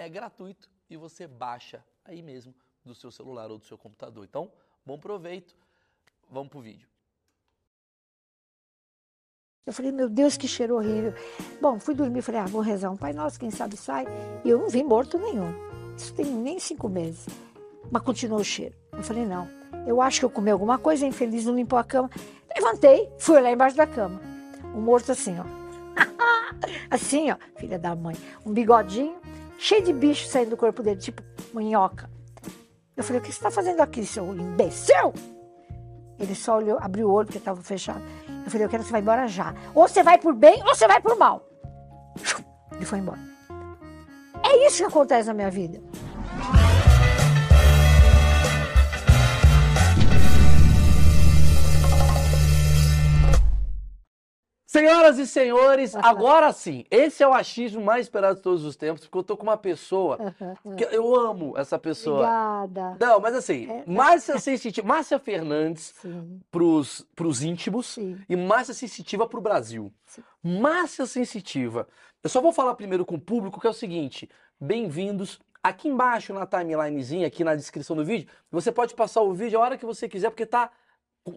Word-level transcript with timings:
é 0.00 0.08
gratuito 0.08 0.70
e 0.88 0.96
você 0.96 1.26
baixa 1.26 1.84
aí 2.04 2.22
mesmo 2.22 2.54
do 2.84 2.94
seu 2.94 3.10
celular 3.10 3.50
ou 3.50 3.58
do 3.58 3.66
seu 3.66 3.76
computador. 3.76 4.24
Então, 4.24 4.50
bom 4.84 4.98
proveito. 4.98 5.54
Vamos 6.30 6.48
pro 6.48 6.60
vídeo. 6.60 6.88
Eu 9.66 9.74
falei, 9.74 9.92
meu 9.92 10.08
Deus, 10.08 10.36
que 10.36 10.48
cheiro 10.48 10.76
horrível. 10.76 11.12
Bom, 11.60 11.78
fui 11.78 11.94
dormir, 11.94 12.22
falei, 12.22 12.40
ah, 12.40 12.46
vou 12.46 12.62
rezar 12.62 12.90
um 12.90 12.96
Pai 12.96 13.12
Nosso, 13.12 13.38
quem 13.38 13.50
sabe 13.50 13.76
sai. 13.76 14.06
E 14.42 14.48
eu 14.48 14.58
não 14.58 14.68
vi 14.68 14.82
morto 14.82 15.18
nenhum. 15.18 15.52
Isso 15.94 16.14
tem 16.14 16.24
nem 16.24 16.58
cinco 16.58 16.88
meses. 16.88 17.26
Mas 17.90 18.02
continuou 18.02 18.40
o 18.40 18.44
cheiro. 18.44 18.74
Eu 18.92 19.02
falei, 19.02 19.26
não, 19.26 19.46
eu 19.86 20.00
acho 20.00 20.20
que 20.20 20.24
eu 20.24 20.30
comi 20.30 20.50
alguma 20.50 20.78
coisa, 20.78 21.06
infeliz, 21.06 21.44
não 21.44 21.54
limpou 21.54 21.78
a 21.78 21.84
cama. 21.84 22.10
Levantei, 22.56 23.12
fui 23.18 23.40
lá 23.40 23.50
embaixo 23.52 23.76
da 23.76 23.86
cama. 23.86 24.20
O 24.74 24.80
morto 24.80 25.12
assim, 25.12 25.36
ó. 25.38 25.44
assim, 26.90 27.30
ó, 27.30 27.36
filha 27.56 27.78
da 27.78 27.94
mãe. 27.94 28.16
Um 28.46 28.52
bigodinho, 28.52 29.20
cheio 29.60 29.82
de 29.82 29.92
bicho 29.92 30.26
saindo 30.26 30.50
do 30.50 30.56
corpo 30.56 30.82
dele, 30.82 30.98
tipo 30.98 31.22
minhoca. 31.52 32.10
Eu 32.96 33.04
falei, 33.04 33.20
o 33.20 33.22
que 33.22 33.30
você 33.30 33.38
está 33.38 33.50
fazendo 33.50 33.80
aqui, 33.80 34.04
seu 34.04 34.34
imbecil? 34.34 35.12
Ele 36.18 36.34
só 36.34 36.56
olhou, 36.56 36.78
abriu 36.80 37.08
o 37.08 37.12
olho, 37.12 37.26
porque 37.26 37.38
estava 37.38 37.62
fechado. 37.62 38.02
Eu 38.44 38.50
falei, 38.50 38.66
eu 38.66 38.70
quero 38.70 38.82
que 38.82 38.88
você 38.88 38.92
vá 38.92 38.98
embora 38.98 39.26
já. 39.26 39.54
Ou 39.74 39.86
você 39.86 40.02
vai 40.02 40.18
por 40.18 40.34
bem, 40.34 40.62
ou 40.66 40.74
você 40.74 40.86
vai 40.86 41.00
por 41.00 41.16
mal. 41.16 41.46
Ele 42.72 42.84
foi 42.84 42.98
embora. 42.98 43.20
É 44.42 44.66
isso 44.66 44.78
que 44.78 44.84
acontece 44.84 45.28
na 45.28 45.34
minha 45.34 45.50
vida. 45.50 45.80
Senhoras 54.70 55.18
e 55.18 55.26
senhores, 55.26 55.96
agora 55.96 56.52
sim, 56.52 56.84
esse 56.92 57.24
é 57.24 57.26
o 57.26 57.32
achismo 57.32 57.82
mais 57.82 58.06
esperado 58.06 58.36
de 58.36 58.40
todos 58.40 58.64
os 58.64 58.76
tempos, 58.76 59.00
porque 59.00 59.18
eu 59.18 59.24
tô 59.24 59.36
com 59.36 59.42
uma 59.42 59.56
pessoa 59.56 60.16
que 60.76 60.84
eu 60.94 61.12
amo 61.12 61.58
essa 61.58 61.76
pessoa. 61.76 62.20
Obrigada. 62.20 62.96
Não, 63.04 63.18
mas 63.18 63.34
assim, 63.34 63.68
é... 63.68 63.82
Márcia 63.84 64.38
Sensitiva, 64.38 64.86
Márcia 64.86 65.18
Fernandes 65.18 65.92
pros, 66.52 67.04
pros 67.16 67.42
íntimos 67.42 67.94
sim. 67.94 68.16
e 68.28 68.36
Márcia 68.36 68.72
Sensitiva 68.72 69.26
pro 69.26 69.40
Brasil. 69.40 69.92
Sim. 70.06 70.22
Márcia 70.40 71.04
Sensitiva. 71.04 71.88
Eu 72.22 72.30
só 72.30 72.40
vou 72.40 72.52
falar 72.52 72.76
primeiro 72.76 73.04
com 73.04 73.16
o 73.16 73.20
público 73.20 73.60
que 73.60 73.66
é 73.66 73.70
o 73.70 73.74
seguinte: 73.74 74.30
bem-vindos. 74.60 75.40
Aqui 75.60 75.88
embaixo 75.88 76.32
na 76.32 76.46
timelinezinha, 76.46 77.26
aqui 77.26 77.42
na 77.42 77.56
descrição 77.56 77.96
do 77.96 78.04
vídeo, 78.04 78.28
você 78.52 78.70
pode 78.70 78.94
passar 78.94 79.20
o 79.20 79.34
vídeo 79.34 79.58
a 79.58 79.62
hora 79.62 79.76
que 79.76 79.84
você 79.84 80.08
quiser, 80.08 80.30
porque 80.30 80.46
tá 80.46 80.70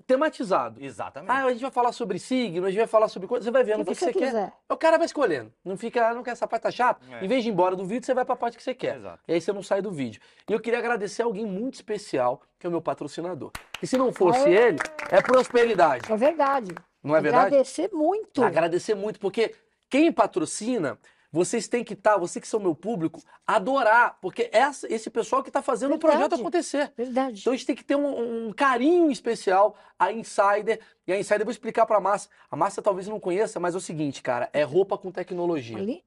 tematizado. 0.05 0.83
Exatamente. 0.83 1.31
Ah, 1.31 1.45
a 1.45 1.51
gente 1.51 1.61
vai 1.61 1.71
falar 1.71 1.91
sobre 1.91 2.19
signo, 2.19 2.66
a 2.66 2.69
gente 2.69 2.79
vai 2.79 2.88
falar 2.88 3.07
sobre 3.07 3.27
coisa. 3.27 3.44
Você 3.44 3.51
vai 3.51 3.63
vendo 3.63 3.81
o 3.81 3.85
que, 3.85 3.91
que, 3.91 3.99
você, 3.99 4.13
quer. 4.13 4.53
O 4.69 4.77
cara 4.77 4.97
vai 4.97 5.05
escolhendo. 5.05 5.51
Não 5.63 5.77
fica, 5.77 6.13
não 6.13 6.23
quer 6.23 6.31
essa 6.31 6.47
parte 6.47 6.63
tá 6.63 6.71
chata. 6.71 7.01
É. 7.11 7.25
Em 7.25 7.27
vez 7.27 7.44
de 7.44 7.49
ir 7.49 7.51
embora 7.51 7.75
do 7.75 7.85
vídeo, 7.85 8.05
você 8.05 8.13
vai 8.13 8.25
para 8.25 8.33
a 8.33 8.38
parte 8.38 8.57
que 8.57 8.63
você 8.63 8.73
quer. 8.73 8.97
Exato. 8.97 9.19
E 9.27 9.33
aí 9.33 9.41
você 9.41 9.51
não 9.51 9.63
sai 9.63 9.81
do 9.81 9.91
vídeo. 9.91 10.21
E 10.49 10.53
eu 10.53 10.59
queria 10.59 10.79
agradecer 10.79 11.21
alguém 11.21 11.45
muito 11.45 11.75
especial, 11.75 12.41
que 12.57 12.66
é 12.66 12.69
o 12.69 12.71
meu 12.71 12.81
patrocinador. 12.81 13.51
E 13.81 13.88
se 13.88 13.97
não 13.97 14.13
fosse 14.13 14.47
é. 14.47 14.67
ele, 14.67 14.79
é 15.09 15.21
prosperidade. 15.21 16.11
É 16.11 16.15
verdade. 16.15 16.73
Não 17.03 17.15
é 17.15 17.21
verdade? 17.21 17.47
Agradecer 17.47 17.89
muito. 17.91 18.44
Agradecer 18.44 18.95
muito, 18.95 19.19
porque 19.19 19.53
quem 19.89 20.11
patrocina 20.11 20.97
vocês 21.33 21.67
têm 21.67 21.83
que 21.83 21.94
estar, 21.94 22.11
tá, 22.11 22.17
vocês 22.17 22.44
que 22.44 22.47
são 22.47 22.59
meu 22.59 22.75
público, 22.75 23.19
adorar, 23.45 24.19
porque 24.21 24.51
essa, 24.53 24.88
esse 24.94 25.09
pessoal 25.09 25.41
que 25.41 25.49
está 25.49 25.63
fazendo 25.63 25.89
Verdade. 25.89 26.13
o 26.13 26.17
projeto 26.17 26.35
acontecer. 26.35 26.94
Verdade. 26.95 27.41
Então 27.41 27.51
a 27.51 27.55
gente 27.55 27.66
tem 27.66 27.75
que 27.75 27.83
ter 27.83 27.95
um, 27.95 28.49
um 28.49 28.53
carinho 28.53 29.09
especial 29.09 29.75
a 29.97 30.11
Insider. 30.11 30.79
E 31.07 31.11
a 31.11 31.17
Insider 31.17 31.41
eu 31.41 31.45
vou 31.45 31.51
explicar 31.51 31.88
para 31.88 31.97
a 31.97 31.99
Márcia. 31.99 32.29
A 32.51 32.55
Márcia 32.55 32.83
talvez 32.83 33.07
não 33.07 33.19
conheça, 33.19 33.59
mas 33.59 33.73
é 33.73 33.77
o 33.79 33.81
seguinte, 33.81 34.21
cara, 34.21 34.47
é 34.53 34.61
roupa 34.61 34.95
com 34.95 35.11
tecnologia. 35.11 35.77
Ali? 35.77 36.03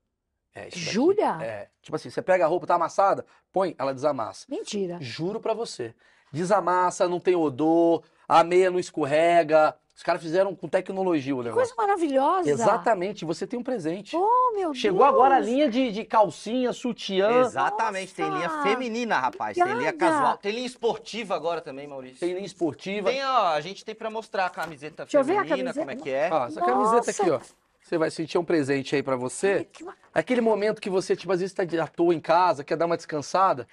É, 0.55 0.71
Jura? 0.71 1.43
É. 1.43 1.69
Tipo 1.83 1.97
assim, 1.97 2.09
você 2.09 2.23
pega 2.23 2.45
a 2.45 2.49
roupa, 2.49 2.65
tá 2.65 2.77
amassada, 2.77 3.27
põe, 3.53 3.75
ela 3.77 3.93
desamassa. 3.93 4.47
Mentira. 4.49 4.97
Juro 5.01 5.41
para 5.41 5.55
você. 5.55 5.93
Desamassa, 6.33 7.09
não 7.09 7.19
tem 7.19 7.35
odor, 7.35 8.05
a 8.29 8.45
meia 8.45 8.71
não 8.71 8.79
escorrega, 8.79 9.77
os 9.97 10.03
caras 10.03 10.21
fizeram 10.21 10.55
com 10.55 10.69
tecnologia 10.69 11.35
o 11.35 11.43
negócio. 11.43 11.75
Coisa 11.75 11.75
maravilhosa. 11.75 12.51
Exatamente, 12.51 13.25
você 13.25 13.47
tem 13.47 13.59
um 13.59 13.63
presente. 13.63 14.15
Oh, 14.15 14.53
meu 14.55 14.75
Chegou 14.75 15.01
Deus. 15.01 15.09
agora 15.11 15.37
a 15.37 15.41
linha 15.41 15.71
de, 15.71 15.91
de 15.91 16.05
calcinha, 16.05 16.71
sutiã. 16.75 17.41
Exatamente, 17.41 18.09
Nossa. 18.09 18.15
tem 18.31 18.31
linha 18.31 18.63
feminina, 18.63 19.19
rapaz. 19.19 19.57
Tem 19.57 19.73
linha 19.73 19.95
casual. 19.95 20.37
Tem 20.37 20.53
linha 20.53 20.67
esportiva 20.67 21.35
agora 21.35 21.63
também, 21.63 21.89
Maurício. 21.89 22.21
Tem 22.21 22.35
linha 22.35 22.45
esportiva. 22.45 23.09
Tem, 23.09 23.25
ó, 23.25 23.47
a 23.55 23.61
gente 23.63 23.87
tem 23.87 23.95
pra 23.95 24.11
mostrar 24.11 24.45
a 24.45 24.51
camiseta 24.51 25.07
Deixa 25.07 25.25
feminina, 25.25 25.43
a 25.47 25.49
camiseta. 25.49 25.79
como 25.79 25.91
é 25.91 25.97
que 25.97 26.11
é. 26.11 26.29
Ó, 26.31 26.47
essa 26.47 26.61
Nossa. 26.61 26.73
camiseta 26.73 27.11
aqui, 27.11 27.31
ó. 27.31 27.41
Você 27.81 27.97
vai 27.97 28.11
sentir 28.11 28.37
um 28.37 28.45
presente 28.45 28.95
aí 28.95 29.03
para 29.03 29.17
você. 29.17 29.67
Aquele 30.13 30.43
momento 30.43 30.79
que 30.79 30.91
você, 30.91 31.17
tipo, 31.17 31.33
às 31.33 31.41
vezes 31.41 31.55
tá 31.55 31.63
à 31.63 31.87
toa 31.87 32.15
em 32.15 32.21
casa, 32.21 32.63
quer 32.63 32.77
dar 32.77 32.85
uma 32.85 32.99
descansada. 32.99 33.67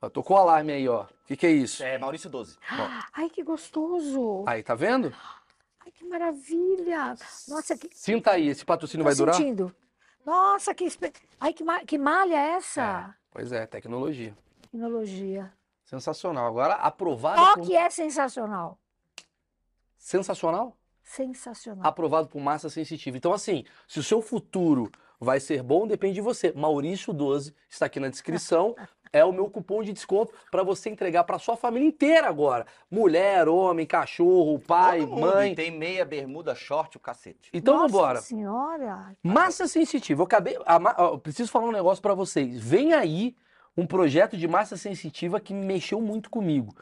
Ó, 0.00 0.08
tocou 0.08 0.36
o 0.36 0.40
alarme 0.40 0.72
aí, 0.72 0.88
ó. 0.88 1.02
O 1.02 1.06
que, 1.26 1.36
que 1.36 1.46
é 1.46 1.50
isso? 1.50 1.82
É 1.82 1.98
Maurício 1.98 2.30
12. 2.30 2.56
Ai, 3.12 3.28
que 3.28 3.42
gostoso. 3.42 4.44
Aí, 4.46 4.62
tá 4.62 4.74
vendo? 4.74 5.12
Ai, 5.88 5.92
que 5.92 6.04
maravilha! 6.04 7.16
Nossa, 7.48 7.76
que... 7.76 7.88
Sinta 7.94 8.32
aí, 8.32 8.48
esse 8.48 8.62
patrocínio 8.62 9.04
Tô 9.04 9.08
vai 9.08 9.16
durar? 9.16 9.34
sentindo. 9.34 9.74
Nossa, 10.24 10.74
que... 10.74 10.86
Ai, 11.40 11.54
que, 11.54 11.64
ma... 11.64 11.80
que 11.80 11.96
malha 11.96 12.34
é 12.34 12.48
essa? 12.56 12.82
É, 12.82 13.14
pois 13.30 13.52
é, 13.52 13.66
tecnologia. 13.66 14.36
Tecnologia. 14.60 15.50
Sensacional. 15.82 16.46
Agora, 16.46 16.74
aprovado 16.74 17.40
Qual 17.40 17.54
por... 17.54 17.66
que 17.66 17.74
é 17.74 17.88
sensacional? 17.88 18.78
Sensacional? 19.96 20.76
Sensacional. 21.02 21.86
Aprovado 21.86 22.28
por 22.28 22.38
massa 22.38 22.68
sensitiva. 22.68 23.16
Então, 23.16 23.32
assim, 23.32 23.64
se 23.86 23.98
o 23.98 24.02
seu 24.02 24.20
futuro 24.20 24.92
vai 25.18 25.40
ser 25.40 25.62
bom, 25.62 25.86
depende 25.86 26.16
de 26.16 26.20
você. 26.20 26.52
Maurício 26.52 27.14
12 27.14 27.54
está 27.66 27.86
aqui 27.86 27.98
na 27.98 28.10
descrição. 28.10 28.76
é 29.12 29.24
o 29.24 29.32
meu 29.32 29.48
cupom 29.48 29.82
de 29.82 29.92
desconto 29.92 30.32
para 30.50 30.62
você 30.62 30.90
entregar 30.90 31.24
para 31.24 31.38
sua 31.38 31.56
família 31.56 31.88
inteira 31.88 32.28
agora. 32.28 32.66
Mulher, 32.90 33.48
homem, 33.48 33.86
cachorro, 33.86 34.58
pai, 34.58 35.04
mãe. 35.04 35.54
Tem 35.54 35.70
meia, 35.70 36.04
bermuda, 36.04 36.54
short, 36.54 36.96
o 36.96 37.00
cacete. 37.00 37.50
Então 37.52 37.74
Nossa 37.74 37.88
vambora. 37.88 38.20
senhora. 38.20 39.16
Massa 39.22 39.66
sensitiva. 39.66 40.22
Eu 40.22 40.26
acabei, 40.26 40.56
eu 40.98 41.18
preciso 41.18 41.50
falar 41.50 41.66
um 41.66 41.72
negócio 41.72 42.02
para 42.02 42.14
vocês. 42.14 42.58
Vem 42.58 42.92
aí 42.92 43.36
um 43.76 43.86
projeto 43.86 44.36
de 44.36 44.48
massa 44.48 44.76
sensitiva 44.76 45.38
que 45.38 45.54
mexeu 45.54 46.00
muito 46.00 46.28
comigo. 46.28 46.74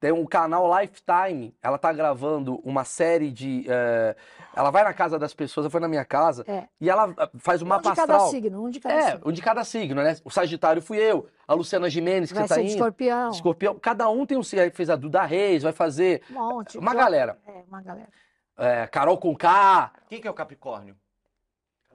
Tem 0.00 0.12
um 0.12 0.24
canal 0.24 0.70
Lifetime, 0.78 1.52
ela 1.60 1.76
tá 1.76 1.92
gravando 1.92 2.60
uma 2.64 2.84
série 2.84 3.32
de. 3.32 3.64
É, 3.68 4.14
ela 4.54 4.70
vai 4.70 4.84
na 4.84 4.94
casa 4.94 5.18
das 5.18 5.34
pessoas, 5.34 5.64
ela 5.64 5.70
foi 5.70 5.80
na 5.80 5.88
minha 5.88 6.04
casa, 6.04 6.44
é. 6.46 6.68
e 6.80 6.88
ela 6.88 7.12
eh, 7.18 7.30
faz 7.38 7.62
uma 7.62 7.76
mapa 7.76 7.90
astral. 7.90 8.06
Um 8.06 8.10
de 8.10 8.18
cada 8.18 8.30
signo, 8.30 8.64
um 8.64 8.70
de 8.70 8.80
cada 8.80 8.94
é, 8.94 9.10
signo. 9.10 9.20
um 9.24 9.32
de 9.32 9.42
cada 9.42 9.64
signo, 9.64 10.02
né? 10.02 10.16
O 10.24 10.30
Sagitário 10.30 10.80
fui 10.80 10.98
eu, 10.98 11.28
a 11.48 11.54
Luciana 11.54 11.90
Gimenez, 11.90 12.30
que 12.30 12.38
vai 12.38 12.46
você 12.46 12.54
tá 12.54 12.60
indo. 12.60 12.70
escorpião. 12.70 13.30
Escorpião. 13.30 13.74
Cada 13.80 14.08
um 14.08 14.24
tem 14.24 14.38
um 14.38 14.42
signo. 14.42 14.62
Aí 14.62 14.70
fez 14.70 14.88
a 14.88 14.94
Duda 14.94 15.24
Reis, 15.24 15.64
vai 15.64 15.72
fazer. 15.72 16.22
Um 16.30 16.34
monte. 16.34 16.78
Uma 16.78 16.94
galera. 16.94 17.36
É, 17.44 17.64
uma 17.66 17.82
galera. 17.82 18.08
É, 18.56 18.86
Carol 18.86 19.18
com 19.18 19.34
K. 19.34 19.92
Quem 20.08 20.20
que 20.20 20.28
é 20.28 20.30
o 20.30 20.34
Capricórnio? 20.34 20.96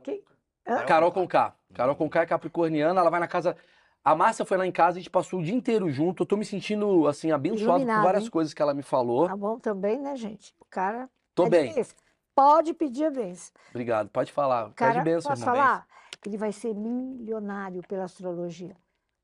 Quem? 0.03 0.21
Carol 0.85 1.11
com 1.13 1.25
K. 1.25 1.55
Carol 1.73 1.95
com 1.95 2.09
K 2.09 2.21
é 2.21 2.25
capricorniana, 2.25 2.99
ela 2.99 3.09
vai 3.09 3.19
na 3.19 3.27
casa 3.27 3.55
a 4.03 4.15
Márcia 4.15 4.45
foi 4.45 4.57
lá 4.57 4.67
em 4.67 4.71
casa, 4.71 4.97
a 4.97 5.01
gente 5.01 5.09
passou 5.09 5.39
o 5.39 5.43
dia 5.43 5.53
inteiro 5.53 5.89
junto. 5.89 6.23
Eu 6.23 6.27
tô 6.27 6.35
me 6.35 6.45
sentindo, 6.45 7.07
assim, 7.07 7.31
abençoado 7.31 7.79
Iluminado, 7.79 7.97
por 7.99 8.03
várias 8.05 8.23
hein? 8.25 8.29
coisas 8.29 8.53
que 8.53 8.61
ela 8.61 8.73
me 8.73 8.83
falou. 8.83 9.27
Tá 9.27 9.35
bom 9.37 9.57
também, 9.59 9.99
né, 9.99 10.15
gente? 10.15 10.53
O 10.59 10.65
cara. 10.65 11.09
Tô 11.33 11.45
é 11.45 11.49
bem. 11.49 11.67
Difícil. 11.69 11.95
Pode 12.35 12.73
pedir 12.73 13.05
a 13.05 13.11
benção. 13.11 13.53
Obrigado, 13.69 14.09
pode 14.09 14.31
falar. 14.31 14.71
Cara, 14.73 14.93
Pede 14.93 15.05
benção, 15.05 15.31
posso 15.31 15.43
falar? 15.45 15.87
Ele 16.25 16.37
vai 16.37 16.51
ser 16.51 16.73
milionário 16.73 17.81
pela 17.87 18.05
astrologia. 18.05 18.75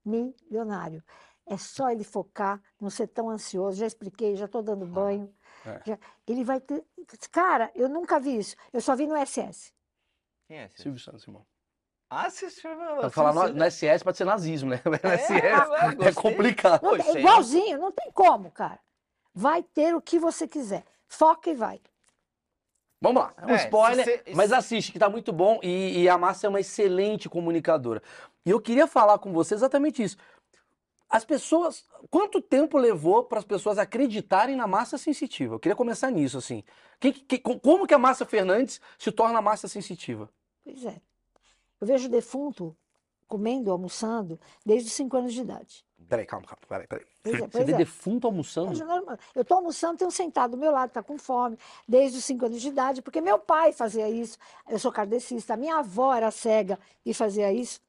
Milionário. 0.06 1.04
É 1.46 1.58
só 1.58 1.90
ele 1.90 2.04
focar, 2.04 2.62
não 2.80 2.90
ser 2.90 3.08
tão 3.08 3.30
ansioso. 3.30 3.78
Já 3.80 3.88
expliquei, 3.88 4.36
já 4.36 4.46
estou 4.46 4.62
dando 4.62 4.86
banho. 4.86 5.34
é. 5.66 5.82
já- 5.86 5.98
ele 6.28 6.44
vai 6.44 6.60
ter. 6.62 6.84
Cara, 7.32 7.72
eu 7.74 7.90
nunca 7.90 8.20
vi 8.20 8.38
isso. 8.38 8.56
Eu 8.72 8.82
só 8.82 8.96
vi 8.96 9.08
no 9.08 9.16
SS. 9.16 9.74
Quem 10.48 10.58
é 10.60 10.66
esse? 10.66 10.82
Silvio 10.84 11.00
Santos, 11.00 11.24
irmão. 11.28 11.46
Ah, 12.10 12.30
você 12.30 12.50
chama. 12.50 12.96
Pra 12.98 13.10
falar 13.10 13.34
no, 13.34 13.54
no 13.54 13.72
SS 13.72 14.04
pode 14.04 14.18
ser 14.18 14.26
nazismo, 14.26 14.70
né? 14.72 14.82
No 14.86 14.96
SS 14.98 15.34
é, 15.34 15.48
é, 15.92 15.96
gostei. 15.96 16.14
complicado. 16.14 16.82
Não 16.82 16.94
aí- 16.96 17.18
igualzinho, 17.20 17.78
não 17.78 17.92
tem 17.92 18.12
como, 18.12 18.50
cara. 18.52 18.80
Vai 19.34 19.62
ter 19.62 19.96
o 19.96 20.02
que 20.02 20.18
você 20.18 20.48
quiser. 20.48 20.84
Foca 21.08 21.50
e 21.50 21.54
vai. 21.56 21.80
Vamos 23.02 23.22
lá, 23.24 23.34
é 23.38 23.46
um 23.46 23.50
É, 23.52 23.56
spoiler, 23.64 24.04
se 24.06 24.18
você- 24.18 24.34
mas 24.36 24.52
assiste, 24.52 24.92
que 24.92 25.00
tá 25.00 25.10
muito 25.10 25.32
bom 25.32 25.60
e, 25.64 26.02
e 26.02 26.10
a 26.10 26.18
Márcia 26.18 26.48
é 26.48 26.50
uma 26.50 26.60
excelente 26.60 27.30
comunicadora. 27.30 28.02
E 28.46 28.50
eu 28.50 28.60
queria 28.60 28.88
falar 28.88 29.18
com 29.20 29.32
você 29.32 29.54
exatamente 29.54 30.04
isso. 30.04 30.18
As 31.10 31.24
pessoas, 31.24 31.86
quanto 32.10 32.42
tempo 32.42 32.78
levou 32.78 33.24
para 33.24 33.40
as 33.40 33.46
pessoas 33.46 33.78
acreditarem 33.78 34.56
na 34.56 34.68
Márcia 34.68 34.98
Sensitiva? 34.98 35.56
Eu 35.56 35.60
queria 35.60 35.76
começar 35.76 36.12
nisso, 36.12 36.38
assim. 36.38 36.64
Que- 37.00 37.14
que- 37.14 37.40
como 37.40 37.88
que 37.88 37.94
a 37.94 37.98
Márcia 37.98 38.26
Fernandes 38.26 38.82
se 38.98 39.12
torna 39.12 39.40
a 39.40 39.42
Márcia 39.42 39.70
Sensitiva? 39.70 40.30
Pois 40.64 40.84
é. 40.86 41.02
Eu 41.80 41.88
vejo 41.88 42.10
defunto 42.10 42.76
comendo, 43.30 43.72
almoçando, 43.72 44.40
desde 44.66 44.88
os 44.88 44.94
5 44.94 45.16
anos 45.16 45.34
de 45.34 45.42
idade. 45.42 45.86
Peraí, 46.08 46.26
calma, 46.26 46.48
calma, 46.48 46.62
peraí, 46.68 46.88
peraí. 46.88 47.06
Pois 47.22 47.36
Você, 47.36 47.44
é, 47.44 47.48
você 47.48 47.52
pois 47.52 47.66
vê 47.68 47.74
é. 47.74 47.78
defunto 47.78 48.26
almoçando? 48.26 48.74
Eu 49.36 49.44
estou 49.44 49.58
almoçando, 49.58 50.04
um 50.04 50.10
sentado 50.10 50.52
do 50.52 50.58
meu 50.58 50.72
lado, 50.72 50.90
está 50.90 51.04
com 51.04 51.18
fome, 51.18 51.58
desde 51.88 52.18
os 52.18 52.26
5 52.26 52.48
anos 52.48 52.60
de 52.60 52.68
idade, 52.68 53.02
porque 53.04 53.22
meu 53.22 53.38
pai 53.38 53.72
fazia 53.72 54.10
isso. 54.10 54.38
Eu 54.68 54.80
sou 54.80 54.92
kardecista, 54.92 55.54
a 55.54 55.58
minha 55.58 55.78
avó 55.78 56.14
era 56.14 56.32
cega 56.32 56.80
e 57.06 57.14
fazia 57.14 57.54
isso. 57.54 57.80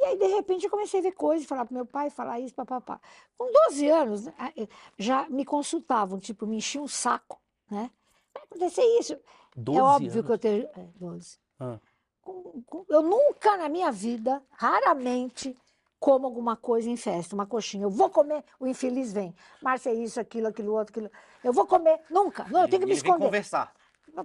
E 0.00 0.04
aí, 0.04 0.18
de 0.18 0.26
repente, 0.26 0.64
eu 0.64 0.70
comecei 0.70 0.98
a 0.98 1.02
ver 1.02 1.12
coisas, 1.12 1.46
falar 1.46 1.64
para 1.64 1.74
meu 1.74 1.86
pai, 1.86 2.10
falar 2.10 2.40
isso, 2.40 2.54
papapá. 2.54 3.00
Com 3.38 3.52
12 3.68 3.88
anos, 3.88 4.24
né, 4.24 4.34
eh, 4.56 4.66
já 4.98 5.28
me 5.28 5.44
consultavam, 5.44 6.18
tipo, 6.18 6.46
me 6.46 6.56
enchiam 6.56 6.84
um 6.84 6.88
saco, 6.88 7.38
né? 7.70 7.90
Vai 8.34 8.42
acontecer 8.44 8.82
isso. 8.98 9.16
12 9.56 9.78
é 9.78 9.82
óbvio 9.82 10.12
anos. 10.12 10.26
que 10.26 10.32
eu 10.32 10.38
tenho. 10.38 10.68
É, 10.74 10.88
12. 10.96 11.38
Ah. 11.60 11.78
Com- 12.22 12.62
com- 12.66 12.84
eu 12.88 13.02
nunca 13.02 13.56
na 13.56 13.68
minha 13.68 13.90
vida, 13.90 14.42
raramente, 14.52 15.56
como 15.98 16.26
alguma 16.26 16.56
coisa 16.56 16.88
em 16.88 16.96
festa, 16.96 17.34
uma 17.34 17.46
coxinha. 17.46 17.84
Eu 17.84 17.90
vou 17.90 18.08
comer, 18.10 18.44
o 18.58 18.66
infeliz 18.66 19.12
vem. 19.12 19.34
Márcia, 19.62 19.90
é 19.90 19.94
isso, 19.94 20.18
aquilo, 20.20 20.48
aquilo, 20.48 20.72
outro, 20.74 20.92
aquilo. 20.92 21.10
Eu 21.44 21.52
vou 21.52 21.66
comer, 21.66 22.00
nunca. 22.10 22.44
Não, 22.50 22.62
eu 22.62 22.68
tenho 22.68 22.80
que 22.80 22.86
me 22.86 22.92
Ele 22.92 23.00
vem 23.00 23.08
esconder. 23.10 23.24
conversar. 23.26 23.72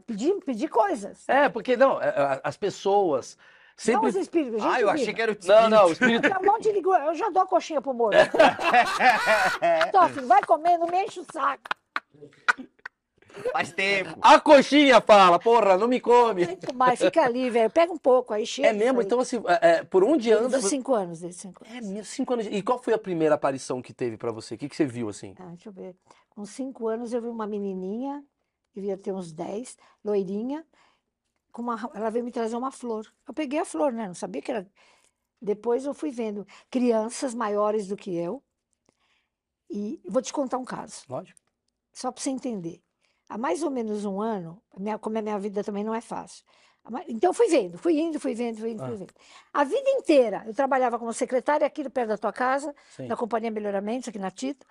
Pedir, 0.06 0.34
pedir 0.44 0.68
coisas. 0.68 1.24
É, 1.30 1.48
porque 1.48 1.78
não, 1.78 2.02
é, 2.02 2.42
as 2.44 2.58
pessoas 2.58 3.38
Não 3.38 3.44
sempre. 3.78 4.08
os 4.10 4.16
espíritos, 4.16 4.62
gente 4.62 4.74
Ah, 4.74 4.82
eu 4.82 4.90
achei 4.90 5.14
que 5.14 5.22
era 5.22 5.32
o 5.32 5.38
Não, 5.46 5.70
não, 5.70 5.86
o 5.88 5.92
espírito. 5.92 6.26
espírito. 6.26 6.52
Um 6.52 6.60
de 6.60 6.82
gru- 6.82 6.94
Eu 6.96 7.14
já 7.16 7.30
dou 7.30 7.44
a 7.44 7.46
coxinha 7.48 7.82
pro 7.82 7.94
morto. 7.94 8.18
Então, 9.88 10.10
filho, 10.10 10.28
vai 10.28 10.42
comer, 10.44 10.78
não 10.78 10.88
me 10.88 11.04
enche 11.06 11.20
o 11.20 11.26
saco. 11.32 11.64
Faz 13.52 13.72
tempo. 13.74 14.18
A 14.22 14.40
coxinha 14.40 15.00
fala, 15.02 15.40
porra, 15.40 15.78
não 15.78 15.88
me 15.88 16.00
come. 16.00 16.46
Muito 16.46 16.74
mais, 16.74 17.00
fica 17.00 17.24
ali, 17.24 17.50
velho. 17.50 17.70
Pega 17.70 17.92
um 17.92 17.98
pouco, 17.98 18.34
aí 18.34 18.46
chega. 18.46 18.70
É 18.70 18.74
mesmo? 18.74 19.02
Então, 19.02 19.20
assim, 19.20 19.42
é, 19.62 19.70
é, 19.70 19.84
por 19.84 20.04
onde 20.04 20.32
anda. 20.32 20.50
Desde 20.50 20.70
cinco 20.70 20.94
anos, 20.94 21.20
desde 21.20 21.42
cinco 21.42 21.64
É 21.66 21.78
anos. 21.78 21.90
mesmo, 21.90 22.06
cinco 22.06 22.34
anos. 22.34 22.48
E 22.48 22.62
qual 22.62 22.82
foi 22.82 22.94
a 22.94 22.98
primeira 22.98 23.36
aparição 23.36 23.82
que 23.82 23.94
teve 23.94 24.18
pra 24.18 24.32
você? 24.32 24.56
O 24.56 24.58
que, 24.58 24.70
que 24.70 24.76
você 24.76 24.86
viu, 24.86 25.10
assim? 25.10 25.36
Ah, 25.40 25.48
deixa 25.48 25.70
eu 25.70 25.74
ver. 25.74 25.96
Com 26.30 26.46
cinco 26.46 26.88
anos 26.88 27.14
eu 27.14 27.22
vi 27.22 27.28
uma 27.28 27.48
menininha, 27.48 28.24
devia 28.74 28.98
ter 28.98 29.12
uns 29.14 29.32
10, 29.32 29.78
loirinha, 30.04 30.66
com 31.52 31.62
uma, 31.62 31.90
ela 31.94 32.10
veio 32.10 32.26
me 32.26 32.32
trazer 32.32 32.56
uma 32.58 32.72
flor. 32.72 33.06
Eu 33.28 33.34
peguei 33.34 33.60
a 33.60 33.66
flor, 33.66 33.94
né? 33.94 34.08
Não 34.08 34.14
sabia 34.14 34.42
que 34.42 34.52
era. 34.52 34.68
Depois 35.42 35.86
eu 35.86 35.94
fui 35.94 36.12
vendo 36.12 36.46
crianças 36.70 37.34
maiores 37.34 37.88
do 37.88 37.96
que 37.96 38.16
eu. 38.16 38.44
E 39.70 40.00
vou 40.08 40.22
te 40.22 40.32
contar 40.32 40.58
um 40.58 40.66
caso, 40.66 41.04
Lógico. 41.10 41.40
só 41.92 42.12
para 42.12 42.22
você 42.22 42.30
entender. 42.30 42.82
Há 43.30 43.38
mais 43.38 43.64
ou 43.64 43.72
menos 43.72 44.06
um 44.06 44.22
ano, 44.22 44.62
minha- 44.78 45.00
como 45.00 45.18
a 45.18 45.22
minha 45.22 45.40
vida 45.40 45.64
também 45.64 45.84
não 45.84 45.94
é 45.96 46.02
fácil. 46.02 46.44
Então 47.08 47.34
fui 47.34 47.48
vendo, 47.48 47.78
fui 47.80 48.00
indo, 48.00 48.20
fui 48.20 48.36
vendo, 48.36 48.60
fui 48.60 48.72
indo, 48.72 48.84
Ah. 48.84 48.88
fui 48.88 48.96
vendo. 48.98 49.14
A 49.52 49.64
vida 49.64 49.90
inteira, 49.90 50.44
eu 50.46 50.54
trabalhava 50.54 51.00
como 51.00 51.12
secretária 51.12 51.66
aqui 51.66 51.90
perto 51.90 52.10
da 52.10 52.18
tua 52.18 52.32
casa, 52.32 52.76
Sim. 52.96 53.08
da 53.08 53.16
Companhia 53.18 53.50
Melhoramentos, 53.50 54.08
aqui 54.08 54.20
na 54.20 54.30
Tita. 54.30 54.66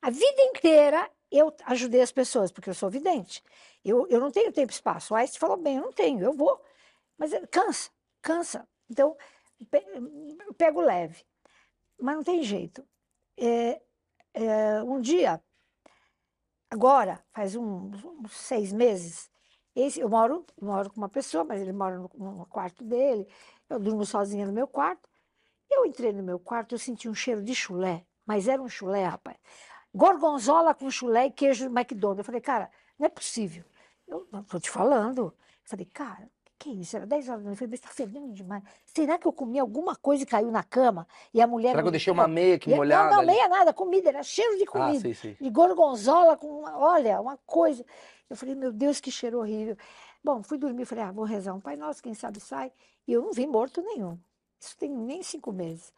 A 0.00 0.10
vida 0.10 0.42
inteira 0.42 1.10
eu 1.30 1.52
ajudei 1.66 2.00
as 2.00 2.12
pessoas, 2.12 2.52
porque 2.52 2.70
eu 2.70 2.74
sou 2.74 2.88
vidente. 2.88 3.42
Eu, 3.84 4.06
eu 4.08 4.20
não 4.20 4.30
tenho 4.30 4.52
tempo 4.52 4.70
e 4.70 4.74
espaço. 4.74 5.12
O 5.12 5.16
Einstein 5.16 5.40
falou 5.40 5.56
bem, 5.56 5.76
eu 5.76 5.82
não 5.82 5.92
tenho, 5.92 6.20
eu 6.22 6.32
vou. 6.32 6.60
Mas 7.18 7.32
eh, 7.32 7.44
cansa, 7.48 7.90
cansa. 8.22 8.66
Então, 8.88 9.16
eu 10.46 10.54
pego 10.54 10.80
leve. 10.80 11.24
Mas 12.00 12.16
não 12.16 12.22
tem 12.24 12.42
jeito. 12.42 12.86
É, 13.36 13.80
é, 14.34 14.82
um 14.84 15.00
dia, 15.00 15.40
agora, 16.70 17.22
faz 17.32 17.54
uns, 17.56 18.04
uns 18.04 18.32
seis 18.32 18.72
meses, 18.72 19.30
esse, 19.74 20.00
eu 20.00 20.08
moro, 20.08 20.44
moro 20.60 20.90
com 20.90 20.96
uma 20.96 21.08
pessoa, 21.08 21.44
mas 21.44 21.60
ele 21.60 21.72
mora 21.72 21.96
no, 21.98 22.10
no 22.14 22.46
quarto 22.46 22.84
dele. 22.84 23.26
Eu 23.68 23.78
durmo 23.78 24.04
sozinha 24.04 24.46
no 24.46 24.52
meu 24.52 24.66
quarto. 24.66 25.08
Eu 25.70 25.86
entrei 25.86 26.12
no 26.12 26.22
meu 26.22 26.38
quarto, 26.38 26.74
eu 26.74 26.78
senti 26.78 27.08
um 27.08 27.14
cheiro 27.14 27.42
de 27.42 27.54
chulé, 27.54 28.04
mas 28.26 28.48
era 28.48 28.60
um 28.60 28.68
chulé, 28.68 29.04
rapaz. 29.04 29.36
Gorgonzola 29.94 30.74
com 30.74 30.90
chulé 30.90 31.26
e 31.26 31.30
queijo 31.30 31.68
de 31.68 31.74
McDonald's. 31.74 32.18
Eu 32.18 32.24
falei, 32.24 32.40
cara, 32.40 32.70
não 32.98 33.06
é 33.06 33.08
possível. 33.08 33.64
Eu 34.06 34.26
não 34.32 34.42
tô 34.42 34.58
te 34.58 34.70
falando. 34.70 35.22
Eu 35.22 35.34
falei, 35.64 35.86
cara, 35.86 36.28
que, 36.60 36.70
que 36.74 36.80
isso? 36.80 36.96
Era 36.96 37.06
10 37.06 37.28
horas 37.28 37.40
da 37.42 37.48
noite. 37.48 37.54
Eu 37.54 37.58
falei, 37.58 37.70
mas 37.70 37.80
tá 37.80 37.88
fedendo 37.88 38.32
demais. 38.32 38.62
Será 38.84 39.18
que 39.18 39.26
eu 39.26 39.32
comi 39.32 39.58
alguma 39.58 39.96
coisa 39.96 40.22
e 40.22 40.26
caiu 40.26 40.50
na 40.50 40.62
cama? 40.62 41.06
E 41.32 41.40
a 41.40 41.46
mulher. 41.46 41.70
Será 41.70 41.82
que 41.82 41.88
eu 41.88 41.92
deixei 41.92 42.12
uma 42.12 42.28
meia 42.28 42.56
aqui 42.56 42.70
E- 42.70 42.74
molhada? 42.76 43.10
Não, 43.10 43.16
não, 43.18 43.26
meia 43.26 43.48
nada, 43.48 43.72
comida, 43.72 44.08
era 44.10 44.22
cheiro 44.22 44.56
de 44.56 44.64
Ah, 44.64 44.66
comida. 44.70 45.00
sei, 45.00 45.14
sei. 45.14 45.36
E 45.40 45.50
gorgonzola 45.50 46.36
com, 46.36 46.60
uma- 46.60 46.78
olha, 46.78 47.20
uma 47.20 47.36
coisa. 47.46 47.84
Eu 48.28 48.36
falei, 48.36 48.54
meu 48.54 48.72
Deus, 48.72 49.00
que 49.00 49.10
cheiro 49.10 49.38
horrível. 49.38 49.76
Bom, 50.22 50.42
fui 50.42 50.58
dormir, 50.58 50.84
falei, 50.84 51.04
ah, 51.04 51.10
vou 51.12 51.24
rezar 51.24 51.54
um 51.54 51.60
Pai 51.60 51.76
Nosso, 51.76 52.02
quem 52.02 52.14
sabe 52.14 52.38
sai. 52.40 52.70
E 53.08 53.12
eu 53.12 53.22
não 53.22 53.32
vi 53.32 53.46
morto 53.46 53.80
nenhum. 53.82 54.18
Isso 54.60 54.76
tem 54.76 54.90
nem 54.90 55.22
cinco 55.22 55.50
meses. 55.52 55.92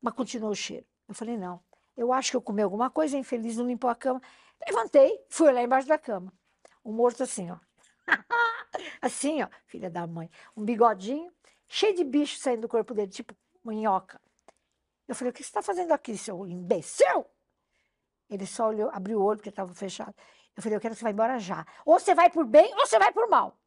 Mas 0.00 0.14
continuou 0.14 0.52
o 0.52 0.56
cheiro. 0.56 0.86
Eu 1.06 1.14
falei, 1.14 1.36
não, 1.36 1.60
eu 1.96 2.12
acho 2.12 2.30
que 2.30 2.36
eu 2.36 2.42
comi 2.42 2.62
alguma 2.62 2.88
coisa, 2.90 3.16
infeliz, 3.18 3.56
não 3.56 3.66
limpou 3.66 3.90
a 3.90 3.94
cama. 3.94 4.20
Levantei, 4.66 5.20
fui 5.28 5.48
olhar 5.48 5.62
embaixo 5.62 5.86
da 5.86 5.98
cama. 5.98 6.32
Um 6.84 6.92
morto 6.92 7.22
assim, 7.22 7.50
ó. 7.50 7.56
assim, 9.00 9.42
ó, 9.42 9.48
filha 9.66 9.90
da 9.90 10.06
mãe. 10.06 10.30
Um 10.56 10.64
bigodinho, 10.64 11.32
cheio 11.68 11.94
de 11.94 12.04
bicho 12.04 12.38
saindo 12.38 12.62
do 12.62 12.68
corpo 12.68 12.94
dele, 12.94 13.10
tipo 13.10 13.34
minhoca. 13.64 14.20
Eu 15.06 15.14
falei, 15.14 15.30
o 15.30 15.34
que 15.34 15.42
você 15.42 15.48
está 15.48 15.62
fazendo 15.62 15.92
aqui, 15.92 16.16
seu 16.16 16.46
imbecil? 16.46 17.26
Ele 18.28 18.46
só 18.46 18.68
olhou, 18.68 18.90
abriu 18.92 19.20
o 19.20 19.24
olho 19.24 19.38
porque 19.38 19.48
estava 19.48 19.72
fechado. 19.74 20.14
Eu 20.56 20.62
falei, 20.62 20.76
eu 20.76 20.80
quero 20.80 20.94
que 20.94 20.98
você 20.98 21.04
vá 21.04 21.10
embora 21.10 21.38
já. 21.38 21.66
Ou 21.86 21.98
você 21.98 22.14
vai 22.14 22.28
por 22.28 22.44
bem, 22.44 22.72
ou 22.74 22.86
você 22.86 22.98
vai 22.98 23.12
por 23.12 23.28
mal. 23.28 23.58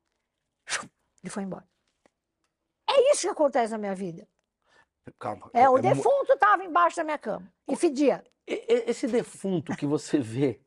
Ele 1.23 1.29
foi 1.29 1.43
embora. 1.43 1.67
É 2.89 3.11
isso 3.11 3.21
que 3.21 3.29
acontece 3.29 3.71
na 3.71 3.77
minha 3.77 3.95
vida. 3.95 4.27
Calma. 5.17 5.49
É, 5.53 5.67
o 5.69 5.73
mu- 5.73 5.81
defunto 5.81 6.33
estava 6.33 6.63
embaixo 6.63 6.97
da 6.97 7.03
minha 7.03 7.17
cama 7.17 7.51
e 7.67 7.75
fedia. 7.75 8.23
Esse 8.45 9.07
defunto 9.07 9.75
que 9.75 9.85
você 9.85 10.19
vê, 10.19 10.61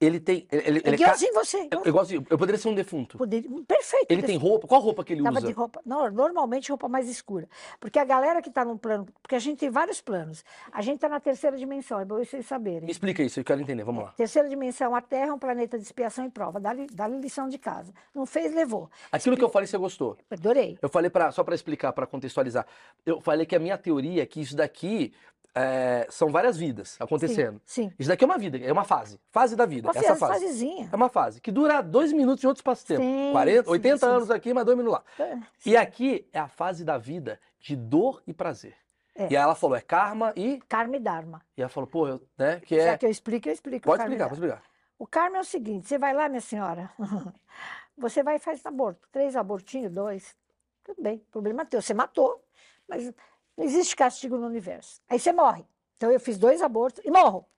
ele 0.00 0.20
tem. 0.20 0.46
Ele, 0.50 0.62
ele, 0.68 0.78
É 0.78 0.80
é 0.80 0.82
ca- 0.82 0.94
igualzinho 0.94 1.32
você. 1.34 1.56
é 1.56 1.64
igualzinho. 1.66 1.88
igualzinho. 1.88 2.26
Eu 2.28 2.38
poderia 2.38 2.58
ser 2.58 2.68
um 2.68 2.74
defunto. 2.74 3.16
Poderia- 3.18 3.48
Perfeito. 3.66 4.06
Ele 4.10 4.22
tem 4.22 4.36
roupa? 4.36 4.66
Qual 4.66 4.80
roupa 4.80 5.02
que 5.04 5.12
ele 5.12 5.22
Tava 5.22 5.38
usa? 5.38 5.46
de 5.46 5.52
roupa, 5.52 5.80
não, 5.86 6.10
normalmente 6.10 6.68
roupa 6.70 6.88
mais 6.88 7.08
escura. 7.08 7.48
Porque 7.80 7.98
a 7.98 8.04
galera 8.04 8.42
que 8.42 8.48
está 8.48 8.64
num 8.64 8.76
plano, 8.76 9.06
porque 9.22 9.34
a 9.34 9.38
gente 9.38 9.58
tem 9.58 9.70
vários 9.70 10.00
planos. 10.00 10.44
A 10.72 10.82
gente 10.82 10.96
está 10.96 11.08
na 11.08 11.18
terceira 11.20 11.56
dimensão, 11.56 11.98
é 12.00 12.04
bom 12.04 12.16
vocês 12.16 12.42
Me 12.42 12.42
saberem. 12.42 12.90
explica 12.90 13.22
isso, 13.22 13.40
eu 13.40 13.44
quero 13.44 13.60
entender. 13.60 13.84
Vamos 13.84 14.04
lá. 14.04 14.12
Terceira 14.12 14.48
dimensão, 14.48 14.94
a 14.94 15.00
Terra 15.00 15.28
é 15.30 15.32
um 15.32 15.38
planeta 15.38 15.78
de 15.78 15.84
expiação 15.84 16.24
e 16.26 16.30
prova. 16.30 16.60
Dá-lhe 16.60 16.86
dá-lhe 16.92 17.18
lição 17.18 17.48
de 17.48 17.58
casa. 17.58 17.92
Não 18.14 18.26
fez, 18.26 18.54
levou. 18.54 18.90
Aquilo 19.10 19.36
que 19.36 19.44
eu 19.44 19.48
falei, 19.48 19.66
você 19.66 19.78
gostou. 19.78 20.16
Adorei. 20.30 20.78
Eu 20.82 20.88
falei 20.88 21.10
para 21.10 21.30
só 21.32 21.42
para 21.42 21.54
explicar, 21.54 21.92
para 21.92 22.06
contextualizar. 22.06 22.66
Eu 23.04 23.20
falei 23.20 23.46
que 23.46 23.56
a 23.56 23.58
minha 23.58 23.78
teoria 23.78 24.22
é 24.22 24.26
que 24.26 24.40
isso 24.40 24.54
daqui 24.56 25.12
é, 25.56 26.06
são 26.10 26.28
várias 26.28 26.58
vidas 26.58 26.96
acontecendo. 27.00 27.60
Sim. 27.64 27.90
Isso 27.98 28.10
daqui 28.10 28.24
é 28.24 28.26
uma 28.26 28.36
vida, 28.36 28.58
é 28.58 28.70
uma 28.70 28.84
fase. 28.84 29.18
Fase 29.30 29.56
da 29.56 29.64
vida. 29.64 29.88
Uma 29.88 29.98
essa 29.98 30.14
fase, 30.14 30.20
fase. 30.20 30.44
fasezinha. 30.44 30.88
É 30.92 30.94
uma 30.94 31.08
fase 31.08 31.40
que 31.40 31.50
dura 31.50 31.80
dois 31.80 32.12
minutos 32.12 32.44
em 32.44 32.46
outro 32.46 32.60
espaço-tempo. 32.60 33.00
Sim, 33.00 33.30
40, 33.32 33.64
sim, 33.64 33.70
80 33.70 33.98
sim, 33.98 34.06
anos 34.06 34.30
aqui, 34.30 34.52
mas 34.52 34.66
dois 34.66 34.76
minutos 34.76 35.00
lá. 35.00 35.24
É, 35.24 35.38
E 35.64 35.74
aqui 35.74 36.28
é 36.30 36.38
a 36.38 36.46
fase 36.46 36.84
da 36.84 36.98
vida 36.98 37.40
de 37.58 37.74
dor 37.74 38.22
e 38.26 38.34
prazer. 38.34 38.76
É. 39.14 39.24
E 39.24 39.36
aí 39.36 39.42
ela 39.42 39.54
falou, 39.54 39.76
é 39.76 39.80
karma 39.80 40.34
e. 40.36 40.60
Karma 40.68 40.96
e 40.96 41.00
Dharma. 41.00 41.40
E 41.56 41.62
ela 41.62 41.70
falou, 41.70 41.88
pô, 41.88 42.06
eu, 42.06 42.20
né? 42.36 42.60
Que 42.60 42.78
é. 42.78 42.98
que 42.98 43.06
eu 43.06 43.10
explico? 43.10 43.48
Eu 43.48 43.54
explico. 43.54 43.86
Pode 43.86 44.02
explicar, 44.02 44.28
pode 44.28 44.34
explicar. 44.34 44.62
O 44.98 45.06
karma 45.06 45.38
é 45.38 45.40
o 45.40 45.44
seguinte: 45.44 45.88
você 45.88 45.98
vai 45.98 46.12
lá, 46.12 46.28
minha 46.28 46.40
senhora, 46.40 46.90
você 47.96 48.22
vai 48.22 48.36
e 48.36 48.38
faz 48.38 48.64
aborto. 48.66 49.08
Três 49.10 49.36
abortinhos, 49.36 49.90
dois. 49.90 50.36
Tudo 50.84 51.02
bem, 51.02 51.18
problema 51.30 51.64
teu. 51.64 51.80
Você 51.80 51.94
matou, 51.94 52.44
mas 52.86 53.10
não 53.56 53.64
existe 53.64 53.96
castigo 53.96 54.36
no 54.36 54.46
universo. 54.46 55.00
Aí 55.08 55.18
você 55.18 55.32
morre. 55.32 55.66
Então 55.96 56.10
eu 56.10 56.20
fiz 56.20 56.36
dois 56.36 56.60
abortos 56.60 57.02
e 57.04 57.10
morro. 57.10 57.48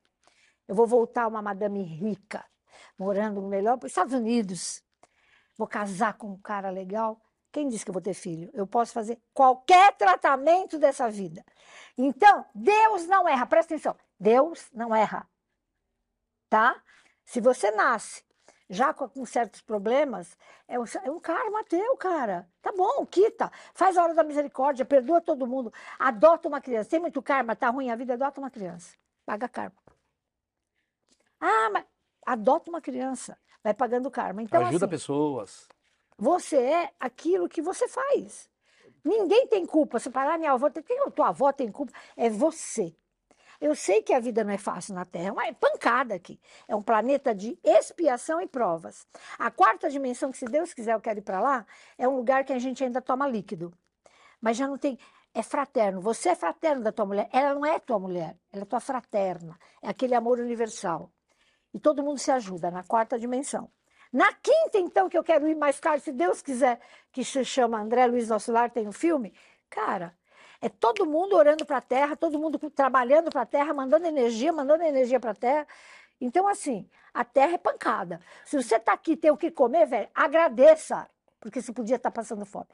Eu 0.66 0.74
vou 0.74 0.86
voltar 0.86 1.26
uma 1.26 1.42
madame 1.42 1.82
rica, 1.82 2.44
morando 2.98 3.42
melhor, 3.42 3.76
nos 3.76 3.90
Estados 3.90 4.12
Unidos. 4.12 4.82
Vou 5.56 5.66
casar 5.66 6.14
com 6.14 6.28
um 6.28 6.40
cara 6.40 6.70
legal. 6.70 7.20
Quem 7.50 7.68
disse 7.68 7.84
que 7.84 7.90
eu 7.90 7.94
vou 7.94 8.02
ter 8.02 8.14
filho? 8.14 8.50
Eu 8.52 8.66
posso 8.66 8.92
fazer 8.92 9.20
qualquer 9.32 9.96
tratamento 9.96 10.78
dessa 10.78 11.10
vida. 11.10 11.44
Então, 11.96 12.44
Deus 12.54 13.06
não 13.06 13.26
erra, 13.26 13.46
presta 13.46 13.74
atenção. 13.74 13.96
Deus 14.20 14.70
não 14.72 14.94
erra. 14.94 15.28
Tá? 16.48 16.80
Se 17.24 17.40
você 17.40 17.70
nasce 17.70 18.22
já 18.68 18.92
com, 18.92 19.08
com 19.08 19.24
certos 19.24 19.60
problemas, 19.62 20.36
é 20.66 20.78
um, 20.78 20.84
é 21.04 21.10
um 21.10 21.18
karma 21.18 21.64
teu, 21.64 21.96
cara. 21.96 22.48
Tá 22.60 22.72
bom, 22.72 23.06
quita. 23.06 23.50
Faz 23.72 23.96
a 23.96 24.02
hora 24.02 24.14
da 24.14 24.22
misericórdia, 24.22 24.84
perdoa 24.84 25.20
todo 25.20 25.46
mundo. 25.46 25.72
Adota 25.98 26.48
uma 26.48 26.60
criança. 26.60 26.90
Tem 26.90 27.00
muito 27.00 27.22
karma, 27.22 27.56
tá 27.56 27.70
ruim 27.70 27.90
a 27.90 27.96
vida, 27.96 28.14
adota 28.14 28.40
uma 28.40 28.50
criança. 28.50 28.96
Paga 29.24 29.48
karma. 29.48 29.76
Ah, 31.40 31.70
mas 31.72 31.84
adota 32.26 32.70
uma 32.70 32.80
criança. 32.80 33.38
Vai 33.62 33.74
pagando 33.74 34.10
karma. 34.10 34.42
Então, 34.42 34.60
Ajuda 34.60 34.84
assim, 34.84 34.90
pessoas. 34.90 35.68
você 36.16 36.56
é 36.56 36.92
aquilo 37.00 37.48
que 37.48 37.62
você 37.62 37.88
faz. 37.88 38.50
Ninguém 39.04 39.46
tem 39.46 39.64
culpa. 39.64 39.98
Falar, 39.98 40.34
ah, 40.34 40.38
minha 40.38 40.52
avó, 40.52 40.68
tem, 40.68 40.82
tua 41.14 41.28
avó 41.28 41.52
tem 41.52 41.70
culpa. 41.72 41.92
É 42.16 42.28
você. 42.28 42.94
Eu 43.60 43.74
sei 43.74 44.02
que 44.02 44.12
a 44.12 44.20
vida 44.20 44.44
não 44.44 44.52
é 44.52 44.58
fácil 44.58 44.94
na 44.94 45.04
Terra, 45.04 45.34
é 45.44 45.52
pancada 45.52 46.14
aqui. 46.14 46.40
É 46.68 46.76
um 46.76 46.82
planeta 46.82 47.34
de 47.34 47.58
expiação 47.64 48.40
e 48.40 48.46
provas. 48.46 49.06
A 49.36 49.50
quarta 49.50 49.90
dimensão, 49.90 50.30
que 50.30 50.38
se 50.38 50.44
Deus 50.44 50.72
quiser 50.72 50.94
eu 50.94 51.00
quero 51.00 51.18
ir 51.18 51.22
para 51.22 51.40
lá, 51.40 51.66
é 51.96 52.06
um 52.06 52.16
lugar 52.16 52.44
que 52.44 52.52
a 52.52 52.58
gente 52.58 52.84
ainda 52.84 53.02
toma 53.02 53.26
líquido. 53.26 53.72
Mas 54.40 54.56
já 54.56 54.68
não 54.68 54.78
tem. 54.78 54.96
É 55.34 55.42
fraterno. 55.42 56.00
Você 56.00 56.30
é 56.30 56.34
fraterno 56.36 56.84
da 56.84 56.92
tua 56.92 57.06
mulher. 57.06 57.28
Ela 57.32 57.54
não 57.54 57.66
é 57.66 57.78
tua 57.80 57.98
mulher, 57.98 58.36
ela 58.52 58.62
é 58.62 58.66
tua 58.66 58.80
fraterna. 58.80 59.58
É 59.82 59.88
aquele 59.88 60.14
amor 60.14 60.38
universal. 60.38 61.10
E 61.74 61.80
todo 61.80 62.02
mundo 62.02 62.18
se 62.18 62.30
ajuda 62.30 62.70
na 62.70 62.84
quarta 62.84 63.18
dimensão. 63.18 63.70
Na 64.12 64.32
quinta, 64.32 64.78
então, 64.78 65.08
que 65.08 65.18
eu 65.18 65.24
quero 65.24 65.46
ir 65.48 65.54
mais 65.54 65.78
caro, 65.78 66.00
se 66.00 66.12
Deus 66.12 66.40
quiser, 66.40 66.80
que 67.12 67.22
se 67.22 67.44
chama 67.44 67.78
André 67.78 68.06
Luiz 68.06 68.28
Nosso 68.28 68.50
Lar, 68.50 68.70
tem 68.70 68.88
um 68.88 68.92
filme, 68.92 69.34
cara, 69.68 70.16
é 70.60 70.68
todo 70.68 71.06
mundo 71.06 71.36
orando 71.36 71.64
para 71.64 71.78
a 71.78 71.80
terra, 71.80 72.16
todo 72.16 72.38
mundo 72.38 72.58
trabalhando 72.70 73.30
para 73.30 73.42
a 73.42 73.46
terra, 73.46 73.72
mandando 73.72 74.06
energia, 74.06 74.52
mandando 74.52 74.82
energia 74.82 75.20
para 75.20 75.30
a 75.30 75.34
terra. 75.34 75.66
Então, 76.20 76.48
assim, 76.48 76.88
a 77.14 77.24
terra 77.24 77.54
é 77.54 77.58
pancada. 77.58 78.20
Se 78.44 78.60
você 78.60 78.76
está 78.76 78.92
aqui 78.92 79.12
e 79.12 79.16
tem 79.16 79.30
o 79.30 79.36
que 79.36 79.50
comer, 79.50 79.86
velho, 79.86 80.08
agradeça, 80.14 81.08
porque 81.40 81.62
você 81.62 81.72
podia 81.72 81.96
estar 81.96 82.10
tá 82.10 82.14
passando 82.14 82.44
fome. 82.44 82.66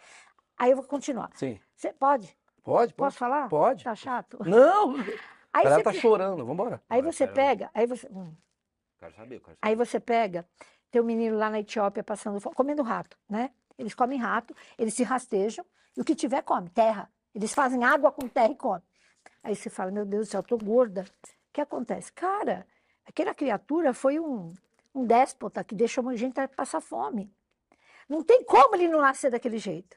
Aí 0.57 0.71
eu 0.71 0.77
vou 0.77 0.87
continuar. 0.87 1.31
Sim. 1.35 1.61
Você 1.75 1.93
pode? 1.93 2.27
Pode, 2.63 2.95
pode. 2.95 2.95
Posso 2.95 3.19
falar? 3.19 3.49
Pode. 3.49 3.85
Tá 3.85 3.95
chato? 3.95 4.39
Não! 4.45 4.95
Aí 5.53 5.67
Ela 5.67 5.77
você, 5.77 5.83
tá 5.85 5.93
chorando, 5.93 6.39
vamos 6.39 6.55
embora. 6.55 6.83
aí 6.91 7.01
você 7.01 7.29
pega, 7.29 7.71
aí 7.73 7.87
você. 7.87 8.09
hum. 8.11 8.35
Quero 8.99 9.15
saber, 9.15 9.39
quero 9.39 9.57
saber. 9.57 9.59
Aí 9.63 9.77
você 9.77 10.01
pega, 10.01 10.49
tem 10.91 11.01
um 11.01 11.05
menino 11.05 11.37
lá 11.37 11.49
na 11.49 11.61
Etiópia 11.61 12.03
passando 12.03 12.41
fome, 12.41 12.57
comendo 12.57 12.83
rato, 12.83 13.17
né? 13.29 13.51
Eles 13.79 13.95
comem 13.95 14.19
rato, 14.19 14.55
eles 14.77 14.95
se 14.95 15.05
rastejam, 15.05 15.65
e 15.97 16.01
o 16.01 16.05
que 16.05 16.15
tiver 16.15 16.43
come, 16.43 16.69
terra. 16.71 17.09
Eles 17.35 17.53
fazem 17.53 17.83
água 17.85 18.13
com 18.13 18.29
terra 18.29 18.53
e 18.53 18.57
comem. 18.57 18.83
Aí 19.43 19.57
você 19.57 19.69
fala, 19.69 19.91
meu 19.91 20.07
Deus 20.07 20.29
do 20.29 20.31
céu, 20.31 20.43
tô 20.43 20.57
gorda. 20.57 21.03
O 21.03 21.53
que 21.53 21.61
acontece? 21.61 22.13
Cara, 22.13 22.67
aquela 23.05 23.35
criatura 23.35 23.93
foi 23.93 24.19
um, 24.21 24.53
um 24.95 25.05
déspota 25.05 25.65
que 25.65 25.75
deixou 25.75 26.09
a 26.09 26.17
gente 26.17 26.35
passar 26.49 26.81
fome. 26.81 27.31
Não 28.09 28.23
tem 28.23 28.45
como 28.45 28.77
ele 28.77 28.89
não 28.89 29.01
nascer 29.01 29.31
daquele 29.31 29.59
jeito. 29.59 29.97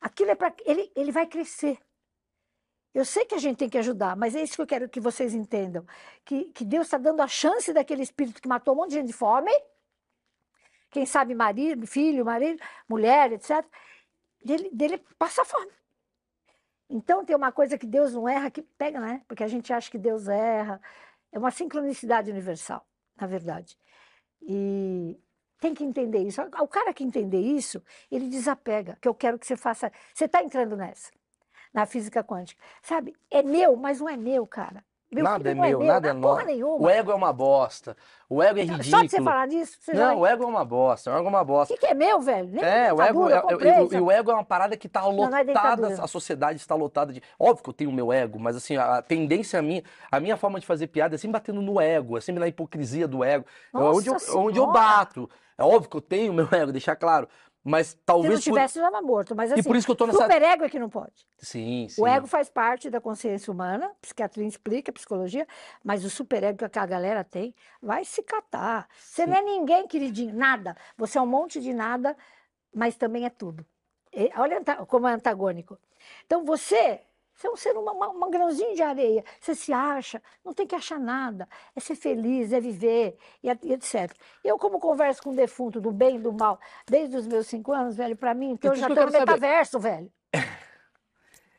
Aquilo 0.00 0.30
é 0.30 0.34
para 0.34 0.52
ele, 0.64 0.90
ele 0.96 1.12
vai 1.12 1.26
crescer. 1.26 1.78
Eu 2.92 3.04
sei 3.04 3.24
que 3.24 3.34
a 3.34 3.38
gente 3.38 3.56
tem 3.56 3.70
que 3.70 3.78
ajudar, 3.78 4.16
mas 4.16 4.34
é 4.34 4.42
isso 4.42 4.56
que 4.56 4.62
eu 4.62 4.66
quero 4.66 4.88
que 4.88 5.00
vocês 5.00 5.32
entendam. 5.32 5.86
Que, 6.24 6.46
que 6.46 6.64
Deus 6.64 6.86
está 6.86 6.98
dando 6.98 7.22
a 7.22 7.28
chance 7.28 7.72
daquele 7.72 8.02
espírito 8.02 8.42
que 8.42 8.48
matou 8.48 8.74
um 8.74 8.78
monte 8.78 8.90
de 8.90 8.96
gente 8.96 9.06
de 9.06 9.12
fome, 9.12 9.50
quem 10.90 11.06
sabe 11.06 11.34
marido, 11.34 11.86
filho, 11.86 12.24
marido, 12.24 12.62
mulher, 12.86 13.32
etc., 13.32 13.64
dele, 14.44 14.70
dele 14.72 14.98
passar 15.18 15.44
fome. 15.44 15.70
Então 16.88 17.24
tem 17.24 17.34
uma 17.34 17.52
coisa 17.52 17.78
que 17.78 17.86
Deus 17.86 18.12
não 18.12 18.28
erra 18.28 18.50
que 18.50 18.62
pega, 18.62 19.00
né? 19.00 19.22
Porque 19.26 19.42
a 19.42 19.48
gente 19.48 19.72
acha 19.72 19.90
que 19.90 19.98
Deus 19.98 20.28
erra. 20.28 20.80
É 21.30 21.38
uma 21.38 21.50
sincronicidade 21.50 22.30
universal, 22.30 22.86
na 23.16 23.26
verdade. 23.26 23.78
E 24.42 25.18
tem 25.58 25.72
que 25.72 25.84
entender 25.84 26.18
isso. 26.18 26.42
O 26.42 26.68
cara 26.68 26.92
que 26.92 27.02
entender 27.02 27.40
isso, 27.40 27.82
ele 28.10 28.28
desapega, 28.28 28.98
que 29.00 29.08
eu 29.08 29.14
quero 29.14 29.38
que 29.38 29.46
você 29.46 29.56
faça. 29.56 29.90
Você 30.12 30.26
está 30.26 30.42
entrando 30.42 30.76
nessa 30.76 31.10
na 31.72 31.86
física 31.86 32.22
quântica. 32.22 32.62
Sabe? 32.82 33.16
É 33.30 33.42
meu, 33.42 33.76
mas 33.76 34.00
não 34.00 34.08
é 34.08 34.16
meu, 34.16 34.46
cara. 34.46 34.84
Meu 35.12 35.24
Nada 35.24 35.50
é 35.50 35.54
não 35.54 35.62
meu, 35.62 35.80
nada 35.80 36.08
é 36.08 36.12
não 36.14 36.20
porra 36.22 36.44
nosso. 36.44 36.82
O 36.82 36.88
ego 36.88 37.10
é 37.10 37.14
uma 37.14 37.32
bosta. 37.34 37.94
O 38.30 38.42
ego 38.42 38.58
é 38.60 38.66
Só 38.66 38.72
ridículo. 38.72 39.02
de 39.04 39.10
você 39.10 39.22
falar 39.22 39.46
nisso, 39.46 39.76
você 39.78 39.94
já... 39.94 40.06
Não, 40.08 40.20
o 40.20 40.26
ego 40.26 40.42
é 40.44 40.46
uma 40.46 40.64
bosta. 40.64 41.10
O 41.10 41.14
ego 41.18 41.26
é 41.26 41.28
uma 41.28 41.42
O 41.42 41.44
bosta. 41.44 41.74
que, 41.74 41.80
que 41.80 41.86
é 41.86 41.92
meu, 41.92 42.18
velho? 42.20 42.48
Nem 42.48 42.64
É, 42.64 42.90
o 42.92 43.02
ego, 43.02 43.28
é- 43.28 43.34
é- 43.36 43.40
comprei, 43.42 43.72
e 43.72 44.00
o- 44.00 44.04
o 44.06 44.10
ego 44.10 44.30
é 44.30 44.34
uma 44.34 44.44
parada 44.44 44.74
que 44.74 44.88
tá 44.88 45.02
não 45.02 45.10
é 45.12 45.14
lotada, 45.26 45.44
dentadura. 45.44 46.02
a 46.02 46.06
sociedade 46.06 46.56
está 46.58 46.74
lotada 46.74 47.12
de. 47.12 47.22
Óbvio 47.38 47.62
que 47.62 47.68
eu 47.68 47.74
tenho 47.74 47.90
o 47.90 47.92
meu 47.92 48.10
ego, 48.10 48.38
mas 48.38 48.56
assim, 48.56 48.76
a 48.76 48.96
a 48.96 49.02
tendência 49.02 49.60
minha, 49.60 49.82
a 50.10 50.18
minha 50.18 50.36
forma 50.38 50.58
de 50.58 50.64
fazer 50.66 50.86
piada 50.86 51.14
é 51.14 51.18
sempre 51.18 51.34
batendo 51.34 51.60
no 51.60 51.78
ego, 51.78 52.16
é 52.16 52.20
sempre 52.22 52.40
na 52.40 52.48
hipocrisia 52.48 53.06
do 53.06 53.22
ego. 53.22 53.44
É 53.74 53.78
onde, 53.78 54.08
eu, 54.08 54.14
Nossa 54.14 54.38
onde 54.38 54.58
eu 54.58 54.66
bato. 54.72 55.28
É 55.58 55.62
óbvio 55.62 55.90
que 55.90 55.96
eu 55.96 56.00
tenho 56.00 56.32
o 56.32 56.34
meu 56.34 56.48
ego, 56.52 56.72
deixar 56.72 56.96
claro. 56.96 57.28
Mas 57.64 57.88
Se 57.88 57.96
não 57.96 58.02
talvez. 58.04 58.34
por- 58.36 58.42
tivesse, 58.42 58.78
eu 58.78 58.84
estava 58.84 59.00
morto. 59.04 59.36
Mas 59.36 59.52
assim, 59.52 59.60
E 59.60 59.64
por 59.64 59.76
isso 59.76 59.86
que 59.86 59.92
eu 59.92 59.96
tô 59.96 60.06
nessa. 60.06 60.18
super 60.22 60.42
ego 60.42 60.64
é 60.64 60.68
que 60.68 60.78
não 60.78 60.88
pode. 60.90 61.26
Sim, 61.38 61.88
sim. 61.88 62.00
O 62.00 62.06
ego 62.06 62.26
faz 62.26 62.48
parte 62.48 62.90
da 62.90 63.00
consciência 63.00 63.52
humana, 63.52 63.86
a 63.86 63.94
psiquiatria 64.00 64.46
explica, 64.46 64.92
psicologia, 64.92 65.46
mas 65.84 66.04
o 66.04 66.10
superego 66.10 66.68
que 66.68 66.78
a 66.78 66.86
galera 66.86 67.22
tem 67.22 67.54
vai 67.80 68.04
se 68.04 68.22
catar. 68.22 68.88
Você 68.98 69.26
não 69.26 69.36
é 69.36 69.42
ninguém, 69.42 69.86
queridinho, 69.86 70.34
nada. 70.34 70.76
Você 70.96 71.18
é 71.18 71.20
um 71.22 71.26
monte 71.26 71.60
de 71.60 71.72
nada, 71.72 72.16
mas 72.74 72.96
também 72.96 73.24
é 73.24 73.30
tudo. 73.30 73.64
E 74.12 74.30
olha 74.36 74.60
como 74.88 75.06
é 75.06 75.12
antagônico. 75.12 75.78
Então 76.26 76.44
você, 76.44 77.00
você 77.42 77.48
é 77.48 77.50
um 77.50 77.56
ser 77.56 77.76
humano, 77.76 77.96
uma- 77.98 78.26
um 78.26 78.30
grãozinho 78.30 78.74
de 78.74 78.82
areia. 78.82 79.24
Você 79.40 79.54
se 79.54 79.72
acha, 79.72 80.22
não 80.44 80.52
tem 80.54 80.66
que 80.66 80.74
achar 80.74 80.98
nada. 80.98 81.48
É 81.74 81.80
ser 81.80 81.96
feliz, 81.96 82.52
é 82.52 82.60
viver, 82.60 83.16
e, 83.42 83.48
e 83.48 83.72
etc. 83.72 84.14
Eu, 84.44 84.56
como 84.58 84.78
converso 84.78 85.22
com 85.22 85.30
o 85.30 85.34
defunto, 85.34 85.80
do 85.80 85.90
bem 85.90 86.16
e 86.16 86.18
do 86.20 86.32
mal, 86.32 86.60
desde 86.88 87.16
os 87.16 87.26
meus 87.26 87.46
cinco 87.48 87.72
anos, 87.72 87.96
velho, 87.96 88.16
para 88.16 88.32
mim, 88.32 88.52
então 88.52 88.70
eu 88.72 88.76
já 88.76 88.86
estou 88.88 89.04
no 89.06 89.10
saber. 89.12 89.26
metaverso, 89.26 89.78
velho. 89.80 90.12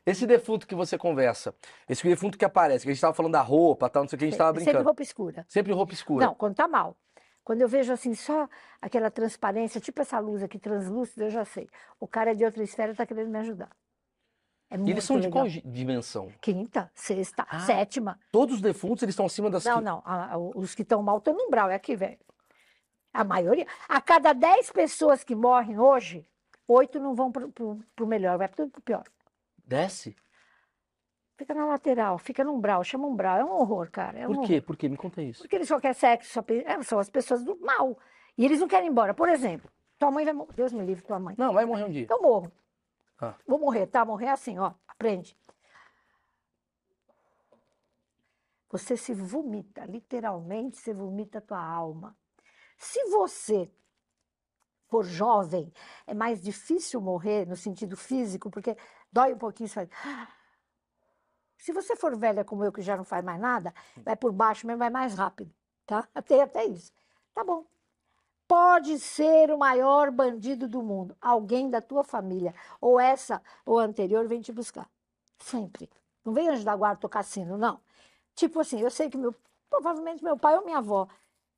Esse 0.05 0.27
defunto 0.27 0.67
que 0.67 0.75
você 0.75 0.97
conversa, 0.97 1.55
esse 1.87 2.05
defunto 2.05 2.37
que 2.37 2.43
aparece, 2.43 2.83
que 2.83 2.91
a 2.91 2.93
gente 2.93 2.99
tava 2.99 3.13
falando 3.13 3.31
da 3.31 3.41
roupa, 3.41 3.89
tal, 3.89 4.03
não 4.03 4.09
sei 4.09 4.17
o 4.17 4.19
que, 4.19 4.25
a 4.25 4.27
gente 4.29 4.37
tava 4.37 4.49
Sempre 4.51 4.63
brincando. 4.65 4.83
roupa 4.85 5.01
escura. 5.01 5.45
Sempre 5.47 5.71
roupa 5.71 5.93
escura. 5.93 6.25
Não, 6.25 6.35
quando 6.35 6.55
tá 6.55 6.67
mal. 6.67 6.97
Quando 7.41 7.61
eu 7.61 7.69
vejo 7.69 7.91
assim, 7.93 8.13
só 8.13 8.49
aquela 8.81 9.09
transparência, 9.09 9.79
tipo 9.79 10.01
essa 10.01 10.19
luz 10.19 10.43
aqui 10.43 10.59
translúcida, 10.59 11.25
eu 11.25 11.29
já 11.29 11.45
sei. 11.45 11.69
O 12.01 12.07
cara 12.07 12.31
é 12.31 12.33
de 12.33 12.43
outra 12.43 12.61
esfera 12.63 12.91
e 12.91 12.95
tá 12.95 13.05
querendo 13.05 13.29
me 13.29 13.39
ajudar. 13.39 13.69
É 14.73 14.77
E 14.77 14.89
eles 14.89 15.03
são 15.03 15.17
de 15.19 15.27
legal. 15.27 15.43
qual 15.43 15.49
gi- 15.49 15.61
dimensão? 15.65 16.31
Quinta, 16.41 16.89
sexta, 16.95 17.45
Ah, 17.47 17.59
sétima. 17.59 18.19
Todos 18.31 18.55
os 18.55 18.61
defuntos, 18.61 19.03
eles 19.03 19.13
estão 19.13 19.25
acima 19.27 19.49
das... 19.49 19.63
Não, 19.65 19.79
não. 19.79 20.01
a- 20.03 20.33
a- 20.33 20.37
os 20.37 20.73
que 20.73 20.81
estão 20.81 21.03
mal 21.03 21.19
estão 21.19 21.33
no 21.33 21.43
umbral, 21.43 21.69
é 21.69 21.75
aqui, 21.75 21.95
velho. 21.95 22.17
A 23.13 23.23
maioria. 23.23 23.67
A 23.87 24.01
cada 24.01 24.33
10 24.33 24.71
pessoas 24.71 25.23
que 25.23 25.35
morrem 25.35 25.79
hoje, 25.79 26.25
oito 26.67 26.99
não 26.99 27.13
vão 27.13 27.31
pro, 27.31 27.51
pro, 27.51 27.79
pro 27.95 28.07
melhor, 28.07 28.37
vai 28.39 28.47
tudo 28.49 28.71
pro 28.71 28.81
pior. 28.81 29.03
Desce? 29.63 30.15
Fica 31.37 31.53
na 31.53 31.65
lateral, 31.65 32.17
fica 32.17 32.43
no 32.43 32.53
umbral, 32.53 32.83
chama 32.83 33.07
umbral. 33.07 33.37
É 33.37 33.45
um 33.45 33.51
horror, 33.51 33.89
cara. 33.91 34.17
É 34.19 34.23
um 34.23 34.27
Por 34.27 34.35
horror. 34.37 34.47
quê? 34.47 34.61
Por 34.61 34.75
quê? 34.77 34.89
Me 34.89 34.97
conta 34.97 35.21
isso. 35.21 35.41
Porque 35.43 35.55
eles 35.55 35.67
só 35.67 35.79
querem 35.79 35.93
sexo, 35.93 36.31
só 36.33 36.43
é, 36.49 36.81
são 36.83 36.97
as 36.99 37.09
pessoas 37.09 37.43
do 37.43 37.55
mal. 37.59 37.97
E 38.37 38.45
eles 38.45 38.59
não 38.59 38.67
querem 38.67 38.87
ir 38.87 38.91
embora. 38.91 39.13
Por 39.13 39.29
exemplo, 39.29 39.69
tua 39.99 40.09
mãe 40.11 40.25
vai 40.25 40.33
morrer. 40.33 40.53
Deus 40.55 40.71
me 40.73 40.83
livre, 40.83 41.03
tua 41.03 41.19
mãe. 41.19 41.35
Não, 41.37 41.53
vai 41.53 41.65
morrer 41.65 41.83
um 41.85 41.89
dia. 41.91 42.07
Eu 42.09 42.21
morro. 42.21 42.51
Ah. 43.19 43.35
Vou 43.47 43.59
morrer, 43.59 43.87
tá? 43.87 44.03
Morrer 44.03 44.29
assim, 44.29 44.57
ó. 44.59 44.73
Aprende. 44.87 45.37
Você 48.69 48.97
se 48.97 49.13
vomita, 49.13 49.85
literalmente, 49.85 50.77
você 50.77 50.93
vomita 50.93 51.37
a 51.37 51.41
tua 51.41 51.63
alma. 51.63 52.17
Se 52.75 53.03
você 53.05 53.71
for 54.89 55.05
jovem, 55.05 55.71
é 56.07 56.13
mais 56.13 56.41
difícil 56.41 56.99
morrer 56.99 57.47
no 57.47 57.55
sentido 57.55 57.95
físico, 57.95 58.49
porque 58.49 58.75
dói 59.11 59.33
um 59.33 59.37
pouquinho, 59.37 59.69
você 59.69 59.87
faz... 59.87 59.89
Se 61.57 61.71
você 61.71 61.95
for 61.95 62.17
velha 62.17 62.43
como 62.43 62.63
eu, 62.63 62.71
que 62.71 62.81
já 62.81 62.97
não 62.97 63.03
faz 63.03 63.23
mais 63.23 63.39
nada, 63.39 63.73
vai 64.03 64.15
por 64.15 64.31
baixo 64.31 64.67
mesmo, 64.67 64.79
vai 64.79 64.89
mais 64.89 65.13
rápido, 65.15 65.53
tá? 65.85 66.07
Até, 66.13 66.41
até 66.41 66.65
isso. 66.65 66.91
Tá 67.33 67.43
bom. 67.43 67.65
Pode 68.55 68.99
ser 68.99 69.49
o 69.49 69.57
maior 69.57 70.11
bandido 70.11 70.67
do 70.67 70.83
mundo. 70.83 71.17
Alguém 71.19 71.71
da 71.71 71.81
tua 71.81 72.03
família, 72.03 72.53
ou 72.79 72.99
essa 72.99 73.41
ou 73.65 73.79
anterior, 73.79 74.27
vem 74.27 74.41
te 74.41 74.51
buscar. 74.51 74.87
Sempre. 75.39 75.89
Não 76.23 76.33
vem 76.33 76.49
anjo 76.49 76.63
da 76.63 76.75
guarda 76.75 77.01
tocar 77.01 77.23
sino, 77.23 77.57
não. 77.57 77.79
Tipo 78.35 78.59
assim, 78.59 78.79
eu 78.79 78.91
sei 78.91 79.09
que 79.09 79.17
meu, 79.17 79.33
provavelmente 79.71 80.23
meu 80.23 80.37
pai 80.37 80.55
ou 80.55 80.63
minha 80.63 80.77
avó, 80.77 81.07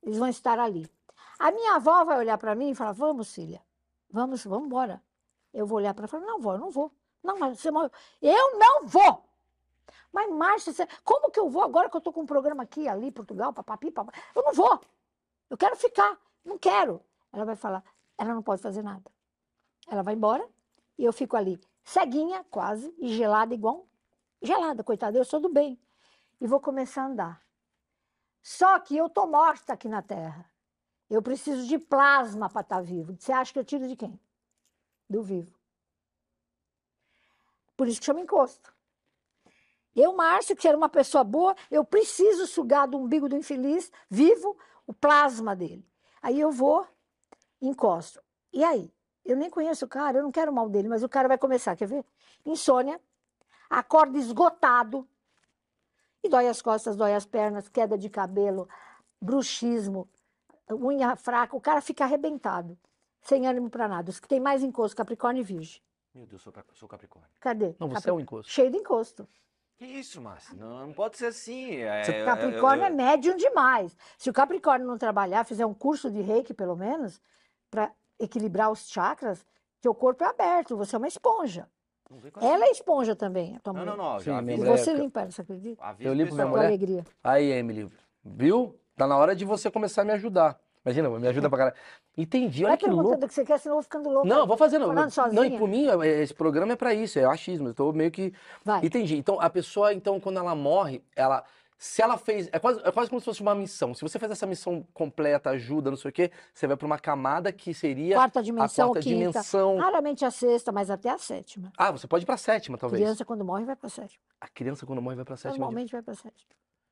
eles 0.02 0.16
vão 0.16 0.26
estar 0.26 0.58
ali. 0.58 0.90
A 1.38 1.50
minha 1.50 1.74
avó 1.74 2.02
vai 2.02 2.16
olhar 2.16 2.38
para 2.38 2.54
mim 2.54 2.70
e 2.70 2.74
falar: 2.74 2.92
Vamos, 2.92 3.30
filha, 3.34 3.60
vamos, 4.08 4.42
vamos 4.46 4.64
embora. 4.64 5.02
Eu 5.52 5.66
vou 5.66 5.76
olhar 5.76 5.92
para 5.92 6.04
ela 6.04 6.08
e 6.08 6.10
falar: 6.10 6.24
Não, 6.24 6.40
vó, 6.40 6.54
eu 6.54 6.58
não 6.58 6.70
vou. 6.70 6.90
Não, 7.22 7.38
mas 7.38 7.60
você 7.60 7.70
morreu. 7.70 7.90
Eu 8.22 8.58
não 8.58 8.86
vou! 8.86 9.22
Mas, 10.10 10.30
Márcia, 10.32 10.88
como 11.04 11.30
que 11.30 11.38
eu 11.38 11.50
vou 11.50 11.62
agora 11.62 11.90
que 11.90 11.96
eu 11.96 11.98
estou 11.98 12.10
com 12.10 12.22
um 12.22 12.26
programa 12.26 12.62
aqui, 12.62 12.88
ali, 12.88 13.12
Portugal, 13.12 13.52
papapi, 13.52 13.90
papá? 13.90 14.14
Eu 14.34 14.42
não 14.42 14.54
vou. 14.54 14.80
Eu 15.50 15.58
quero 15.58 15.76
ficar. 15.76 16.18
Não 16.46 16.56
quero. 16.56 17.02
Ela 17.32 17.44
vai 17.44 17.56
falar, 17.56 17.84
ela 18.16 18.32
não 18.32 18.42
pode 18.42 18.62
fazer 18.62 18.82
nada. 18.82 19.10
Ela 19.88 20.02
vai 20.02 20.14
embora 20.14 20.48
e 20.96 21.04
eu 21.04 21.12
fico 21.12 21.36
ali, 21.36 21.60
ceguinha, 21.84 22.44
quase, 22.44 22.94
e 22.98 23.08
gelada 23.08 23.52
igual. 23.52 23.86
Gelada, 24.40 24.82
coitada, 24.84 25.18
eu 25.18 25.24
sou 25.24 25.40
do 25.40 25.48
bem. 25.48 25.78
e 26.40 26.46
vou 26.46 26.60
começar 26.60 27.02
a 27.02 27.06
andar. 27.06 27.46
Só 28.42 28.78
que 28.78 28.96
eu 28.96 29.08
tô 29.08 29.26
morta 29.26 29.72
aqui 29.72 29.88
na 29.88 30.02
Terra. 30.02 30.50
Eu 31.08 31.22
preciso 31.22 31.66
de 31.66 31.78
plasma 31.78 32.48
para 32.48 32.60
estar 32.60 32.80
vivo. 32.80 33.16
Você 33.18 33.32
acha 33.32 33.52
que 33.52 33.58
eu 33.58 33.64
tiro 33.64 33.88
de 33.88 33.96
quem? 33.96 34.20
Do 35.08 35.22
vivo. 35.22 35.52
Por 37.76 37.88
isso 37.88 38.00
que 38.00 38.06
chama 38.06 38.20
encosto. 38.20 38.74
Eu, 39.94 40.14
Márcio, 40.14 40.54
que 40.54 40.68
era 40.68 40.76
uma 40.76 40.88
pessoa 40.88 41.24
boa, 41.24 41.56
eu 41.70 41.84
preciso 41.84 42.46
sugar 42.46 42.86
do 42.86 42.98
umbigo 42.98 43.28
do 43.28 43.36
infeliz, 43.36 43.90
vivo, 44.10 44.56
o 44.86 44.92
plasma 44.92 45.56
dele. 45.56 45.86
Aí 46.22 46.40
eu 46.40 46.50
vou, 46.50 46.86
encosto. 47.60 48.20
E 48.52 48.64
aí? 48.64 48.92
Eu 49.24 49.36
nem 49.36 49.50
conheço 49.50 49.84
o 49.84 49.88
cara, 49.88 50.18
eu 50.18 50.22
não 50.22 50.30
quero 50.30 50.52
mal 50.52 50.68
dele, 50.68 50.88
mas 50.88 51.02
o 51.02 51.08
cara 51.08 51.26
vai 51.26 51.36
começar, 51.36 51.74
quer 51.74 51.86
ver? 51.88 52.04
Insônia, 52.44 53.00
acorda 53.68 54.16
esgotado, 54.18 55.08
e 56.22 56.28
dói 56.28 56.48
as 56.48 56.60
costas, 56.62 56.96
dói 56.96 57.14
as 57.14 57.24
pernas, 57.24 57.68
queda 57.68 57.96
de 57.96 58.08
cabelo, 58.08 58.68
bruxismo, 59.20 60.08
unha 60.70 61.16
fraca, 61.16 61.56
o 61.56 61.60
cara 61.60 61.80
fica 61.80 62.04
arrebentado, 62.04 62.78
sem 63.22 63.46
ânimo 63.46 63.70
para 63.70 63.88
nada. 63.88 64.10
Os 64.10 64.20
que 64.20 64.28
tem 64.28 64.40
mais 64.40 64.62
encosto, 64.62 64.96
Capricórnio 64.96 65.40
e 65.40 65.44
Virgem. 65.44 65.80
Meu 66.14 66.26
Deus, 66.26 66.42
sou, 66.42 66.52
sou 66.72 66.88
Capricórnio. 66.88 67.30
Cadê? 67.40 67.74
Não, 67.78 67.88
você 67.88 67.94
Capri- 67.94 68.10
é 68.10 68.12
um 68.12 68.20
encosto. 68.20 68.50
Cheio 68.50 68.70
de 68.70 68.78
encosto. 68.78 69.28
Que 69.78 69.84
isso, 69.84 70.20
Márcio? 70.22 70.56
Não, 70.56 70.86
não 70.86 70.92
pode 70.92 71.18
ser 71.18 71.26
assim. 71.26 71.76
É, 71.82 72.02
Você- 72.04 72.20
eu- 72.22 72.24
Capricórnio 72.24 72.82
eu- 72.84 72.86
é 72.86 72.90
médium 72.90 73.36
demais. 73.36 73.94
Se 74.16 74.30
o 74.30 74.32
Capricórnio 74.32 74.86
não 74.86 74.96
trabalhar, 74.96 75.44
fizer 75.44 75.66
um 75.66 75.74
curso 75.74 76.10
de 76.10 76.22
reiki, 76.22 76.54
pelo 76.54 76.74
menos, 76.74 77.20
para 77.70 77.92
equilibrar 78.18 78.70
os 78.70 78.88
chakras, 78.88 79.44
teu 79.82 79.94
corpo 79.94 80.24
é 80.24 80.28
aberto, 80.28 80.76
você 80.76 80.96
é 80.96 80.98
uma 80.98 81.08
esponja. 81.08 81.68
Não 82.08 82.20
Ela 82.40 82.66
é 82.66 82.70
esponja 82.70 83.14
também, 83.16 83.56
a 83.56 83.60
tua 83.60 83.72
Não, 83.72 83.80
mulher. 83.80 83.96
não, 83.96 84.12
não. 84.14 84.20
Já 84.20 84.38
E 84.38 84.42
mulher- 84.56 84.78
você 84.78 84.90
é- 84.90 84.94
limpa 84.94 85.20
ela, 85.22 85.30
você 85.30 85.42
acredita? 85.42 85.84
aviso 85.84 86.08
Eu 86.08 86.14
limpo 86.14 86.34
minha 86.34 86.46
mulher? 86.46 86.66
alegria. 86.66 87.04
Aí, 87.22 87.50
Emily, 87.50 87.90
viu? 88.24 88.78
Tá 88.96 89.06
na 89.06 89.16
hora 89.18 89.36
de 89.36 89.44
você 89.44 89.70
começar 89.70 90.02
a 90.02 90.04
me 90.04 90.12
ajudar. 90.12 90.58
Imagina, 90.86 91.10
me 91.10 91.26
ajuda 91.26 91.48
pra 91.48 91.58
caralho. 91.58 91.76
Entendi, 92.16 92.62
olha 92.64 92.70
Vai 92.70 92.78
que 92.78 92.86
louco. 92.88 93.24
o 93.24 93.28
que 93.28 93.34
você 93.34 93.44
quer, 93.44 93.58
senão 93.58 93.72
eu 93.74 93.76
vou 93.78 93.82
ficando 93.82 94.08
louco. 94.08 94.26
Não, 94.28 94.46
vou 94.46 94.56
fazer, 94.56 94.78
não. 94.78 94.86
Falando 94.86 95.02
Não, 95.02 95.08
e 95.08 95.10
sozinha. 95.10 95.58
por 95.58 95.68
mim, 95.68 95.88
é- 95.88 96.22
esse 96.22 96.32
programa 96.32 96.74
é 96.74 96.76
pra 96.76 96.94
isso, 96.94 97.18
é 97.18 97.24
achismo. 97.24 97.68
Eu 97.68 97.74
tô 97.74 97.92
meio 97.92 98.10
que. 98.10 98.32
Vai. 98.64 98.86
Entendi. 98.86 99.16
Então, 99.16 99.40
a 99.40 99.50
pessoa, 99.50 99.92
então, 99.92 100.20
quando 100.20 100.38
ela 100.38 100.54
morre, 100.54 101.02
ela. 101.16 101.42
Se 101.78 102.00
ela 102.00 102.16
fez. 102.16 102.48
É 102.52 102.58
quase, 102.58 102.80
é 102.84 102.90
quase 102.90 103.10
como 103.10 103.20
se 103.20 103.24
fosse 103.26 103.42
uma 103.42 103.54
missão. 103.54 103.92
Se 103.94 104.00
você 104.00 104.18
faz 104.18 104.32
essa 104.32 104.46
missão 104.46 104.86
completa, 104.94 105.50
ajuda, 105.50 105.90
não 105.90 105.96
sei 105.98 106.08
o 106.08 106.12
quê, 106.12 106.30
você 106.54 106.66
vai 106.66 106.74
pra 106.76 106.86
uma 106.86 106.98
camada 106.98 107.52
que 107.52 107.74
seria 107.74 108.14
Quarta 108.14 108.38
a 108.38 108.42
dimensão, 108.42 108.88
quarta 108.88 109.00
quinta. 109.02 109.30
dimensão. 109.30 109.76
Raramente 109.76 110.24
a 110.24 110.30
sexta, 110.30 110.72
mas 110.72 110.88
até 110.88 111.10
a 111.10 111.18
sétima. 111.18 111.70
Ah, 111.76 111.90
você 111.90 112.06
pode 112.06 112.24
ir 112.24 112.26
pra 112.26 112.38
sétima, 112.38 112.78
talvez. 112.78 113.02
Criança, 113.02 113.26
quando 113.26 113.44
morre, 113.44 113.64
vai 113.66 113.76
para 113.76 113.88
a 113.88 113.90
sétima. 113.90 114.22
A 114.40 114.48
criança, 114.48 114.86
quando 114.86 115.02
morre, 115.02 115.16
vai 115.16 115.24
pra 115.26 115.36
sétima. 115.36 115.58
Normalmente 115.58 115.92
vai 115.92 116.00
para 116.00 116.12
a 116.12 116.16
sétima. 116.16 116.48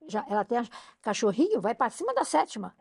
Já, 0.06 0.22
ela 0.28 0.44
tem 0.44 0.58
a, 0.58 0.66
cachorrinho, 1.00 1.62
vai 1.62 1.74
para 1.74 1.88
cima 1.88 2.12
da 2.12 2.24
sétima. 2.24 2.74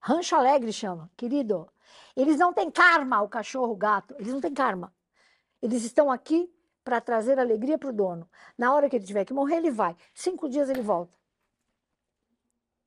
Rancho 0.00 0.36
Alegre 0.36 0.72
chama, 0.72 1.10
querido. 1.16 1.68
Eles 2.16 2.38
não 2.38 2.52
têm 2.52 2.70
karma, 2.70 3.20
o 3.22 3.28
cachorro, 3.28 3.72
o 3.72 3.76
gato. 3.76 4.14
Eles 4.18 4.32
não 4.32 4.40
têm 4.40 4.54
karma. 4.54 4.92
Eles 5.60 5.84
estão 5.84 6.10
aqui 6.10 6.50
para 6.84 7.00
trazer 7.00 7.38
alegria 7.38 7.76
para 7.76 7.88
o 7.88 7.92
dono. 7.92 8.28
Na 8.56 8.72
hora 8.72 8.88
que 8.88 8.96
ele 8.96 9.04
tiver 9.04 9.24
que 9.24 9.34
morrer, 9.34 9.56
ele 9.56 9.70
vai. 9.70 9.96
Cinco 10.14 10.48
dias 10.48 10.70
ele 10.70 10.82
volta. 10.82 11.16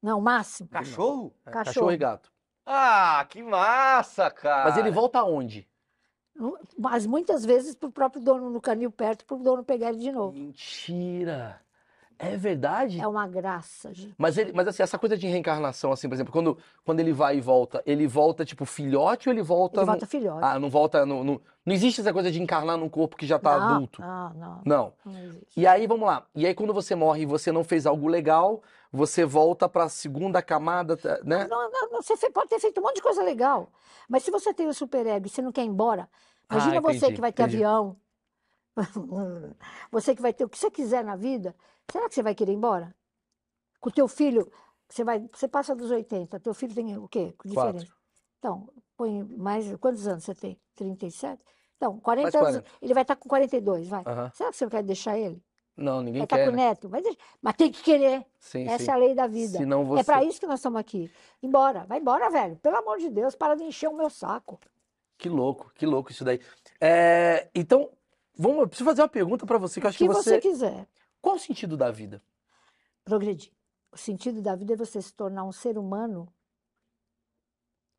Não, 0.01 0.21
máximo. 0.21 0.69
Cachorro? 0.69 1.33
É, 1.45 1.51
Cachorro. 1.51 1.65
Cachorro 1.65 1.91
e 1.91 1.97
gato. 1.97 2.31
Ah, 2.65 3.25
que 3.29 3.41
massa, 3.43 4.29
cara. 4.31 4.69
Mas 4.69 4.77
ele 4.77 4.91
volta 4.91 5.19
aonde? 5.19 5.67
Mas 6.77 7.05
muitas 7.05 7.43
vezes 7.43 7.75
para 7.75 7.89
o 7.89 7.91
próprio 7.91 8.21
dono 8.21 8.49
no 8.49 8.61
canil 8.61 8.91
perto, 8.91 9.25
para 9.25 9.35
o 9.35 9.43
dono 9.43 9.63
pegar 9.63 9.89
ele 9.89 9.99
de 9.99 10.11
novo. 10.11 10.37
Mentira! 10.37 11.61
É 12.21 12.35
verdade? 12.35 12.99
É 12.99 13.07
uma 13.07 13.25
graça, 13.25 13.93
gente. 13.93 14.13
Mas, 14.17 14.37
ele, 14.37 14.51
mas 14.51 14.67
assim, 14.67 14.83
essa 14.83 14.99
coisa 14.99 15.17
de 15.17 15.25
reencarnação, 15.25 15.89
assim, 15.93 16.09
por 16.09 16.15
exemplo, 16.15 16.33
quando, 16.33 16.57
quando 16.83 16.99
ele 16.99 17.13
vai 17.13 17.37
e 17.37 17.41
volta, 17.41 17.81
ele 17.85 18.05
volta 18.07 18.43
tipo 18.43 18.65
filhote 18.65 19.29
ou 19.29 19.33
ele 19.33 19.41
volta. 19.41 19.77
Ele 19.79 19.85
no- 19.85 19.91
volta 19.93 20.05
filhote. 20.05 20.39
Ah, 20.43 20.59
não 20.59 20.69
volta. 20.69 21.05
No, 21.05 21.23
no- 21.23 21.41
Não 21.65 21.73
existe 21.73 22.01
essa 22.01 22.11
coisa 22.11 22.29
de 22.29 22.41
encarnar 22.41 22.77
num 22.77 22.89
corpo 22.89 23.15
que 23.15 23.25
já 23.25 23.39
tá 23.39 23.57
não, 23.57 23.75
adulto. 23.75 24.01
Não, 24.01 24.33
não, 24.33 24.61
Não. 24.65 24.93
não 25.05 25.17
existe. 25.23 25.59
E 25.59 25.65
aí, 25.65 25.87
vamos 25.87 26.05
lá. 26.05 26.25
E 26.35 26.45
aí, 26.45 26.53
quando 26.53 26.73
você 26.73 26.93
morre 26.93 27.21
e 27.21 27.25
você 27.25 27.53
não 27.53 27.63
fez 27.63 27.85
algo 27.85 28.07
legal, 28.09 28.61
você 28.91 29.23
volta 29.23 29.69
pra 29.69 29.87
segunda 29.87 30.41
camada, 30.41 30.97
tá- 30.97 31.19
né? 31.23 31.47
Não, 31.47 31.71
não, 31.71 31.89
não, 31.91 32.01
você 32.01 32.29
pode 32.29 32.49
ter 32.49 32.59
feito 32.59 32.79
um 32.81 32.83
monte 32.83 32.95
de 32.97 33.01
coisa 33.01 33.23
legal. 33.23 33.71
Mas 34.09 34.23
se 34.23 34.31
você 34.31 34.53
tem 34.53 34.67
o 34.67 34.73
superego 34.73 35.25
e 35.25 35.29
você 35.29 35.41
não 35.41 35.53
quer 35.53 35.63
ir 35.63 35.67
embora, 35.67 36.09
imagina 36.51 36.79
Ah, 36.79 36.81
você 36.81 36.97
entendi, 36.97 37.13
que 37.15 37.21
vai 37.21 37.31
ter 37.31 37.43
entendi. 37.43 37.57
avião. 37.63 37.95
você 39.91 40.15
que 40.15 40.21
vai 40.21 40.33
ter 40.33 40.43
o 40.45 40.49
que 40.49 40.57
você 40.57 40.69
quiser 40.71 41.03
na 41.03 41.15
vida, 41.15 41.55
será 41.91 42.07
que 42.09 42.15
você 42.15 42.23
vai 42.23 42.35
querer 42.35 42.51
ir 42.51 42.55
embora? 42.55 42.95
Com 43.79 43.89
o 43.89 43.91
teu 43.93 44.07
filho, 44.07 44.49
você 44.89 45.03
vai, 45.03 45.19
você 45.33 45.47
passa 45.47 45.75
dos 45.75 45.91
80, 45.91 46.39
teu 46.39 46.53
filho 46.53 46.73
tem 46.75 46.97
o 46.97 47.07
quê? 47.07 47.33
Que 47.41 47.53
Quatro. 47.53 47.73
diferença? 47.73 47.99
Então, 48.39 48.69
põe 48.97 49.23
mais, 49.23 49.73
quantos 49.77 50.07
anos 50.07 50.23
você 50.23 50.33
tem? 50.35 50.59
37? 50.75 51.41
Então, 51.77 51.99
40 51.99 52.23
Mais 52.23 52.35
anos, 52.35 52.49
40. 52.61 52.69
ele 52.81 52.93
vai 52.93 53.03
estar 53.03 53.15
com 53.15 53.29
42, 53.29 53.87
vai. 53.87 54.03
Será 54.33 54.49
que 54.51 54.57
você 54.57 54.67
quer 54.67 54.83
deixar 54.83 55.17
ele? 55.17 55.41
Não, 55.77 56.01
ninguém 56.01 56.19
Vai 56.19 56.25
estar 56.25 56.35
quer. 56.37 56.45
com 56.47 56.51
o 56.51 56.55
né? 56.57 56.67
neto? 56.69 56.89
Vai 56.89 57.01
deixar. 57.01 57.17
Mas 57.41 57.55
tem 57.55 57.71
que 57.71 57.81
querer. 57.81 58.25
Sim, 58.37 58.67
Essa 58.67 58.83
sim. 58.83 58.91
é 58.91 58.93
a 58.93 58.97
lei 58.97 59.15
da 59.15 59.27
vida. 59.27 59.57
Senão 59.59 59.85
você. 59.85 60.01
É 60.01 60.03
para 60.03 60.25
isso 60.25 60.37
que 60.37 60.45
nós 60.45 60.59
estamos 60.59 60.77
aqui. 60.77 61.09
Embora, 61.41 61.85
vai 61.85 61.99
embora, 61.99 62.29
velho. 62.29 62.57
Pelo 62.57 62.75
amor 62.75 62.97
de 62.97 63.09
Deus, 63.09 63.33
para 63.33 63.55
de 63.55 63.63
encher 63.63 63.87
o 63.87 63.95
meu 63.95 64.09
saco. 64.09 64.59
Que 65.17 65.29
louco, 65.29 65.71
que 65.75 65.85
louco 65.85 66.11
isso 66.11 66.25
daí. 66.25 66.41
É, 66.81 67.47
então, 67.55 67.89
vamos, 68.35 68.59
eu 68.59 68.67
preciso 68.67 68.89
fazer 68.89 69.01
uma 69.01 69.07
pergunta 69.07 69.45
pra 69.45 69.57
você 69.57 69.79
que 69.79 69.85
eu 69.85 69.87
O 69.87 69.89
acho 69.89 69.97
que 69.97 70.07
que 70.07 70.13
você 70.13 70.29
você. 70.31 70.39
quiser. 70.41 70.85
Qual 71.21 71.35
o 71.35 71.39
sentido 71.39 71.75
da 71.75 71.91
vida? 71.91 72.21
Progredir. 73.03 73.51
O 73.91 73.97
sentido 73.97 74.41
da 74.41 74.55
vida 74.55 74.73
é 74.73 74.77
você 74.77 75.01
se 75.01 75.13
tornar 75.13 75.43
um 75.43 75.51
ser 75.51 75.77
humano 75.77 76.31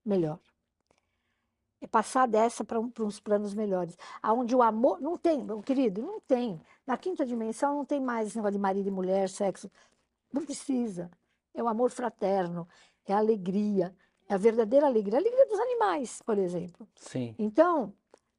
melhor. 0.04 0.38
É 1.80 1.86
passar 1.86 2.26
dessa 2.26 2.64
para 2.64 2.78
uns 2.78 3.18
planos 3.18 3.54
melhores. 3.54 3.96
Aonde 4.22 4.54
o 4.54 4.62
amor. 4.62 5.00
Não 5.00 5.16
tem, 5.16 5.42
meu 5.42 5.62
querido, 5.62 6.02
não 6.02 6.20
tem. 6.20 6.60
Na 6.86 6.96
quinta 6.96 7.24
dimensão 7.24 7.76
não 7.76 7.84
tem 7.84 8.00
mais 8.00 8.28
esse 8.28 8.36
negócio 8.36 8.52
de 8.52 8.58
marido 8.58 8.86
e 8.86 8.90
mulher, 8.90 9.28
sexo. 9.28 9.70
Não 10.32 10.44
precisa. 10.44 11.10
É 11.54 11.62
o 11.62 11.68
amor 11.68 11.90
fraterno, 11.90 12.68
é 13.04 13.12
a 13.12 13.18
alegria, 13.18 13.94
é 14.28 14.34
a 14.34 14.36
verdadeira 14.36 14.86
alegria. 14.86 15.18
A 15.18 15.20
alegria 15.20 15.46
dos 15.46 15.58
animais, 15.58 16.22
por 16.22 16.38
exemplo. 16.38 16.86
Sim. 16.94 17.34
Então, 17.38 17.92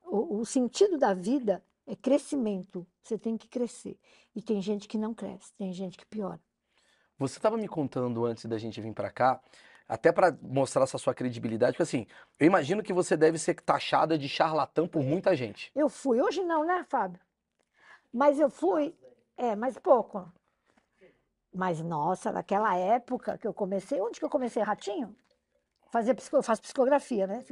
o, 0.04 0.40
o 0.40 0.46
sentido 0.46 0.98
da 0.98 1.14
vida 1.14 1.64
é 1.88 1.96
crescimento. 1.96 2.86
Você 3.04 3.18
tem 3.18 3.38
que 3.38 3.48
crescer. 3.48 4.00
E 4.36 4.42
tem 4.42 4.62
gente 4.62 4.88
que 4.88 4.98
não 4.98 5.14
cresce, 5.14 5.54
tem 5.58 5.74
gente 5.74 5.98
que 5.98 6.06
piora. 6.06 6.40
Você 7.18 7.38
estava 7.38 7.58
me 7.58 7.68
contando 7.68 8.26
antes 8.26 8.46
da 8.46 8.58
gente 8.58 8.82
vir 8.82 8.94
pra 8.94 9.12
cá, 9.12 9.40
até 9.88 10.12
pra 10.12 10.36
mostrar 10.42 10.84
essa 10.84 10.98
sua 10.98 11.14
credibilidade, 11.14 11.74
porque 11.74 11.84
assim, 11.84 12.08
eu 12.40 12.48
imagino 12.48 12.82
que 12.82 12.94
você 12.94 13.16
deve 13.16 13.38
ser 13.38 13.56
taxada 13.56 14.18
de 14.18 14.28
charlatã 14.28 14.88
por 14.88 15.04
muita 15.04 15.36
gente. 15.36 15.72
Eu 15.76 15.90
fui, 15.90 16.22
hoje 16.22 16.42
não, 16.44 16.66
né, 16.66 16.86
Fábio? 16.90 17.20
Mas 18.12 18.40
eu 18.40 18.50
fui, 18.50 18.96
é, 19.38 19.56
mas 19.56 19.78
pouco. 19.78 20.32
Mas, 21.54 21.82
nossa, 21.82 22.32
naquela 22.32 22.76
época 22.76 23.38
que 23.38 23.46
eu 23.46 23.54
comecei, 23.54 24.00
onde 24.00 24.20
que 24.20 24.26
eu 24.26 24.30
comecei, 24.30 24.64
Ratinho? 24.64 25.16
Fazer, 25.92 26.16
eu 26.32 26.42
faço 26.42 26.62
psicografia, 26.62 27.28
né? 27.28 27.44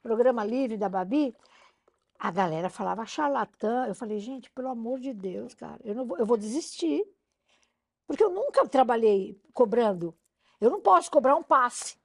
Programa 0.00 0.44
livre 0.44 0.76
da 0.76 0.88
Babi. 0.88 1.34
A 2.18 2.30
galera 2.30 2.70
falava 2.70 3.04
charlatã. 3.06 3.86
Eu 3.86 3.94
falei, 3.94 4.18
gente, 4.18 4.50
pelo 4.50 4.68
amor 4.68 5.00
de 5.00 5.12
Deus, 5.12 5.54
cara, 5.54 5.80
eu, 5.84 5.94
não 5.94 6.06
vou, 6.06 6.18
eu 6.18 6.26
vou 6.26 6.36
desistir. 6.36 7.04
Porque 8.06 8.22
eu 8.22 8.30
nunca 8.30 8.66
trabalhei 8.68 9.40
cobrando. 9.52 10.14
Eu 10.60 10.70
não 10.70 10.80
posso 10.80 11.10
cobrar 11.10 11.36
um 11.36 11.42
passe. 11.42 11.96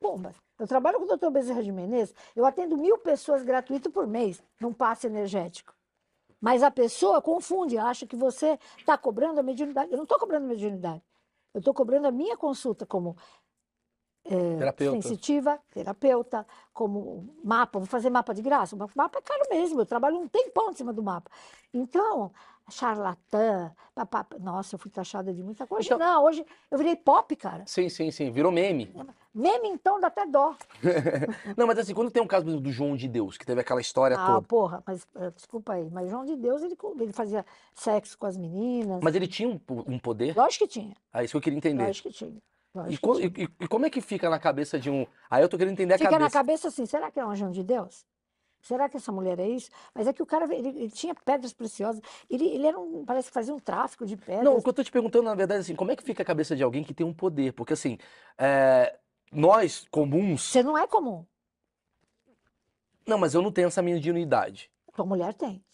Bom, 0.00 0.16
mas 0.18 0.36
eu 0.58 0.66
trabalho 0.66 0.98
com 0.98 1.04
o 1.04 1.08
doutor 1.08 1.30
Bezerra 1.30 1.62
de 1.62 1.70
Menezes, 1.70 2.14
eu 2.34 2.44
atendo 2.44 2.76
mil 2.76 2.98
pessoas 2.98 3.42
gratuito 3.42 3.90
por 3.90 4.06
mês 4.06 4.42
num 4.60 4.72
passe 4.72 5.06
energético. 5.06 5.74
Mas 6.40 6.62
a 6.62 6.70
pessoa 6.70 7.22
confunde, 7.22 7.78
acha 7.78 8.04
que 8.06 8.16
você 8.16 8.58
está 8.76 8.98
cobrando 8.98 9.38
a 9.38 9.42
mediunidade. 9.44 9.92
Eu 9.92 9.96
não 9.96 10.02
estou 10.02 10.18
cobrando 10.18 10.46
a 10.46 10.48
mediunidade. 10.48 11.02
Eu 11.54 11.58
estou 11.58 11.72
cobrando 11.72 12.08
a 12.08 12.10
minha 12.10 12.36
consulta 12.36 12.84
como 12.84 13.16
eh, 14.24 14.56
Terapeuta. 14.58 15.02
sensitiva, 15.02 15.58
terapeuta, 15.72 16.46
como 16.72 17.28
mapa. 17.44 17.78
Vou 17.78 17.86
fazer 17.86 18.08
mapa 18.10 18.32
de 18.34 18.42
graça? 18.42 18.76
O 18.76 18.78
mapa 18.94 19.18
é 19.18 19.22
caro 19.22 19.42
mesmo. 19.50 19.80
Eu 19.80 19.86
trabalho 19.86 20.18
um 20.18 20.28
tempão 20.28 20.70
em 20.70 20.74
cima 20.74 20.92
do 20.92 21.02
mapa. 21.02 21.30
Então, 21.74 22.30
charlatã, 22.70 23.72
papá. 23.94 24.26
Nossa, 24.40 24.74
eu 24.74 24.78
fui 24.78 24.90
taxada 24.90 25.32
de 25.32 25.42
muita 25.42 25.66
coisa. 25.66 25.84
Então- 25.86 25.98
Hoje 25.98 26.06
não, 26.06 26.24
hoje 26.24 26.46
eu 26.70 26.78
virei 26.78 26.96
pop, 26.96 27.34
cara. 27.36 27.64
Sim, 27.66 27.88
sim, 27.88 28.10
sim, 28.10 28.30
virou 28.30 28.52
meme. 28.52 28.94
Meme, 29.34 29.68
então, 29.70 29.98
dá 29.98 30.08
até 30.08 30.26
dó. 30.26 30.54
Não, 31.56 31.66
mas 31.66 31.78
assim, 31.78 31.94
quando 31.94 32.10
tem 32.10 32.22
um 32.22 32.26
caso 32.26 32.60
do 32.60 32.70
João 32.70 32.94
de 32.94 33.08
Deus, 33.08 33.38
que 33.38 33.46
teve 33.46 33.62
aquela 33.62 33.80
história 33.80 34.14
Ah, 34.14 34.26
toda, 34.26 34.42
porra, 34.42 34.82
mas 34.86 35.06
eh, 35.16 35.30
desculpa 35.30 35.72
aí, 35.72 35.88
mas 35.90 36.10
João 36.10 36.22
de 36.26 36.36
Deus, 36.36 36.60
ele, 36.62 36.76
ele 37.00 37.12
fazia 37.14 37.42
sexo 37.74 38.18
com 38.18 38.26
as 38.26 38.36
meninas. 38.36 39.00
mas 39.02 39.14
ele 39.14 39.26
tinha 39.26 39.48
um, 39.48 39.58
um 39.86 39.98
poder? 39.98 40.36
Lógico 40.36 40.66
que 40.66 40.72
tinha, 40.80 40.94
Ah, 41.10 41.24
isso 41.24 41.32
que 41.32 41.36
eu 41.38 41.40
queria 41.40 41.56
entender. 41.56 41.82
lógico 41.86 42.10
que 42.10 42.14
tinha. 42.14 42.36
E, 42.88 42.96
co- 42.96 43.20
e- 43.20 43.26
e- 43.60 43.68
como 43.68 43.84
é 43.86 43.90
que 43.90 44.00
fica 44.00 44.30
na 44.30 44.38
cabeça 44.38 44.78
de 44.78 44.90
um. 44.90 45.06
Aí 45.28 45.42
eu 45.42 45.48
tô 45.48 45.58
querendo 45.58 45.72
entender 45.74 45.94
a 45.94 45.98
Fica 45.98 46.10
na 46.12 46.18
cabeça. 46.30 46.38
cabeça 46.38 46.68
assim, 46.68 46.86
será 46.86 47.10
que 47.10 47.20
é 47.20 47.26
um 47.26 47.34
João 47.36 47.50
de 47.50 47.62
Deus? 47.62 48.06
Será 48.62 48.88
que 48.88 48.96
essa 48.96 49.10
mulher 49.10 49.38
é 49.40 49.48
isso? 49.48 49.70
Mas 49.92 50.06
é 50.06 50.12
que 50.12 50.22
o 50.22 50.26
cara, 50.26 50.44
ele, 50.54 50.68
ele 50.68 50.90
tinha 50.90 51.14
pedras 51.14 51.52
preciosas. 51.52 52.00
Ele, 52.30 52.46
ele 52.46 52.66
era 52.66 52.78
um, 52.78 53.04
parece 53.04 53.28
que 53.28 53.34
fazia 53.34 53.52
um 53.52 53.58
tráfico 53.58 54.06
de 54.06 54.16
pedras. 54.16 54.44
Não, 54.44 54.56
o 54.56 54.62
que 54.62 54.68
eu 54.68 54.72
tô 54.72 54.84
te 54.84 54.90
perguntando, 54.90 55.24
na 55.24 55.34
verdade, 55.34 55.60
assim, 55.60 55.74
como 55.74 55.90
é 55.90 55.96
que 55.96 56.02
fica 56.04 56.22
a 56.22 56.26
cabeça 56.26 56.54
de 56.54 56.62
alguém 56.62 56.84
que 56.84 56.94
tem 56.94 57.04
um 57.04 57.12
poder? 57.12 57.52
Porque, 57.52 57.72
assim, 57.72 57.98
é, 58.38 58.96
nós, 59.32 59.86
comuns... 59.90 60.42
Você 60.42 60.62
não 60.62 60.78
é 60.78 60.86
comum. 60.86 61.26
Não, 63.06 63.18
mas 63.18 63.34
eu 63.34 63.42
não 63.42 63.50
tenho 63.50 63.66
essa 63.66 63.82
minha 63.82 63.96
ingenuidade. 63.98 64.70
Tua 64.94 65.04
mulher 65.04 65.34
tem. 65.34 65.64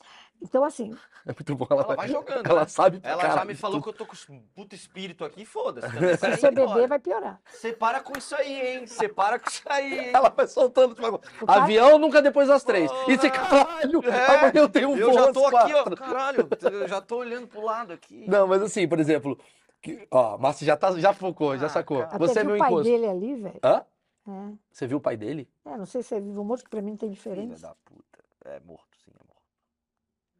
Então, 0.41 0.63
assim, 0.65 0.97
É 1.27 1.33
muito 1.33 1.55
bom. 1.57 1.67
Ela, 1.69 1.83
Ela 1.83 1.97
vai 1.97 2.09
jogando, 2.09 2.47
Ela 2.47 2.61
né? 2.61 2.67
sabe 2.69 3.01
Ela 3.03 3.23
já 3.23 3.29
caralho 3.29 3.49
me 3.49 3.55
falou 3.57 3.83
que 3.83 3.89
eu 3.89 3.93
tô 3.93 4.07
com 4.07 4.15
puto 4.55 4.75
espírito 4.75 5.25
aqui, 5.25 5.45
foda-se. 5.45 5.89
se 6.17 6.17
Vai 6.17 6.37
você 6.37 6.51
beber, 6.51 6.87
vai 6.89 6.99
piorar. 6.99 7.41
Você 7.51 7.73
para 7.73 8.01
com 8.01 8.17
isso 8.17 8.35
aí, 8.37 8.61
hein? 8.79 8.87
Você 8.87 9.09
para 9.09 9.39
com 9.39 9.49
isso 9.51 9.63
aí, 9.67 9.99
hein? 9.99 10.11
Ela 10.15 10.29
vai 10.31 10.47
soltando. 10.47 10.95
Tipo, 10.95 11.21
cara- 11.47 11.63
avião 11.63 11.99
nunca 11.99 12.23
depois 12.23 12.47
das 12.49 12.63
três. 12.63 12.91
E 13.09 13.17
você, 13.17 13.31
Porra! 13.31 13.49
caralho, 13.49 14.05
É, 14.09 14.27
amanhã 14.37 14.53
eu 14.55 14.69
tenho 14.69 14.91
um 14.91 14.97
Eu 14.97 15.13
já 15.13 15.33
tô 15.33 15.47
aqui, 15.47 15.75
ó. 15.75 15.85
Caralho, 15.97 16.49
eu 16.73 16.89
já 16.89 17.01
tô 17.01 17.17
olhando 17.17 17.47
pro 17.49 17.61
lado 17.63 17.93
aqui. 17.93 18.25
Não, 18.29 18.47
mas 18.47 18.63
assim, 18.63 18.87
por 18.87 19.01
exemplo, 19.01 19.37
que, 19.83 20.07
ó, 20.11 20.39
Márcio 20.39 20.65
já, 20.65 20.77
tá, 20.77 20.93
já 20.99 21.13
focou, 21.13 21.59
já 21.59 21.67
Ah, 21.67 21.69
sacou. 21.69 22.05
cara. 22.07 22.19
Você 22.19 22.31
Até 22.33 22.41
é 22.41 22.45
viu 22.45 22.51
meu 22.51 22.57
o 22.57 22.59
pai 22.61 22.71
encosto. 22.71 22.91
dele 22.91 23.07
ali, 23.07 23.35
velho. 23.35 23.61
Hã? 23.65 23.85
É. 24.29 24.53
Você 24.71 24.87
viu 24.87 24.99
o 24.99 25.01
pai 25.01 25.17
dele? 25.17 25.49
É, 25.65 25.77
não 25.77 25.87
sei 25.87 26.03
se 26.03 26.15
é 26.15 26.21
vivo 26.21 26.39
ou 26.39 26.45
morto, 26.45 26.63
que 26.65 26.71
pra 26.71 26.81
mim 26.83 26.91
não 26.91 26.97
tem 26.97 27.13
Filha 27.15 27.35
diferença. 27.35 27.67
da 27.69 27.75
puta. 27.85 28.19
É 28.45 28.61
morto, 28.61 28.88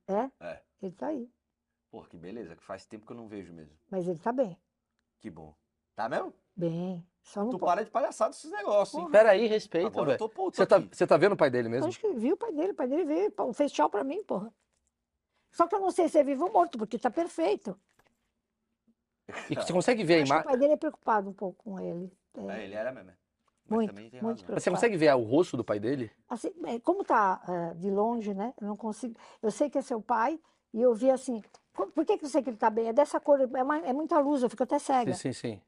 é. 0.09 0.15
É? 0.15 0.31
É. 0.53 0.63
Ele 0.83 0.93
tá 0.93 1.09
aí. 1.09 1.31
Pô, 1.91 2.03
que 2.03 2.17
beleza, 2.17 2.55
que 2.57 2.63
faz 2.65 2.85
tempo 2.87 3.07
que 3.07 3.13
eu 3.13 3.17
não 3.17 3.29
vejo 3.29 3.53
mesmo. 3.53 3.77
Mas 3.91 4.07
ele 4.09 4.19
tá 4.19 4.33
bem. 4.33 4.59
Que 5.21 5.31
bom. 5.31 5.55
Tá 5.95 6.09
mesmo? 6.09 6.33
Bem. 6.55 7.07
Só 7.23 7.43
não 7.43 7.51
Tu 7.51 7.59
pode. 7.59 7.71
para 7.73 7.85
de 7.85 7.91
palhaçada 7.91 8.31
esses 8.31 8.51
negócios, 8.51 9.03
hein? 9.03 9.11
Peraí, 9.11 9.47
respeita, 9.47 9.89
Agora 9.89 10.03
eu 10.03 10.07
velho. 10.07 10.19
tô 10.19 10.29
puto 10.29 10.57
Você 10.57 10.67
tá, 10.67 10.77
aqui. 10.77 10.89
você 10.97 11.07
tá 11.07 11.17
vendo 11.17 11.33
o 11.33 11.37
pai 11.37 11.51
dele 11.51 11.69
mesmo? 11.69 11.89
Acho 11.89 11.99
que 12.01 12.13
viu 12.15 12.35
o 12.35 12.37
pai 12.39 12.53
dele. 12.53 12.73
O 12.73 12.75
pai 12.75 12.87
dele 12.89 13.05
veio, 13.05 13.31
pô, 13.33 13.53
fez 13.53 13.73
tchau 13.73 13.89
pra 13.91 14.05
mim, 14.05 14.23
porra. 14.25 14.53
Só 15.51 15.67
que 15.67 15.75
eu 15.75 15.81
não 15.81 15.91
sei 15.91 16.09
se 16.09 16.19
é 16.19 16.25
vivo 16.25 16.45
ou 16.47 16.53
morto, 16.53 16.79
porque 16.79 16.99
tá 16.99 17.11
perfeito. 17.11 17.79
E 19.51 19.55
você 19.55 19.73
consegue 19.73 20.05
ver 20.05 20.21
a 20.21 20.23
Acho 20.23 20.25
que 20.27 20.33
o 20.33 20.35
imagem? 20.35 20.45
pai 20.51 20.57
dele 20.59 20.73
é 20.73 20.77
preocupado 20.77 21.29
um 21.31 21.35
pouco 21.35 21.63
com 21.65 21.79
ele. 21.81 22.11
É. 22.35 22.61
É, 22.61 22.65
ele 22.65 22.75
era 22.75 22.93
mesmo. 22.93 23.11
Mas 23.11 23.17
Muito, 23.69 23.91
também 23.91 24.11
tem 24.11 24.23
muito 24.23 24.41
razão. 24.43 24.57
Você 24.59 24.71
consegue 24.71 24.97
ver 24.97 25.15
o 25.15 25.23
rosto 25.23 25.57
do 25.57 25.65
pai 25.65 25.79
dele? 25.79 26.11
Assim, 26.29 26.53
é, 26.65 26.79
como 26.81 27.05
tá 27.05 27.43
é, 27.49 27.75
de 27.75 27.91
longe, 27.91 28.33
né? 28.35 28.55
Eu 28.61 28.67
não 28.69 28.77
consigo. 28.77 29.15
Eu 29.43 29.51
sei 29.51 29.69
que 29.69 29.79
é 29.79 29.83
seu 29.83 30.01
pai 30.01 30.41
e 30.73 30.81
eu 30.81 30.95
vi 30.95 31.11
assim. 31.11 31.43
"Co- 31.75 31.87
Por 31.89 32.05
que, 32.05 32.17
que 32.19 32.25
eu 32.25 32.29
sei 32.29 32.43
que 32.43 32.51
ele 32.51 32.57
tá 32.57 32.71
bem? 32.71 32.89
É 32.89 32.93
dessa 32.93 33.21
cor, 33.21 33.41
é, 33.41 33.63
uma- 33.63 33.79
é 33.79 33.93
muita 33.93 34.19
luz, 34.21 34.43
eu 34.43 34.51
fico 34.51 34.63
até 34.63 34.79
cega. 34.79 35.13
Sim, 35.15 35.33
sim, 35.33 35.55
sim. 35.57 35.63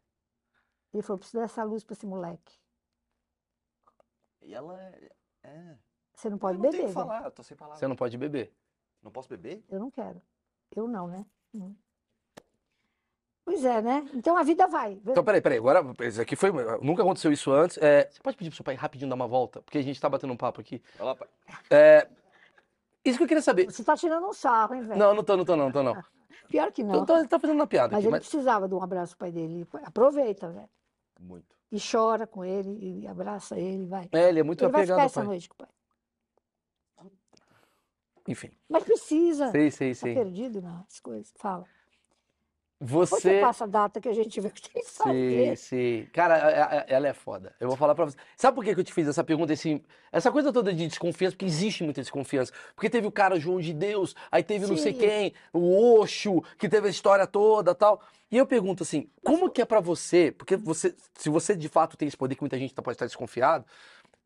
Ele 0.93 1.03
falou: 1.03 1.19
preciso 1.19 1.41
dessa 1.43 1.63
luz 1.63 1.85
pra 1.85 1.93
esse 1.93 2.07
moleque. 2.07 2.59
E 4.43 4.55
ela 4.55 4.81
é. 4.83 5.11
é. 5.43 5.77
Você 6.15 6.29
não 6.29 6.37
Eu 6.37 6.41
pode 6.41 6.59
não 6.59 6.63
tenho 6.71 6.73
o 6.73 6.77
beber. 6.77 6.89
que 6.89 6.95
velho. 6.95 7.07
falar, 7.07 7.25
eu 7.25 7.31
tô 7.31 7.43
sem 7.43 7.57
palavras. 7.57 7.79
Você 7.79 7.87
não 7.89 7.97
pode 7.97 8.17
beber. 8.19 8.53
Não 9.03 9.11
posso 9.11 9.29
beber? 9.29 9.65
Eu 9.69 9.79
não 9.79 9.91
quero. 9.91 10.21
Eu 10.75 10.87
não, 10.89 11.07
né? 11.07 11.25
Hum. 11.55 11.75
Pois 13.45 13.65
é, 13.65 13.83
né? 13.83 14.07
Então 14.15 14.37
a 14.37 14.43
vida 14.43 14.67
vai. 14.67 14.93
Então, 15.05 15.25
peraí, 15.25 15.41
peraí. 15.41 15.59
Agora, 15.59 15.85
isso 16.01 16.21
aqui 16.21 16.37
foi. 16.37 16.51
Nunca 16.81 17.03
aconteceu 17.03 17.33
isso 17.33 17.51
antes. 17.53 17.79
É, 17.79 18.09
você 18.11 18.21
pode 18.21 18.37
pedir 18.37 18.51
pro 18.51 18.57
seu 18.57 18.65
pai 18.65 18.75
rapidinho 18.75 19.09
dar 19.09 19.17
uma 19.17 19.27
volta? 19.27 19.61
Porque 19.63 19.79
a 19.79 19.83
gente 19.83 20.01
tá 20.01 20.09
batendo 20.09 20.33
um 20.33 20.37
papo 20.37 20.61
aqui. 20.61 20.83
Olha 20.99 21.07
lá, 21.07 21.15
pai. 21.17 21.29
É, 21.71 22.09
isso 23.05 23.19
que 23.19 23.25
eu 23.25 23.29
queria 23.29 23.43
saber. 23.43 23.65
Você 23.67 23.83
tá 23.83 23.97
tirando 23.97 24.27
um 24.27 24.33
sarro, 24.33 24.75
hein, 24.75 24.83
velho? 24.83 24.99
Não, 24.99 25.15
não 25.15 25.25
tô, 25.25 25.37
não 25.37 25.45
tô, 25.45 25.57
não, 25.57 25.73
tô, 25.73 25.83
não. 25.83 25.95
Pior 26.49 26.71
que 26.71 26.83
não. 26.83 27.05
Tô, 27.05 27.15
tô, 27.19 27.29
tá 27.29 27.39
fazendo 27.39 27.57
uma 27.57 27.67
piada 27.67 27.93
Mas 27.93 27.99
aqui, 27.99 28.07
ele 28.07 28.11
mas. 28.13 28.21
precisava 28.29 28.69
de 28.69 28.75
um 28.75 28.83
abraço 28.83 29.15
do 29.15 29.19
pai 29.19 29.33
dele. 29.33 29.67
Aproveita, 29.85 30.49
velho. 30.51 30.69
Muito. 31.19 31.47
E 31.73 31.79
chora 31.81 32.27
com 32.27 32.45
ele, 32.45 33.01
e 33.03 33.07
abraça 33.07 33.59
ele, 33.59 33.87
vai. 33.87 34.09
É, 34.13 34.29
ele 34.29 34.41
é 34.41 34.43
muito 34.43 34.65
ele 34.65 34.73
vai 34.73 34.83
apegado 34.83 34.97
ficar 34.97 35.03
ao 35.03 35.07
essa 35.07 35.21
pai. 35.21 35.27
noite 35.29 35.49
com 35.49 35.55
o 35.55 35.59
pai. 35.59 35.69
Enfim. 38.29 38.51
Mas 38.69 38.85
precisa. 38.85 39.51
Sei, 39.51 39.71
sei, 39.71 39.95
Tá 39.95 40.01
sei. 40.01 40.15
perdido 40.15 40.61
nas 40.61 41.01
coisas. 41.01 41.33
Fala. 41.37 41.65
Você 42.83 43.17
Você. 43.17 43.41
passa 43.43 43.65
a 43.65 43.67
data 43.67 44.01
que 44.01 44.09
a 44.09 44.13
gente 44.15 44.41
vê 44.41 44.49
que 44.49 44.63
tem 44.63 44.83
que 44.83 44.89
Sim, 44.89 44.95
fazer. 44.97 45.57
sim. 45.59 46.09
Cara, 46.15 46.35
a- 46.37 46.79
a- 46.81 46.85
ela 46.89 47.09
é 47.09 47.13
foda. 47.13 47.55
Eu 47.61 47.69
vou 47.69 47.77
falar 47.77 47.95
pra 47.95 48.07
você. 48.07 48.17
Sabe 48.35 48.55
por 48.55 48.65
que 48.65 48.71
eu 48.71 48.83
te 48.83 48.91
fiz 48.93 49.07
essa 49.07 49.23
pergunta? 49.23 49.53
Assim, 49.53 49.83
essa 50.11 50.33
coisa 50.33 50.51
toda 50.51 50.73
de 50.73 50.87
desconfiança, 50.87 51.37
porque 51.37 51.45
existe 51.45 51.85
muita 51.85 52.01
desconfiança. 52.01 52.53
Porque 52.75 52.89
teve 52.89 53.07
o 53.07 53.13
cara 53.13 53.39
João 53.39 53.61
de 53.61 53.75
Deus, 53.75 54.17
aí 54.33 54.43
teve 54.43 54.67
não 54.67 54.79
sei 54.79 54.95
Sim. 54.95 54.99
quem, 54.99 55.35
o 55.53 56.01
Oxo, 56.01 56.43
que 56.59 56.71
teve 56.71 56.87
a 56.87 56.91
história 56.91 57.27
toda 57.27 57.75
tal. 57.75 58.01
E 58.33 58.39
eu 58.39 58.47
pergunto 58.47 58.83
assim, 58.83 59.11
como 59.23 59.51
que 59.51 59.61
é 59.61 59.65
pra 59.67 59.81
você? 59.81 60.33
Porque 60.33 60.57
você, 60.57 60.95
se 61.19 61.29
você 61.29 61.55
de 61.55 61.69
fato 61.69 61.99
tem 61.99 62.09
esse 62.09 62.17
poder, 62.17 62.35
que 62.35 62.43
muita 62.43 62.57
gente 62.57 62.73
tá- 62.73 62.81
pode 62.81 62.95
estar 62.95 63.05
desconfiado, 63.07 63.65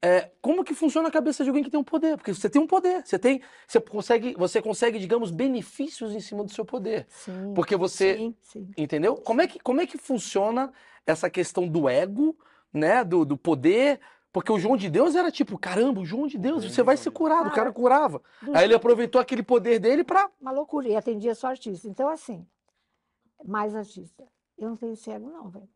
é, 0.05 0.31
como 0.43 0.62
que 0.62 0.75
funciona 0.75 1.09
a 1.09 1.11
cabeça 1.11 1.43
de 1.43 1.49
alguém 1.49 1.64
que 1.64 1.71
tem 1.71 1.81
um 1.81 1.85
poder? 1.85 2.19
Porque 2.19 2.35
você 2.35 2.51
tem 2.51 2.61
um 2.61 2.67
poder, 2.67 3.07
você 3.07 3.19
tem, 3.19 3.40
você 3.67 3.81
consegue, 3.81 4.35
você 4.37 4.61
consegue, 4.61 4.99
digamos, 4.99 5.31
benefícios 5.31 6.12
em 6.12 6.21
cima 6.21 6.45
do 6.45 6.53
seu 6.53 6.62
poder. 6.62 7.07
Sim. 7.09 7.55
Porque 7.55 7.75
você, 7.75 8.19
Sim, 8.19 8.37
sim. 8.43 8.71
Entendeu? 8.77 9.17
Como 9.17 9.40
é 9.40 9.47
que, 9.47 9.59
como 9.59 9.81
é 9.81 9.87
que 9.87 9.97
funciona 9.97 10.71
essa 11.07 11.31
questão 11.31 11.67
do 11.67 11.88
ego, 11.88 12.37
né? 12.71 13.03
Do, 13.03 13.25
do 13.25 13.35
poder? 13.38 13.99
Porque 14.31 14.53
o 14.53 14.59
João 14.59 14.77
de 14.77 14.90
Deus 14.90 15.14
era 15.14 15.31
tipo, 15.31 15.57
caramba, 15.57 16.03
o 16.03 16.05
João 16.05 16.27
de 16.27 16.37
Deus, 16.37 16.67
você 16.67 16.83
vai 16.83 16.99
ser 16.99 17.11
curado. 17.11 17.49
O 17.49 17.55
cara 17.55 17.73
curava. 17.73 18.21
Aí 18.53 18.64
ele 18.64 18.75
aproveitou 18.75 19.19
aquele 19.19 19.43
poder 19.43 19.79
dele 19.79 20.05
pra. 20.05 20.31
Uma 20.38 20.53
loucura. 20.53 20.87
E 20.87 20.97
atendia 20.97 21.35
só 21.35 21.47
artista. 21.47 21.88
Então, 21.88 22.11
assim, 22.11 22.47
mais 23.43 23.75
artista. 23.75 24.23
Eu 24.59 24.69
não 24.69 24.77
tenho 24.77 24.97
cego, 24.97 25.31
não, 25.31 25.49
velho. 25.49 25.69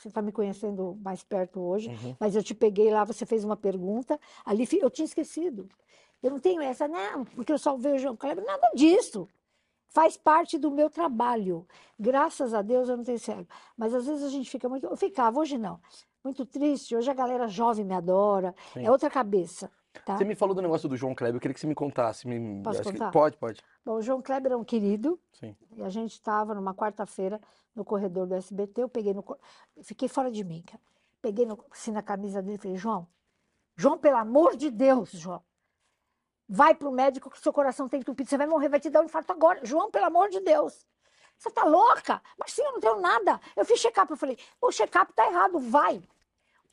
Você 0.00 0.08
está 0.08 0.22
me 0.22 0.32
conhecendo 0.32 0.98
mais 1.02 1.22
perto 1.22 1.60
hoje, 1.60 1.90
mas 2.18 2.34
eu 2.34 2.42
te 2.42 2.54
peguei 2.54 2.90
lá, 2.90 3.04
você 3.04 3.26
fez 3.26 3.44
uma 3.44 3.56
pergunta, 3.56 4.18
ali 4.46 4.66
eu 4.80 4.88
tinha 4.88 5.04
esquecido. 5.04 5.68
Eu 6.22 6.30
não 6.30 6.38
tenho 6.38 6.62
essa, 6.62 6.88
não, 6.88 7.24
porque 7.24 7.52
eu 7.52 7.58
só 7.58 7.76
vejo 7.76 7.96
o 7.96 7.98
João 7.98 8.16
Kleber, 8.16 8.42
nada 8.44 8.70
disso. 8.74 9.28
Faz 9.90 10.16
parte 10.16 10.56
do 10.56 10.70
meu 10.70 10.88
trabalho. 10.88 11.66
Graças 11.98 12.54
a 12.54 12.62
Deus 12.62 12.88
eu 12.88 12.96
não 12.96 13.04
tenho 13.04 13.18
cego. 13.18 13.46
Mas 13.76 13.92
às 13.92 14.06
vezes 14.06 14.22
a 14.22 14.28
gente 14.28 14.48
fica 14.48 14.68
muito. 14.68 14.86
Eu 14.86 14.96
ficava, 14.96 15.38
hoje 15.40 15.58
não. 15.58 15.80
Muito 16.22 16.46
triste. 16.46 16.94
Hoje 16.94 17.10
a 17.10 17.14
galera 17.14 17.48
jovem 17.48 17.84
me 17.84 17.92
adora. 17.92 18.54
Sim. 18.72 18.86
É 18.86 18.90
outra 18.90 19.10
cabeça. 19.10 19.70
Tá? 20.04 20.16
Você 20.16 20.24
me 20.24 20.34
falou 20.34 20.54
do 20.54 20.62
negócio 20.62 20.88
do 20.88 20.96
João 20.96 21.14
Kleber, 21.14 21.36
eu 21.36 21.40
queria 21.40 21.54
que 21.54 21.60
você 21.60 21.66
me 21.66 21.74
contasse. 21.74 22.26
Me... 22.26 22.62
Posso 22.62 22.80
acho 22.80 22.88
que- 22.90 22.98
contar? 22.98 23.10
Pode, 23.10 23.36
pode. 23.36 23.60
Bom, 23.84 23.94
o 23.94 24.02
João 24.02 24.22
Kleber 24.22 24.52
é 24.52 24.56
um 24.56 24.64
querido. 24.64 25.20
Sim. 25.32 25.56
E 25.72 25.82
a 25.82 25.88
gente 25.88 26.12
estava 26.12 26.54
numa 26.54 26.74
quarta-feira 26.74 27.40
no 27.74 27.84
corredor 27.84 28.26
do 28.26 28.34
SBT. 28.34 28.82
Eu 28.82 28.88
peguei 28.88 29.12
no. 29.12 29.24
Fiquei 29.82 30.08
fora 30.08 30.30
de 30.30 30.44
mim, 30.44 30.62
cara. 30.62 30.80
Peguei 31.20 31.44
no, 31.44 31.62
assim 31.70 31.90
na 31.90 32.02
camisa 32.02 32.40
dele 32.40 32.54
e 32.54 32.58
falei: 32.58 32.76
João, 32.76 33.06
João, 33.76 33.98
pelo 33.98 34.16
amor 34.16 34.56
de 34.56 34.70
Deus, 34.70 35.10
João. 35.10 35.42
Vai 36.48 36.74
pro 36.74 36.90
médico 36.90 37.30
que 37.30 37.38
seu 37.40 37.52
coração 37.52 37.88
tem 37.88 38.00
entupido. 38.00 38.28
Você 38.28 38.36
vai 38.36 38.46
morrer, 38.46 38.68
vai 38.68 38.80
te 38.80 38.90
dar 38.90 39.00
um 39.02 39.04
infarto 39.04 39.32
agora. 39.32 39.64
João, 39.64 39.90
pelo 39.90 40.06
amor 40.06 40.28
de 40.30 40.40
Deus. 40.40 40.84
Você 41.36 41.50
tá 41.50 41.64
louca? 41.64 42.20
Mas 42.38 42.52
sim, 42.52 42.62
eu 42.62 42.72
não 42.72 42.80
tenho 42.80 43.00
nada. 43.00 43.40
Eu 43.56 43.64
fiz 43.64 43.80
check-up. 43.80 44.10
Eu 44.10 44.16
falei: 44.16 44.38
o 44.60 44.70
check-up 44.70 45.12
tá 45.14 45.26
errado, 45.26 45.58
vai. 45.58 46.02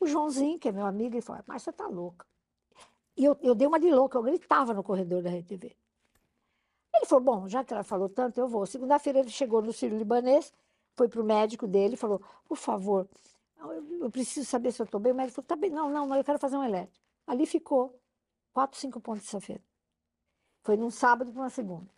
O 0.00 0.06
Joãozinho, 0.06 0.58
que 0.58 0.68
é 0.68 0.72
meu 0.72 0.86
amigo, 0.86 1.14
ele 1.14 1.22
falou: 1.22 1.42
mas 1.46 1.62
você 1.62 1.72
tá 1.72 1.86
louca. 1.86 2.26
E 3.18 3.24
eu, 3.24 3.36
eu 3.42 3.52
dei 3.52 3.66
uma 3.66 3.80
de 3.80 3.90
louca, 3.90 4.16
eu 4.16 4.22
gritava 4.22 4.72
no 4.72 4.82
corredor 4.82 5.20
da 5.20 5.30
RTV. 5.30 5.76
Ele 6.94 7.06
falou, 7.06 7.24
bom, 7.24 7.48
já 7.48 7.64
que 7.64 7.74
ela 7.74 7.82
falou 7.82 8.08
tanto, 8.08 8.38
eu 8.38 8.46
vou. 8.46 8.64
Segunda-feira 8.64 9.18
ele 9.18 9.28
chegou 9.28 9.60
no 9.60 9.72
Sírio 9.72 9.98
Libanês, 9.98 10.52
foi 10.96 11.08
pro 11.08 11.24
médico 11.24 11.66
dele, 11.66 11.96
falou, 11.96 12.22
por 12.46 12.56
favor, 12.56 13.08
eu, 14.00 14.08
preciso 14.08 14.48
saber 14.48 14.70
se 14.70 14.80
eu 14.80 14.84
estou 14.84 15.00
bem. 15.00 15.12
O 15.12 15.16
médico 15.16 15.34
falou, 15.34 15.46
tá 15.48 15.56
bem, 15.56 15.68
não, 15.68 15.90
não, 15.90 16.06
não, 16.06 16.16
eu 16.16 16.22
quero 16.22 16.38
fazer 16.38 16.56
um 16.56 16.62
elétrico. 16.62 17.04
Ali 17.26 17.44
ficou 17.44 18.00
quatro, 18.52 18.78
cinco 18.78 19.00
pontos 19.00 19.28
de 19.28 19.40
feira 19.40 19.62
Foi 20.62 20.76
num 20.76 20.90
sábado 20.90 21.32
para 21.32 21.42
uma 21.42 21.50
segunda. 21.50 21.90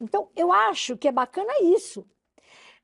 Então, 0.00 0.30
eu 0.36 0.52
acho 0.52 0.96
que 0.96 1.08
é 1.08 1.12
bacana 1.12 1.52
isso, 1.62 2.06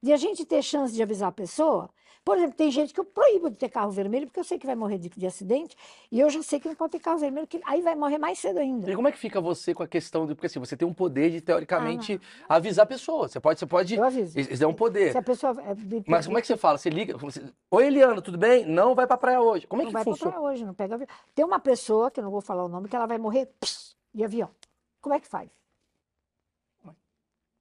de 0.02 0.12
a 0.12 0.16
gente 0.16 0.44
ter 0.44 0.62
chance 0.62 0.92
de 0.92 1.02
avisar 1.02 1.28
a 1.28 1.32
pessoa. 1.32 1.90
Por 2.24 2.36
exemplo, 2.36 2.54
tem 2.56 2.70
gente 2.70 2.94
que 2.94 3.00
eu 3.00 3.04
proíbo 3.04 3.50
de 3.50 3.56
ter 3.56 3.68
carro 3.68 3.90
vermelho, 3.90 4.26
porque 4.28 4.38
eu 4.38 4.44
sei 4.44 4.56
que 4.56 4.64
vai 4.64 4.76
morrer 4.76 4.96
de, 4.96 5.08
de 5.08 5.26
acidente, 5.26 5.76
e 6.10 6.20
eu 6.20 6.30
já 6.30 6.40
sei 6.40 6.60
que 6.60 6.68
não 6.68 6.74
pode 6.76 6.92
ter 6.92 7.00
carro 7.00 7.18
vermelho, 7.18 7.48
que 7.48 7.60
aí 7.64 7.82
vai 7.82 7.96
morrer 7.96 8.16
mais 8.16 8.38
cedo 8.38 8.58
ainda. 8.60 8.88
E 8.88 8.94
como 8.94 9.08
é 9.08 9.12
que 9.12 9.18
fica 9.18 9.40
você 9.40 9.74
com 9.74 9.82
a 9.82 9.88
questão 9.88 10.24
de. 10.24 10.32
Porque 10.34 10.46
assim, 10.46 10.60
você 10.60 10.76
tem 10.76 10.86
um 10.86 10.94
poder 10.94 11.30
de, 11.30 11.40
teoricamente, 11.40 12.20
avisar 12.48 12.84
a 12.84 12.86
pessoa. 12.86 13.28
Você 13.28 13.40
pode. 13.40 13.58
Você 13.58 13.66
pode 13.66 13.94
Eu 13.96 14.04
aviso. 14.04 14.38
isso 14.38 14.62
é 14.62 14.66
um 14.66 14.72
poder. 14.72 15.10
Se 15.10 15.18
a 15.18 15.22
pessoa. 15.22 15.52
é, 15.62 15.74
Mas 16.06 16.26
como 16.26 16.38
é 16.38 16.40
que 16.40 16.46
você 16.46 16.56
fala? 16.56 16.78
Você 16.78 16.90
liga. 16.90 17.16
você- 17.16 17.42
Oi, 17.70 17.86
Eliana, 17.86 18.22
tudo 18.22 18.38
bem? 18.38 18.64
Não 18.66 18.94
vai 18.94 19.06
pra 19.06 19.16
praia 19.16 19.40
hoje. 19.40 19.66
Como 19.66 19.82
é 19.82 19.84
não 19.84 19.90
que 19.90 19.92
vai 19.92 20.04
pra 20.04 20.12
funciona? 20.12 20.30
praia 20.32 20.46
hoje, 20.48 20.64
não 20.64 20.74
pega 20.74 20.94
avião. 20.94 21.08
Tem 21.34 21.44
uma 21.44 21.58
pessoa, 21.58 22.08
que 22.08 22.20
eu 22.20 22.24
não 22.24 22.30
vou 22.30 22.40
falar 22.40 22.64
o 22.64 22.68
nome, 22.68 22.88
que 22.88 22.94
ela 22.94 23.06
vai 23.06 23.18
morrer 23.18 23.46
pss, 23.58 23.96
de 24.14 24.22
avião. 24.22 24.48
Como 25.00 25.12
é 25.12 25.18
que 25.18 25.26
faz? 25.26 25.50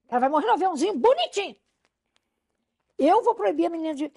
Ela 0.07 0.19
vai 0.19 0.29
morrer 0.29 0.45
no 0.45 0.53
aviãozinho 0.53 0.95
bonitinho. 0.99 1.55
Eu 2.99 3.23
vou 3.23 3.33
proibir 3.33 3.65
a 3.65 3.69
menina 3.69 3.95
de. 3.95 4.11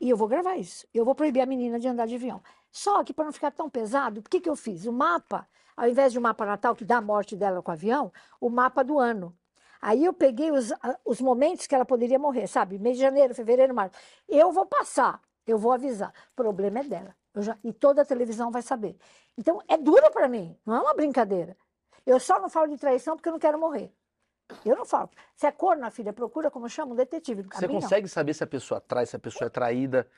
E 0.00 0.08
eu 0.10 0.16
vou 0.16 0.28
gravar 0.28 0.56
isso. 0.56 0.86
Eu 0.94 1.04
vou 1.04 1.14
proibir 1.14 1.40
a 1.40 1.46
menina 1.46 1.78
de 1.78 1.88
andar 1.88 2.06
de 2.06 2.14
avião. 2.14 2.42
Só 2.70 3.02
que 3.02 3.12
para 3.12 3.24
não 3.24 3.32
ficar 3.32 3.50
tão 3.50 3.68
pesado, 3.68 4.20
o 4.20 4.22
que, 4.22 4.40
que 4.40 4.48
eu 4.48 4.56
fiz? 4.56 4.86
O 4.86 4.92
mapa, 4.92 5.48
ao 5.76 5.88
invés 5.88 6.12
de 6.12 6.18
um 6.18 6.22
mapa 6.22 6.46
natal 6.46 6.74
que 6.76 6.84
dá 6.84 6.98
a 6.98 7.00
morte 7.02 7.36
dela 7.36 7.62
com 7.62 7.70
o 7.70 7.74
avião, 7.74 8.12
o 8.40 8.48
mapa 8.48 8.84
do 8.84 8.98
ano. 8.98 9.36
Aí 9.80 10.04
eu 10.04 10.12
peguei 10.12 10.50
os, 10.50 10.72
os 11.04 11.20
momentos 11.20 11.66
que 11.66 11.74
ela 11.74 11.84
poderia 11.84 12.18
morrer, 12.18 12.46
sabe? 12.46 12.78
Mês 12.78 12.96
de 12.96 13.02
janeiro, 13.02 13.34
fevereiro, 13.34 13.74
março. 13.74 13.96
Eu 14.28 14.50
vou 14.52 14.66
passar, 14.66 15.20
eu 15.46 15.56
vou 15.58 15.72
avisar. 15.72 16.12
O 16.32 16.34
problema 16.36 16.80
é 16.80 16.84
dela. 16.84 17.16
Já- 17.36 17.56
e 17.62 17.72
toda 17.72 18.02
a 18.02 18.04
televisão 18.04 18.50
vai 18.50 18.62
saber. 18.62 18.96
Então, 19.36 19.60
é 19.68 19.76
duro 19.76 20.10
para 20.10 20.26
mim, 20.28 20.56
não 20.66 20.74
é 20.76 20.80
uma 20.80 20.94
brincadeira. 20.94 21.56
Eu 22.04 22.18
só 22.18 22.40
não 22.40 22.48
falo 22.48 22.68
de 22.68 22.78
traição 22.78 23.14
porque 23.16 23.28
eu 23.28 23.32
não 23.32 23.38
quero 23.38 23.58
morrer. 23.58 23.92
Eu 24.64 24.76
não 24.76 24.84
falo. 24.84 25.10
Se 25.34 25.46
é 25.46 25.52
corna, 25.52 25.90
filha, 25.90 26.12
procura, 26.12 26.50
como 26.50 26.68
chama, 26.68 26.92
um 26.92 26.96
detetive. 26.96 27.42
Você 27.42 27.66
mim, 27.66 27.74
não. 27.74 27.80
consegue 27.80 28.08
saber 28.08 28.34
se 28.34 28.42
a 28.42 28.46
pessoa 28.46 28.80
trai, 28.80 29.06
se 29.06 29.14
a 29.14 29.18
pessoa 29.18 29.46
é 29.46 29.50
traída, 29.50 30.08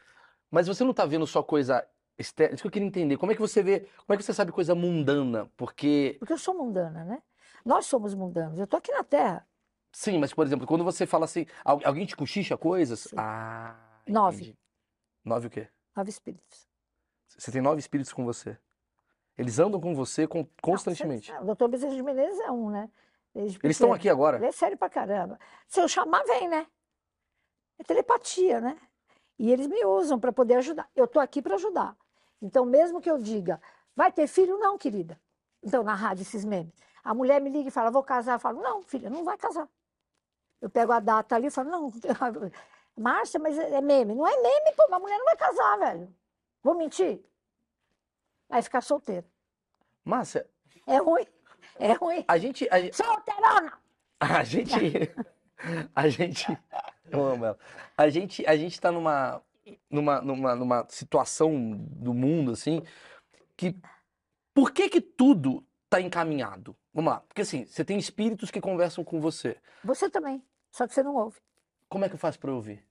mas 0.50 0.66
você 0.66 0.84
não 0.84 0.94
tá 0.94 1.04
vendo 1.04 1.26
só 1.26 1.42
coisa 1.42 1.86
externa. 2.18 2.54
Isso 2.54 2.62
que 2.62 2.66
eu 2.68 2.70
queria 2.72 2.86
entender. 2.88 3.16
Como 3.16 3.32
é 3.32 3.34
que 3.34 3.40
você 3.40 3.62
vê, 3.62 3.80
como 4.06 4.14
é 4.14 4.16
que 4.16 4.22
você 4.22 4.32
sabe 4.32 4.52
coisa 4.52 4.74
mundana? 4.74 5.50
Porque, 5.56 6.16
Porque 6.18 6.32
eu 6.32 6.38
sou 6.38 6.54
mundana, 6.54 7.04
né? 7.04 7.22
Nós 7.64 7.86
somos 7.86 8.14
mundanos. 8.14 8.58
Eu 8.58 8.66
tô 8.66 8.76
aqui 8.76 8.92
na 8.92 9.02
Terra. 9.04 9.46
sim, 9.92 10.18
mas 10.18 10.32
por 10.32 10.46
exemplo, 10.46 10.66
quando 10.66 10.84
você 10.84 11.06
fala 11.06 11.24
assim, 11.24 11.44
al- 11.64 11.80
alguém 11.84 12.06
te 12.06 12.16
cochicha 12.16 12.56
coisas? 12.56 13.00
Sim. 13.00 13.16
Ah, 13.18 13.74
Nove. 14.06 14.36
entendi. 14.42 14.58
Nove 15.24 15.46
o 15.48 15.50
quê? 15.50 15.68
Nove 15.96 16.08
espíritos. 16.10 16.68
Você 17.36 17.50
tem 17.50 17.60
nove 17.60 17.80
espíritos 17.80 18.12
com 18.12 18.24
você. 18.24 18.56
Eles 19.36 19.58
andam 19.58 19.80
com 19.80 19.94
você 19.94 20.26
con- 20.26 20.46
constantemente. 20.62 21.30
Não, 21.30 21.38
você- 21.38 21.42
o 21.42 21.46
doutor 21.46 21.68
Bezerra 21.68 21.94
de 21.94 22.02
Menezes 22.02 22.38
é 22.40 22.50
um, 22.50 22.70
né? 22.70 22.88
Eles 23.34 23.58
estão 23.64 23.92
aqui 23.92 24.08
agora? 24.08 24.36
Ele 24.38 24.46
é 24.46 24.52
sério 24.52 24.76
pra 24.76 24.90
caramba. 24.90 25.38
Se 25.68 25.80
eu 25.80 25.88
chamar, 25.88 26.22
vem, 26.24 26.48
né? 26.48 26.66
É 27.78 27.84
telepatia, 27.84 28.60
né? 28.60 28.76
E 29.38 29.50
eles 29.50 29.66
me 29.66 29.84
usam 29.84 30.18
para 30.18 30.32
poder 30.32 30.56
ajudar. 30.56 30.88
Eu 30.94 31.06
tô 31.06 31.18
aqui 31.20 31.40
para 31.40 31.54
ajudar. 31.54 31.96
Então, 32.42 32.64
mesmo 32.64 33.00
que 33.00 33.10
eu 33.10 33.18
diga, 33.18 33.60
vai 33.94 34.12
ter 34.12 34.26
filho? 34.26 34.58
Não, 34.58 34.76
querida. 34.76 35.18
Então, 35.62 35.82
na 35.82 35.94
rádio, 35.94 36.22
esses 36.22 36.44
memes. 36.44 36.74
A 37.02 37.14
mulher 37.14 37.40
me 37.40 37.48
liga 37.50 37.68
e 37.68 37.72
fala, 37.72 37.90
vou 37.90 38.02
casar. 38.02 38.34
Eu 38.34 38.40
falo, 38.40 38.60
não, 38.60 38.82
filha, 38.82 39.08
não 39.08 39.24
vai 39.24 39.38
casar. 39.38 39.68
Eu 40.60 40.68
pego 40.68 40.92
a 40.92 41.00
data 41.00 41.36
ali 41.36 41.46
e 41.46 41.50
falo, 41.50 41.70
não, 41.70 41.90
Márcia, 42.96 43.40
mas 43.40 43.58
é 43.58 43.80
meme. 43.80 44.14
Não 44.14 44.26
é 44.26 44.36
meme, 44.36 44.76
pô, 44.76 44.84
uma 44.88 44.98
mulher 44.98 45.16
não 45.16 45.24
vai 45.24 45.36
casar, 45.36 45.78
velho. 45.78 46.14
Vou 46.62 46.74
mentir? 46.74 47.24
Vai 48.48 48.60
ficar 48.60 48.82
solteira. 48.82 49.26
Márcia, 50.04 50.46
É 50.86 50.98
ruim. 50.98 51.26
É 51.80 51.92
ruim. 51.92 52.24
a 52.28 52.38
gente, 52.38 52.68
a, 52.70 52.80
gente- 52.80 52.96
Solteirona! 52.96 53.72
a 54.20 54.44
gente, 54.44 54.74
a 55.94 56.08
gente, 56.08 56.58
eu 57.10 57.24
amo 57.24 57.44
ela. 57.46 57.58
A 57.96 58.08
gente, 58.08 58.46
a 58.46 58.56
gente 58.56 58.80
tá 58.80 58.92
numa, 58.92 59.42
numa, 59.90 60.20
numa, 60.20 60.54
numa 60.54 60.86
situação 60.88 61.72
do 61.76 62.12
mundo, 62.12 62.52
assim, 62.52 62.82
que, 63.56 63.74
por 64.52 64.72
que 64.72 64.88
que 64.88 65.00
tudo 65.00 65.64
tá 65.88 66.00
encaminhado? 66.00 66.76
Vamos 66.92 67.12
lá, 67.12 67.20
porque 67.20 67.42
assim, 67.42 67.64
você 67.64 67.84
tem 67.84 67.98
espíritos 67.98 68.50
que 68.50 68.60
conversam 68.60 69.02
com 69.04 69.20
você. 69.20 69.56
Você 69.84 70.10
também. 70.10 70.42
Só 70.70 70.86
que 70.86 70.94
você 70.94 71.02
não 71.02 71.14
ouve. 71.16 71.38
Como 71.88 72.04
é 72.04 72.08
que 72.08 72.14
eu 72.14 72.18
faço 72.18 72.38
pra 72.38 72.52
ouvir? 72.52 72.84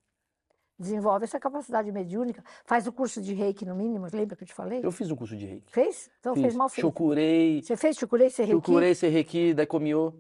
Desenvolve 0.80 1.26
essa 1.26 1.40
capacidade 1.40 1.92
mediúnica, 1.92 2.44
faz 2.66 2.88
o 2.88 2.92
curso 2.92 3.22
de 3.22 3.34
reiki 3.34 3.66
no 3.66 3.76
mínimo, 3.76 4.08
lembra 4.12 4.36
que 4.36 4.44
eu 4.44 4.48
te 4.48 4.54
falei? 4.54 4.80
Eu 4.84 4.92
fiz 4.92 5.12
um 5.12 5.16
curso 5.16 5.36
de 5.36 5.46
reiki. 5.46 5.72
Fez? 5.72 6.10
Então 6.20 6.34
fez 6.34 6.48
Fiz. 6.48 6.56
mal 6.56 6.70
feito. 6.70 6.86
Chocurei, 6.88 7.62
Você 7.62 7.76
fez 7.76 7.98
chucurei, 7.98 8.30
você 8.30 8.44
reiki? 8.44 8.66
chocurei, 8.66 8.96
serreiki, 8.96 9.54
daikomiô. 9.54 10.14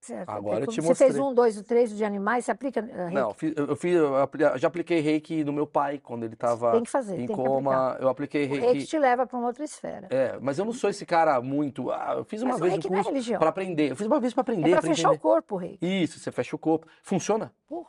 Certo. 0.00 0.28
Agora 0.28 0.64
eu 0.64 0.66
te 0.66 0.82
Você 0.82 0.94
fez 0.94 1.10
mostrei. 1.16 1.22
um, 1.30 1.34
dois, 1.34 1.62
três 1.62 1.96
de 1.96 2.04
animais, 2.04 2.44
você 2.44 2.50
aplica 2.50 2.80
uh, 2.82 2.84
reiki? 2.84 3.14
Não, 3.14 3.28
eu, 3.56 3.74
fiz, 3.74 3.94
eu 3.96 4.58
já 4.58 4.68
apliquei 4.68 5.00
reiki 5.00 5.42
no 5.44 5.50
meu 5.50 5.66
pai, 5.66 5.98
quando 5.98 6.24
ele 6.24 6.36
tava 6.36 6.72
Tem 6.72 6.82
que 6.82 6.90
fazer, 6.90 7.14
em 7.14 7.16
tem 7.18 7.26
que 7.28 7.32
aplicar. 7.32 7.48
coma. 7.50 7.96
Eu 7.98 8.08
apliquei 8.10 8.44
O 8.44 8.48
reiki 8.50 8.66
reiki. 8.66 8.86
te 8.86 8.98
leva 8.98 9.26
para 9.26 9.38
uma 9.38 9.46
outra 9.46 9.64
esfera. 9.64 10.06
É, 10.10 10.38
mas 10.42 10.58
eu 10.58 10.66
não 10.66 10.74
sou 10.74 10.90
esse 10.90 11.06
cara 11.06 11.40
muito. 11.40 11.90
ah, 11.90 12.16
eu 12.18 12.24
fiz 12.24 12.42
uma 12.42 12.50
Mas 12.52 12.60
vez 12.60 12.72
um 12.72 12.74
reiki 12.74 12.88
não 12.90 12.96
é 12.96 12.98
curso 12.98 13.10
religião. 13.12 13.38
pra 13.38 13.48
aprender. 13.48 13.92
Eu 13.92 13.96
fiz 13.96 14.06
uma 14.06 14.20
vez 14.20 14.34
pra 14.34 14.40
É 14.40 14.42
aprender, 14.42 14.70
para 14.72 14.80
pra 14.82 14.90
fechar 14.90 15.08
o 15.08 15.12
entender. 15.12 15.22
corpo 15.22 15.54
o 15.54 15.58
reiki. 15.58 15.86
Isso, 16.02 16.20
você 16.20 16.30
fecha 16.30 16.54
o 16.54 16.58
corpo. 16.58 16.86
Funciona? 17.02 17.50
Porra. 17.66 17.88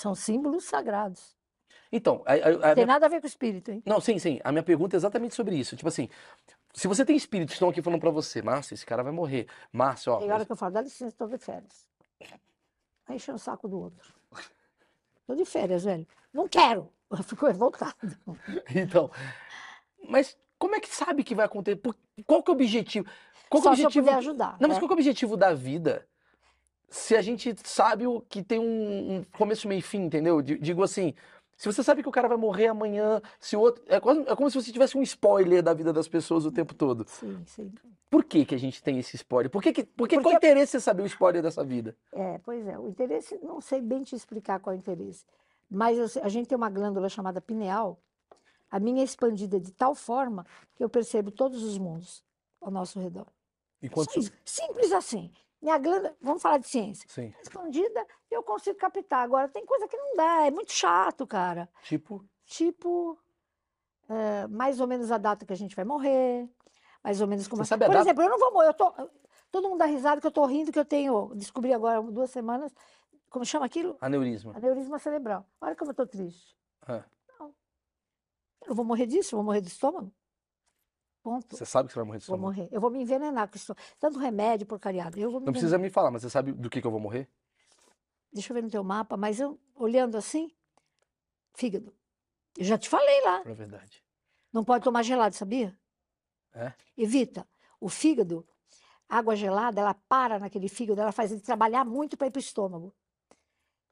São 0.00 0.14
símbolos 0.14 0.64
sagrados. 0.64 1.36
Então, 1.92 2.22
a- 2.24 2.32
a- 2.32 2.34
a 2.34 2.74
Tem 2.74 2.84
minha- 2.84 2.86
nada 2.86 3.04
a 3.04 3.08
ver 3.10 3.20
com 3.20 3.26
o 3.26 3.28
espírito, 3.28 3.70
hein? 3.70 3.82
não, 3.84 4.00
sim, 4.00 4.18
sim. 4.18 4.40
A 4.42 4.50
minha 4.50 4.62
pergunta 4.62 4.96
é 4.96 4.98
exatamente 4.98 5.34
sobre 5.34 5.54
isso. 5.56 5.76
Tipo 5.76 5.88
assim, 5.88 6.08
se 6.72 6.88
você 6.88 7.04
tem 7.04 7.14
espíritos 7.16 7.52
que 7.52 7.56
estão 7.56 7.68
aqui 7.68 7.82
falando 7.82 8.00
pra 8.00 8.08
você, 8.10 8.40
Márcio, 8.40 8.72
esse 8.72 8.86
cara 8.86 9.02
vai 9.02 9.12
morrer. 9.12 9.46
Márcio, 9.70 10.10
ó. 10.14 10.18
Tem 10.18 10.32
hora 10.32 10.46
que 10.46 10.52
eu 10.52 10.56
falo, 10.56 10.72
dá 10.72 10.80
licença, 10.80 11.08
estou 11.08 11.28
de 11.28 11.36
férias. 11.36 11.86
Aí 13.06 13.16
enche 13.16 13.30
o 13.30 13.36
saco 13.38 13.68
do 13.68 13.78
outro. 13.78 14.14
Estou 15.20 15.36
de 15.36 15.44
férias, 15.44 15.84
velho. 15.84 16.06
Não 16.32 16.48
quero. 16.48 16.90
Eu 17.10 17.22
fico 17.24 17.44
revoltado. 17.46 17.94
Então, 18.74 19.10
mas 20.08 20.38
como 20.58 20.76
é 20.76 20.80
que 20.80 20.88
sabe 20.88 21.22
que 21.24 21.34
vai 21.34 21.44
acontecer? 21.44 21.76
Por- 21.76 21.94
Qual 22.26 22.42
que 22.42 22.50
é 22.50 22.52
o 22.52 22.54
objetivo? 22.54 23.06
Qual 23.50 23.60
que 23.60 23.68
é 23.68 23.70
o 23.70 23.72
Só 23.72 23.76
se 23.76 23.82
eu 23.82 23.86
objetivo? 23.88 24.06
puder 24.06 24.18
ajudar. 24.18 24.56
Não, 24.60 24.68
mas 24.68 24.76
né? 24.76 24.80
qual 24.80 24.88
que 24.88 24.92
é 24.92 24.96
o 24.96 24.98
objetivo 24.98 25.36
da 25.36 25.52
vida? 25.52 26.06
Se 26.90 27.14
a 27.16 27.22
gente 27.22 27.54
sabe 27.64 28.06
o 28.06 28.20
que 28.20 28.42
tem 28.42 28.58
um, 28.58 29.16
um 29.18 29.24
começo, 29.38 29.68
meio 29.68 29.78
e 29.78 29.82
fim, 29.82 30.02
entendeu? 30.02 30.42
Di- 30.42 30.58
Digo 30.58 30.82
assim, 30.82 31.14
se 31.56 31.64
você 31.70 31.82
sabe 31.84 32.02
que 32.02 32.08
o 32.08 32.12
cara 32.12 32.26
vai 32.26 32.36
morrer 32.36 32.66
amanhã, 32.66 33.22
se 33.38 33.56
o 33.56 33.60
outro. 33.60 33.82
É, 33.86 34.00
quase- 34.00 34.22
é 34.28 34.34
como 34.34 34.50
se 34.50 34.60
você 34.60 34.72
tivesse 34.72 34.98
um 34.98 35.02
spoiler 35.02 35.62
da 35.62 35.72
vida 35.72 35.92
das 35.92 36.08
pessoas 36.08 36.44
o 36.44 36.50
tempo 36.50 36.74
todo. 36.74 37.04
Sim, 37.08 37.42
sim. 37.46 37.72
Por 38.10 38.24
que, 38.24 38.44
que 38.44 38.56
a 38.56 38.58
gente 38.58 38.82
tem 38.82 38.98
esse 38.98 39.14
spoiler? 39.14 39.48
Por 39.48 39.62
que, 39.62 39.72
que, 39.72 39.84
por 39.84 40.08
que 40.08 40.16
qual 40.16 40.24
Porque- 40.32 40.34
o 40.34 40.50
interesse 40.50 40.76
em 40.76 40.80
saber 40.80 41.02
o 41.04 41.06
spoiler 41.06 41.40
dessa 41.40 41.62
vida? 41.62 41.96
É, 42.12 42.38
pois 42.38 42.66
é. 42.66 42.76
O 42.76 42.88
interesse, 42.88 43.38
não 43.40 43.60
sei 43.60 43.80
bem 43.80 44.02
te 44.02 44.16
explicar 44.16 44.58
qual 44.58 44.74
é 44.74 44.76
o 44.76 44.80
interesse. 44.80 45.24
Mas 45.70 46.16
a 46.16 46.28
gente 46.28 46.48
tem 46.48 46.56
uma 46.56 46.68
glândula 46.68 47.08
chamada 47.08 47.40
pineal. 47.40 48.00
A 48.68 48.80
minha 48.80 49.02
é 49.02 49.04
expandida 49.04 49.60
de 49.60 49.70
tal 49.70 49.94
forma 49.94 50.44
que 50.74 50.82
eu 50.82 50.88
percebo 50.88 51.30
todos 51.30 51.62
os 51.62 51.78
mundos 51.78 52.24
ao 52.60 52.68
nosso 52.72 52.98
redor. 52.98 53.26
Enquanto. 53.80 54.12
Só 54.12 54.18
isso. 54.18 54.32
Simples 54.44 54.90
assim. 54.90 55.30
Minha 55.60 55.78
glândula, 55.78 56.16
vamos 56.20 56.40
falar 56.40 56.58
de 56.58 56.68
ciência. 56.68 57.06
Sim. 57.08 57.34
Escondida, 57.42 58.06
eu 58.30 58.42
consigo 58.42 58.78
captar. 58.78 59.24
Agora, 59.24 59.48
tem 59.48 59.66
coisa 59.66 59.86
que 59.86 59.96
não 59.96 60.16
dá, 60.16 60.46
é 60.46 60.50
muito 60.50 60.72
chato, 60.72 61.26
cara. 61.26 61.68
Tipo. 61.82 62.24
Tipo, 62.46 63.18
eh, 64.08 64.46
mais 64.48 64.80
ou 64.80 64.86
menos 64.86 65.12
a 65.12 65.18
data 65.18 65.44
que 65.44 65.52
a 65.52 65.56
gente 65.56 65.76
vai 65.76 65.84
morrer, 65.84 66.48
mais 67.04 67.20
ou 67.20 67.26
menos 67.28 67.46
como... 67.46 67.62
Você 67.64 67.68
sabe 67.68 67.84
a 67.84 67.88
Por 67.88 67.92
data? 67.92 68.04
exemplo, 68.04 68.24
eu 68.24 68.30
não 68.30 68.38
vou 68.38 68.52
morrer, 68.52 68.68
eu 68.68 68.74
tô... 68.74 68.92
Todo 69.52 69.68
mundo 69.68 69.78
dá 69.78 69.84
risada 69.84 70.20
que 70.20 70.26
eu 70.26 70.32
tô 70.32 70.44
rindo, 70.46 70.72
que 70.72 70.78
eu 70.78 70.84
tenho... 70.84 71.32
Descobri 71.34 71.72
agora, 71.72 72.02
duas 72.02 72.30
semanas, 72.30 72.72
como 73.28 73.44
chama 73.44 73.66
aquilo? 73.66 73.96
Aneurisma. 74.00 74.56
Aneurisma 74.56 74.98
cerebral. 74.98 75.46
Olha 75.60 75.76
como 75.76 75.90
eu 75.90 75.94
tô 75.94 76.06
triste. 76.06 76.56
É. 76.88 77.04
Eu 78.66 78.74
vou 78.74 78.84
morrer 78.84 79.06
disso, 79.06 79.34
eu 79.34 79.38
vou 79.38 79.44
morrer 79.44 79.60
do 79.60 79.68
estômago. 79.68 80.12
Ponto. 81.22 81.54
Você 81.56 81.66
sabe 81.66 81.88
que 81.88 81.92
você 81.92 81.98
vai 81.98 82.06
morrer 82.06 82.18
de 82.18 82.26
Vou 82.26 82.36
estômago. 82.36 82.56
morrer. 82.56 82.68
Eu 82.72 82.80
vou 82.80 82.90
me 82.90 83.00
envenenar 83.02 83.48
com 83.48 83.56
isso. 83.56 83.74
Tanto 83.98 84.18
remédio, 84.18 84.66
porcariada. 84.66 85.18
Eu 85.18 85.30
vou 85.30 85.40
me 85.40 85.46
Não 85.46 85.52
precisa 85.52 85.76
envenenar. 85.76 85.90
me 85.90 85.94
falar, 85.94 86.10
mas 86.10 86.22
você 86.22 86.30
sabe 86.30 86.52
do 86.52 86.70
que, 86.70 86.80
que 86.80 86.86
eu 86.86 86.90
vou 86.90 87.00
morrer? 87.00 87.28
Deixa 88.32 88.52
eu 88.52 88.54
ver 88.54 88.62
no 88.62 88.70
teu 88.70 88.82
mapa, 88.82 89.16
mas 89.16 89.38
eu, 89.40 89.60
olhando 89.74 90.16
assim, 90.16 90.50
fígado. 91.54 91.92
Eu 92.56 92.64
já 92.64 92.78
te 92.78 92.88
falei 92.88 93.22
lá. 93.24 93.42
É 93.44 93.52
verdade. 93.54 94.02
Não 94.52 94.64
pode 94.64 94.82
tomar 94.84 95.02
gelado, 95.02 95.34
sabia? 95.34 95.76
É? 96.54 96.72
Evita. 96.96 97.46
O 97.78 97.88
fígado, 97.88 98.46
água 99.08 99.36
gelada, 99.36 99.80
ela 99.80 99.94
para 99.94 100.38
naquele 100.38 100.68
fígado, 100.68 101.00
ela 101.00 101.12
faz 101.12 101.30
ele 101.32 101.40
trabalhar 101.40 101.84
muito 101.84 102.16
para 102.16 102.26
ir 102.28 102.30
para 102.30 102.38
o 102.38 102.42
estômago. 102.42 102.94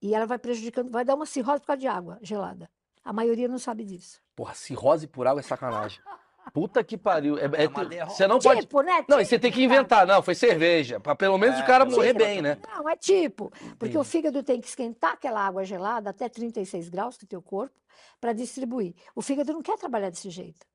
E 0.01 0.15
ela 0.15 0.27
vai 0.27 0.39
prejudicando, 0.39 0.91
vai 0.91 1.05
dar 1.05 1.15
uma 1.15 1.27
cirrose 1.27 1.61
por 1.61 1.67
causa 1.67 1.81
de 1.81 1.89
água 1.89 2.19
gelada. 2.23 2.71
A 3.05 3.13
maioria 3.13 3.49
não 3.49 3.59
sabe 3.59 3.85
disso. 3.85 4.21
Porra, 4.35 4.55
cirrose 4.55 5.07
por 5.07 5.27
água 5.27 5.41
é 5.41 5.43
sacanagem. 5.43 6.01
Puta 6.53 6.83
que 6.85 6.97
pariu. 6.97 7.39
É, 7.39 7.45
é- 7.45 7.65
É 7.99 8.05
você 8.07 8.27
não 8.27 8.39
pode. 8.39 8.61
Tipo, 8.63 8.81
né? 8.83 9.05
Não, 9.09 9.21
e 9.21 9.25
você 9.25 9.39
tem 9.39 9.51
que 9.51 9.61
Tipo, 9.61 9.73
inventar. 9.75 10.07
Não, 10.07 10.23
foi 10.23 10.35
cerveja. 10.35 10.99
Pra 11.01 11.15
pelo 11.15 11.37
menos 11.39 11.59
É, 11.59 11.63
o 11.63 11.67
cara 11.67 11.85
morrer 11.85 12.13
menos 12.15 12.27
bem, 12.29 12.43
né? 12.43 12.59
Não, 12.69 12.89
é 12.89 12.97
tipo, 12.97 13.53
porque 13.79 13.97
o 13.97 14.05
fígado 14.05 14.43
tem 14.43 14.61
que 14.61 14.67
esquentar 14.69 15.13
aquela 15.13 15.41
água 15.47 15.65
gelada 15.65 16.11
até 16.11 16.29
36 16.29 16.89
graus 16.89 17.17
do 17.19 17.27
teu 17.27 17.41
corpo 17.43 17.75
para 18.21 18.33
distribuir. 18.33 18.95
O 19.15 19.23
fígado 19.23 19.53
não 19.53 19.63
quer 19.63 19.77
trabalhar 19.79 20.11
desse 20.11 20.31
jeito. 20.31 20.67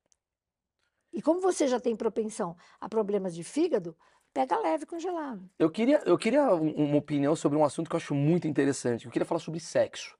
E 1.12 1.22
como 1.22 1.40
você 1.40 1.68
já 1.68 1.78
tem 1.78 1.94
propensão 1.94 2.56
a 2.80 2.88
problemas 2.88 3.34
de 3.34 3.44
fígado, 3.44 3.96
pega 4.32 4.58
leve 4.58 4.84
com 4.84 4.98
gelado. 4.98 5.48
Eu 5.58 5.70
queria, 5.70 6.02
eu 6.04 6.18
queria 6.18 6.42
um- 6.54 6.72
uma 6.74 6.96
opinião 6.96 7.36
sobre 7.36 7.56
um 7.56 7.64
assunto 7.64 7.88
que 7.88 7.94
eu 7.94 7.98
acho 7.98 8.14
muito 8.14 8.48
interessante. 8.48 9.06
Eu 9.06 9.12
queria 9.12 9.24
falar 9.26 9.38
sobre 9.40 9.60
sexo. 9.60 10.16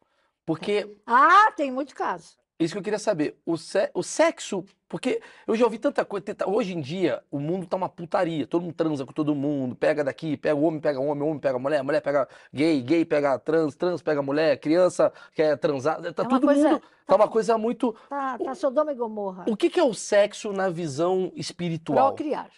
Porque 0.47 0.97
Ah, 1.07 1.51
tem 1.57 1.73
muito 1.73 1.95
caso. 1.95 2.37
Isso 2.59 2.73
que 2.75 2.79
eu 2.79 2.83
queria 2.83 2.99
saber. 2.99 3.37
O, 3.45 3.57
se- 3.57 3.91
o 3.95 4.03
sexo. 4.03 4.65
Porque 4.89 5.21
eu 5.47 5.57
já 5.57 5.65
ouvi 5.65 5.79
tanta 5.79 6.05
coisa. 6.05 6.25
Hoje 6.47 6.73
em 6.73 6.81
dia, 6.81 7.23
o 7.31 7.41
mundo 7.41 7.67
tá 7.67 7.77
uma 7.77 7.89
putaria. 7.89 8.47
Todo 8.47 8.63
mundo 8.63 8.75
transa 8.75 9.05
com 9.05 9.13
todo 9.13 9.35
mundo. 9.35 9.75
Pega 9.75 10.05
daqui, 10.05 10.37
pega 10.37 10.55
o 10.55 10.63
homem, 10.63 10.81
pega 10.81 11.01
homem, 11.01 11.23
homem 11.25 11.39
pega 11.41 11.59
mulher, 11.59 11.83
mulher 11.83 12.01
pega 12.01 12.29
gay, 12.53 12.81
gay 12.81 13.05
pega 13.05 13.37
trans, 13.39 13.75
trans 13.75 14.01
pega 14.03 14.23
mulher, 14.23 14.57
criança 14.61 15.13
quer 15.35 15.57
transar. 15.59 16.01
Tá 16.13 16.23
É 16.23 16.29
todo 16.29 16.47
coisa- 16.47 16.69
mundo. 16.71 16.83
Tá 17.07 17.17
uma 17.17 17.29
coisa 17.29 17.59
muito. 17.59 17.95
Tá, 18.09 18.39
tá 18.39 18.55
Sodoma 18.55 18.93
e 18.93 18.95
Gomorra. 18.95 19.45
O 19.49 19.57
que 19.57 19.69
que 19.69 19.81
é 19.81 19.85
o 19.85 19.93
sexo 19.93 20.53
na 20.53 20.71
visão 20.71 21.33
espiritual? 21.35 22.07
Procriar. 22.15 22.51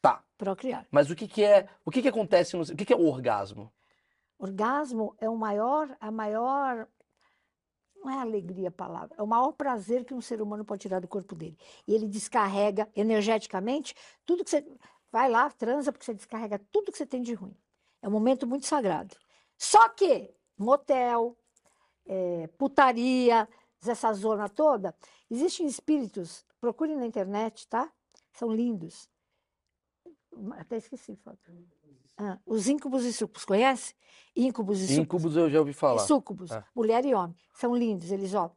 Tá. 0.00 0.22
Procriar. 0.38 0.86
Mas 0.90 1.10
o 1.10 1.16
que 1.16 1.26
que 1.28 1.44
é. 1.44 1.66
O 1.84 1.90
que 1.90 2.00
que 2.00 2.08
acontece 2.08 2.56
no. 2.56 2.62
O 2.62 2.76
que 2.76 2.84
que 2.84 2.92
é 2.92 2.96
o 2.96 3.04
orgasmo? 3.06 3.70
Orgasmo 4.38 5.14
é 5.20 5.28
o 5.28 5.36
maior, 5.36 5.94
a 6.00 6.10
maior, 6.10 6.86
não 8.02 8.10
é 8.10 8.18
alegria 8.18 8.68
a 8.68 8.72
palavra, 8.72 9.14
é 9.18 9.22
o 9.22 9.26
maior 9.26 9.52
prazer 9.52 10.04
que 10.04 10.14
um 10.14 10.20
ser 10.20 10.40
humano 10.40 10.64
pode 10.64 10.82
tirar 10.82 11.00
do 11.00 11.08
corpo 11.08 11.34
dele. 11.34 11.56
E 11.86 11.94
ele 11.94 12.06
descarrega 12.06 12.88
energeticamente 12.94 13.94
tudo 14.24 14.44
que 14.44 14.50
você. 14.50 14.66
Vai 15.12 15.28
lá, 15.28 15.50
transa, 15.50 15.90
porque 15.90 16.04
você 16.04 16.14
descarrega 16.14 16.60
tudo 16.70 16.92
que 16.92 16.98
você 16.98 17.04
tem 17.04 17.20
de 17.20 17.34
ruim. 17.34 17.56
É 18.00 18.08
um 18.08 18.12
momento 18.12 18.46
muito 18.46 18.66
sagrado. 18.66 19.16
Só 19.58 19.88
que 19.88 20.32
motel, 20.56 21.36
eh, 22.06 22.48
putaria, 22.56 23.48
essa 23.88 24.12
zona 24.12 24.48
toda, 24.48 24.94
existem 25.30 25.66
espíritos, 25.66 26.44
procurem 26.60 26.96
na 26.96 27.06
internet, 27.06 27.66
tá? 27.66 27.90
São 28.32 28.52
lindos. 28.52 29.08
Até 30.52 30.76
esqueci, 30.76 31.16
foto. 31.16 31.50
Ah, 32.22 32.38
os 32.44 32.68
íncubos 32.68 33.04
e 33.04 33.12
sucubos, 33.12 33.44
conhece? 33.46 33.94
Íncubos 34.36 34.78
e 34.80 34.82
sucubos. 34.88 34.98
Incubos 35.04 35.36
eu 35.36 35.48
já 35.50 35.58
ouvi 35.58 35.72
falar. 35.72 36.02
E 36.02 36.06
súcubos, 36.06 36.50
É. 36.50 36.62
mulher 36.74 37.04
e 37.06 37.14
homem. 37.14 37.34
São 37.54 37.74
lindos, 37.74 38.10
eles, 38.12 38.34
ó. 38.34 38.50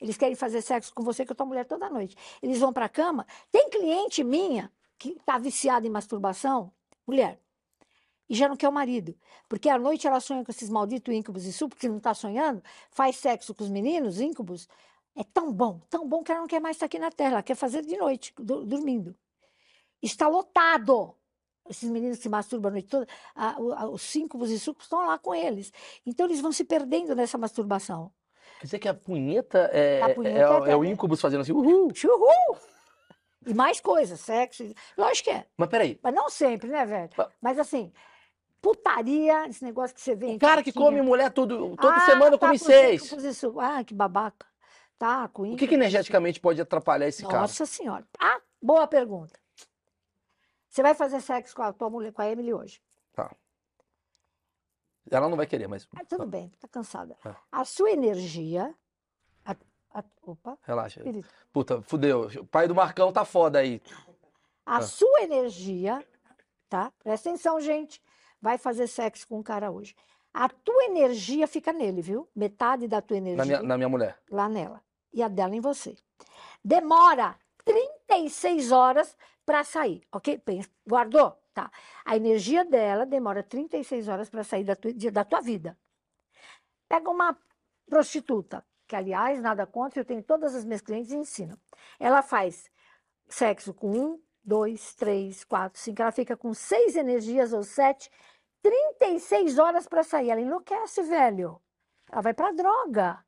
Eles 0.00 0.16
querem 0.16 0.36
fazer 0.36 0.62
sexo 0.62 0.94
com 0.94 1.02
você, 1.02 1.26
que 1.26 1.32
eu 1.32 1.36
tô 1.36 1.44
mulher 1.44 1.64
toda 1.64 1.90
noite. 1.90 2.16
Eles 2.40 2.58
vão 2.60 2.72
pra 2.72 2.88
cama. 2.88 3.26
Tem 3.50 3.68
cliente 3.68 4.22
minha 4.22 4.70
que 4.96 5.16
tá 5.26 5.36
viciada 5.38 5.86
em 5.86 5.90
masturbação, 5.90 6.72
mulher, 7.06 7.40
e 8.28 8.34
já 8.36 8.48
não 8.48 8.56
quer 8.56 8.68
o 8.68 8.72
marido. 8.72 9.16
Porque 9.48 9.68
à 9.68 9.76
noite 9.78 10.06
ela 10.06 10.20
sonha 10.20 10.44
com 10.44 10.50
esses 10.52 10.70
malditos 10.70 11.12
íncubos 11.12 11.44
e 11.44 11.52
súcubos, 11.52 11.80
que 11.80 11.88
não 11.88 11.98
tá 11.98 12.14
sonhando, 12.14 12.62
faz 12.92 13.16
sexo 13.16 13.52
com 13.54 13.64
os 13.64 13.70
meninos, 13.70 14.20
íncubos. 14.20 14.68
É 15.16 15.24
tão 15.24 15.52
bom, 15.52 15.80
tão 15.90 16.06
bom 16.08 16.22
que 16.22 16.30
ela 16.30 16.42
não 16.42 16.46
quer 16.48 16.60
mais 16.60 16.76
estar 16.76 16.86
aqui 16.86 16.98
na 17.00 17.10
Terra, 17.10 17.32
ela 17.32 17.42
quer 17.42 17.56
fazer 17.56 17.84
de 17.84 17.96
noite, 17.96 18.32
do- 18.38 18.64
dormindo. 18.64 19.16
Está 20.00 20.28
lotado. 20.28 21.14
Esses 21.68 21.88
meninos 21.90 22.16
que 22.16 22.22
se 22.24 22.28
masturbam 22.28 22.70
a 22.70 22.72
noite 22.72 22.88
toda, 22.88 23.06
a- 23.34 23.56
a- 23.76 23.88
os 23.88 24.14
íncubos 24.16 24.50
e 24.50 24.58
súcubos 24.58 24.86
estão 24.86 25.06
lá 25.06 25.18
com 25.18 25.34
eles. 25.34 25.72
Então 26.06 26.26
eles 26.26 26.40
vão 26.40 26.50
se 26.52 26.64
perdendo 26.64 27.14
nessa 27.14 27.36
masturbação. 27.36 28.10
Quer 28.60 28.64
dizer 28.66 28.78
que 28.78 28.88
a 28.88 28.94
punheta 28.94 29.70
é, 29.72 30.02
A 30.02 30.08
é- 30.10 30.14
punheta 30.14 30.38
é 30.40 30.48
o- 30.50 30.66
é- 30.66 30.70
é 30.72 30.76
o 30.76 30.84
Incubus 30.84 31.20
fazendo 31.20 31.42
assim, 31.42 31.52
uhul. 31.52 31.92
Uhul! 31.92 32.56
E 33.46 33.54
mais 33.54 33.80
coisas, 33.80 34.18
sexo. 34.20 34.64
Lógico 34.96 35.24
que 35.30 35.30
é. 35.30 35.46
Mas 35.56 35.68
peraí, 35.68 35.98
Mas 36.02 36.14
não 36.14 36.28
sempre, 36.28 36.68
né, 36.68 36.84
velho? 36.84 37.10
Mas- 37.16 37.28
Mas 37.40 37.58
assim, 37.58 37.92
putaria, 38.60 39.46
esse 39.48 39.64
negócio 39.64 39.94
que 39.94 40.00
você 40.00 40.14
vê. 40.14 40.34
o 40.34 40.38
cara 40.38 40.62
que 40.62 40.72
come 40.72 41.00
mulher 41.02 41.30
todo, 41.30 41.76
toda 41.76 41.94
Ah, 41.96 42.00
semana 42.00 42.32
tá 42.32 42.46
come 42.46 42.58
com 42.58 42.64
seis. 42.64 43.14
sú- 43.36 43.60
Ah, 43.60 43.84
que 43.84 43.94
babaca. 43.94 44.46
Tá, 44.98 45.28
com 45.28 45.42
O 45.52 45.56
que, 45.56 45.68
que 45.68 45.74
energeticamente 45.76 46.40
pode 46.40 46.60
atrapalhar 46.60 47.06
esse 47.06 47.18
súcubos. 47.18 47.30
cara? 47.32 47.42
Nossa 47.42 47.64
Senhora. 47.66 48.04
Ah, 48.18 48.40
boa 48.60 48.86
pergunta. 48.88 49.38
Você 50.68 50.82
vai 50.82 50.94
fazer 50.94 51.20
sexo 51.20 51.54
com 51.54 51.62
a 51.62 51.72
tua 51.72 51.88
mulher, 51.90 52.12
com 52.12 52.22
a 52.22 52.28
Emily 52.28 52.52
hoje? 52.52 52.80
Ela 55.10 55.28
não 55.28 55.36
vai 55.38 55.46
querer, 55.46 55.66
mas 55.66 55.88
Ah, 55.96 56.04
tudo 56.04 56.26
bem, 56.26 56.50
tá 56.60 56.68
cansada. 56.68 57.16
É. 57.24 57.34
A 57.50 57.64
sua 57.64 57.90
energia. 57.90 58.74
a- 59.44 59.56
a- 60.00 60.04
opa, 60.22 60.58
relaxa. 60.62 61.00
espírito. 61.00 61.28
Puta, 61.50 61.80
fudeu. 61.80 62.26
O 62.26 62.46
pai 62.46 62.68
do 62.68 62.74
Marcão 62.74 63.10
tá 63.10 63.24
foda 63.24 63.58
aí. 63.58 63.80
A 64.66 64.76
Ah. 64.76 64.82
sua 64.82 65.22
energia, 65.22 66.06
tá? 66.68 66.92
Presta 67.02 67.30
atenção, 67.30 67.58
gente. 67.58 68.02
Vai 68.40 68.58
fazer 68.58 68.86
sexo 68.86 69.26
com 69.26 69.38
um 69.38 69.42
cara 69.42 69.70
hoje. 69.70 69.96
A 70.34 70.46
tua 70.50 70.84
energia 70.84 71.48
fica 71.48 71.72
nele, 71.72 72.02
viu? 72.02 72.28
Metade 72.36 72.86
da 72.86 73.00
tua 73.00 73.16
energia 73.16 73.38
Na 73.38 73.46
minha, 73.46 73.62
na 73.62 73.76
minha 73.78 73.88
mulher. 73.88 74.18
lá 74.30 74.46
nela. 74.46 74.82
E 75.10 75.22
a 75.22 75.28
dela 75.28 75.56
em 75.56 75.60
você. 75.60 75.96
Demora 76.62 77.34
36 77.64 78.70
horas 78.70 79.16
para 79.48 79.64
sair, 79.64 80.06
ok? 80.12 80.42
Guardou? 80.86 81.42
Tá. 81.54 81.70
A 82.04 82.14
energia 82.14 82.66
dela 82.66 83.06
demora 83.06 83.42
36 83.42 84.06
horas 84.06 84.28
para 84.28 84.44
sair 84.44 84.62
da 84.62 84.76
tua, 84.76 84.92
da 85.10 85.24
tua 85.24 85.40
vida. 85.40 85.74
Pega 86.86 87.08
uma 87.08 87.34
prostituta, 87.86 88.62
que 88.86 88.94
aliás, 88.94 89.40
nada 89.40 89.66
contra, 89.66 90.00
eu 90.00 90.04
tenho 90.04 90.22
todas 90.22 90.54
as 90.54 90.66
minhas 90.66 90.82
clientes 90.82 91.12
e 91.12 91.16
ensino. 91.16 91.58
Ela 91.98 92.20
faz 92.20 92.70
sexo 93.26 93.72
com 93.72 93.90
um, 93.90 94.22
dois, 94.44 94.94
três, 94.94 95.44
quatro, 95.44 95.80
cinco. 95.80 96.02
Ela 96.02 96.12
fica 96.12 96.36
com 96.36 96.52
seis 96.52 96.94
energias 96.94 97.54
ou 97.54 97.62
sete, 97.62 98.10
36 98.60 99.58
horas 99.58 99.88
para 99.88 100.02
sair. 100.02 100.28
Ela 100.28 100.42
enlouquece, 100.42 101.02
velho. 101.04 101.58
Ela 102.12 102.20
vai 102.20 102.34
para 102.34 102.52
droga. 102.52 103.24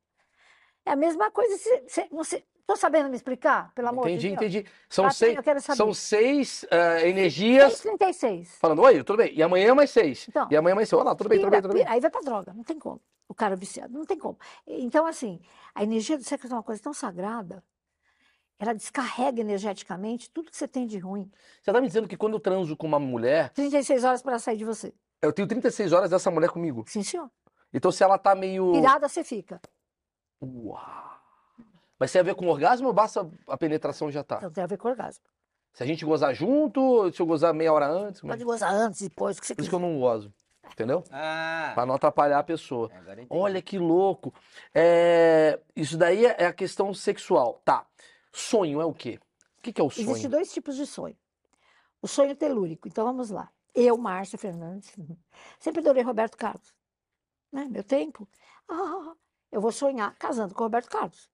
É 0.85 0.91
a 0.91 0.95
mesma 0.95 1.31
coisa. 1.31 1.57
Se, 1.57 1.83
se, 1.87 2.07
você, 2.11 2.45
tô 2.67 2.75
sabendo 2.75 3.09
me 3.09 3.15
explicar? 3.15 3.71
Pelo 3.73 3.89
amor 3.89 4.07
Entendi, 4.07 4.29
de 4.29 4.35
Deus. 4.35 4.53
entendi. 4.53 4.69
São 4.89 5.05
Tá 5.05 5.11
seis, 5.11 5.37
são 5.75 5.93
seis 5.93 6.65
ah, 6.71 7.01
energias 7.07 7.79
36. 7.81 8.57
falando, 8.59 8.81
oi, 8.81 9.03
tudo 9.03 9.17
bem. 9.17 9.33
E 9.33 9.41
amanhã 9.43 9.73
mais 9.75 9.89
seis. 9.89 10.25
Então, 10.29 10.47
e 10.49 10.55
amanhã 10.55 10.75
mais 10.75 10.89
seis. 10.89 11.01
Olá, 11.01 11.15
tudo 11.15 11.29
bem, 11.29 11.39
tudo 11.39 11.49
bem, 11.51 11.59
Pira, 11.59 11.61
tudo 11.69 11.73
bem. 11.73 11.83
pira, 11.83 11.93
Aí 11.95 11.99
vai 11.99 12.09
pra 12.11 12.21
droga, 12.21 12.53
não 12.53 12.63
tem 12.63 12.77
como. 12.79 13.01
O 13.27 13.33
cara 13.33 13.55
viciado, 13.55 13.93
não 13.93 14.05
tem 14.05 14.17
como. 14.17 14.37
Então, 14.67 15.05
assim, 15.05 15.39
a 15.73 15.83
energia 15.83 16.17
do 16.17 16.23
sexo 16.23 16.47
é 16.47 16.53
uma 16.53 16.63
coisa 16.63 16.81
tão 16.81 16.93
sagrada, 16.93 17.63
ela 18.59 18.73
descarrega 18.73 19.39
energeticamente 19.41 20.29
tudo 20.29 20.51
que 20.51 20.57
você 20.57 20.67
tem 20.67 20.85
de 20.85 20.99
ruim. 20.99 21.31
Você 21.63 21.71
tá 21.71 21.79
me 21.81 21.87
dizendo 21.87 22.07
que 22.07 22.17
quando 22.17 22.33
eu 22.33 22.39
transo 22.39 22.75
com 22.77 22.85
uma 22.85 22.99
mulher, 22.99 23.49
36 23.51 24.03
horas 24.03 24.21
para 24.21 24.37
sair 24.37 24.57
de 24.57 24.65
você. 24.65 24.93
eu 25.21 25.31
tenho 25.33 25.47
36 25.47 25.93
horas 25.93 26.09
dessa 26.11 26.29
mulher 26.29 26.49
comigo. 26.51 26.83
Sim, 26.87 27.01
senhor. 27.03 27.29
Então 27.73 27.91
se 27.91 28.03
ela 28.03 28.17
tá 28.17 28.35
meio. 28.35 28.71
Pirada 28.73 29.07
você 29.07 29.23
fica. 29.23 29.59
Uau. 30.41 31.10
Mas 32.01 32.11
tem 32.11 32.19
a 32.19 32.23
ver 32.23 32.33
com 32.33 32.47
orgasmo 32.47 32.87
ou 32.87 32.93
basta 32.93 33.29
a 33.47 33.55
penetração 33.55 34.09
e 34.09 34.11
já 34.11 34.23
tá? 34.23 34.37
Então 34.37 34.49
tem 34.49 34.63
a 34.63 34.65
ver 34.65 34.75
com 34.75 34.87
orgasmo. 34.87 35.23
Se 35.71 35.83
a 35.83 35.85
gente 35.85 36.03
gozar 36.03 36.33
junto, 36.33 37.11
se 37.13 37.21
eu 37.21 37.27
gozar 37.27 37.53
meia 37.53 37.71
hora 37.71 37.87
antes. 37.87 38.23
Mas... 38.23 38.31
Pode 38.31 38.43
gozar 38.43 38.73
antes, 38.73 39.01
depois, 39.01 39.37
o 39.37 39.41
que 39.41 39.45
você 39.45 39.53
Por 39.53 39.61
isso 39.61 39.69
que 39.69 39.75
eu 39.75 39.79
não 39.79 39.99
gozo. 39.99 40.33
Entendeu? 40.71 41.03
Ah, 41.11 41.73
Pra 41.75 41.85
não 41.85 41.93
atrapalhar 41.93 42.39
a 42.39 42.43
pessoa. 42.43 42.89
entendi. 43.03 43.27
Olha 43.29 43.61
que 43.61 43.77
louco. 43.77 44.33
É, 44.73 45.59
Isso 45.75 45.95
daí 45.95 46.25
é 46.25 46.47
a 46.47 46.53
questão 46.53 46.91
sexual. 46.91 47.61
Tá. 47.63 47.85
Sonho 48.33 48.81
é 48.81 48.85
o 48.85 48.93
quê? 48.95 49.19
O 49.59 49.61
que 49.61 49.71
que 49.71 49.79
é 49.79 49.83
o 49.83 49.89
sonho? 49.91 50.09
Existem 50.09 50.31
dois 50.31 50.51
tipos 50.51 50.75
de 50.75 50.87
sonho. 50.87 51.15
O 52.01 52.07
sonho 52.07 52.35
telúrico. 52.35 52.87
Então 52.87 53.05
vamos 53.05 53.29
lá. 53.29 53.51
Eu, 53.75 53.95
Márcia 53.95 54.39
Fernandes, 54.39 54.91
sempre 55.59 55.81
adorei 55.81 56.01
Roberto 56.01 56.35
Carlos. 56.35 56.73
Né? 57.51 57.67
Meu 57.69 57.83
tempo. 57.83 58.27
Ah, 58.67 59.13
eu 59.51 59.61
vou 59.61 59.71
sonhar 59.71 60.15
casando 60.15 60.55
com 60.55 60.61
o 60.61 60.65
Roberto 60.65 60.89
Carlos. 60.89 61.29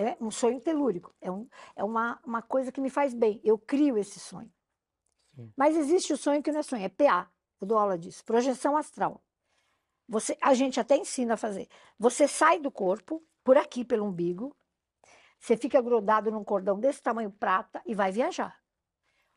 É 0.00 0.16
um 0.20 0.30
sonho 0.30 0.60
telúrico. 0.60 1.12
É, 1.20 1.28
um, 1.28 1.48
é 1.74 1.82
uma, 1.82 2.20
uma 2.24 2.40
coisa 2.40 2.70
que 2.70 2.80
me 2.80 2.88
faz 2.88 3.12
bem. 3.12 3.40
Eu 3.42 3.58
crio 3.58 3.98
esse 3.98 4.20
sonho. 4.20 4.50
Sim. 5.34 5.52
Mas 5.56 5.76
existe 5.76 6.12
o 6.12 6.16
sonho 6.16 6.40
que 6.40 6.52
não 6.52 6.60
é 6.60 6.62
sonho, 6.62 6.84
é 6.84 6.88
PA. 6.88 7.28
Eu 7.60 7.66
dou 7.66 7.76
aula 7.76 7.98
disso. 7.98 8.24
Projeção 8.24 8.76
astral. 8.76 9.20
Você, 10.08 10.38
a 10.40 10.54
gente 10.54 10.78
até 10.78 10.96
ensina 10.96 11.34
a 11.34 11.36
fazer. 11.36 11.68
Você 11.98 12.28
sai 12.28 12.60
do 12.60 12.70
corpo, 12.70 13.20
por 13.42 13.58
aqui, 13.58 13.84
pelo 13.84 14.06
umbigo, 14.06 14.56
você 15.40 15.56
fica 15.56 15.82
grudado 15.82 16.30
num 16.30 16.44
cordão 16.44 16.78
desse 16.78 17.02
tamanho 17.02 17.30
prata 17.30 17.82
e 17.84 17.94
vai 17.94 18.12
viajar. 18.12 18.56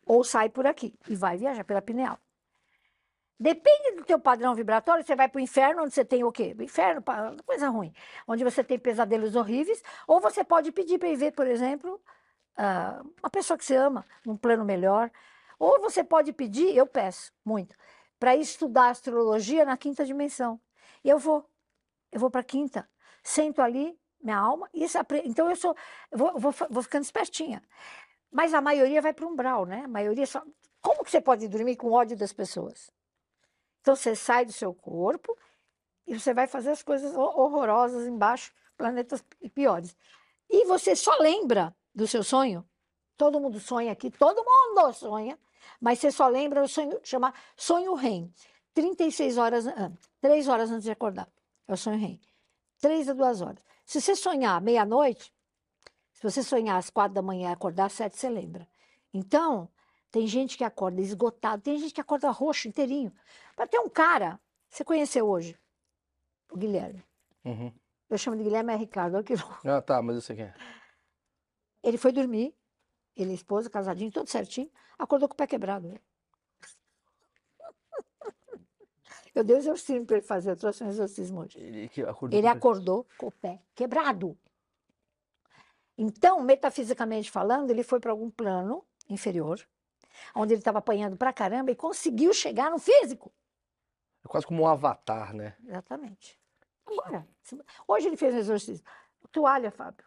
Ou 0.05 0.23
sai 0.23 0.49
por 0.49 0.67
aqui 0.67 0.93
e 1.09 1.15
vai 1.15 1.37
viajar 1.37 1.63
pela 1.63 1.81
pineal. 1.81 2.19
Depende 3.41 3.95
do 3.95 4.03
teu 4.05 4.19
padrão 4.19 4.53
vibratório, 4.53 5.03
você 5.03 5.15
vai 5.15 5.27
para 5.27 5.39
o 5.39 5.41
inferno, 5.41 5.81
onde 5.81 5.95
você 5.95 6.05
tem 6.05 6.23
o 6.23 6.31
quê? 6.31 6.55
Inferno, 6.59 7.03
coisa 7.43 7.69
ruim. 7.69 7.91
Onde 8.27 8.43
você 8.43 8.63
tem 8.63 8.77
pesadelos 8.77 9.35
horríveis. 9.35 9.81
Ou 10.07 10.21
você 10.21 10.43
pode 10.43 10.71
pedir 10.71 10.99
para 10.99 11.09
ir 11.09 11.15
ver, 11.15 11.31
por 11.31 11.47
exemplo, 11.47 11.99
ah, 12.55 13.01
uma 13.19 13.31
pessoa 13.31 13.57
que 13.57 13.65
você 13.65 13.75
ama, 13.75 14.05
num 14.23 14.37
plano 14.37 14.63
melhor. 14.63 15.09
Ou 15.57 15.81
você 15.81 16.03
pode 16.03 16.31
pedir, 16.31 16.77
eu 16.77 16.85
peço 16.85 17.33
muito, 17.43 17.75
para 18.19 18.35
estudar 18.35 18.89
astrologia 18.89 19.65
na 19.65 19.75
quinta 19.75 20.05
dimensão. 20.05 20.61
E 21.03 21.09
eu 21.09 21.17
vou. 21.17 21.43
Eu 22.11 22.19
vou 22.19 22.29
para 22.29 22.41
a 22.41 22.43
quinta. 22.43 22.87
Sento 23.23 23.59
ali, 23.59 23.97
minha 24.21 24.37
alma, 24.37 24.69
apre- 24.99 25.23
então 25.25 25.49
eu 25.49 25.55
sou. 25.55 25.75
Eu 26.11 26.17
vou, 26.19 26.39
vou, 26.39 26.53
vou 26.69 26.83
ficando 26.83 27.03
espertinha. 27.03 27.63
Mas 28.31 28.53
a 28.53 28.61
maioria 28.61 29.01
vai 29.01 29.13
para 29.13 29.25
o 29.25 29.29
umbral, 29.29 29.65
né? 29.65 29.81
A 29.85 29.87
maioria 29.87 30.27
só. 30.27 30.43
Como 30.79 31.03
que 31.03 31.09
você 31.09 31.21
pode 31.21 31.47
dormir 31.47 31.75
com 31.75 31.91
ódio 31.91 32.15
das 32.15 32.31
pessoas? 32.31 32.91
Então 33.81 33.95
você 33.95 34.15
sai 34.15 34.45
do 34.45 34.53
seu 34.53 34.73
corpo 34.73 35.37
e 36.07 36.17
você 36.19 36.33
vai 36.33 36.47
fazer 36.47 36.71
as 36.71 36.83
coisas 36.83 37.15
ho- 37.15 37.41
horrorosas 37.41 38.07
embaixo, 38.07 38.53
planetas 38.77 39.21
pi- 39.21 39.49
piores. 39.49 39.95
E 40.49 40.65
você 40.65 40.95
só 40.95 41.15
lembra 41.17 41.75
do 41.93 42.07
seu 42.07 42.23
sonho. 42.23 42.67
Todo 43.17 43.39
mundo 43.39 43.59
sonha 43.59 43.91
aqui, 43.91 44.09
todo 44.09 44.43
mundo 44.43 44.93
sonha, 44.93 45.37
mas 45.79 45.99
você 45.99 46.11
só 46.11 46.27
lembra 46.27 46.63
o 46.63 46.67
sonho, 46.67 46.99
chama 47.03 47.33
sonho 47.55 47.93
REM. 47.93 48.33
36 48.73 49.37
horas 49.37 49.67
antes, 49.67 50.09
3 50.21 50.47
horas 50.47 50.71
antes 50.71 50.83
de 50.83 50.91
acordar. 50.91 51.27
É 51.67 51.73
o 51.73 51.77
sonho 51.77 51.97
REM. 51.99 52.19
3 52.79 53.09
a 53.09 53.13
2 53.13 53.41
horas. 53.41 53.63
Se 53.85 54.01
você 54.01 54.15
sonhar 54.15 54.59
meia-noite, 54.61 55.33
se 56.13 56.23
você 56.23 56.41
sonhar 56.43 56.77
às 56.77 56.89
quatro 56.89 57.13
da 57.13 57.21
manhã 57.21 57.49
e 57.49 57.53
acordar 57.53 57.85
às 57.85 57.93
sete, 57.93 58.17
você 58.17 58.29
lembra. 58.29 58.67
Então, 59.13 59.69
tem 60.11 60.27
gente 60.27 60.57
que 60.57 60.63
acorda 60.63 60.99
esgotado, 61.01 61.61
tem 61.63 61.77
gente 61.79 61.93
que 61.93 62.01
acorda 62.01 62.29
roxo 62.29 62.67
inteirinho. 62.67 63.11
Mas 63.57 63.69
tem 63.69 63.79
um 63.79 63.89
cara, 63.89 64.39
você 64.69 64.83
conheceu 64.83 65.27
hoje, 65.27 65.57
o 66.51 66.57
Guilherme. 66.57 67.03
Uhum. 67.45 67.71
Eu 68.09 68.17
chamo 68.17 68.35
de 68.37 68.43
Guilherme 68.43 68.73
é 68.73 68.75
Ricardo. 68.75 69.15
olha 69.15 69.23
que 69.23 69.35
louco. 69.35 69.61
Ah, 69.67 69.81
tá, 69.81 70.01
mas 70.01 70.15
eu 70.17 70.21
sei 70.21 70.35
quem 70.35 70.45
é. 70.45 70.53
Ele 71.81 71.97
foi 71.97 72.11
dormir, 72.11 72.53
ele 73.15 73.31
e 73.31 73.35
esposa, 73.35 73.69
casadinho, 73.69 74.11
tudo 74.11 74.29
certinho, 74.29 74.69
acordou 74.99 75.27
com 75.29 75.33
o 75.33 75.37
pé 75.37 75.47
quebrado. 75.47 75.97
Eu 79.33 79.45
dei 79.45 79.55
um 79.55 79.59
exorcismo 79.59 80.05
para 80.05 80.17
ele 80.17 80.25
fazer, 80.25 80.51
eu 80.51 80.57
trouxe 80.57 80.83
um 80.83 80.89
exorcismo 80.89 81.39
hoje. 81.39 81.57
Ele 81.57 81.89
acordou. 82.05 82.37
Ele 82.37 82.47
com- 82.49 82.57
acordou 82.57 83.07
com 83.17 83.27
o 83.27 83.31
pé 83.31 83.61
quebrado. 83.73 84.37
Então, 85.97 86.41
metafisicamente 86.41 87.31
falando, 87.31 87.69
ele 87.71 87.81
foi 87.81 87.99
para 88.01 88.11
algum 88.11 88.29
plano 88.29 88.85
inferior, 89.07 89.65
onde 90.35 90.53
ele 90.53 90.61
estava 90.61 90.79
apanhando 90.79 91.17
pra 91.17 91.33
caramba 91.33 91.71
e 91.71 91.75
conseguiu 91.75 92.33
chegar 92.33 92.71
no 92.71 92.79
físico. 92.79 93.31
É 94.23 94.27
quase 94.27 94.45
como 94.45 94.63
um 94.63 94.67
avatar, 94.67 95.33
né? 95.33 95.55
Exatamente. 95.65 96.39
Agora, 96.85 97.27
hoje 97.87 98.07
ele 98.07 98.17
fez 98.17 98.33
um 98.35 98.39
exorcismo. 98.39 98.85
Toalha, 99.31 99.71
Fábio. 99.71 100.05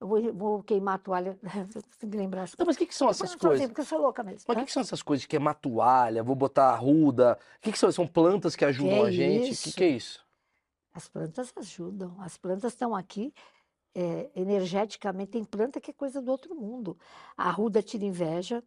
Eu 0.00 0.08
vou, 0.08 0.32
vou 0.32 0.62
queimar 0.62 0.94
a 0.94 0.98
toalha. 0.98 1.38
Tem 1.98 2.08
que 2.08 2.16
lembrar. 2.16 2.48
Não, 2.58 2.66
mas 2.66 2.76
o 2.76 2.78
que, 2.78 2.86
que 2.86 2.94
são 2.94 3.10
essas 3.10 3.30
eu 3.30 3.36
assim, 3.36 3.38
coisas? 3.38 3.66
porque 3.66 3.82
eu 3.82 3.84
sou 3.84 4.00
louca 4.00 4.22
mesmo. 4.22 4.40
Mas 4.48 4.54
o 4.54 4.54
tá? 4.54 4.60
que, 4.60 4.66
que 4.66 4.72
são 4.72 4.82
essas 4.82 5.02
coisas? 5.02 5.26
Queimar 5.26 5.54
toalha, 5.56 6.22
vou 6.22 6.34
botar 6.34 6.70
arruda. 6.70 7.38
O 7.58 7.60
que, 7.60 7.72
que 7.72 7.78
são? 7.78 7.92
São 7.92 8.06
plantas 8.06 8.56
que 8.56 8.64
ajudam 8.64 9.00
Que 9.02 9.06
a 9.06 9.10
gente? 9.10 9.68
O 9.68 9.72
que 9.74 9.84
é 9.84 9.88
isso? 9.88 10.24
As 10.94 11.06
plantas 11.06 11.52
ajudam. 11.54 12.16
As 12.18 12.38
plantas 12.38 12.72
estão 12.72 12.96
aqui 12.96 13.34
é, 13.94 14.30
energeticamente. 14.34 15.32
Tem 15.32 15.44
planta 15.44 15.80
que 15.80 15.90
é 15.90 15.94
coisa 15.94 16.20
do 16.20 16.30
outro 16.30 16.54
mundo. 16.54 16.98
A 17.36 17.48
arruda 17.48 17.82
tira 17.82 18.04
inveja. 18.04 18.62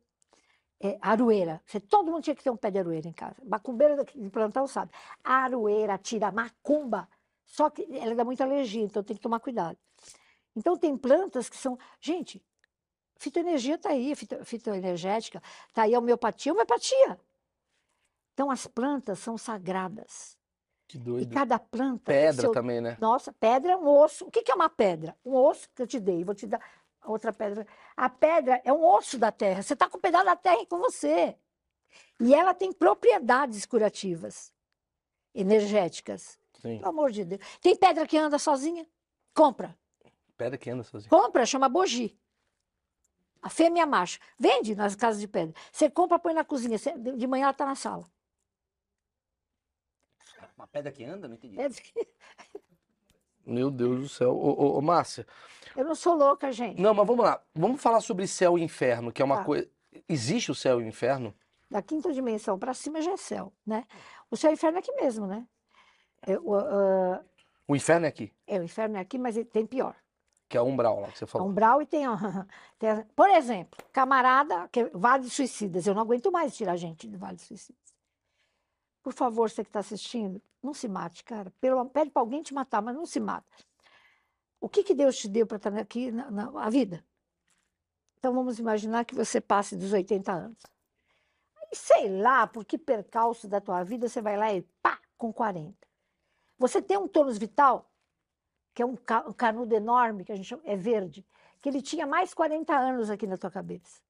É, 0.80 0.98
aroeira. 1.02 1.62
Você, 1.66 1.80
todo 1.80 2.12
mundo 2.12 2.24
tinha 2.24 2.36
que 2.36 2.44
ter 2.44 2.50
um 2.50 2.58
pé 2.58 2.70
de 2.70 2.78
aroeira 2.78 3.08
em 3.08 3.14
casa. 3.14 3.42
Macumbeira 3.46 4.04
de 4.04 4.30
plantão 4.30 4.68
sabe. 4.68 4.92
A 5.24 5.44
aroeira 5.44 5.98
tira 5.98 6.32
macumba. 6.32 7.08
Só 7.46 7.70
que 7.70 7.88
ela 7.96 8.16
dá 8.16 8.26
muita 8.26 8.44
alergia, 8.44 8.84
então 8.84 9.04
tem 9.04 9.16
que 9.16 9.22
tomar 9.22 9.40
cuidado. 9.40 9.78
Então 10.56 10.78
tem 10.78 10.96
plantas 10.98 11.50
que 11.50 11.58
são. 11.58 11.78
Gente, 12.02 12.44
fitoenergia 13.18 13.76
está 13.76 13.90
aí, 13.90 14.16
fito, 14.16 14.44
fitoenergética, 14.44 15.42
está 15.68 15.84
aí 15.84 15.96
a 15.96 16.00
homeopatia, 16.00 16.52
homeopatia. 16.52 17.20
Então 18.34 18.52
as 18.52 18.68
plantas 18.68 19.20
são 19.20 19.38
sagradas. 19.38 20.38
Que 20.94 20.98
E 21.00 21.02
doido. 21.02 21.34
cada 21.34 21.58
planta. 21.58 22.12
Pedra 22.12 22.42
seu- 22.42 22.52
também, 22.52 22.80
né? 22.80 22.98
Nossa, 23.02 23.34
pedra 23.34 23.72
é 23.74 23.78
um 23.78 23.88
osso. 23.88 24.26
O 24.26 24.32
que 24.32 24.44
que 24.44 24.52
é 24.52 24.56
uma 24.56 24.70
pedra? 24.70 25.16
Um 25.26 25.34
osso 25.36 25.68
que 25.74 25.82
eu 25.82 25.88
te 25.88 26.00
dei, 26.00 26.24
vou 26.24 26.36
te 26.36 26.46
dar 26.46 26.62
outra 27.04 27.34
pedra. 27.34 27.66
A 27.98 28.10
pedra 28.10 28.62
é 28.64 28.72
um 28.72 28.84
osso 28.86 29.18
da 29.18 29.32
terra. 29.32 29.64
Você 29.64 29.74
está 29.74 29.90
com 29.90 29.98
um 29.98 30.02
pedaço 30.02 30.26
da 30.26 30.36
terra 30.36 30.64
com 30.68 30.78
você. 30.80 31.36
E 32.20 32.34
ela 32.34 32.54
tem 32.54 32.72
propriedades 32.72 33.66
curativas, 33.66 34.54
energéticas. 35.34 36.38
Sim. 36.62 36.78
Pelo 36.78 36.90
amor 36.90 37.12
de 37.12 37.26
Deus. 37.26 37.42
Tem 37.62 37.76
pedra 37.76 38.06
que 38.08 38.18
anda 38.18 38.38
sozinha? 38.40 38.86
Compra. 39.34 39.76
Pedra 40.38 40.58
que 40.58 40.70
anda 40.70 40.84
sozinha. 40.84 41.10
Compra, 41.10 41.46
chama 41.46 41.68
bogi. 41.68 42.18
A 43.42 43.50
fêmea 43.50 43.82
e 43.84 43.86
macho. 43.86 44.20
Vende 44.40 44.76
nas 44.76 44.96
casas 44.96 45.20
de 45.20 45.28
pedra. 45.28 45.54
Você 45.72 45.90
compra, 45.90 46.18
põe 46.20 46.34
na 46.34 46.44
cozinha. 46.46 46.78
de 47.18 47.28
manhã 47.28 47.44
ela 47.46 47.52
está 47.52 47.66
na 47.66 47.76
sala. 47.76 48.06
Uma 50.58 50.68
pedra 50.68 50.92
que 50.92 51.04
anda? 51.04 51.28
Não 51.28 51.36
entendi. 51.36 51.60
É- 51.60 51.70
Meu 53.46 53.70
Deus 53.70 54.00
do 54.02 54.10
céu. 54.10 54.32
Ô, 54.36 54.52
ô, 54.54 54.78
ô, 54.78 54.82
Márcia, 54.82 55.28
Eu 55.76 55.84
não 55.84 55.96
sou 55.96 56.16
louca, 56.16 56.52
gente. 56.52 56.80
não, 56.82 56.94
mas 56.94 57.06
vamos 57.06 57.26
lá. 57.26 57.44
Vamos 57.54 57.82
falar 57.82 58.00
sobre 58.00 58.26
céu 58.28 58.58
e 58.58 58.64
inferno, 58.64 59.12
que 59.12 59.22
é 59.22 59.26
uma 59.26 59.38
Tá. 59.38 59.44
coisa. 59.44 59.70
Existe 60.08 60.50
o 60.52 60.56
céu 60.56 60.80
e 60.80 60.84
o 60.86 60.88
inferno? 60.88 61.36
Da 61.70 61.82
quinta 61.82 62.14
dimensão 62.14 62.58
para 62.58 62.74
cima 62.74 63.02
já 63.02 63.12
é 63.12 63.18
céu, 63.18 63.52
né? 63.66 63.86
O 64.32 64.38
céu 64.38 64.52
e 64.52 64.54
o 64.54 64.56
inferno 64.56 64.78
é 64.78 64.80
aqui 64.80 64.92
mesmo, 64.94 65.28
né? 65.28 65.46
É, 66.22 66.38
o, 66.40 66.54
O 67.68 67.76
inferno 67.76 68.06
é 68.06 68.10
aqui, 68.10 68.32
é, 68.48 68.60
o 68.60 68.64
inferno 68.64 68.96
é 68.98 69.00
aqui, 69.02 69.18
mas 69.18 69.36
tem 69.52 69.66
pior. 69.66 69.96
que 70.48 70.56
é 70.56 70.60
a 70.60 70.64
umbral 70.64 71.02
lá 71.02 71.12
que 71.12 71.18
você 71.18 71.26
A 71.26 71.28
falou. 71.28 71.48
umbral 71.50 71.82
e 71.82 71.86
tem, 71.86 72.06
a- 72.06 72.16
tem 72.80 72.90
a- 72.92 73.06
Por 73.16 73.30
exemplo, 73.30 73.84
camarada, 73.92 74.70
que 74.70 74.82
é 74.82 74.90
Vale 74.94 75.24
dos 75.24 75.34
Suicidas. 75.34 75.86
Eu 75.86 75.94
não 75.96 76.02
aguento 76.04 76.32
mais 76.32 76.56
tirar 76.56 76.78
gente 76.78 77.08
do 77.10 77.18
Vale 77.18 77.36
dos 77.36 77.46
Suicidas. 77.46 77.93
Por 79.04 79.12
favor, 79.12 79.50
você 79.50 79.64
que 79.64 79.70
está 79.70 79.82
assistindo, 79.82 80.42
não 80.64 80.74
se 80.74 80.88
mate, 80.88 81.24
cara. 81.26 81.52
Pelo, 81.60 81.86
pede 81.90 82.10
para 82.10 82.22
alguém 82.22 82.42
te 82.42 82.54
matar, 82.54 82.82
mas 82.82 82.96
não 82.96 83.06
se 83.06 83.20
mata. 83.20 83.46
O 84.62 84.70
que, 84.70 84.82
que 84.82 84.96
Deus 84.96 85.18
te 85.18 85.28
deu 85.28 85.46
para 85.46 85.58
estar 85.58 85.78
aqui 85.78 86.10
na, 86.10 86.32
na 86.32 86.66
a 86.66 86.70
vida? 86.70 87.06
Então 88.18 88.34
vamos 88.34 88.58
imaginar 88.58 89.04
que 89.04 89.14
você 89.14 89.42
passe 89.42 89.76
dos 89.76 89.92
80 89.92 90.32
anos. 90.32 90.58
Aí, 91.58 91.68
sei 91.74 92.22
lá, 92.22 92.48
por 92.48 92.64
que 92.64 92.78
percalço 92.78 93.46
da 93.46 93.60
tua 93.60 93.84
vida, 93.84 94.08
você 94.08 94.22
vai 94.22 94.38
lá 94.38 94.54
e 94.54 94.62
pá, 94.82 94.98
com 95.18 95.34
40. 95.34 95.76
Você 96.58 96.82
tem 96.82 96.98
um 96.98 97.10
tônus 97.10 97.38
vital, 97.38 97.92
que 98.74 98.82
é 98.82 98.86
um, 98.86 98.98
um 99.28 99.34
canudo 99.34 99.76
enorme, 99.76 100.24
que 100.24 100.32
a 100.32 100.36
gente 100.36 100.48
chama, 100.48 100.64
é 100.64 100.78
verde, 100.78 101.26
que 101.62 101.68
ele 101.68 101.82
tinha 101.82 102.08
mais 102.08 102.34
40 102.34 102.74
anos 102.74 103.10
aqui 103.10 103.28
na 103.28 103.38
tua 103.38 103.52
cabeça. 103.52 104.02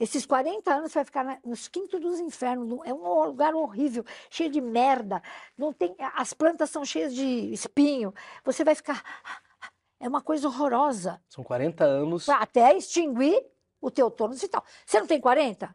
Esses 0.00 0.24
40 0.24 0.72
anos 0.72 0.92
você 0.92 0.98
vai 1.00 1.04
ficar 1.04 1.24
na- 1.24 1.38
nos 1.44 1.66
quintos 1.66 2.00
dos 2.00 2.20
infernos. 2.20 2.78
É 2.84 2.94
um 2.94 3.24
lugar 3.24 3.54
horrível, 3.54 4.04
cheio 4.30 4.50
de 4.50 4.60
merda. 4.60 5.20
Não 5.56 5.72
tem, 5.72 5.94
as 6.14 6.32
plantas 6.32 6.70
são 6.70 6.84
cheias 6.84 7.12
de 7.14 7.24
espinho. 7.52 8.14
Você 8.44 8.62
vai 8.62 8.74
ficar. 8.76 9.02
É 9.98 10.06
uma 10.08 10.22
coisa 10.22 10.46
horrorosa. 10.46 11.20
São 11.28 11.42
40 11.42 11.84
anos. 11.84 12.28
Até 12.28 12.76
extinguir 12.76 13.44
o 13.80 13.90
teu 13.90 14.08
tônus 14.10 14.40
vital. 14.40 14.64
Você 14.86 15.00
não 15.00 15.06
tem 15.08 15.20
40? 15.20 15.74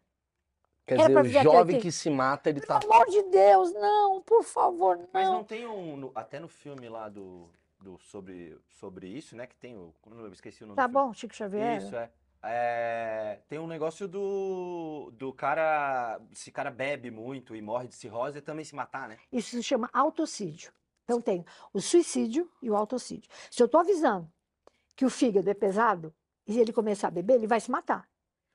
Quer 0.86 1.00
Era 1.00 1.22
dizer, 1.24 1.40
o 1.40 1.44
jovem 1.44 1.60
80. 1.76 1.82
que 1.82 1.92
se 1.92 2.10
mata, 2.10 2.50
ele 2.50 2.62
tá. 2.62 2.80
Pelo 2.80 2.94
amor 2.94 3.08
de 3.10 3.24
Deus, 3.24 3.74
não, 3.74 4.22
por 4.22 4.44
favor, 4.44 5.00
Mas 5.14 5.26
não 5.28 5.34
não. 5.36 5.44
tem 5.44 5.66
um. 5.68 5.96
no- 5.98 6.12
até 6.16 6.40
no 6.40 6.48
filme 6.48 6.88
lá 6.90 7.10
do. 7.10 7.50
do 7.80 7.98
sobre, 8.00 8.58
sobre 8.70 9.08
isso, 9.08 9.36
né? 9.36 9.46
Que 9.48 9.56
tem 9.58 9.76
o. 9.76 9.94
Eu 10.10 10.32
esqueci 10.32 10.64
o 10.64 10.68
nome 10.68 10.78
Tá 10.78 10.88
do 10.88 10.92
filme. 10.94 11.08
bom, 11.08 11.14
Chico 11.14 11.36
Xavier. 11.36 11.78
Isso, 11.84 11.94
é. 11.96 12.10
É, 12.46 13.40
Tem 13.48 13.58
um 13.58 13.68
negócio 13.68 14.08
do. 14.08 15.12
Do 15.18 15.32
cara. 15.32 16.20
Se 16.34 16.52
cara 16.52 16.70
bebe 16.70 17.10
muito 17.10 17.56
e 17.56 17.62
morre 17.62 17.88
de 17.88 17.96
cirrose, 17.96 18.38
ele 18.38 18.46
também 18.46 18.66
se 18.66 18.76
matar, 18.76 19.08
né? 19.08 19.18
Isso 19.32 19.52
se 19.52 19.64
chama 19.64 19.90
autocídio. 19.94 20.74
Então 21.06 21.22
tem 21.22 21.46
o 21.74 21.80
suicídio 21.80 22.50
e 22.62 22.70
o 22.70 22.76
autocídio. 22.76 23.30
Se 23.50 23.62
eu 23.62 23.66
estou 23.66 23.80
avisando 23.80 24.30
que 24.96 25.06
o 25.06 25.10
fígado 25.10 25.50
é 25.50 25.54
pesado 25.54 26.14
e 26.48 26.60
ele 26.60 26.74
começar 26.74 27.08
a 27.08 27.12
beber, 27.12 27.36
ele 27.36 27.48
vai 27.48 27.60
se 27.60 27.72
matar. 27.72 28.08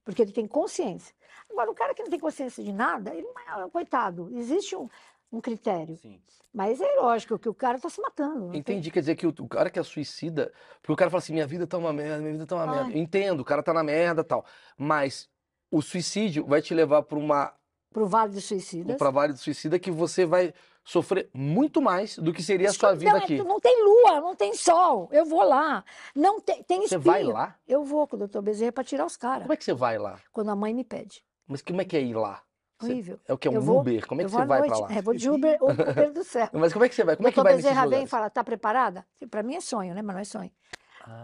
Porque 0.05 0.23
ele 0.23 0.33
tem 0.33 0.47
consciência. 0.47 1.15
Agora, 1.51 1.71
o 1.71 1.75
cara 1.75 1.95
que 1.95 2.03
não 2.03 2.11
tem 2.11 2.19
consciência 2.19 2.65
de 2.65 2.73
nada, 2.73 3.15
ele 3.15 3.27
é, 3.27 3.71
coitado, 3.71 4.31
existe 4.35 4.75
um, 4.75 4.89
um 5.33 5.41
critério. 5.41 5.97
Sim. 5.97 6.21
Mas 6.53 6.81
é 6.81 6.95
lógico 7.01 7.39
que 7.39 7.49
o 7.49 7.55
cara 7.55 7.77
está 7.77 7.89
se 7.91 8.01
matando. 8.01 8.41
não 8.41 8.51
tem- 8.51 8.61
Entendi, 8.61 8.91
quer 8.91 9.01
dizer 9.01 9.17
que 9.17 9.27
o, 9.27 9.35
o 9.41 9.49
cara 9.49 9.69
que 9.71 9.79
é 9.79 9.83
suicida, 9.83 10.53
porque 10.81 10.93
o 10.93 10.97
cara 10.97 11.11
fala 11.11 11.19
assim, 11.19 11.33
minha 11.35 11.47
vida 11.47 11.67
tá 11.67 11.77
uma 11.77 11.93
merda, 11.93 12.19
minha 12.19 12.33
vida 12.33 12.47
tá 12.47 12.57
uma 12.57 12.67
merda. 12.67 12.85
Ai. 12.87 12.93
Eu 12.95 12.99
entendo, 12.99 13.41
o 13.41 13.45
cara 13.45 13.63
tá 13.63 13.73
na 13.75 13.83
merda 13.85 14.23
e 14.23 14.25
tal. 14.25 14.45
Mas 14.77 15.29
o 15.71 15.83
suicídio 15.83 16.47
vai 16.47 16.63
te 16.63 16.73
levar 16.75 17.03
para 17.03 17.19
uma 17.19 17.53
Pro 17.93 18.07
Vale 18.07 18.33
dos 18.33 18.45
Suicidas. 18.45 18.97
pra 18.97 19.11
vale 19.11 19.33
do 19.33 19.39
suicida 19.39 19.79
que 19.79 19.91
você 19.91 20.27
vai 20.27 20.53
sofrer 20.85 21.31
muito 21.35 21.81
mais 21.81 22.19
do 22.19 22.33
que 22.35 22.43
seria 22.43 22.69
a 22.69 22.73
sua 22.73 22.95
vida 22.95 23.13
não, 23.13 23.19
é- 23.19 23.23
aqui. 23.25 23.43
não 23.43 23.59
tem 23.61 23.83
lua, 23.83 24.21
não 24.21 24.35
tem 24.37 24.53
sol. 24.55 25.09
Eu 25.11 25.25
vou 25.25 25.43
lá. 25.43 25.83
Não 26.15 26.39
tem, 26.41 26.63
tem 26.63 26.81
Você 26.81 26.97
espinho. 26.97 27.01
vai 27.01 27.25
lá? 27.25 27.57
Eu 27.67 27.85
vou 27.85 28.07
com 28.07 28.17
o 28.17 28.19
doutor 28.19 28.43
Bezerra 28.43 28.73
para 28.73 28.85
tirar 28.85 29.07
os 29.07 29.17
caras. 29.17 29.43
Como 29.43 29.53
é 29.55 29.57
que 29.57 29.65
você 29.65 29.73
vai 29.75 29.99
lá? 29.99 30.19
Quando 30.33 30.51
a 30.51 30.57
mãe 30.57 30.75
me 30.75 30.85
pede. 30.85 31.25
Mas 31.47 31.63
como 31.63 31.81
é 31.81 31.85
que 31.85 31.97
é 31.97 32.03
ir 32.03 32.15
lá? 32.15 32.43
Horrível. 32.83 33.19
É 33.27 33.33
o 33.33 33.39
que? 33.39 33.49
É 33.49 33.51
um 33.51 33.55
Eu 33.55 33.61
vou- 33.63 33.81
Uber? 33.81 34.07
Como 34.07 34.21
é 34.21 34.25
que 34.25 34.31
você 34.31 34.45
vai 34.45 34.63
pra 34.69 34.79
lá? 34.79 34.93
É, 34.93 35.03
vou 35.03 35.15
de 35.15 35.29
Uber, 35.31 35.57
ou 35.61 35.71
Uber 35.71 36.13
do 36.13 36.23
céu. 36.25 36.49
Mas 36.53 36.73
como 36.73 36.85
é 36.85 36.89
que 36.89 36.95
você 36.95 37.05
vai? 37.05 37.17
Como 37.17 37.29
é 37.29 37.33
que 37.33 37.37
vai 37.43 37.53
nesses 37.55 37.65
Bezerra 37.65 37.81
vem 37.83 37.89
e 37.89 37.91
lugares? 37.93 38.11
fala, 38.11 38.31
tá 38.31 38.45
preparada? 38.45 39.07
Para 39.31 39.43
mim 39.43 39.57
é 39.57 39.61
sonho, 39.61 39.95
né? 39.95 40.03
Mas 40.03 40.15
não 40.15 40.21
é 40.21 40.25
sonho. 40.25 40.51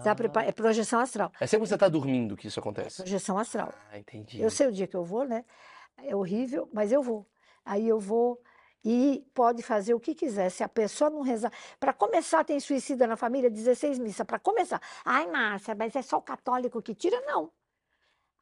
Tá 0.03 0.13
Ah. 0.13 0.15
prepara... 0.15 0.49
É 0.49 0.53
projeção 0.53 0.99
astral. 0.99 1.31
É 1.39 1.47
sempre 1.47 1.65
quando 1.67 1.69
você 1.69 1.79
tá 1.79 1.89
dormindo 1.89 2.37
que 2.37 2.47
isso 2.49 2.59
acontece. 2.59 2.97
Projeção 3.03 3.37
astral. 3.39 3.73
Ah, 3.93 3.99
entendi. 3.99 4.41
Eu 4.41 4.51
sei 4.51 4.67
o 4.67 4.73
dia 4.73 4.87
que 4.87 4.97
eu 4.97 5.05
vou, 5.05 5.25
né? 5.25 5.45
É 6.03 6.17
horrível, 6.17 6.69
mas 6.73 6.91
eu 6.91 7.03
vou. 7.03 7.27
Aí 7.65 7.87
eu 7.87 8.01
vou 8.01 8.41
e 8.85 9.25
pode 9.35 9.63
fazer 9.63 9.95
o 9.95 10.01
que 10.01 10.15
quiser. 10.15 10.51
Se 10.51 10.63
a 10.65 10.69
pessoa 10.69 11.09
não 11.11 11.21
rezar. 11.23 11.53
Para 11.79 11.93
começar, 11.93 12.45
tem 12.45 12.59
suicida 12.61 13.07
na 13.07 13.17
família, 13.17 13.49
16 13.51 13.99
missas. 13.99 14.27
Para 14.27 14.39
começar. 14.39 14.81
Ai, 15.05 15.27
Márcia, 15.31 15.75
mas 15.75 15.95
é 15.95 16.03
só 16.03 16.17
o 16.19 16.23
católico 16.23 16.83
que 16.83 16.95
tira? 16.95 17.21
Não. 17.27 17.51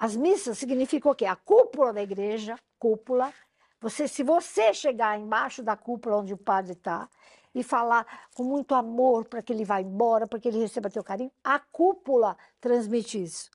As 0.03 0.17
missas 0.17 0.59
significam 0.59 1.13
o 1.13 1.15
quê? 1.15 1.27
A 1.27 1.37
cúpula 1.37 1.93
da 1.93 2.03
igreja, 2.03 2.59
cúpula. 2.77 3.33
Você, 3.81 4.09
se 4.09 4.25
você 4.25 4.75
chegar 4.75 5.17
embaixo 5.17 5.63
da 5.63 5.77
cúpula 5.77 6.17
onde 6.17 6.35
o 6.35 6.37
padre 6.37 6.73
está 6.73 7.09
e 7.55 7.63
falar 7.63 8.05
com 8.35 8.43
muito 8.43 8.75
amor 8.75 9.27
para 9.27 9.41
que 9.41 9.53
ele 9.53 9.65
vá 9.65 9.81
embora, 9.81 10.27
para 10.27 10.41
que 10.41 10.49
ele 10.49 10.59
receba 10.59 10.91
teu 10.91 11.05
carinho, 11.05 11.31
a 11.45 11.61
cúpula 11.61 12.37
transmite 12.61 13.23
isso. 13.23 13.49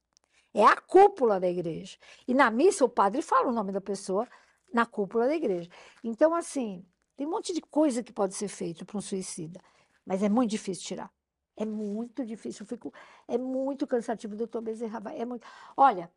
É 0.53 0.63
a 0.63 0.77
cúpula 0.77 1.37
da 1.37 1.49
igreja. 1.49 1.97
E 2.25 2.33
na 2.33 2.49
missa 2.49 2.85
o 2.85 2.89
padre 2.89 3.21
fala 3.21 3.49
o 3.49 3.53
nome 3.53 3.73
da 3.73 3.81
pessoa 3.81 4.25
na 4.73 4.85
cúpula 4.85 5.27
da 5.27 5.35
igreja. 5.35 5.69
Então, 6.01 6.33
assim, 6.33 6.85
tem 7.17 7.27
um 7.27 7.31
monte 7.31 7.53
de 7.53 7.59
coisa 7.59 8.01
que 8.01 8.13
pode 8.13 8.35
ser 8.35 8.47
feito 8.47 8.85
para 8.85 8.97
um 8.97 9.01
suicida, 9.01 9.59
mas 10.05 10.23
é 10.23 10.29
muito 10.29 10.51
difícil 10.51 10.85
tirar. 10.85 11.11
É 11.57 11.65
muito 11.65 12.25
difícil. 12.25 12.63
Eu 12.63 12.67
fico, 12.67 12.93
é 13.27 13.37
muito 13.37 13.85
cansativo, 13.85 14.33
doutor 14.33 14.61
Bezerra. 14.61 15.01
É 15.13 15.25
muito. 15.25 15.45
Olha, 15.75 16.09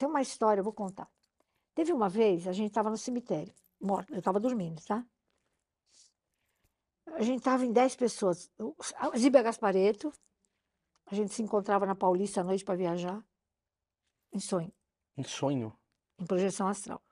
tem 0.00 0.08
uma 0.08 0.22
história, 0.22 0.60
eu 0.60 0.64
vou 0.64 0.72
contar. 0.72 1.06
Teve 1.74 1.92
uma 1.92 2.08
vez, 2.08 2.48
a 2.48 2.52
gente 2.52 2.68
estava 2.68 2.88
no 2.88 2.96
cemitério, 2.96 3.54
morto, 3.78 4.10
eu 4.14 4.18
estava 4.18 4.40
dormindo, 4.40 4.82
tá? 4.82 5.04
A 7.12 7.22
gente 7.22 7.38
estava 7.40 7.66
em 7.66 7.72
10 7.72 7.94
pessoas. 7.96 8.50
Eu- 8.58 8.74
A 8.96 9.14
Zíbia 9.18 9.42
Gaspareto, 9.42 10.10
a 11.04 11.14
gente 11.14 11.34
se 11.34 11.42
encontrava 11.42 11.84
na 11.84 11.94
Paulista 11.94 12.40
à 12.40 12.44
noite 12.44 12.64
para 12.64 12.76
viajar, 12.76 13.22
em 14.32 14.40
sonho, 14.40 14.72
Um 15.18 15.22
sonho. 15.22 15.78
em 16.18 16.24
projeção 16.24 16.66
astral. 16.66 17.02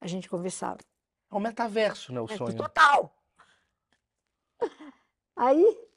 A 0.00 0.06
gente 0.06 0.30
conversava. 0.30 0.80
É 1.30 1.34
um 1.34 1.40
metaverso, 1.40 2.10
né? 2.10 2.22
O 2.22 2.24
É, 2.24 2.36
sonho. 2.38 2.56
Total! 2.56 3.14
Aí 5.36 5.88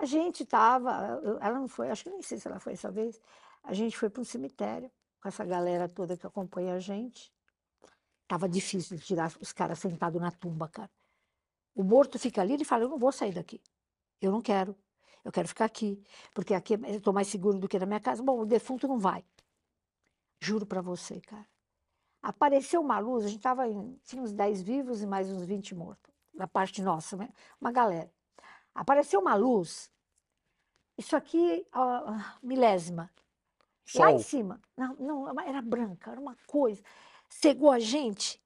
a 0.00 0.04
gente 0.06 0.44
tava, 0.44 1.20
eu- 1.22 1.38
ela 1.38 1.58
não 1.60 1.68
foi, 1.68 1.88
acho 1.88 2.02
que 2.02 2.10
nem 2.10 2.20
sei 2.20 2.38
se 2.40 2.48
ela 2.48 2.58
foi 2.58 2.72
essa 2.72 2.90
vez. 2.90 3.20
A 3.62 3.72
gente 3.74 3.96
foi 3.96 4.10
para 4.10 4.22
um 4.22 4.24
cemitério 4.24 4.90
com 5.20 5.28
essa 5.28 5.44
galera 5.44 5.88
toda 5.88 6.16
que 6.16 6.26
acompanha 6.26 6.74
a 6.74 6.78
gente. 6.78 7.32
Tava 8.26 8.48
difícil 8.48 8.96
de 8.96 9.04
tirar 9.04 9.32
os 9.40 9.52
caras 9.52 9.78
sentados 9.78 10.20
na 10.20 10.30
tumba, 10.30 10.68
cara. 10.68 10.90
O 11.74 11.82
morto 11.82 12.18
fica 12.18 12.40
ali, 12.40 12.54
ele 12.54 12.64
fala: 12.64 12.84
Eu 12.84 12.88
não 12.88 12.98
vou 12.98 13.12
sair 13.12 13.32
daqui. 13.32 13.60
Eu 14.20 14.30
não 14.30 14.40
quero. 14.40 14.76
Eu 15.24 15.30
quero 15.30 15.48
ficar 15.48 15.66
aqui, 15.66 16.02
porque 16.32 16.54
aqui 16.54 16.74
eu 16.74 16.96
estou 16.96 17.12
mais 17.12 17.28
seguro 17.28 17.58
do 17.58 17.68
que 17.68 17.78
na 17.78 17.86
minha 17.86 18.00
casa. 18.00 18.22
Bom, 18.22 18.40
o 18.40 18.46
defunto 18.46 18.88
não 18.88 18.98
vai. 18.98 19.24
Juro 20.40 20.64
para 20.64 20.80
você, 20.80 21.20
cara. 21.20 21.46
Apareceu 22.22 22.80
uma 22.80 22.98
luz, 22.98 23.24
a 23.24 23.28
gente 23.28 23.40
tava 23.40 23.68
em, 23.68 23.98
tinha 24.04 24.22
uns 24.22 24.32
10 24.32 24.62
vivos 24.62 25.02
e 25.02 25.06
mais 25.06 25.30
uns 25.30 25.44
20 25.44 25.74
mortos, 25.74 26.12
da 26.34 26.46
parte 26.46 26.82
nossa, 26.82 27.16
né? 27.16 27.30
Uma 27.60 27.72
galera. 27.72 28.12
Apareceu 28.74 29.20
uma 29.20 29.34
luz, 29.34 29.90
isso 30.96 31.16
aqui, 31.16 31.66
ó, 31.72 32.14
milésima, 32.42 33.10
lá 33.94 34.10
em 34.10 34.18
Sol. 34.18 34.22
cima. 34.22 34.60
Não, 34.76 34.94
não, 34.96 35.40
era 35.40 35.60
branca, 35.62 36.10
era 36.10 36.20
uma 36.20 36.36
coisa. 36.46 36.82
Cegou 37.28 37.70
a 37.70 37.78
gente, 37.78 38.40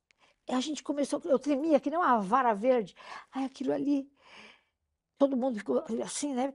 e 0.49 0.53
a 0.53 0.61
gente 0.61 0.82
começou, 0.82 1.20
eu 1.24 1.38
tremia 1.38 1.80
que 1.80 1.90
nem 1.90 1.99
uma 1.99 2.20
vara 2.20 2.55
verde. 2.55 2.95
Aí 3.32 3.45
aquilo 3.45 3.72
ali, 3.72 4.11
todo 5.18 5.36
mundo 5.36 5.59
ficou 5.59 5.84
assim, 6.03 6.34
né? 6.34 6.53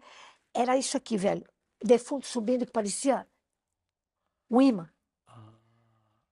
Era 0.53 0.77
isso 0.77 0.95
aqui, 0.95 1.17
velho. 1.17 1.45
Defunto 1.83 2.27
subindo 2.27 2.65
que 2.65 2.71
parecia 2.71 3.27
um 4.49 4.61
imã. 4.61 4.89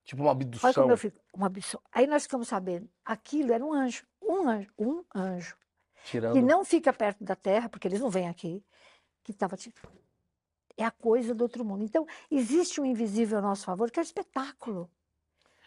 Tipo 0.04 0.22
uma 0.22 0.30
Olha 0.32 0.42
abdução. 0.42 0.74
como 0.74 0.92
eu 0.92 0.98
fico, 0.98 1.20
uma 1.34 1.48
absurdo. 1.48 1.84
Aí 1.92 2.08
nós 2.08 2.24
ficamos 2.24 2.48
sabendo, 2.48 2.90
aquilo 3.04 3.52
era 3.52 3.64
um 3.64 3.74
anjo, 3.74 4.08
um 4.22 4.48
anjo, 4.48 4.72
um 4.80 5.04
anjo, 5.14 5.58
que 5.96 6.12
Tirando. 6.12 6.42
não 6.42 6.64
fica 6.64 6.94
perto 6.94 7.26
da 7.26 7.36
terra, 7.36 7.68
porque 7.68 7.90
eles 7.90 8.00
não 8.00 8.10
vêm 8.10 8.30
aqui, 8.30 8.64
que 9.22 9.32
estava 9.32 9.58
tipo, 9.58 9.86
é 10.78 10.86
a 10.86 10.92
coisa 10.92 11.34
do 11.34 11.42
outro 11.42 11.66
mundo. 11.66 11.84
Então, 11.84 12.06
existe 12.32 12.80
um 12.80 12.86
invisível 12.86 13.40
a 13.40 13.42
nosso 13.42 13.66
favor, 13.66 13.90
que 13.92 14.00
é 14.00 14.02
o 14.02 14.04
espetáculo. 14.04 14.90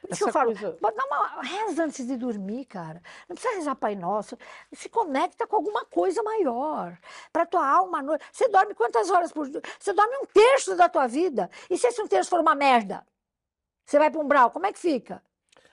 Por 0.01 0.11
isso 0.13 0.19
que 0.19 0.25
eu 0.25 0.29
Essa 0.29 0.39
falo, 0.39 0.53
coisa- 0.57 0.79
"Bota- 0.81 0.97
dá 0.97 1.05
uma 1.05 1.43
reza 1.43 1.85
antes 1.85 2.07
de 2.07 2.17
dormir, 2.17 2.65
cara. 2.65 3.03
Não 3.29 3.35
precisa 3.37 3.55
rezar 3.57 3.75
Pai 3.75 3.95
Nosso. 3.95 4.39
Se 4.73 4.89
conecta 4.89 5.47
com 5.47 5.57
alguma 5.57 5.85
coisa 5.85 6.23
maior. 6.23 6.97
Para 7.31 7.45
tua 7.45 7.69
alma 7.69 7.99
à 7.99 8.03
noite. 8.03 8.25
Você 8.33 8.49
dorme 8.49 8.75
quantas 8.75 9.11
horas 9.11 9.31
por 9.31 9.47
dia? 9.51 9.61
Você 9.79 9.93
dorme 9.93 10.17
um 10.17 10.25
terço 10.25 10.75
da 10.75 10.89
tua 10.89 11.07
vida. 11.07 11.51
E 11.69 11.77
se 11.77 11.87
esse 11.87 12.01
um 12.01 12.09
terço 12.09 12.31
for 12.31 12.41
uma 12.41 12.55
merda? 12.55 13.07
Você 13.85 13.99
vai 13.99 14.11
para 14.11 14.21
um 14.21 14.27
brau, 14.27 14.51
como 14.51 14.65
é 14.65 14.73
que 14.73 14.79
fica? 14.79 15.23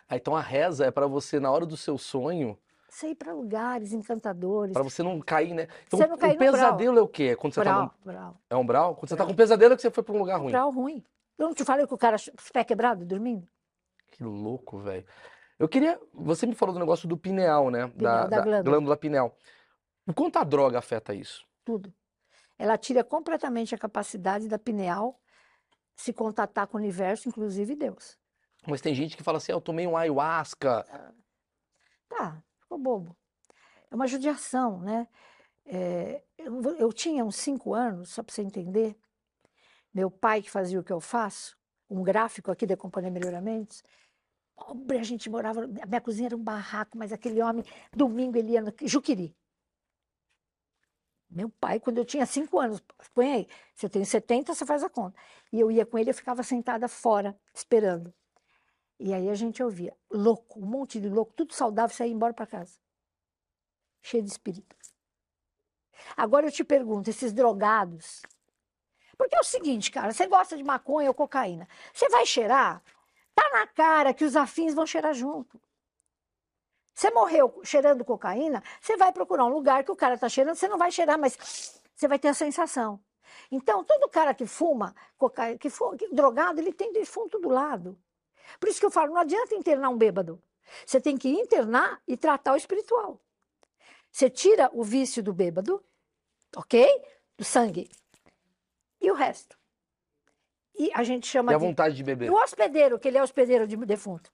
Ah, 0.10 0.18
então 0.18 0.36
a 0.36 0.42
reza 0.42 0.86
é 0.86 0.92
pra 0.92 1.08
você, 1.08 1.40
na 1.40 1.50
hora 1.52 1.66
do 1.66 1.78
seu 1.78 1.98
sonho, 1.98 2.58
Você 2.90 3.10
ir 3.10 3.16
para 3.16 3.34
lugares 3.34 3.92
encantadores. 3.92 4.74
pra 4.74 4.82
você 4.84 5.04
não 5.04 5.20
cair, 5.20 5.54
né? 5.54 5.68
Então, 5.86 6.00
Você 6.00 6.08
não 6.08 6.18
cair 6.18 6.36
o 6.36 6.38
brau. 6.40 6.52
pesadelo 6.54 6.98
é 7.00 7.02
o 7.02 7.08
quê? 7.08 7.24
É 7.24 7.36
quando 7.36 7.54
você 7.54 7.62
tá 7.64 7.66
Brau, 7.74 7.82
num... 7.84 8.12
brau. 8.14 8.42
É 8.50 8.56
um 8.56 8.66
brau? 8.66 8.96
Quando 8.96 9.10
você 9.10 9.16
tá 9.18 9.26
com 9.26 9.36
pesadelo 9.36 9.74
é 9.74 9.76
que 9.76 9.82
você 9.82 9.92
foi 9.92 10.04
pra 10.04 10.14
um 10.16 10.20
lugar 10.20 10.40
ruim. 10.40 10.52
Brau 10.52 10.72
ruim. 10.72 11.04
Eu 11.38 11.48
não 11.48 11.54
te 11.54 11.66
falei 11.66 11.86
que 11.86 11.94
o 11.94 11.98
cara, 11.98 12.16
os 12.16 12.50
pés 12.52 12.66
quebrados, 12.66 13.06
dormindo? 13.06 13.48
Que 14.08 14.24
louco, 14.24 14.80
velho. 14.80 15.06
Eu 15.60 15.68
queria. 15.68 16.00
Você 16.14 16.46
me 16.46 16.56
falou 16.56 16.74
do 16.74 16.80
negócio 16.80 17.08
do 17.10 17.18
pineal, 17.18 17.70
né? 17.70 17.88
Pineal, 17.90 18.28
da 18.30 18.42
glândula. 18.42 18.96
pineal. 18.98 19.36
O 20.08 20.14
quanto 20.14 20.38
a 20.38 20.44
droga 20.44 20.80
afeta 20.80 21.14
isso? 21.14 21.46
Tudo. 21.66 21.94
Ela 22.58 22.78
tira 22.78 23.04
completamente 23.04 23.76
a 23.76 23.78
capacidade 23.78 24.48
da 24.48 24.58
pineal 24.58 25.20
se 25.96 26.14
contatar 26.14 26.68
com 26.68 26.78
o 26.78 26.80
universo, 26.80 27.28
inclusive 27.28 27.76
Deus. 27.76 28.18
Mas 28.66 28.82
tem 28.82 28.96
gente 28.96 29.18
que 29.18 29.24
fala 29.24 29.38
assim: 29.38 29.52
ah, 29.52 29.56
eu 29.56 29.62
tomei 29.62 29.86
um 29.86 29.98
ayahuasca. 29.98 30.86
Tá, 32.08 32.42
ficou 32.68 32.78
bobo. 32.78 33.18
É 33.90 33.96
uma 33.96 34.06
judiação, 34.06 34.82
né? 34.82 35.08
É, 35.66 36.22
eu, 36.38 36.62
eu 36.76 36.94
tinha 36.94 37.24
uns 37.24 37.38
cinco 37.38 37.74
anos, 37.74 38.10
só 38.10 38.22
para 38.22 38.36
você 38.36 38.42
entender. 38.42 38.98
Meu 39.94 40.12
pai, 40.12 40.42
que 40.42 40.52
fazia 40.52 40.80
o 40.80 40.84
que 40.84 40.92
eu 40.92 41.00
faço, 41.00 41.58
um 41.90 42.04
gráfico 42.04 42.52
aqui 42.52 42.66
da 42.66 42.78
Companhia 42.78 43.10
Melhoramentos. 43.10 43.82
Pobre, 44.56 44.98
a 44.98 45.04
gente 45.04 45.30
morava. 45.30 45.64
A 45.64 45.86
minha 45.86 46.02
cozinha 46.02 46.28
era 46.28 46.36
um 46.36 46.44
barraco, 46.44 46.98
mas 46.98 47.14
aquele 47.14 47.42
homem, 47.42 47.64
domingo, 47.94 48.38
ele 48.38 48.52
ia 48.52 48.62
no 48.62 48.74
Juquiri. 48.82 49.36
Meu 51.30 51.50
pai, 51.50 51.80
quando 51.80 51.98
eu 51.98 52.06
tinha 52.06 52.26
cinco 52.26 52.60
anos, 52.60 52.82
põe 53.14 53.34
aí, 53.34 53.48
eu 53.82 53.90
tenho 53.90 54.06
70, 54.06 54.54
você 54.54 54.66
faz 54.66 54.84
a 54.84 54.90
conta. 54.90 55.20
E 55.52 55.60
eu 55.60 55.70
ia 55.70 55.86
com 55.86 55.98
ele, 55.98 56.10
eu 56.10 56.14
ficava 56.14 56.42
sentada 56.42 56.88
fora, 56.88 57.38
esperando. 57.54 58.14
E 59.00 59.14
aí 59.14 59.30
a 59.30 59.36
gente 59.36 59.62
ouvia, 59.62 59.96
louco, 60.10 60.60
um 60.60 60.66
monte 60.66 61.00
de 61.00 61.08
louco, 61.08 61.34
tudo 61.34 61.54
saudável, 61.54 61.96
saía 61.96 62.12
embora 62.12 62.34
para 62.34 62.48
casa. 62.48 62.80
Cheio 64.02 64.24
de 64.24 64.30
espírito. 64.30 64.76
Agora 66.16 66.48
eu 66.48 66.52
te 66.52 66.64
pergunto, 66.64 67.10
esses 67.10 67.32
drogados. 67.32 68.24
Porque 69.18 69.36
é 69.36 69.40
o 69.40 69.44
seguinte, 69.44 69.92
cara, 69.92 70.12
você 70.12 70.28
gosta 70.28 70.56
de 70.56 70.64
maconha 70.64 71.10
ou 71.10 71.14
cocaína. 71.14 71.68
Você 71.94 72.08
vai 72.10 72.26
cheirar, 72.26 72.84
tá 73.36 73.50
na 73.52 73.68
cara 73.68 74.14
que 74.14 74.24
os 74.26 74.36
afins 74.36 74.74
vão 74.74 74.86
cheirar 74.86 75.14
junto. 75.14 75.60
Você 76.94 77.12
morreu 77.12 77.62
cheirando 77.64 78.04
cocaína, 78.04 78.64
você 78.82 78.98
vai 78.98 79.12
procurar 79.12 79.46
um 79.46 79.50
lugar 79.50 79.84
que 79.84 79.92
o 79.92 79.96
cara 79.96 80.18
tá 80.18 80.28
cheirando, 80.28 80.56
você 80.56 80.68
não 80.68 80.80
vai 80.80 80.92
cheirar, 80.92 81.20
mas 81.20 81.80
você 81.96 82.08
vai 82.08 82.18
ter 82.18 82.30
a 82.30 82.34
sensação. 82.34 83.00
Então, 83.52 83.84
todo 83.84 84.10
cara 84.10 84.34
que 84.34 84.48
fuma, 84.48 84.96
cocaína, 85.16 85.60
que 85.60 85.70
fuma, 85.70 85.96
que- 85.96 86.10
drogado, 86.10 86.60
ele 86.60 86.74
tem 86.74 86.92
defunto 86.92 87.40
do 87.40 87.50
lado. 87.50 87.98
Por 88.60 88.70
isso 88.70 88.80
que 88.80 88.86
eu 88.86 88.92
falo, 88.92 89.14
não 89.14 89.22
adianta 89.22 89.56
internar 89.56 89.90
um 89.90 89.98
bêbado. 89.98 90.42
Você 90.86 91.00
tem 91.00 91.18
que 91.18 91.30
internar 91.30 92.02
e 92.08 92.18
tratar 92.18 92.54
o 92.54 92.58
espiritual. 92.58 93.22
Você 94.12 94.30
tira 94.30 94.70
o 94.74 94.84
vício 94.84 95.22
do 95.24 95.34
bêbado, 95.34 95.84
ok? 96.56 96.88
Do 97.38 97.44
sangue. 97.44 97.90
E 99.00 99.12
o 99.12 99.14
resto. 99.14 99.58
E 100.78 100.92
a 100.94 101.04
gente 101.04 101.26
E 101.26 101.28
chama 101.28 101.52
a 101.52 101.58
de. 101.58 101.66
vontade 101.66 101.96
de 101.96 102.02
E 102.02 102.04
beber. 102.04 102.32
o 102.32 102.36
hospedeiro, 102.36 103.00
que 103.00 103.08
ele 103.08 103.18
é 103.18 103.24
hospedeiro 103.24 103.68
de 103.68 103.76
defunto, 103.78 104.32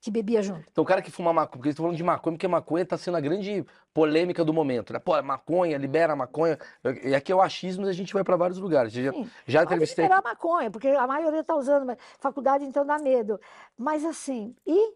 que 0.00 0.10
bebia 0.10 0.42
junto. 0.42 0.64
Então, 0.70 0.82
o 0.82 0.86
cara 0.86 1.02
que 1.02 1.10
fuma 1.10 1.32
maconha, 1.32 1.50
porque 1.56 1.68
eles 1.68 1.74
estão 1.74 1.84
falando 1.84 1.96
de 1.96 2.02
maconha, 2.02 2.32
porque 2.34 2.48
maconha 2.48 2.86
tá 2.86 2.96
sendo 2.96 3.16
a 3.16 3.20
grande 3.20 3.64
polêmica 3.92 4.42
do 4.44 4.52
momento, 4.52 4.92
né? 4.92 4.98
Pô, 4.98 5.20
maconha, 5.22 5.76
libera 5.76 6.14
a 6.14 6.16
maconha. 6.16 6.58
E 7.04 7.14
aqui 7.14 7.30
é 7.30 7.34
o 7.34 7.42
achismo 7.42 7.86
a 7.86 7.92
gente 7.92 8.12
vai 8.14 8.24
pra 8.24 8.36
vários 8.36 8.58
lugares. 8.58 8.92
Já, 8.92 9.12
Sim. 9.12 9.30
já 9.46 9.62
entrevistei. 9.62 10.04
liberar 10.06 10.22
maconha, 10.22 10.70
porque 10.70 10.88
a 10.88 11.06
maioria 11.06 11.40
está 11.40 11.54
usando, 11.54 11.84
mas 11.86 11.98
faculdade 12.18 12.64
então 12.64 12.84
dá 12.86 12.98
medo. 12.98 13.38
Mas 13.76 14.04
assim, 14.04 14.56
e 14.66 14.94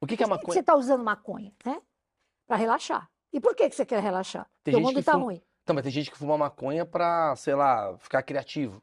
O 0.00 0.06
que, 0.06 0.16
que 0.16 0.22
é 0.22 0.26
por 0.26 0.34
que 0.34 0.40
que 0.40 0.46
maconha? 0.46 0.52
você 0.54 0.60
está 0.60 0.74
usando 0.76 1.02
maconha, 1.02 1.52
né? 1.64 1.80
Para 2.46 2.56
relaxar. 2.56 3.08
E 3.32 3.40
por 3.40 3.54
que, 3.54 3.68
que 3.70 3.74
você 3.74 3.86
quer 3.86 4.02
relaxar? 4.02 4.46
Tem 4.62 4.72
Porque 4.74 4.84
o 4.84 4.86
mundo 4.86 5.00
está 5.00 5.12
fuma- 5.12 5.24
ruim. 5.24 5.42
Então, 5.62 5.74
mas 5.74 5.82
tem 5.82 5.90
gente 5.92 6.10
que 6.10 6.18
fuma 6.18 6.36
maconha 6.36 6.84
pra, 6.84 7.34
sei 7.36 7.54
lá, 7.54 7.96
ficar 7.98 8.22
criativo. 8.22 8.82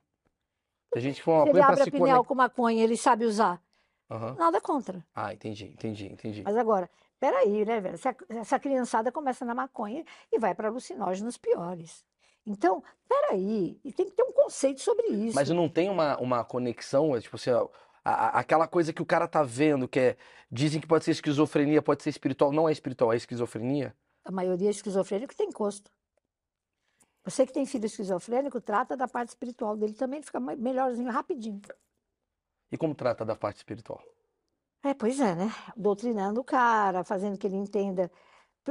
Tem 0.91 1.03
gente 1.03 1.17
que 1.17 1.21
fuma 1.21 1.43
Se 1.43 1.49
ele 1.49 1.59
maconha 1.59 1.65
pra 1.65 1.73
abre 1.73 1.81
a 1.81 1.85
se 1.85 1.91
pineal 1.91 2.07
conectar. 2.07 2.27
com 2.27 2.35
maconha, 2.35 2.83
ele 2.83 2.97
sabe 2.97 3.25
usar. 3.25 3.61
Aham. 4.11 4.35
Nada 4.37 4.59
contra. 4.59 5.05
Ah, 5.15 5.33
entendi, 5.33 5.65
entendi, 5.67 6.05
entendi. 6.11 6.43
Mas 6.43 6.57
agora, 6.57 6.89
peraí, 7.17 7.63
né, 7.63 7.79
velho? 7.79 7.95
Essa, 7.95 8.15
essa 8.27 8.59
criançada 8.59 9.09
começa 9.11 9.45
na 9.45 9.55
maconha 9.55 10.03
e 10.31 10.37
vai 10.37 10.53
para 10.53 10.67
alucinógenos 10.67 11.37
piores. 11.37 12.03
Então, 12.45 12.83
peraí, 13.07 13.79
e 13.83 13.93
tem 13.93 14.07
que 14.07 14.11
ter 14.15 14.23
um 14.23 14.33
conceito 14.33 14.81
sobre 14.81 15.07
isso. 15.07 15.35
Mas 15.35 15.49
não 15.49 15.69
tem 15.69 15.89
uma, 15.89 16.17
uma 16.19 16.43
conexão, 16.43 17.15
é 17.15 17.21
tipo 17.21 17.37
assim, 17.37 17.51
a- 17.51 17.67
a- 18.03 18.39
aquela 18.39 18.67
coisa 18.67 18.91
que 18.91 19.01
o 19.01 19.05
cara 19.05 19.27
tá 19.27 19.43
vendo, 19.43 19.87
que 19.87 19.99
é. 19.99 20.17
Dizem 20.51 20.81
que 20.81 20.87
pode 20.87 21.05
ser 21.05 21.11
esquizofrenia, 21.11 21.81
pode 21.81 22.03
ser 22.03 22.09
espiritual. 22.09 22.51
Não 22.51 22.67
é 22.67 22.71
espiritual, 22.73 23.13
é 23.13 23.15
esquizofrenia. 23.15 23.95
A 24.25 24.31
maioria 24.31 24.67
é 24.67 24.71
esquizofrênico 24.71 25.33
tem 25.33 25.47
encosto. 25.47 25.89
Você 27.23 27.45
que 27.45 27.53
tem 27.53 27.65
filho 27.65 27.85
esquizofrênico, 27.85 28.59
trata 28.59 28.97
da 28.97 29.07
parte 29.07 29.29
espiritual 29.29 29.77
dele 29.77 29.93
também, 29.93 30.21
fica 30.21 30.39
me- 30.39 30.55
melhorzinho, 30.57 31.09
rapidinho. 31.11 31.61
E 32.71 32.77
como 32.77 32.95
trata 32.95 33.25
da 33.25 33.35
parte 33.35 33.57
espiritual? 33.57 34.01
É, 34.83 34.93
pois 34.93 35.19
é, 35.19 35.35
né? 35.35 35.51
Doutrinando 35.75 36.39
o 36.41 36.43
cara, 36.43 37.03
fazendo 37.03 37.37
que 37.37 37.45
ele 37.45 37.55
entenda, 37.57 38.09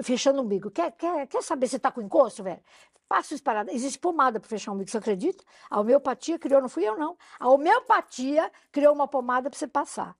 fechando 0.03 0.41
o 0.41 0.45
umbigo. 0.45 0.71
Quer, 0.71 0.91
quer, 0.93 1.27
quer 1.27 1.43
saber 1.43 1.69
se 1.69 1.79
tá 1.79 1.93
com 1.93 2.01
encosto, 2.01 2.43
velho? 2.43 2.61
Passa 3.09 3.35
isso 3.35 3.43
parada. 3.43 3.73
Existe 3.73 3.99
pomada 3.99 4.41
para 4.41 4.49
fechar 4.49 4.71
o 4.73 4.75
umbigo, 4.75 4.91
você 4.91 4.99
acredita? 4.99 5.45
A 5.69 5.81
homeopatia 5.81 6.39
criou, 6.39 6.61
não 6.61 6.69
fui 6.69 6.85
eu, 6.85 6.97
não. 6.97 7.17
A 7.39 7.49
homeopatia 7.49 8.51
criou 8.73 8.95
uma 8.95 9.07
pomada 9.07 9.51
para 9.51 9.59
você 9.59 9.67
passar, 9.69 10.17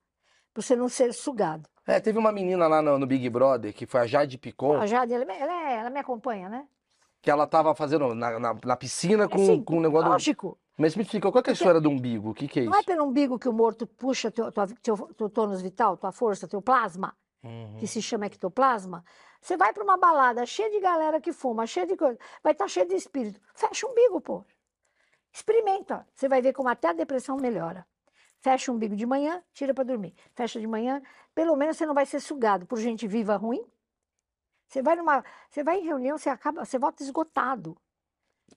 para 0.53 0.61
você 0.61 0.75
não 0.75 0.87
ser 0.87 1.13
sugado. 1.13 1.67
É, 1.87 1.99
teve 1.99 2.17
uma 2.19 2.31
menina 2.31 2.67
lá 2.67 2.81
no, 2.81 2.97
no 2.99 3.07
Big 3.07 3.27
Brother, 3.29 3.73
que 3.73 3.85
foi 3.85 4.01
a 4.01 4.07
Jade 4.07 4.37
Picon, 4.37 4.77
A 4.77 4.85
Jade, 4.85 5.13
ela, 5.13 5.25
me- 5.25 5.35
ela, 5.37 5.51
é- 5.51 5.75
ela 5.77 5.89
me 5.89 5.99
acompanha, 5.99 6.47
né? 6.47 6.67
que 7.23 7.29
ela 7.29 7.45
tava 7.45 7.75
fazendo 7.75 8.15
na, 8.15 8.39
na, 8.39 8.57
na 8.65 8.75
piscina 8.75 9.29
com, 9.29 9.37
Sim, 9.37 9.63
com 9.63 9.77
um 9.77 9.81
negócio. 9.81 10.05
do- 10.07 10.11
lógico. 10.13 10.57
Mas 10.77 10.95
me 10.95 11.03
explica, 11.03 11.31
qual 11.31 11.43
é 11.45 11.49
a 11.49 11.53
história 11.53 11.81
do 11.81 11.89
umbigo? 11.89 12.29
O 12.31 12.33
que, 12.33 12.47
que 12.47 12.61
é 12.61 12.63
Não 12.63 12.73
é 12.73 12.77
isso? 12.77 12.85
pelo 12.85 13.03
umbigo 13.05 13.37
que 13.37 13.47
o 13.49 13.53
morto 13.53 13.85
puxa 13.85 14.31
teu, 14.31 14.51
teu, 14.51 14.97
teu 15.15 15.29
tônus 15.29 15.61
vital, 15.61 15.97
tua 15.97 16.11
força, 16.11 16.47
teu 16.47 16.61
plasma, 16.61 17.15
Uhum. 17.43 17.77
que 17.77 17.87
se 17.87 18.01
chama 18.01 18.27
ectoplasma. 18.27 19.03
Você 19.41 19.57
vai 19.57 19.73
para 19.73 19.83
uma 19.83 19.97
balada 19.97 20.45
cheia 20.45 20.69
de 20.69 20.79
galera 20.79 21.19
que 21.19 21.33
fuma, 21.33 21.65
cheia 21.65 21.87
de 21.87 21.97
coisa, 21.97 22.17
vai 22.43 22.53
estar 22.53 22.67
cheio 22.67 22.87
de 22.87 22.95
espírito. 22.95 23.39
Fecha 23.55 23.87
o 23.87 23.91
umbigo, 23.91 24.21
pô. 24.21 24.45
Experimenta. 25.33 26.07
Você 26.13 26.27
vai 26.27 26.41
ver 26.41 26.53
como 26.53 26.69
até 26.69 26.89
a 26.89 26.93
depressão 26.93 27.37
melhora. 27.37 27.85
Fecha 28.39 28.71
o 28.71 28.75
umbigo 28.75 28.95
de 28.95 29.05
manhã, 29.05 29.43
tira 29.53 29.73
para 29.73 29.83
dormir. 29.83 30.13
Fecha 30.35 30.59
de 30.59 30.67
manhã, 30.67 31.01
pelo 31.33 31.55
menos 31.55 31.77
você 31.77 31.85
não 31.85 31.93
vai 31.93 32.05
ser 32.05 32.19
sugado 32.19 32.65
por 32.65 32.77
gente 32.79 33.07
viva 33.07 33.35
ruim. 33.35 33.63
Você 34.67 34.81
vai 34.81 34.95
numa, 34.95 35.23
você 35.49 35.63
vai 35.63 35.79
em 35.79 35.83
reunião, 35.85 36.17
você 36.17 36.29
acaba, 36.29 36.63
você 36.63 36.77
volta 36.77 37.03
esgotado. 37.03 37.75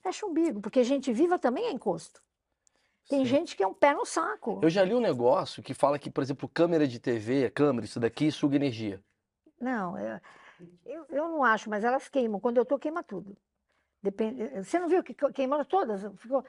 Fecha 0.03 0.27
o 0.27 0.31
umbigo, 0.31 0.61
porque 0.61 0.83
gente 0.85 1.13
viva 1.13 1.39
também 1.39 1.67
é 1.67 1.71
encosto. 1.71 2.23
Tem 3.09 3.21
Sim. 3.21 3.25
gente 3.27 3.57
que 3.57 3.63
é 3.63 3.67
um 3.67 3.75
pé 3.75 3.93
no 3.93 4.05
saco. 4.07 4.61
Eu 4.63 4.71
já 4.71 4.83
li 4.83 4.95
um 4.95 5.01
negócio 5.01 5.63
que 5.63 5.75
fala 5.75 5.99
que, 5.99 6.11
por 6.11 6.23
exemplo, 6.23 6.49
câmera 6.49 6.87
de 6.89 6.99
TV, 6.99 7.51
câmera, 7.51 7.85
isso 7.85 8.01
daqui 8.01 8.31
suga 8.33 8.57
energia. 8.57 9.03
Não, 9.61 9.99
eu, 9.99 10.21
eu, 10.85 11.07
eu 11.11 11.29
não 11.29 11.45
acho, 11.45 11.69
mas 11.69 11.85
elas 11.85 12.09
queimam. 12.09 12.41
Quando 12.41 12.57
eu 12.57 12.65
tô, 12.65 12.79
queima 12.79 13.03
tudo. 13.03 13.37
Depende, 14.03 14.63
você 14.63 14.79
não 14.79 14.89
viu 14.89 15.03
que 15.03 15.15
que- 15.15 15.33
queimou 15.33 15.65
todas? 15.65 16.03
Ficou 16.19 16.45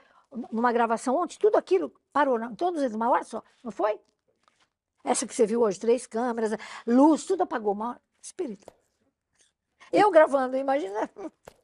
numa 0.52 0.74
gravação 0.74 1.16
ontem, 1.16 1.38
tudo 1.38 1.56
aquilo 1.58 1.94
parou, 2.12 2.38
não, 2.38 2.54
todos 2.54 2.82
eles 2.82 2.92
numa 2.92 3.10
hora 3.10 3.24
só, 3.24 3.42
não 3.64 3.72
foi? 3.72 3.98
Essa 5.04 5.26
que 5.26 5.34
você 5.34 5.46
viu 5.46 5.62
hoje, 5.62 5.80
três 5.80 6.06
câmeras, 6.08 6.52
luz, 6.86 7.26
tudo 7.26 7.44
apagou 7.44 7.72
uma 7.74 7.90
hora. 7.92 8.02
Espírito. 8.22 8.66
Eu 9.92 10.10
gravando, 10.12 10.58
imagina. 10.58 11.10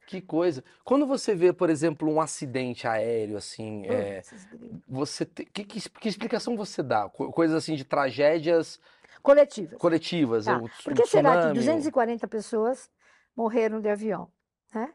Que 0.06 0.20
coisa. 0.20 0.62
Quando 0.84 1.06
você 1.06 1.34
vê, 1.34 1.52
por 1.52 1.70
exemplo, 1.70 2.08
um 2.10 2.20
acidente 2.20 2.86
aéreo, 2.86 3.36
assim, 3.36 3.86
é, 3.86 4.18
Esses 4.18 4.44
gringos. 4.44 4.80
você 4.88 5.24
te- 5.24 5.44
que, 5.46 5.64
que, 5.64 5.88
que 5.88 6.08
explicação 6.08 6.56
você 6.56 6.82
dá? 6.82 7.08
Co- 7.08 7.32
Coisas 7.32 7.56
assim 7.56 7.74
de 7.76 7.84
tragédias 7.84 8.80
Coletivas. 9.22 9.78
coletivas. 9.78 10.44
Tá. 10.46 10.58
o 10.58 10.68
Por 10.82 10.94
que 10.94 11.06
será 11.06 11.30
que 11.32 11.36
tsunami, 11.38 11.50
o- 11.52 11.54
240 11.54 12.26
pessoas 12.28 12.90
morreram 13.36 13.80
de 13.80 13.88
avião? 13.88 14.30
Né? 14.74 14.92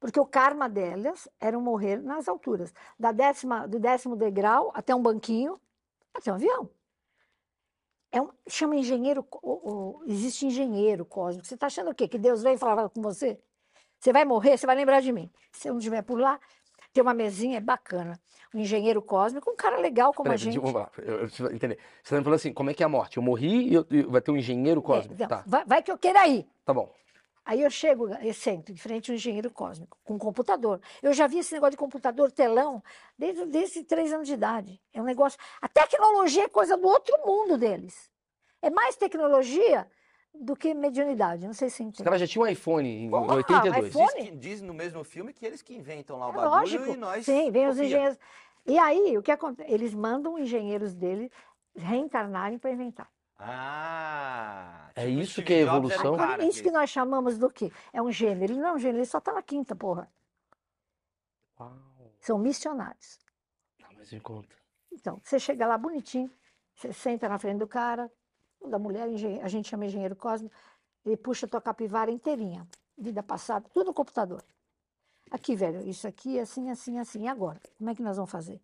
Porque 0.00 0.18
o 0.18 0.26
karma 0.26 0.68
delas 0.68 1.28
era 1.38 1.58
morrer 1.58 1.98
nas 2.02 2.28
alturas. 2.28 2.74
Da 2.98 3.12
décima, 3.12 3.68
do 3.68 3.78
décimo 3.78 4.16
degrau 4.16 4.70
até 4.74 4.94
um 4.94 5.00
banquinho, 5.02 5.58
até 6.12 6.32
um 6.32 6.34
avião. 6.34 6.68
É 8.12 8.20
um, 8.20 8.28
chama 8.48 8.74
engenheiro, 8.76 9.22
co- 9.22 9.38
o- 9.42 10.00
o- 10.00 10.04
existe 10.06 10.44
engenheiro 10.44 11.04
cósmico. 11.04 11.46
Você 11.46 11.54
está 11.54 11.66
achando 11.66 11.90
o 11.90 11.94
quê? 11.94 12.08
Que 12.08 12.18
Deus 12.18 12.42
veio 12.42 12.58
falar 12.58 12.88
com 12.88 13.00
você? 13.00 13.40
Você 14.00 14.12
vai 14.14 14.24
morrer, 14.24 14.56
você 14.56 14.66
vai 14.66 14.74
lembrar 14.74 15.00
de 15.00 15.12
mim. 15.12 15.30
Se 15.52 15.68
eu 15.68 15.74
não 15.74 15.78
estiver 15.78 16.00
por 16.02 16.18
lá, 16.18 16.40
tem 16.92 17.02
uma 17.02 17.12
mesinha, 17.12 17.58
é 17.58 17.60
bacana. 17.60 18.18
Um 18.54 18.58
engenheiro 18.58 19.02
cósmico, 19.02 19.50
um 19.50 19.54
cara 19.54 19.76
legal 19.76 20.12
como 20.14 20.24
Peraí, 20.30 20.34
a 20.36 20.38
gente. 20.38 20.58
vamos 20.58 20.72
lá. 20.72 20.90
Eu, 20.98 21.18
eu 21.20 21.52
entender. 21.52 21.78
Você 22.02 22.16
tá 22.16 22.22
falando 22.22 22.34
assim, 22.34 22.52
como 22.52 22.70
é 22.70 22.74
que 22.74 22.82
é 22.82 22.86
a 22.86 22.88
morte? 22.88 23.18
Eu 23.18 23.22
morri 23.22 23.68
e, 23.68 23.74
eu- 23.74 23.86
e 23.90 24.02
vai 24.04 24.22
ter 24.22 24.30
um 24.30 24.36
engenheiro 24.38 24.80
É, 24.80 24.82
cósmico. 24.82 25.14
então, 25.14 25.28
Tá, 25.28 25.44
vai, 25.46 25.64
vai 25.66 25.82
que 25.82 25.92
eu 25.92 25.98
queira 25.98 26.26
ir. 26.26 26.48
tá 26.64 26.72
bom. 26.72 26.90
Aí 27.44 27.62
eu 27.62 27.70
chego, 27.70 28.08
eu 28.08 28.34
sento 28.34 28.72
em 28.72 28.76
frente 28.76 29.10
a 29.10 29.12
um 29.12 29.16
engenheiro 29.16 29.50
cósmico, 29.50 29.98
com 30.04 30.14
um 30.14 30.18
computador. 30.18 30.80
Eu 31.02 31.12
já 31.12 31.26
vi 31.26 31.38
esse 31.38 31.52
negócio 31.52 31.72
de 31.72 31.76
computador 31.76 32.30
telão 32.32 32.82
desde, 33.18 33.44
desde 33.46 33.82
três 33.84 34.12
anos 34.12 34.26
de 34.28 34.34
idade. 34.34 34.80
É 34.94 35.00
um 35.00 35.04
negócio. 35.04 35.38
A 35.60 35.68
tecnologia 35.68 36.44
é 36.44 36.48
coisa 36.48 36.76
do 36.76 36.86
outro 36.86 37.14
mundo 37.26 37.58
deles. 37.58 38.10
É 38.62 38.70
mais 38.70 38.94
tecnologia 38.96 39.86
do 40.34 40.54
que 40.56 40.72
mediunidade. 40.74 41.46
Não 41.46 41.52
sei 41.52 41.68
se 41.68 41.76
você 41.76 41.82
Os 41.82 41.88
entende. 41.88 42.04
caras 42.04 42.20
já 42.20 42.26
tinham 42.26 42.44
um 42.44 42.48
iPhone 42.48 42.88
em 42.88 43.10
Porra, 43.10 43.34
82. 43.34 43.86
iPhone? 43.88 44.06
Diz, 44.06 44.24
que, 44.30 44.36
diz 44.36 44.62
no 44.62 44.72
mesmo 44.74 45.04
filme 45.04 45.32
que 45.32 45.44
eles 45.44 45.62
que 45.62 45.74
inventam 45.74 46.18
lá 46.18 46.26
o 46.26 46.30
É 46.30 46.34
bagulho 46.34 46.50
lógico. 46.50 46.90
e 46.90 46.96
nós. 46.96 47.24
Sim, 47.26 47.50
vem 47.50 47.68
os 47.68 47.78
engenheiros. 47.78 48.18
E 48.66 48.78
aí, 48.78 49.16
o 49.18 49.22
que 49.22 49.32
acontece? 49.32 49.70
Eles 49.72 49.94
mandam 49.94 50.38
engenheiros 50.38 50.94
dele 50.94 51.30
reencarnarem 51.74 52.58
para 52.58 52.70
inventar. 52.70 53.10
Ah, 53.38 54.90
É 54.94 55.06
tipo 55.06 55.18
isso 55.20 55.42
que 55.42 55.54
é 55.54 55.60
evolução? 55.60 56.14
cara 56.16 56.44
Isso 56.44 56.62
que 56.62 56.70
nós 56.70 56.90
chamamos 56.90 57.38
do 57.38 57.48
quê? 57.50 57.72
É 57.92 58.02
um 58.02 58.10
gênio. 58.12 58.44
Ele 58.44 58.54
não 58.54 58.68
é 58.68 58.72
um 58.74 58.78
gênio, 58.78 58.98
ele 58.98 59.06
só 59.06 59.18
está 59.18 59.32
na 59.32 59.42
quinta, 59.42 59.74
porra. 59.74 60.10
Uau. 61.58 61.72
São 62.20 62.38
missionários. 62.38 63.18
Tá, 63.80 63.88
mas 63.96 64.12
me 64.12 64.20
conta. 64.20 64.54
Então, 64.92 65.18
você 65.22 65.38
chega 65.38 65.66
lá 65.66 65.78
bonitinho, 65.78 66.30
você 66.74 66.92
senta 66.92 67.28
na 67.28 67.38
frente 67.38 67.58
do 67.58 67.66
cara, 67.66 68.10
da 68.68 68.78
mulher, 68.78 69.08
engen- 69.08 69.40
a 69.42 69.48
gente 69.48 69.68
chama 69.68 69.86
engenheiro 69.86 70.16
cósmico, 70.16 70.54
ele 71.04 71.16
puxa 71.16 71.46
a 71.46 71.48
tua 71.48 71.60
capivara 71.60 72.10
inteirinha, 72.10 72.66
vida 72.96 73.22
passada, 73.22 73.68
tudo 73.72 73.86
no 73.88 73.94
computador. 73.94 74.42
Aqui, 75.30 75.54
velho, 75.54 75.86
isso 75.88 76.06
aqui, 76.08 76.38
assim, 76.40 76.70
assim, 76.70 76.98
assim. 76.98 77.24
E 77.24 77.28
agora? 77.28 77.60
Como 77.78 77.88
é 77.88 77.94
que 77.94 78.02
nós 78.02 78.16
vamos 78.16 78.30
fazer? 78.30 78.60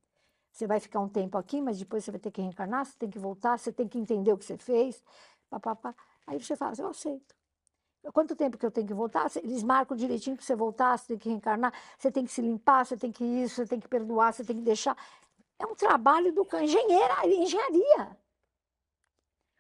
Você 0.51 0.67
vai 0.67 0.81
ficar 0.81 1.01
um 1.01 1.09
tempo 1.09 1.39
aqui, 1.39 1.61
mas 1.61 1.79
depois 1.79 2.05
você 2.05 2.11
vai 2.11 2.19
ter 2.21 2.31
que 2.31 2.41
reencarnar, 2.41 2.85
você 2.87 2.97
tem 2.99 3.11
que 3.11 3.19
voltar, 3.19 3.59
você 3.59 3.71
tem 3.73 3.87
que 3.87 3.99
entender 3.99 4.33
o 4.33 4.39
que 4.39 4.45
você 4.45 4.57
fez. 4.57 5.03
Pá, 5.49 5.61
pá, 5.61 5.77
pá. 5.77 5.95
Aí 6.27 6.43
você 6.43 6.57
fala 6.57 6.73
assim, 6.73 6.83
eu 6.83 6.89
aceito. 6.89 7.35
Quanto 8.13 8.37
tempo 8.37 8.57
que 8.57 8.65
eu 8.65 8.71
tenho 8.71 8.87
que 8.87 8.95
voltar? 8.95 9.31
Eles 9.37 9.63
marcam 9.63 9.97
direitinho 9.97 10.37
para 10.37 10.45
você 10.45 10.55
voltar, 10.55 10.97
você 10.99 11.09
tem 11.09 11.19
que 11.19 11.29
reencarnar, 11.29 11.73
você 11.99 12.11
tem 12.11 12.25
que 12.25 12.33
se 12.33 12.41
limpar, 12.41 12.87
você 12.87 12.97
tem 12.97 13.13
que 13.13 13.25
isso, 13.25 13.57
você 13.57 13.67
tem 13.67 13.81
que 13.81 13.89
perdoar, 13.89 14.33
você 14.33 14.45
tem 14.45 14.57
que 14.57 14.63
deixar. 14.63 14.97
É 15.59 15.67
um 15.67 15.75
trabalho 15.75 16.33
do. 16.33 16.47
Engenheira, 16.61 17.27
engenharia. 17.27 18.17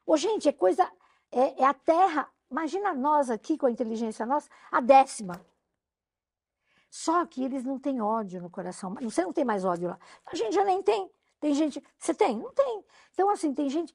Ô, 0.06 0.16
gente, 0.16 0.48
é 0.48 0.52
coisa. 0.52 0.90
É, 1.30 1.62
é 1.62 1.64
a 1.64 1.74
Terra. 1.74 2.30
Imagina 2.50 2.94
nós 2.94 3.28
aqui 3.28 3.58
com 3.58 3.66
a 3.66 3.70
inteligência 3.70 4.24
nossa, 4.24 4.48
a 4.70 4.80
décima. 4.80 5.44
Só 6.88 7.26
que 7.26 7.44
eles 7.44 7.64
não 7.64 7.78
têm 7.78 8.00
ódio 8.00 8.40
no 8.40 8.48
coração. 8.48 8.94
Você 9.02 9.22
não 9.22 9.32
tem 9.32 9.44
mais 9.44 9.64
ódio 9.64 9.88
lá. 9.88 9.98
A 10.24 10.36
gente 10.36 10.54
já 10.54 10.64
nem 10.64 10.82
tem. 10.82 11.10
Tem 11.40 11.52
gente. 11.52 11.82
Você 11.98 12.14
tem? 12.14 12.38
Não 12.38 12.52
tem. 12.52 12.84
Então, 13.12 13.28
assim, 13.28 13.52
tem 13.52 13.68
gente. 13.68 13.94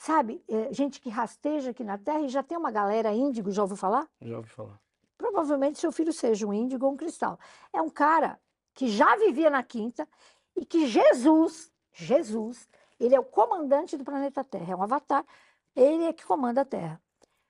Sabe, 0.00 0.44
é, 0.48 0.72
gente 0.72 1.00
que 1.00 1.08
rasteja 1.08 1.70
aqui 1.70 1.82
na 1.82 1.98
Terra 1.98 2.20
e 2.20 2.28
já 2.28 2.42
tem 2.42 2.56
uma 2.56 2.70
galera 2.70 3.12
índigo, 3.12 3.50
já 3.50 3.62
ouviu 3.62 3.76
falar? 3.76 4.08
Já 4.20 4.36
ouvi 4.36 4.48
falar. 4.48 4.80
provavelmente 5.16 5.78
seu 5.78 5.90
filho 5.90 6.12
seja 6.12 6.46
um 6.46 6.52
índigo 6.52 6.86
ou 6.86 6.92
um 6.92 6.96
cristal. 6.96 7.38
É 7.72 7.82
um 7.82 7.90
cara 7.90 8.40
que 8.74 8.86
já 8.88 9.16
vivia 9.16 9.50
na 9.50 9.62
quinta 9.62 10.08
e 10.54 10.64
que 10.64 10.86
Jesus, 10.86 11.72
Jesus, 11.92 12.68
ele 12.98 13.14
é 13.14 13.20
o 13.20 13.24
comandante 13.24 13.96
do 13.96 14.04
planeta 14.04 14.44
Terra, 14.44 14.72
é 14.72 14.76
um 14.76 14.82
avatar, 14.82 15.24
ele 15.74 16.04
é 16.04 16.12
que 16.12 16.24
comanda 16.24 16.62
a 16.62 16.64
Terra. 16.64 17.00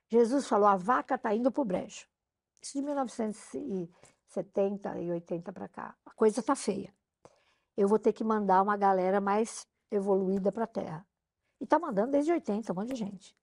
Jesus 0.07 0.47
falou: 0.47 0.67
a 0.67 0.75
vaca 0.75 1.15
está 1.15 1.33
indo 1.33 1.51
para 1.51 1.61
o 1.61 1.65
brejo. 1.65 2.07
Isso 2.61 2.77
de 2.77 2.81
1970 2.83 5.01
e 5.01 5.11
80 5.11 5.53
para 5.53 5.67
cá. 5.67 5.95
A 6.05 6.11
coisa 6.11 6.39
está 6.39 6.55
feia. 6.55 6.93
Eu 7.77 7.87
vou 7.87 7.99
ter 7.99 8.13
que 8.13 8.23
mandar 8.23 8.61
uma 8.61 8.75
galera 8.75 9.21
mais 9.21 9.67
evoluída 9.89 10.51
para 10.51 10.65
a 10.65 10.67
Terra. 10.67 11.07
E 11.59 11.63
está 11.63 11.79
mandando 11.79 12.11
desde 12.11 12.31
80, 12.31 12.71
um 12.71 12.75
monte 12.75 12.89
de 12.89 12.95
gente. 12.95 13.35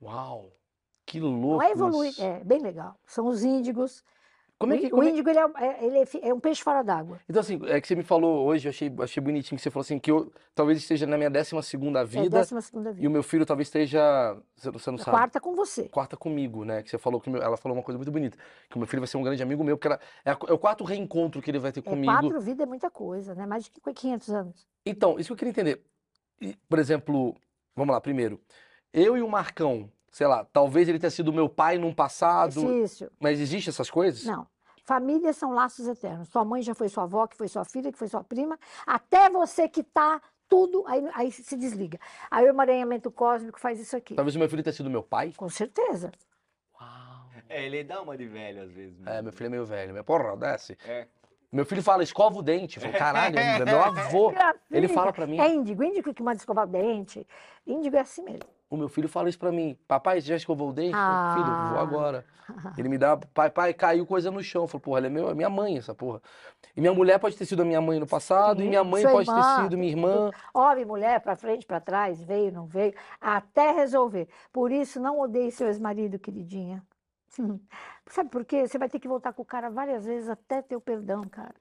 Uau. 0.00 0.52
Que 1.06 1.20
Não 1.20 1.40
louco 1.40 1.62
é 1.62 1.70
evoluir, 1.70 2.10
isso. 2.10 2.22
é 2.22 2.42
bem 2.42 2.60
legal. 2.60 2.98
São 3.06 3.28
os 3.28 3.44
índigos. 3.44 4.02
Como 4.58 4.72
é 4.72 4.76
O 4.76 4.80
que, 4.80 4.94
o 4.94 5.02
é- 5.02 5.10
índigo 5.10 5.28
ele 5.28 5.38
é, 5.38 5.42
é- 5.58 5.84
ele 5.84 5.98
é 5.98 6.28
é 6.28 6.32
um 6.34 6.40
peixe 6.40 6.62
fora 6.62 6.82
d'água. 6.82 7.20
Então, 7.28 7.40
assim, 7.40 7.60
é 7.66 7.78
que 7.78 7.86
você 7.86 7.94
me 7.94 8.02
falou 8.02 8.46
hoje, 8.46 8.66
eu 8.66 8.70
achei, 8.70 8.90
achei 9.00 9.22
bonitinho 9.22 9.58
que 9.58 9.62
você 9.62 9.70
falou 9.70 9.82
assim, 9.82 9.98
que 9.98 10.10
eu 10.10 10.32
talvez 10.54 10.78
esteja 10.78 11.06
na 11.06 11.18
minha 11.18 11.28
décima 11.28 11.60
segunda 11.60 12.00
É 12.00 12.04
vida 12.06 12.38
décima 12.38 12.62
segunda 12.62 12.90
e 12.90 12.94
vida. 12.94 13.06
o 13.06 13.10
meu 13.10 13.22
filho 13.22 13.44
talvez 13.44 13.68
esteja, 13.68 14.00
você 14.56 14.70
não- 14.70 14.78
você 14.78 14.90
não 14.90 14.94
A 14.96 14.98
sabe, 15.02 15.16
quarta 15.16 15.40
com 15.40 15.54
você. 15.54 15.88
quarta 15.90 16.16
comigo, 16.16 16.64
né? 16.64 16.82
Que 16.82 16.88
você 16.88 16.96
falou 16.96 17.20
que 17.20 17.28
meu- 17.28 17.42
ela 17.42 17.58
falou 17.58 17.76
uma 17.76 17.84
coisa 17.84 17.98
muito 17.98 18.10
bonita, 18.10 18.38
que 18.70 18.76
o 18.76 18.78
meu 18.78 18.88
filho 18.88 19.00
vai 19.02 19.06
ser 19.08 19.18
um 19.18 19.22
grande 19.22 19.42
amigo 19.42 19.62
meu, 19.62 19.76
porque 19.76 19.88
ela, 19.88 20.00
é, 20.24 20.30
é 20.30 20.52
o 20.54 20.58
quarto 20.58 20.84
reencontro 20.84 21.42
que 21.42 21.50
ele 21.50 21.58
vai 21.58 21.70
ter 21.70 21.80
É, 21.80 21.82
comigo. 21.82 22.10
quatro 22.10 22.40
vidas 22.40 22.64
é 22.64 22.66
muita 22.66 22.90
coisa, 22.90 23.34
né? 23.34 23.44
Mais 23.44 23.64
de 23.64 23.70
500 23.94 24.30
anos. 24.30 24.66
Então, 24.86 25.18
isso 25.18 25.28
que 25.28 25.32
eu 25.34 25.36
queria 25.36 25.50
entender. 25.50 25.82
E, 26.40 26.56
por 26.66 26.78
exemplo, 26.78 27.36
vamos 27.74 27.92
lá, 27.92 28.00
primeiro, 28.00 28.40
eu 28.90 29.18
e 29.18 29.20
o 29.22 29.28
Marcão, 29.28 29.90
sei 30.16 30.26
lá, 30.26 30.46
talvez 30.50 30.88
ele 30.88 30.98
tenha 30.98 31.10
sido 31.10 31.30
meu 31.30 31.46
pai 31.46 31.76
num 31.76 31.92
passado, 31.92 32.58
Difícil. 32.58 33.10
mas 33.20 33.38
existe 33.38 33.68
essas 33.68 33.90
coisas? 33.90 34.24
Não. 34.24 34.46
Famílias 34.82 35.36
são 35.36 35.52
laços 35.52 35.86
eternos. 35.86 36.28
Sua 36.28 36.42
mãe 36.42 36.62
já 36.62 36.74
foi 36.74 36.88
sua 36.88 37.02
avó, 37.04 37.26
que 37.26 37.36
foi 37.36 37.48
sua 37.48 37.66
filha, 37.66 37.92
que 37.92 37.98
foi 37.98 38.08
sua 38.08 38.24
prima, 38.24 38.58
até 38.86 39.28
você 39.28 39.68
que 39.68 39.82
tá 39.82 40.22
tudo, 40.48 40.84
aí, 40.86 41.06
aí 41.12 41.30
se 41.30 41.54
desliga. 41.54 41.98
Aí 42.30 42.46
o 42.46 42.48
emaranhamento 42.48 43.10
cósmico 43.10 43.60
faz 43.60 43.78
isso 43.78 43.94
aqui. 43.94 44.14
Talvez 44.14 44.34
o 44.34 44.38
meu 44.38 44.48
filho 44.48 44.62
tenha 44.62 44.72
sido 44.72 44.88
meu 44.88 45.02
pai? 45.02 45.34
Com 45.36 45.50
certeza. 45.50 46.10
Uau. 46.80 47.28
É, 47.50 47.66
ele 47.66 47.84
dá 47.84 48.00
uma 48.00 48.16
de 48.16 48.26
velho 48.26 48.62
às 48.62 48.70
vezes. 48.70 48.98
É, 49.00 49.10
mesmo. 49.10 49.24
meu 49.24 49.32
filho 49.34 49.46
é 49.46 49.50
meio 49.50 49.66
velho. 49.66 49.92
Minha 49.92 50.04
porra, 50.04 50.34
desce. 50.34 50.78
É. 50.86 51.06
Meu 51.52 51.66
filho 51.66 51.82
fala, 51.82 52.02
escova 52.02 52.38
o 52.38 52.42
dente. 52.42 52.78
Eu 52.78 52.84
falo, 52.84 52.94
caralho, 52.94 53.38
é 53.38 53.62
meu 53.66 53.82
avô. 53.82 54.30
Ele 54.72 54.80
Gracinha. 54.80 54.88
fala 54.94 55.12
pra 55.12 55.26
mim. 55.26 55.38
É 55.38 55.46
índigo. 55.46 55.84
Índigo 55.84 56.14
que 56.14 56.22
manda 56.22 56.38
escovar 56.38 56.64
o 56.64 56.70
dente. 56.70 57.26
Índigo 57.66 57.96
é 57.96 58.00
assim 58.00 58.22
mesmo. 58.22 58.55
O 58.68 58.76
meu 58.76 58.88
filho 58.88 59.08
fala 59.08 59.28
isso 59.28 59.38
pra 59.38 59.52
mim. 59.52 59.78
Papai, 59.86 60.20
você 60.20 60.26
já 60.28 60.36
escovou 60.36 60.70
o 60.70 60.72
dente? 60.72 60.92
Falo, 60.92 61.34
Filho, 61.34 61.46
vou 61.68 61.78
Ah. 61.78 61.82
agora. 61.82 62.24
Ele 62.78 62.88
me 62.88 62.98
dá, 62.98 63.16
pai, 63.16 63.50
pai, 63.50 63.74
caiu 63.74 64.06
coisa 64.06 64.30
no 64.30 64.42
chão. 64.42 64.62
Eu 64.62 64.68
falo, 64.68 64.80
porra, 64.80 64.98
ela 64.98 65.06
é 65.06 65.10
meu, 65.10 65.28
é 65.30 65.34
minha 65.34 65.50
mãe, 65.50 65.78
essa 65.78 65.94
porra. 65.94 66.20
E 66.76 66.80
minha 66.80 66.92
mulher 66.94 67.18
pode 67.18 67.36
ter 67.36 67.44
sido 67.44 67.62
a 67.62 67.64
minha 67.64 67.80
mãe 67.80 67.98
no 67.98 68.06
passado, 68.06 68.60
e 68.60 68.64
Sim, 68.64 68.68
minha 68.70 68.84
mãe 68.84 69.02
pode 69.04 69.28
irmã, 69.30 69.56
ter 69.56 69.62
sido 69.62 69.78
minha 69.78 69.90
irmã. 69.90 70.30
Homem, 70.54 70.84
mulher, 70.84 71.20
para 71.20 71.36
frente, 71.36 71.64
para 71.66 71.80
trás, 71.80 72.20
veio, 72.22 72.52
não 72.52 72.66
veio, 72.66 72.94
até 73.20 73.70
resolver. 73.72 74.28
Por 74.52 74.70
isso, 74.72 75.00
não 75.00 75.20
odeie 75.20 75.50
seu 75.50 75.66
ex-marido, 75.68 76.18
queridinha. 76.18 76.84
Sabe 78.08 78.30
por 78.30 78.44
quê? 78.44 78.66
Você 78.66 78.78
vai 78.78 78.88
ter 78.88 78.98
que 79.00 79.08
voltar 79.08 79.32
com 79.32 79.42
o 79.42 79.46
cara 79.46 79.68
várias 79.70 80.04
vezes 80.04 80.28
até 80.28 80.62
ter 80.62 80.76
o 80.76 80.80
perdão, 80.80 81.22
cara. 81.22 81.54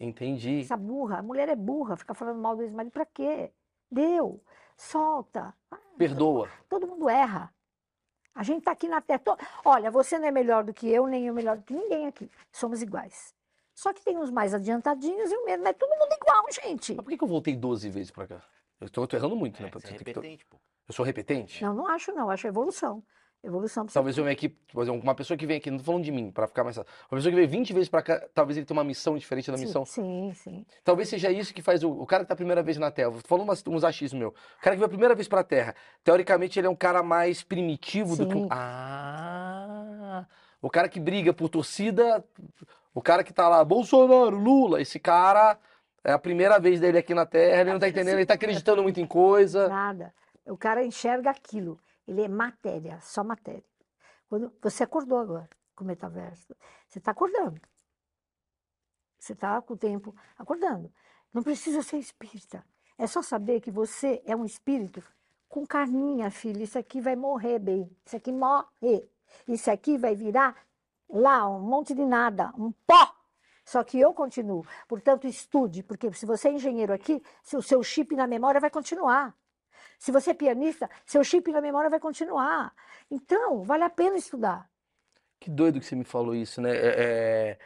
Entendi. 0.00 0.60
Essa 0.60 0.76
burra, 0.76 1.18
a 1.18 1.22
mulher 1.22 1.48
é 1.48 1.56
burra, 1.56 1.96
fica 1.96 2.14
falando 2.14 2.40
mal 2.40 2.56
do 2.56 2.62
ex-marido, 2.62 2.92
pra 2.92 3.06
quê? 3.06 3.50
Deu, 3.90 4.42
solta. 4.76 5.54
Perdoa. 5.96 6.48
Todo 6.68 6.86
mundo 6.86 7.08
erra. 7.08 7.52
A 8.34 8.42
gente 8.42 8.62
tá 8.64 8.72
aqui 8.72 8.86
na 8.88 9.00
Terra. 9.00 9.18
to- 9.20 9.36
Olha, 9.64 9.90
você 9.90 10.18
não 10.18 10.26
é 10.28 10.30
melhor 10.30 10.62
do 10.64 10.74
que 10.74 10.88
eu, 10.88 11.06
nem 11.06 11.26
eu 11.26 11.34
melhor 11.34 11.56
do 11.56 11.62
que 11.62 11.72
ninguém 11.74 12.06
aqui. 12.06 12.30
Somos 12.52 12.82
iguais. 12.82 13.34
Só 13.74 13.92
que 13.92 14.02
tem 14.02 14.16
uns 14.16 14.30
mais 14.30 14.54
adiantadinhos 14.54 15.30
e 15.30 15.36
o 15.36 15.44
mesmo. 15.44 15.62
Não 15.64 15.70
é 15.70 15.72
todo 15.74 15.90
mundo 15.98 16.12
igual, 16.20 16.44
gente. 16.50 16.94
Mas 16.94 17.04
por 17.04 17.10
que 17.10 17.18
que 17.18 17.24
eu 17.24 17.28
voltei 17.28 17.56
12 17.56 17.88
vezes 17.90 18.10
pra 18.10 18.26
cá? 18.26 18.42
Eu 18.80 18.88
tô 18.90 19.06
errando 19.16 19.36
muito, 19.36 19.60
né? 19.62 19.68
É, 19.68 19.70
você 19.70 19.88
é 19.88 19.90
repetente, 19.92 20.44
pô. 20.46 20.58
Eu 20.86 20.94
sou 20.94 21.04
repetente? 21.04 21.62
Não, 21.64 21.74
não 21.74 21.86
acho, 21.88 22.12
não. 22.12 22.30
Acho 22.30 22.46
evolução. 22.46 23.02
Evolução 23.46 23.86
Talvez 23.86 24.18
eu 24.18 24.24
venha 24.24 24.32
aqui, 24.32 24.48
por 24.48 24.82
exemplo, 24.82 25.00
uma 25.00 25.14
pessoa 25.14 25.36
que 25.36 25.46
vem 25.46 25.56
aqui, 25.58 25.70
não 25.70 25.78
tô 25.78 25.84
falando 25.84 26.02
de 26.02 26.10
mim, 26.10 26.32
pra 26.32 26.48
ficar 26.48 26.64
mais. 26.64 26.76
Uma 26.76 26.84
pessoa 27.10 27.30
que 27.30 27.36
vem 27.36 27.46
20 27.46 27.72
vezes 27.72 27.88
pra 27.88 28.02
cá, 28.02 28.26
talvez 28.34 28.56
ele 28.56 28.66
tenha 28.66 28.76
uma 28.76 28.82
missão 28.84 29.16
diferente 29.16 29.50
da 29.50 29.56
Sim, 29.56 29.64
missão. 29.64 29.84
Sim, 29.84 30.32
sim. 30.34 30.66
Talvez 30.82 31.08
seja 31.08 31.30
isso 31.30 31.54
que 31.54 31.62
faz 31.62 31.84
o, 31.84 31.90
o 31.90 32.04
cara 32.04 32.24
que 32.24 32.28
tá 32.28 32.34
a 32.34 32.36
primeira 32.36 32.62
vez 32.62 32.76
na 32.76 32.90
Terra. 32.90 33.12
Tô 33.12 33.20
falando 33.28 33.44
umas- 33.44 33.62
uns 33.66 33.84
achismos 33.84 34.18
meu. 34.18 34.28
O 34.30 34.62
cara 34.62 34.74
que 34.74 34.78
veio 34.80 34.86
a 34.86 34.88
primeira 34.88 35.14
vez 35.14 35.28
pra 35.28 35.44
Terra, 35.44 35.74
teoricamente 36.02 36.58
ele 36.58 36.66
é 36.66 36.70
um 36.70 36.74
cara 36.74 37.02
mais 37.02 37.42
primitivo 37.42 38.16
do 38.16 38.26
que 38.26 38.34
um. 38.34 38.42
Sim. 38.42 38.48
Ah! 38.50 40.26
O 40.60 40.68
cara 40.70 40.88
que 40.88 40.98
briga 40.98 41.32
por 41.32 41.48
torcida, 41.48 42.24
o 42.94 43.00
cara 43.00 43.22
que 43.22 43.32
tá 43.32 43.48
lá, 43.48 43.64
Bolsonaro, 43.64 44.36
Lula, 44.36 44.80
esse 44.80 44.98
cara 44.98 45.58
é 46.02 46.12
a 46.12 46.18
primeira 46.18 46.58
vez 46.58 46.80
dele 46.80 46.98
aqui 46.98 47.14
na 47.14 47.26
Terra, 47.26 47.60
ele 47.60 47.72
não 47.72 47.78
tá 47.78 47.88
entendendo, 47.88 48.14
ele 48.16 48.26
tá 48.26 48.34
acreditando 48.34 48.82
muito 48.82 49.00
em 49.00 49.06
coisa. 49.06 49.68
Nada. 49.68 50.12
O 50.46 50.56
cara 50.56 50.84
enxerga 50.84 51.30
aquilo. 51.30 51.78
Ele 52.06 52.22
é 52.22 52.28
matéria, 52.28 53.00
só 53.00 53.24
matéria. 53.24 53.64
Quando 54.28 54.52
você 54.60 54.82
acordou 54.82 55.18
agora 55.18 55.48
com 55.74 55.84
o 55.84 55.86
metaverso, 55.86 56.54
você 56.88 56.98
está 56.98 57.10
acordando. 57.10 57.60
Você 59.18 59.32
está 59.32 59.60
com 59.62 59.74
o 59.74 59.76
tempo 59.76 60.14
acordando. 60.38 60.92
Não 61.32 61.42
precisa 61.42 61.82
ser 61.82 61.98
espírita. 61.98 62.64
É 62.98 63.06
só 63.06 63.22
saber 63.22 63.60
que 63.60 63.70
você 63.70 64.22
é 64.24 64.34
um 64.34 64.44
espírito 64.44 65.02
com 65.48 65.66
carninha, 65.66 66.30
filho. 66.30 66.62
Isso 66.62 66.78
aqui 66.78 67.00
vai 67.00 67.16
morrer 67.16 67.58
bem. 67.58 67.90
Isso 68.04 68.16
aqui 68.16 68.32
morre. 68.32 69.08
Isso 69.46 69.70
aqui 69.70 69.98
vai 69.98 70.14
virar 70.14 70.56
lá 71.08 71.48
um 71.48 71.60
monte 71.60 71.94
de 71.94 72.04
nada, 72.04 72.52
um 72.56 72.72
pó. 72.86 73.14
Só 73.64 73.82
que 73.82 73.98
eu 73.98 74.14
continuo. 74.14 74.64
Portanto, 74.86 75.26
estude, 75.26 75.82
porque 75.82 76.12
se 76.12 76.24
você 76.24 76.48
é 76.48 76.52
engenheiro 76.52 76.92
aqui, 76.92 77.22
o 77.52 77.62
seu 77.62 77.82
chip 77.82 78.14
na 78.14 78.26
memória 78.26 78.60
vai 78.60 78.70
continuar. 78.70 79.36
Se 79.98 80.12
você 80.12 80.30
é 80.30 80.34
pianista, 80.34 80.88
seu 81.04 81.22
chip 81.24 81.50
na 81.52 81.60
memória 81.60 81.90
vai 81.90 82.00
continuar. 82.00 82.72
Então, 83.10 83.62
vale 83.62 83.84
a 83.84 83.90
pena 83.90 84.16
estudar. 84.16 84.68
Que 85.38 85.50
doido 85.50 85.80
que 85.80 85.86
você 85.86 85.96
me 85.96 86.04
falou 86.04 86.34
isso, 86.34 86.60
né? 86.60 86.70
É, 86.74 86.94
é, 86.98 87.58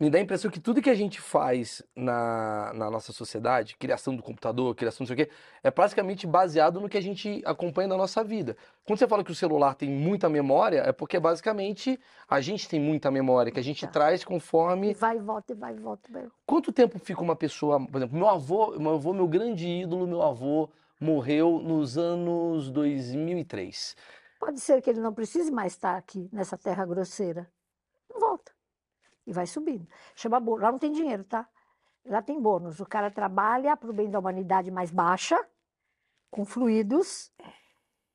me 0.00 0.08
dá 0.08 0.18
a 0.18 0.20
impressão 0.20 0.48
que 0.48 0.60
tudo 0.60 0.80
que 0.80 0.88
a 0.90 0.94
gente 0.94 1.20
faz 1.20 1.82
na, 1.94 2.72
na 2.72 2.88
nossa 2.88 3.12
sociedade, 3.12 3.76
criação 3.76 4.14
do 4.14 4.22
computador, 4.22 4.72
criação 4.76 5.02
não 5.02 5.08
sei 5.08 5.14
o 5.14 5.26
quê, 5.26 5.32
é 5.60 5.72
basicamente 5.72 6.24
baseado 6.24 6.80
no 6.80 6.88
que 6.88 6.96
a 6.96 7.00
gente 7.00 7.42
acompanha 7.44 7.88
na 7.88 7.96
nossa 7.96 8.22
vida. 8.22 8.56
Quando 8.84 9.00
você 9.00 9.08
fala 9.08 9.24
que 9.24 9.32
o 9.32 9.34
celular 9.34 9.74
tem 9.74 9.90
muita 9.90 10.28
memória, 10.28 10.82
é 10.86 10.92
porque 10.92 11.18
basicamente 11.18 11.98
a 12.28 12.40
gente 12.40 12.68
tem 12.68 12.78
muita 12.78 13.10
memória, 13.10 13.50
que 13.50 13.58
a 13.58 13.62
gente 13.62 13.84
Tá. 13.86 13.92
traz 13.92 14.22
conforme. 14.22 14.94
Vai 14.94 15.16
e 15.16 15.20
volta, 15.20 15.52
e 15.52 15.56
vai 15.56 15.74
e 15.74 15.78
volta. 15.80 16.08
Vai. 16.12 16.28
Quanto 16.46 16.72
tempo 16.72 16.96
fica 17.00 17.20
uma 17.20 17.34
pessoa, 17.34 17.84
por 17.84 17.96
exemplo, 17.96 18.16
meu 18.16 18.28
avô, 18.28 18.78
meu 18.78 18.94
avô, 18.94 19.12
meu 19.12 19.26
grande 19.26 19.66
ídolo, 19.66 20.06
meu 20.06 20.22
avô 20.22 20.70
morreu 21.00 21.58
nos 21.60 21.96
anos 21.96 22.70
2003. 22.70 23.96
Pode 24.38 24.60
ser 24.60 24.80
que 24.80 24.90
ele 24.90 25.00
não 25.00 25.12
precise 25.12 25.50
mais 25.50 25.72
estar 25.72 25.96
aqui 25.96 26.28
nessa 26.32 26.56
terra 26.56 26.84
grosseira. 26.86 27.50
Não 28.08 28.20
volta. 28.20 28.52
E 29.26 29.32
vai 29.32 29.46
subindo. 29.46 29.86
Chama 30.14 30.40
bônus. 30.40 30.62
Lá 30.62 30.72
não 30.72 30.78
tem 30.78 30.92
dinheiro, 30.92 31.24
tá? 31.24 31.48
Lá 32.06 32.22
tem 32.22 32.40
bônus. 32.40 32.80
O 32.80 32.86
cara 32.86 33.10
trabalha 33.10 33.76
para 33.76 33.90
o 33.90 33.92
bem 33.92 34.10
da 34.10 34.18
humanidade 34.18 34.70
mais 34.70 34.90
baixa, 34.90 35.38
com 36.30 36.44
fluidos, 36.44 37.32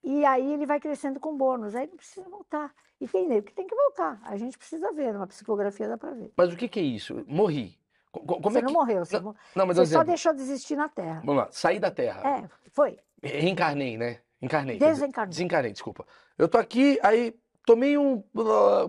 e 0.03 0.25
aí 0.25 0.53
ele 0.53 0.65
vai 0.65 0.79
crescendo 0.79 1.19
com 1.19 1.38
bônus. 1.38 1.75
Aí 1.75 1.88
não 1.88 1.95
precisa 1.95 2.27
voltar. 2.29 2.73
E 2.99 3.07
tem 3.07 3.27
nego 3.27 3.45
que 3.47 3.53
tem 3.53 3.67
que 3.67 3.75
voltar. 3.75 4.19
A 4.23 4.36
gente 4.38 4.57
precisa 4.57 4.91
ver, 4.91 5.13
numa 5.13 5.27
psicografia 5.27 5.88
dá 5.88 5.97
para 5.97 6.11
ver. 6.11 6.31
Mas 6.36 6.53
o 6.53 6.57
que 6.57 6.67
que 6.67 6.79
é 6.79 6.84
isso? 6.84 7.23
Morri. 7.27 7.77
Co- 8.14 8.20
co- 8.22 8.36
Como 8.39 8.51
você 8.51 8.59
é 8.59 8.61
não 8.61 8.68
que... 8.68 8.74
morreu, 8.74 9.03
você, 9.03 9.20
mo- 9.20 9.36
Não, 9.55 9.66
mas 9.66 9.76
você 9.76 9.86
só 9.88 9.89
exemplo, 10.01 10.05
deixou 10.05 10.34
de 10.34 10.41
existir 10.41 10.76
na 10.78 10.88
Terra. 10.88 11.20
vamos 11.26 11.36
lá, 11.43 11.47
saí 11.51 11.80
da 11.80 11.89
Terra, 11.91 12.22
É, 12.30 12.49
foi. 12.72 12.97
reencarnei, 13.22 13.97
né? 13.97 14.20
Encarnei. 14.41 14.78
Desencarnou. 14.78 15.30
Desencarnei, 15.32 15.72
desculpa. 15.74 16.05
Eu 16.38 16.47
tô 16.47 16.57
aqui, 16.57 16.99
aí 17.01 17.34
tomei 17.66 17.97
um. 17.97 18.22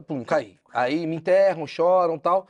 Pum, 0.06 0.22
caí. 0.24 0.58
Aí 0.72 1.06
me 1.06 1.16
enterram, 1.16 1.66
choram 1.66 2.18
tal. 2.18 2.46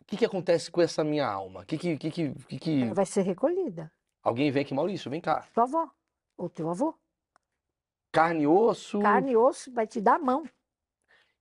O 0.00 0.04
que 0.06 0.16
que 0.16 0.24
acontece 0.24 0.70
com 0.70 0.80
essa 0.80 1.04
minha 1.04 1.26
alma? 1.26 1.64
Que 1.64 1.76
que, 1.78 1.96
que, 1.98 2.10
que, 2.10 2.34
que, 2.34 2.58
que- 2.58 2.82
Ela 2.82 2.94
vai 2.94 3.06
ser 3.06 3.22
recolhida. 3.22 3.92
Alguém 4.22 4.50
vem 4.50 4.62
aqui, 4.62 4.74
Maurício, 4.74 5.10
vem 5.10 5.20
cá. 5.20 5.46
Tua 5.54 5.64
avó, 5.64 5.88
ou 6.36 6.48
teu 6.48 6.68
avô. 6.70 6.94
Carne 8.10 8.42
e 8.42 8.46
osso. 8.46 8.98
Carne 9.00 9.32
e 9.32 9.36
osso 9.36 9.70
vai 9.72 9.86
te 9.86 10.00
dar 10.00 10.14
a 10.14 10.18
mão 10.18 10.44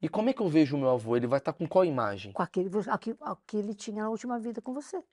E 0.01 0.07
como 0.07 0.29
é 0.29 0.33
que 0.33 0.41
eu 0.41 0.47
vejo 0.47 0.75
o 0.75 0.79
meu 0.79 0.89
avô? 0.89 1.15
Ele 1.17 1.27
vai 1.27 1.39
estar 1.39 1.53
com 1.53 1.67
qual 1.67 1.83
imagem? 1.83 2.31
com 2.33 2.41
aquele, 2.43 2.69
aqui- 2.89 3.15
o 3.19 3.35
que 3.47 3.57
ele 3.57 3.73
tinha 3.73 4.03
na 4.03 4.09
última 4.09 4.39
vida 4.39 4.61
com 4.61 4.73
você. 4.73 5.03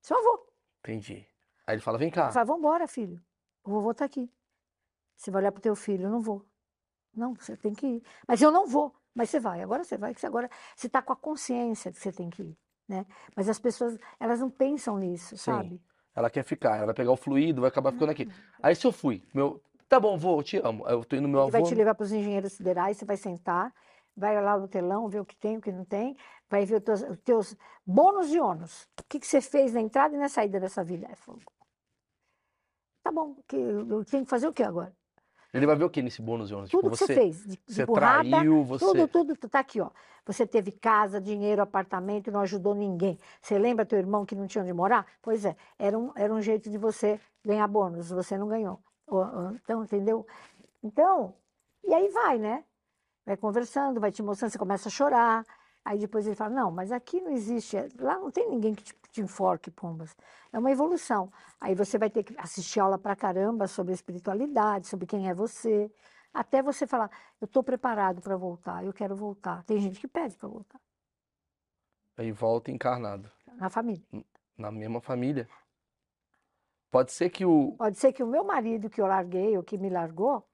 Seu 0.00 0.16
avô. 0.16 0.46
Entendi. 0.80 1.26
Aí 1.66 1.74
ele 1.74 1.82
fala, 1.82 1.98
vem 1.98 2.10
cá. 2.10 2.24
Ele 2.24 2.32
fala, 2.32 2.44
vambora, 2.46 2.86
filho. 2.86 3.20
O 3.64 3.70
vovô 3.70 3.92
tá 3.92 4.04
aqui. 4.04 4.30
Você 5.16 5.30
vai 5.30 5.42
olhar 5.42 5.52
pro 5.52 5.60
teu 5.60 5.74
filho, 5.74 6.04
eu 6.04 6.10
não 6.10 6.20
vou. 6.20 6.44
Não, 7.14 7.34
você 7.34 7.56
tem 7.56 7.74
que 7.74 7.86
ir. 7.86 8.02
Mas 8.26 8.40
eu 8.40 8.50
não 8.52 8.66
vou. 8.66 8.94
Mas 9.14 9.30
você 9.30 9.40
vai. 9.40 9.60
Agora 9.60 9.82
você 9.82 9.98
vai, 9.98 10.14
que 10.14 10.24
agora 10.24 10.48
você 10.76 10.88
tá 10.88 11.02
com 11.02 11.12
a 11.12 11.16
consciência 11.16 11.90
que 11.90 11.98
você 11.98 12.12
tem 12.12 12.30
que 12.30 12.42
ir, 12.42 12.58
né? 12.86 13.04
Mas 13.34 13.48
as 13.48 13.58
pessoas, 13.58 13.98
elas 14.20 14.38
não 14.38 14.48
pensam 14.48 14.96
nisso, 14.96 15.36
Sim. 15.36 15.50
sabe? 15.50 15.82
Ela 16.14 16.30
quer 16.30 16.44
ficar, 16.44 16.76
ela 16.76 16.86
vai 16.86 16.94
pegar 16.94 17.10
o 17.10 17.16
fluido, 17.16 17.60
vai 17.62 17.68
acabar 17.68 17.90
ficando 17.92 18.10
aqui. 18.12 18.28
Aí 18.62 18.76
se 18.76 18.86
eu 18.86 18.92
fui, 18.92 19.24
meu. 19.34 19.60
Tá 19.88 19.98
bom, 19.98 20.16
vô, 20.16 20.38
eu 20.38 20.42
te 20.42 20.58
amo. 20.58 20.86
Eu 20.86 21.04
tô 21.04 21.16
indo 21.16 21.26
meu 21.28 21.40
Ele 21.42 21.50
vai 21.50 21.60
avô. 21.62 21.68
te 21.68 21.74
levar 21.74 21.94
para 21.94 22.04
os 22.04 22.12
engenheiros 22.12 22.52
siderais, 22.52 22.96
você 22.96 23.04
vai 23.04 23.16
sentar, 23.16 23.74
vai 24.18 24.40
lá 24.42 24.58
no 24.58 24.68
telão, 24.68 25.08
ver 25.08 25.20
o 25.20 25.24
que 25.24 25.36
tem, 25.36 25.56
o 25.56 25.60
que 25.60 25.72
não 25.72 25.84
tem, 25.84 26.16
vai 26.50 26.66
ver 26.66 26.76
os 26.76 26.82
teus, 26.82 27.02
os 27.02 27.18
teus 27.20 27.56
bônus 27.86 28.32
e 28.32 28.40
ônus. 28.40 28.82
O 29.00 29.04
que, 29.08 29.20
que 29.20 29.26
você 29.26 29.40
fez 29.40 29.72
na 29.72 29.80
entrada 29.80 30.14
e 30.14 30.18
na 30.18 30.28
saída 30.28 30.58
dessa 30.58 30.82
vida? 30.82 31.06
É 31.10 31.14
fogo. 31.14 31.40
Tá 33.02 33.12
bom, 33.12 33.36
que, 33.46 33.56
eu 33.56 34.04
tenho 34.04 34.24
que 34.24 34.30
fazer 34.30 34.48
o 34.48 34.52
que 34.52 34.62
agora? 34.62 34.94
Ele 35.54 35.66
vai 35.66 35.76
ver 35.76 35.84
o 35.84 35.90
que 35.90 36.02
nesse 36.02 36.20
bônus, 36.20 36.50
Jonas? 36.50 36.68
Tudo 36.68 36.90
Tipo, 36.90 36.90
que 36.90 36.98
você, 36.98 37.06
você, 37.06 37.14
fez, 37.14 37.42
de, 37.44 37.56
de 37.56 37.74
você 37.74 37.86
burrada, 37.86 38.28
traiu, 38.28 38.64
você. 38.64 38.84
tudo, 38.84 39.08
tudo, 39.08 39.36
tu 39.36 39.48
tá 39.48 39.60
aqui, 39.60 39.80
ó. 39.80 39.90
Você 40.26 40.46
teve 40.46 40.72
casa, 40.72 41.18
dinheiro, 41.18 41.62
apartamento, 41.62 42.30
não 42.30 42.40
ajudou 42.40 42.74
ninguém. 42.74 43.18
Você 43.40 43.58
lembra 43.58 43.86
teu 43.86 43.98
irmão 43.98 44.26
que 44.26 44.34
não 44.34 44.46
tinha 44.46 44.62
onde 44.62 44.74
morar? 44.74 45.06
Pois 45.22 45.46
é, 45.46 45.56
era 45.78 45.98
um, 45.98 46.12
era 46.14 46.32
um 46.32 46.42
jeito 46.42 46.68
de 46.68 46.76
você 46.76 47.18
ganhar 47.42 47.66
bônus, 47.66 48.10
você 48.10 48.36
não 48.36 48.46
ganhou. 48.46 48.78
Então, 49.54 49.84
entendeu? 49.84 50.26
Então, 50.82 51.34
e 51.82 51.94
aí 51.94 52.08
vai, 52.10 52.38
né? 52.38 52.62
Vai 53.28 53.36
conversando, 53.36 54.00
vai 54.00 54.10
te 54.10 54.22
mostrando, 54.22 54.52
você 54.52 54.58
começa 54.58 54.88
a 54.88 54.90
chorar. 54.90 55.44
Aí 55.84 55.98
depois 55.98 56.26
ele 56.26 56.34
fala, 56.34 56.48
não, 56.48 56.70
mas 56.70 56.90
aqui 56.90 57.20
não 57.20 57.30
existe, 57.30 57.76
lá 58.00 58.18
não 58.18 58.30
tem 58.30 58.48
ninguém 58.48 58.74
que 58.74 58.82
te, 58.82 58.94
te 59.12 59.20
enforque, 59.20 59.70
pombas. 59.70 60.16
É 60.50 60.58
uma 60.58 60.70
evolução. 60.70 61.30
Aí 61.60 61.74
você 61.74 61.98
vai 61.98 62.08
ter 62.08 62.22
que 62.22 62.34
assistir 62.38 62.80
aula 62.80 62.96
pra 62.96 63.14
caramba 63.14 63.66
sobre 63.66 63.92
espiritualidade, 63.92 64.86
sobre 64.86 65.06
quem 65.06 65.28
é 65.28 65.34
você, 65.34 65.92
até 66.32 66.62
você 66.62 66.86
falar, 66.86 67.10
eu 67.38 67.44
estou 67.44 67.62
preparado 67.62 68.22
para 68.22 68.34
voltar, 68.34 68.82
eu 68.82 68.94
quero 68.94 69.14
voltar. 69.14 69.62
Tem 69.64 69.78
gente 69.78 70.00
que 70.00 70.08
pede 70.08 70.34
para 70.34 70.48
voltar, 70.48 70.80
Aí 72.16 72.32
volta 72.32 72.70
encarnado. 72.70 73.30
na 73.56 73.68
família. 73.68 74.02
Na 74.56 74.70
mesma 74.70 75.02
família. 75.02 75.46
Pode 76.90 77.12
ser 77.12 77.28
que 77.28 77.44
o. 77.44 77.72
Pode 77.76 77.98
ser 77.98 78.10
que 78.14 78.22
o 78.22 78.26
meu 78.26 78.42
marido 78.42 78.88
que 78.88 79.02
eu 79.02 79.06
larguei, 79.06 79.54
ou 79.54 79.62
que 79.62 79.76
me 79.76 79.90
largou, 79.90 80.48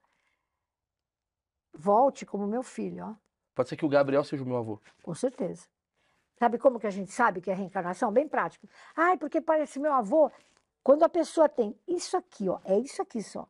volte 1.75 2.25
como 2.27 2.47
meu 2.47 2.63
filho, 2.63 3.05
ó, 3.07 3.15
Pode 3.55 3.69
ser 3.69 3.77
que 3.77 3.85
o 3.87 3.89
Gabriel 3.89 4.25
seja 4.25 4.43
o 4.43 4.47
meu 4.47 4.57
avô. 4.57 4.81
com 5.03 5.15
certeza. 5.15 5.67
Sabe 6.37 6.59
como 6.59 6.81
que 6.81 6.87
a 6.89 6.91
gente 6.91 7.13
sabe 7.13 7.41
que 7.41 7.51
é 7.51 7.55
reencarnação? 7.55 8.11
Bem 8.13 8.27
prático. 8.29 8.69
Ai, 8.97 9.17
porque 9.17 9.41
parece 9.41 9.79
meu 9.79 9.93
avô. 9.93 10.31
Quando 10.83 11.05
a 11.05 11.09
pessoa 11.09 11.49
tem 11.49 11.79
isso 11.87 12.17
aqui, 12.17 12.49
ó, 12.49 12.59
é 12.65 12.77
isso 12.79 13.01
aqui 13.01 13.23
só. 13.23 13.49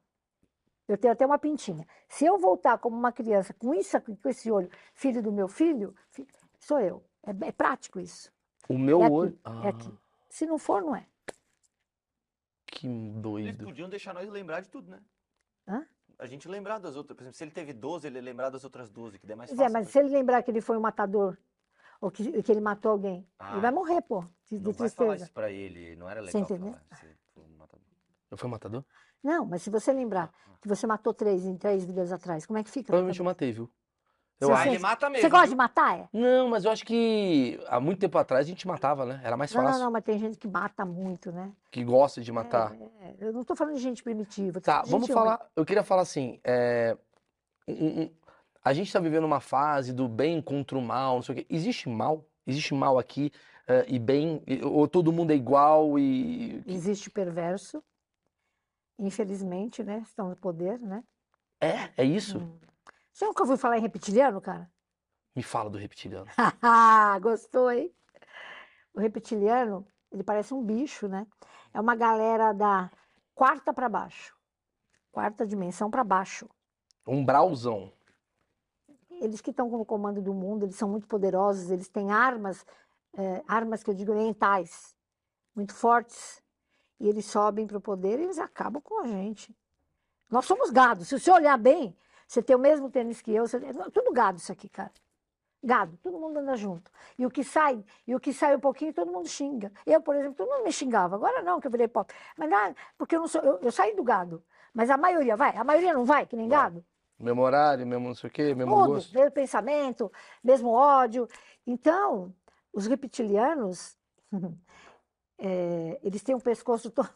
Eu 0.86 0.98
tenho 0.98 1.14
até 1.14 1.24
uma 1.24 1.38
pintinha. 1.38 1.86
Se 2.06 2.26
eu 2.26 2.38
voltar 2.38 2.76
como 2.76 2.94
uma 2.94 3.10
criança 3.10 3.54
com 3.54 3.72
isso 3.74 3.96
aqui, 3.96 4.14
com 4.16 4.28
esse 4.28 4.50
olho, 4.50 4.70
filho 4.92 5.22
do 5.22 5.32
meu 5.32 5.48
filho, 5.48 5.94
fi- 6.10 6.26
sou 6.60 6.78
eu. 6.78 7.02
É, 7.22 7.30
é 7.48 7.52
prático 7.52 7.98
isso. 7.98 8.30
O 8.68 8.76
meu 8.78 9.00
É 9.00 9.04
aqui, 9.06 9.14
olho. 9.14 9.38
É 9.64 9.68
aqui. 9.68 9.98
Se 10.28 10.44
não 10.44 10.58
for, 10.58 10.82
não 10.82 10.94
é. 10.94 11.06
Que 12.66 12.86
Eles 12.86 13.14
doido. 13.22 13.64
podiam 13.64 13.88
deixar 13.88 14.12
nós 14.12 14.28
lembrar 14.28 14.60
de 14.60 14.68
tudo, 14.68 14.90
né? 14.90 15.00
Hã? 15.66 15.86
A 16.18 16.26
gente 16.26 16.48
lembrar 16.48 16.78
das 16.78 16.96
outras. 16.96 17.16
Por 17.16 17.22
exemplo, 17.22 17.36
se 17.36 17.44
ele 17.44 17.50
teve 17.50 17.72
12, 17.72 18.06
ele 18.06 18.20
lembrar 18.20 18.50
das 18.50 18.64
outras 18.64 18.90
12, 18.90 19.18
que 19.18 19.30
é 19.30 19.34
mais 19.34 19.50
Pois 19.50 19.58
é, 19.60 19.64
fácil. 19.64 19.72
mas 19.72 19.84
pra- 19.86 19.92
se 19.92 19.98
ele 19.98 20.08
lembrar 20.10 20.42
que 20.42 20.50
ele 20.50 20.60
foi 20.60 20.76
um 20.76 20.80
matador, 20.80 21.36
ou 22.00 22.10
que, 22.10 22.42
que 22.42 22.52
ele 22.52 22.60
matou 22.60 22.92
alguém, 22.92 23.26
Ah, 23.38 23.52
ele 23.52 23.60
vai 23.60 23.70
morrer, 23.70 24.00
pô, 24.02 24.22
de, 24.46 24.58
de 24.58 24.64
Não 24.64 24.72
vai 24.72 24.88
falar 24.88 25.08
tristeza. 25.08 25.24
isso 25.24 25.32
pra 25.32 25.50
ele, 25.50 25.96
não 25.96 26.08
era 26.08 26.20
Você 26.20 26.26
legal 26.26 26.42
entendeu? 26.42 26.72
falar. 26.72 26.84
Você 26.92 27.16
foi 27.34 27.42
um 27.44 27.56
matador. 27.56 27.86
Eu 28.30 28.36
fui 28.38 28.46
um 28.48 28.50
matador? 28.50 28.84
Não, 29.22 29.46
mas 29.46 29.62
se 29.62 29.70
você 29.70 29.92
lembrar 29.92 30.32
que 30.60 30.68
você 30.68 30.86
matou 30.86 31.14
três 31.14 31.44
em 31.46 31.56
três 31.56 31.84
vidas 31.84 32.12
atrás, 32.12 32.44
como 32.46 32.58
é 32.58 32.64
que 32.64 32.70
fica? 32.70 32.86
Provavelmente 32.88 33.18
eu 33.20 33.24
matei, 33.24 33.52
viu? 33.52 33.70
Eu 34.44 34.48
Você 34.48 34.60
acho. 34.62 34.68
Ele 34.68 34.78
mata 34.78 35.10
mesmo. 35.10 35.22
Você 35.22 35.28
gosta 35.30 35.48
de 35.48 35.54
matar, 35.56 35.98
é? 35.98 36.08
Não, 36.12 36.48
mas 36.48 36.64
eu 36.64 36.70
acho 36.70 36.84
que 36.84 37.58
há 37.68 37.80
muito 37.80 37.98
tempo 37.98 38.16
atrás 38.18 38.46
a 38.46 38.48
gente 38.48 38.66
matava, 38.66 39.04
né? 39.06 39.20
Era 39.24 39.36
mais 39.36 39.52
Não, 39.52 39.62
não, 39.62 39.68
fácil. 39.68 39.84
não, 39.84 39.90
mas 39.90 40.04
tem 40.04 40.18
gente 40.18 40.38
que 40.38 40.46
mata 40.48 40.84
muito, 40.84 41.32
né? 41.32 41.52
Que 41.70 41.82
gosta 41.84 42.20
de 42.20 42.30
matar. 42.30 42.74
É, 43.00 43.14
eu 43.20 43.32
não 43.32 43.40
estou 43.40 43.56
falando 43.56 43.74
de 43.74 43.80
gente 43.82 44.02
primitiva. 44.02 44.60
tô 44.60 44.64
Tá, 44.66 44.82
vamos 44.82 45.06
gente 45.06 45.14
ruim. 45.14 45.24
falar. 45.24 45.46
Eu 45.56 45.64
queria 45.64 45.82
falar 45.82 46.02
assim. 46.02 46.38
é, 46.44 46.96
um- 47.66 48.02
um- 48.02 48.10
a 48.62 48.72
gente 48.72 48.92
tá 48.92 48.98
vivendo 49.00 49.24
uma 49.24 49.40
fase 49.40 49.92
do 49.92 50.08
bem 50.08 50.40
contra 50.40 50.76
o 50.78 50.82
mal, 50.82 51.16
não 51.16 51.22
sei 51.22 51.34
o 51.34 51.38
quê. 51.38 51.46
Existe 51.50 51.88
mal? 51.88 52.24
Existe 52.46 52.74
mal 52.74 52.98
aqui 52.98 53.30
é, 53.66 53.84
e 53.88 53.98
bem? 53.98 54.42
Ou 54.62 54.86
todo 54.86 55.12
mundo 55.12 55.30
é 55.32 55.34
igual 55.34 55.98
e. 55.98 56.62
Existe 56.66 57.10
perverso, 57.10 57.82
infelizmente, 58.98 59.82
né? 59.82 60.02
Estão 60.04 60.28
no 60.30 60.36
poder, 60.36 60.78
né? 60.80 61.02
É? 61.60 61.90
É 61.96 62.04
isso? 62.04 62.38
Hum. 62.38 62.58
Você 63.14 63.26
nunca 63.26 63.44
ouviu 63.44 63.56
falar 63.56 63.78
em 63.78 63.80
reptiliano, 63.80 64.40
cara? 64.40 64.68
Me 65.36 65.42
fala 65.42 65.70
do 65.70 65.78
reptiliano. 65.78 66.26
Gostou, 67.22 67.70
hein? 67.70 67.94
O 68.92 68.98
reptiliano, 68.98 69.86
ele 70.10 70.24
parece 70.24 70.52
um 70.52 70.60
bicho, 70.60 71.06
né? 71.06 71.24
É 71.72 71.80
uma 71.80 71.94
galera 71.94 72.52
da 72.52 72.90
quarta 73.32 73.72
para 73.72 73.88
baixo. 73.88 74.36
Quarta 75.12 75.46
dimensão 75.46 75.92
para 75.92 76.02
baixo. 76.02 76.50
Um 77.06 77.24
brauzão. 77.24 77.92
eles 79.20 79.40
que 79.40 79.50
estão 79.50 79.70
como 79.70 79.84
comando 79.84 80.20
do 80.20 80.34
mundo, 80.34 80.64
eles 80.64 80.74
são 80.74 80.88
muito 80.88 81.06
poderosos, 81.06 81.70
eles 81.70 81.88
têm 81.88 82.10
armas, 82.10 82.66
eh, 83.16 83.44
armas 83.46 83.84
que 83.84 83.90
eu 83.90 83.94
digo 83.94 84.10
orientais, 84.10 84.92
muito 85.54 85.72
fortes, 85.72 86.42
e 86.98 87.08
eles 87.08 87.26
sobem 87.26 87.64
para 87.64 87.78
o 87.78 87.80
poder 87.80 88.18
e 88.18 88.24
eles 88.24 88.38
acabam 88.38 88.82
com 88.82 89.00
a 89.02 89.06
gente. 89.06 89.56
Nós 90.28 90.46
somos 90.46 90.70
gado. 90.70 91.04
Se 91.04 91.16
você 91.16 91.30
olhar 91.30 91.56
bem, 91.56 91.96
você 92.26 92.42
tem 92.42 92.56
o 92.56 92.58
mesmo 92.58 92.90
tênis 92.90 93.20
que 93.20 93.32
eu, 93.32 93.46
você... 93.46 93.58
tudo 93.92 94.12
gado 94.12 94.38
isso 94.38 94.52
aqui, 94.52 94.68
cara. 94.68 94.92
Gado, 95.62 95.98
todo 96.02 96.18
mundo 96.18 96.38
anda 96.38 96.56
junto. 96.56 96.90
E 97.18 97.24
o 97.24 97.30
que 97.30 97.42
sai, 97.42 97.82
e 98.06 98.14
o 98.14 98.20
que 98.20 98.34
sai 98.34 98.54
um 98.54 98.60
pouquinho, 98.60 98.92
todo 98.92 99.10
mundo 99.10 99.26
xinga. 99.26 99.72
Eu, 99.86 100.00
por 100.00 100.14
exemplo, 100.14 100.34
todo 100.34 100.50
mundo 100.50 100.64
me 100.64 100.72
xingava. 100.72 101.16
Agora 101.16 101.42
não, 101.42 101.58
que 101.58 101.66
eu 101.66 101.70
virei 101.70 101.88
pop. 101.88 102.12
Mas 102.36 102.50
não, 102.50 102.74
porque 102.98 103.16
eu 103.16 103.20
não 103.20 103.28
sou, 103.28 103.40
eu, 103.40 103.58
eu 103.60 103.72
saí 103.72 103.96
do 103.96 104.02
gado. 104.02 104.44
Mas 104.74 104.90
a 104.90 104.98
maioria 104.98 105.36
vai, 105.36 105.56
a 105.56 105.64
maioria 105.64 105.94
não 105.94 106.04
vai, 106.04 106.26
que 106.26 106.36
nem 106.36 106.48
gado. 106.48 106.84
Mesmo 107.18 107.42
horário, 107.42 107.86
mesmo 107.86 108.08
não 108.08 108.14
sei 108.14 108.28
o 108.28 108.32
quê, 108.32 108.54
mesmo 108.54 108.74
Tudo, 108.74 108.94
gosto. 108.94 109.14
mesmo 109.14 109.30
pensamento, 109.30 110.12
mesmo 110.42 110.70
ódio. 110.70 111.28
Então, 111.66 112.34
os 112.72 112.86
reptilianos, 112.86 113.96
eh, 115.46 116.00
eles 116.02 116.22
têm 116.22 116.34
um 116.34 116.40
pescoço 116.40 116.90
todo, 116.92 117.10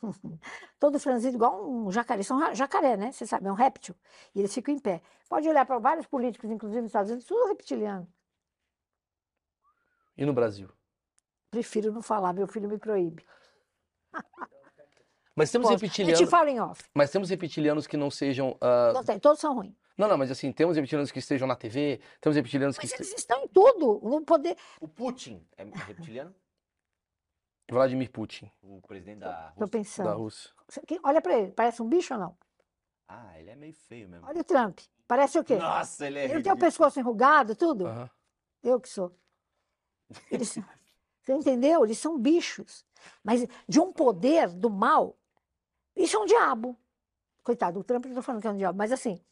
todo 0.78 0.98
franzido, 1.00 1.36
igual 1.36 1.68
um 1.68 1.90
jacaré. 1.90 2.22
São 2.22 2.54
jacaré, 2.54 2.96
né? 2.96 3.10
Você 3.10 3.26
sabe, 3.26 3.46
é 3.48 3.50
um 3.52 3.54
réptil. 3.54 3.94
E 4.34 4.40
eles 4.40 4.52
ficam 4.52 4.74
em 4.74 4.78
pé. 4.78 5.00
Pode 5.28 5.48
olhar 5.48 5.64
para 5.64 5.78
vários 5.78 6.06
políticos, 6.06 6.50
inclusive 6.50 6.82
nos 6.82 6.90
Estados 6.90 7.10
Unidos, 7.10 7.26
tudo 7.26 7.48
reptiliano. 7.48 8.06
E 10.16 10.26
no 10.26 10.32
Brasil? 10.32 10.68
Prefiro 11.50 11.92
não 11.92 12.02
falar, 12.02 12.32
meu 12.32 12.46
filho 12.46 12.68
me 12.68 12.78
proíbe. 12.78 13.24
Mas 15.34 15.52
temos 15.52 15.68
Posso. 15.68 15.84
Eu 15.84 15.88
te 15.88 16.02
reptilianos, 16.02 16.30
falo 16.30 16.48
em 16.48 16.58
off. 16.58 16.82
mas 16.92 17.12
temos 17.12 17.30
reptilianos 17.30 17.86
que 17.86 17.96
não 17.96 18.10
sejam. 18.10 18.56
ah, 18.60 18.90
Não 18.92 19.04
tem, 19.04 19.20
todos 19.20 19.38
são 19.38 19.54
ruins. 19.54 19.72
Não, 19.96 20.08
não, 20.08 20.18
mas 20.18 20.32
assim, 20.32 20.50
temos 20.52 20.76
reptilianos 20.76 21.12
que 21.12 21.20
estejam 21.20 21.46
na 21.46 21.54
TV, 21.54 22.00
temos 22.20 22.34
reptilianos 22.34 22.76
que 22.76 22.86
Mas 22.86 22.92
eles 22.92 23.14
estão 23.16 23.44
em 23.44 23.48
tudo. 23.48 24.00
No 24.02 24.20
poder. 24.24 24.56
O 24.80 24.88
Putin 24.88 25.46
é 25.56 25.62
reptiliano? 25.62 26.34
Vladimir 27.70 28.10
Putin, 28.10 28.50
O 28.62 28.80
presidente 28.82 29.18
da 29.20 29.32
Tô 29.32 29.42
Rússia? 29.48 29.58
da 29.60 29.68
pensando. 29.68 30.16
Rússia. 30.18 30.50
Que- 30.86 31.00
Olha 31.02 31.20
para 31.20 31.36
ele, 31.38 31.52
parece 31.52 31.82
um 31.82 31.88
bicho 31.88 32.14
ou 32.14 32.20
não? 32.20 32.36
Ah, 33.06 33.38
ele 33.38 33.50
é 33.50 33.56
meio 33.56 33.74
feio 33.74 34.08
mesmo. 34.08 34.26
Olha 34.26 34.40
o 34.40 34.44
Trump. 34.44 34.80
Parece 35.06 35.38
o 35.38 35.44
quê? 35.44 35.56
Nossa, 35.56 36.06
ele 36.06 36.18
é 36.18 36.24
Ele 36.24 36.28
tem 36.28 36.36
o 36.36 36.38
ridículo. 36.38 36.60
pescoço 36.60 37.00
enrugado, 37.00 37.56
tudo. 37.56 37.86
Aham. 37.86 38.10
Eu 38.62 38.80
que 38.80 38.88
sou. 38.88 39.14
Eles, 40.30 40.58
você 41.22 41.32
entendeu? 41.32 41.84
Eles 41.84 41.98
são 41.98 42.18
bichos. 42.18 42.84
Mas 43.22 43.46
de 43.68 43.80
um 43.80 43.92
poder 43.92 44.48
do 44.50 44.68
mal, 44.68 45.16
isso 45.96 46.16
é 46.16 46.20
um 46.20 46.26
diabo. 46.26 46.76
Coitado, 47.42 47.80
o 47.80 47.84
Trump 47.84 48.04
não 48.04 48.10
estou 48.12 48.22
falando 48.22 48.42
que 48.42 48.48
é 48.48 48.50
um 48.50 48.56
diabo, 48.56 48.76
mas 48.76 48.92
assim, 48.92 49.22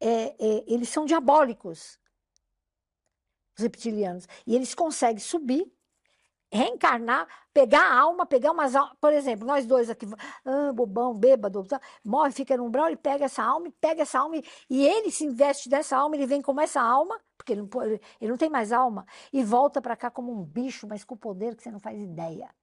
é- 0.00 0.28
é, 0.38 0.64
eles 0.66 0.88
são 0.88 1.04
diabólicos, 1.04 1.98
os 3.56 3.62
reptilianos. 3.62 4.26
E 4.46 4.54
eles 4.54 4.74
conseguem 4.74 5.18
subir, 5.18 5.70
reencarnar, 6.52 7.26
pegar 7.52 7.80
a 7.86 7.98
alma, 8.00 8.26
pegar 8.26 8.52
umas 8.52 8.76
almas. 8.76 8.94
Por 9.00 9.12
exemplo, 9.12 9.46
nós 9.46 9.64
dois 9.66 9.88
aqui, 9.88 10.06
ah, 10.44 10.72
bobão, 10.72 11.14
bêbado, 11.18 11.64
morre, 12.04 12.30
fica 12.32 12.56
no 12.56 12.64
umbral, 12.66 12.88
ele 12.88 12.96
pega 12.96 13.24
essa 13.24 13.42
alma, 13.42 13.72
pega 13.80 14.02
essa 14.02 14.18
alma, 14.18 14.36
e- 14.68 14.86
ele 14.86 15.10
se 15.10 15.24
investe 15.24 15.68
dessa 15.68 15.96
alma, 15.96 16.14
ele 16.14 16.26
vem 16.26 16.42
como 16.42 16.60
essa 16.60 16.80
alma, 16.80 17.18
porque 17.36 17.52
ele 17.54 17.62
não, 17.62 17.68
pode- 17.68 18.00
ele 18.20 18.30
não 18.30 18.36
tem 18.36 18.50
mais 18.50 18.70
alma, 18.70 19.06
e 19.32 19.42
volta 19.42 19.80
para 19.80 19.96
cá 19.96 20.10
como 20.10 20.30
um 20.30 20.44
bicho, 20.44 20.86
mas 20.86 21.04
com 21.04 21.16
poder 21.16 21.56
que 21.56 21.62
você 21.62 21.70
não 21.70 21.80
faz 21.80 21.98
ideia. 22.00 22.54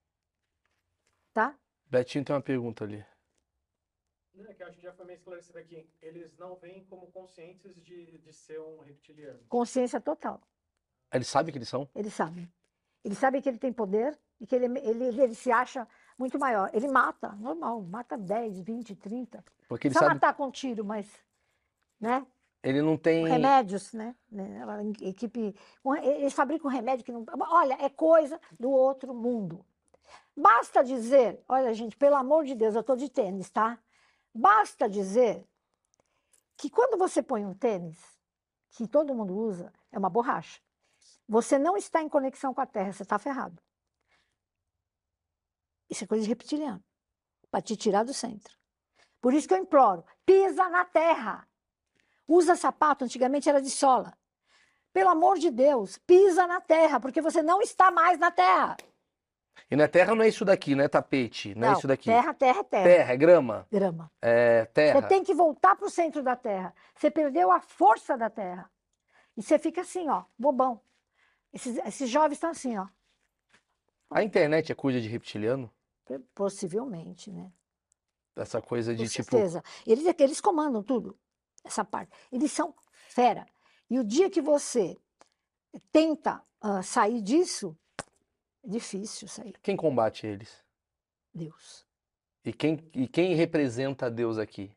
Tá? 1.34 1.58
Betinho 1.86 2.24
tem 2.24 2.36
uma 2.36 2.42
pergunta 2.42 2.84
ali. 2.84 3.04
Não, 4.34 4.46
é 4.46 4.54
que 4.54 4.64
eu 4.64 4.68
acho 4.68 4.78
que 4.78 4.84
já 4.84 4.94
foi 4.94 5.06
meio 5.06 5.18
esclarecido 5.18 5.58
aqui. 5.58 5.90
Eles 6.02 6.38
não 6.38 6.56
veem 6.56 6.86
como 6.86 7.12
conscientes 7.12 7.76
de, 7.84 8.20
de 8.20 8.32
ser 8.32 8.60
um 8.62 8.80
reptiliano. 8.80 9.40
Consciência 9.50 10.00
total. 10.00 10.40
Ele 11.12 11.26
sabe 11.26 11.52
que 11.52 11.58
eles 11.58 11.68
são? 11.68 11.90
Ele 11.96 12.10
sabe. 12.10 12.48
Ele 13.04 13.16
sabe 13.16 13.42
que 13.42 13.50
ele 13.50 13.58
tem 13.58 13.72
poder 13.72 14.18
e 14.40 14.46
que 14.46 14.56
ele, 14.56 14.66
ele, 14.80 15.22
ele 15.22 15.36
se 15.36 15.52
acha 15.52 15.88
muito 16.18 16.38
maior. 16.38 16.70
Ele 16.74 16.88
mata, 16.88 17.30
normal, 17.40 17.82
mata 17.82 18.18
10, 18.18 18.60
20, 18.60 18.96
30. 18.96 19.44
Porque 19.68 19.88
ele 19.88 19.94
Precisa 19.94 20.10
sabe. 20.10 20.16
matar 20.16 20.34
com 20.36 20.52
tiro, 20.52 20.84
mas. 20.84 21.08
Né? 22.00 22.26
Ele 22.62 22.82
não 22.82 22.98
tem. 22.98 23.28
Remédios, 23.28 23.94
né? 23.94 24.16
né? 24.32 24.66
Equipe. 25.02 25.56
Eles 26.04 26.34
fabricam 26.34 26.70
remédio 26.70 27.06
que 27.06 27.12
não. 27.12 27.26
Olha, 27.50 27.78
é 27.82 27.90
coisa 27.90 28.40
do 28.60 28.70
outro 28.70 29.14
mundo. 29.14 29.66
Basta 30.36 30.84
dizer, 30.84 31.44
olha, 31.48 31.74
gente, 31.74 31.98
pelo 31.98 32.16
amor 32.16 32.46
de 32.46 32.56
Deus, 32.56 32.74
eu 32.74 32.82
estou 32.82 32.96
de 32.96 33.10
tênis, 33.10 33.50
tá? 33.50 33.78
Basta 34.34 34.90
dizer 34.90 35.46
que 36.58 36.70
quando 36.70 36.98
você 36.98 37.22
põe 37.22 37.46
um 37.46 37.54
tênis, 37.54 37.98
que 38.72 38.88
todo 38.88 39.14
mundo 39.14 39.36
usa, 39.36 39.72
é 39.92 40.00
uma 40.00 40.10
borracha. 40.10 40.62
Você 41.30 41.60
não 41.60 41.78
está 41.78 42.02
em 42.02 42.10
conexão 42.10 42.56
com 42.56 42.60
a 42.60 42.66
Terra, 42.66 42.92
você 42.92 43.04
está 43.04 43.20
ferrado. 43.20 43.62
Isso 45.88 46.04
é 46.04 46.08
coisa 46.08 46.24
de 46.24 46.30
reptiliano, 46.30 46.84
para 47.52 47.62
te 47.62 47.78
tirar 47.78 48.04
do 48.04 48.16
centro. 48.16 48.58
Por 49.22 49.32
isso 49.32 49.48
que 49.48 49.54
eu 49.54 49.60
imploro, 49.60 50.04
pisa 50.26 50.68
na 50.70 50.86
terra. 50.86 51.48
Usa 52.28 52.56
sapato, 52.56 53.06
antigamente 53.06 53.48
era 53.48 53.62
de 53.62 53.70
sola. 53.70 54.18
Pelo 54.92 55.10
amor 55.10 55.38
de 55.38 55.52
Deus, 55.52 56.00
pisa 56.00 56.48
na 56.48 56.62
terra, 56.62 57.00
porque 57.00 57.22
você 57.22 57.44
não 57.44 57.62
está 57.62 57.92
mais 57.92 58.18
na 58.18 58.32
terra. 58.32 58.78
E 59.70 59.76
na 59.76 59.88
terra 59.88 60.16
não 60.16 60.24
é 60.24 60.28
isso 60.28 60.46
daqui, 60.46 60.74
não 60.74 60.84
é 60.84 60.88
tapete, 60.88 61.54
não, 61.54 61.70
é 61.70 61.74
isso 61.74 61.88
daqui. 61.88 62.06
Terra, 62.06 62.34
terra, 62.34 62.60
é 62.60 62.64
terra. 62.64 62.84
Terra, 62.84 63.14
é 63.14 63.18
grama, 63.18 63.68
Grama. 63.72 64.12
é 64.22 64.66
terra. 64.66 65.02
Você 65.02 65.08
tem 65.08 65.24
que 65.24 65.34
voltar 65.34 65.76
para 65.76 65.86
o 65.86 65.92
centro 65.92 66.24
da 66.24 66.36
terra. 66.36 66.74
Você 66.96 67.12
perdeu 67.12 67.52
a 67.52 67.60
força 67.60 68.18
da 68.18 68.30
terra. 68.30 68.70
E 69.36 69.44
você 69.44 69.60
fica 69.60 69.82
assim, 69.82 70.08
ó, 70.10 70.24
bobão. 70.38 70.82
Esses, 71.54 71.78
esses 71.78 72.10
jovens 72.10 72.34
estão 72.34 72.50
assim, 72.50 72.78
ó. 72.78 72.88
A 74.10 74.24
internet 74.24 74.72
é 74.72 74.76
coisa 74.76 75.00
de 75.00 75.08
reptiliano? 75.08 75.72
Possivelmente, 76.34 77.32
né? 77.32 77.52
Essa 78.36 78.62
coisa 78.62 78.96
de 78.96 79.04
Com 79.04 79.10
tipo. 79.10 79.32
certeza. 79.32 79.64
Eles, 79.86 80.06
é 80.06 80.16
eles 80.20 80.42
comandam 80.42 80.82
tudo, 80.82 81.18
essa 81.64 81.84
parte. 81.84 82.12
Eles 82.32 82.52
são 82.52 82.74
fera. 83.10 83.46
E 83.90 84.00
o 84.00 84.04
dia 84.04 84.30
que 84.30 84.42
você 84.42 84.98
tenta 85.92 86.44
ah, 86.62 86.82
sair 86.82 87.22
disso, 87.22 87.78
é 88.64 88.70
difícil 88.70 89.28
sair. 89.28 89.56
Quem 89.62 89.76
combate 89.76 90.26
eles? 90.26 90.64
Deus. 91.34 91.86
E 92.44 92.54
quem, 92.54 92.90
e 92.94 93.08
quem 93.08 93.36
representa 93.36 94.10
Deus 94.10 94.38
aqui? 94.38 94.72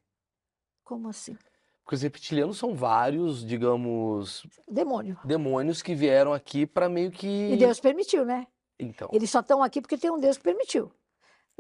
Como 0.85 1.09
assim? 1.09 1.37
Porque 1.85 1.97
os 1.97 2.03
reptilianos 2.03 2.59
são 2.59 2.75
vários, 2.75 3.45
digamos, 3.45 4.47
Demônio. 4.69 5.19
demônios 5.25 5.83
que 5.83 5.95
vieram 5.95 6.33
aqui 6.33 6.65
para 6.67 6.89
meio 6.89 7.11
que. 7.11 7.27
E 7.27 7.57
Deus 7.57 7.81
permitiu, 7.81 8.25
né? 8.25 8.47
Então. 8.79 9.09
Eles 9.13 9.31
só 9.31 9.41
estão 9.41 9.63
aqui 9.63 9.81
porque 9.81 9.99
tem 9.99 10.11
um 10.11 10.19
Deus 10.19 10.37
que 10.37 10.45
permitiu. 10.45 10.93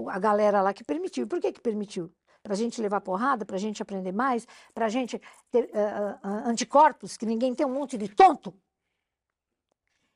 A 0.08 0.18
galera 0.18 0.62
lá 0.62 0.72
que 0.72 0.84
permitiu. 0.84 1.26
Por 1.26 1.40
que 1.40 1.52
que 1.52 1.60
permitiu? 1.60 2.10
Para 2.42 2.54
a 2.54 2.56
gente 2.56 2.80
levar 2.80 3.00
porrada, 3.00 3.44
para 3.44 3.56
a 3.56 3.58
gente 3.58 3.82
aprender 3.82 4.12
mais, 4.12 4.46
para 4.74 4.86
a 4.86 4.88
gente 4.88 5.20
ter 5.50 5.70
ah, 5.74 6.18
ah, 6.22 6.48
anticorpos, 6.48 7.16
que 7.16 7.26
ninguém 7.26 7.54
tem 7.54 7.66
um 7.66 7.74
monte 7.74 7.96
de 7.96 8.08
tonto. 8.08 8.54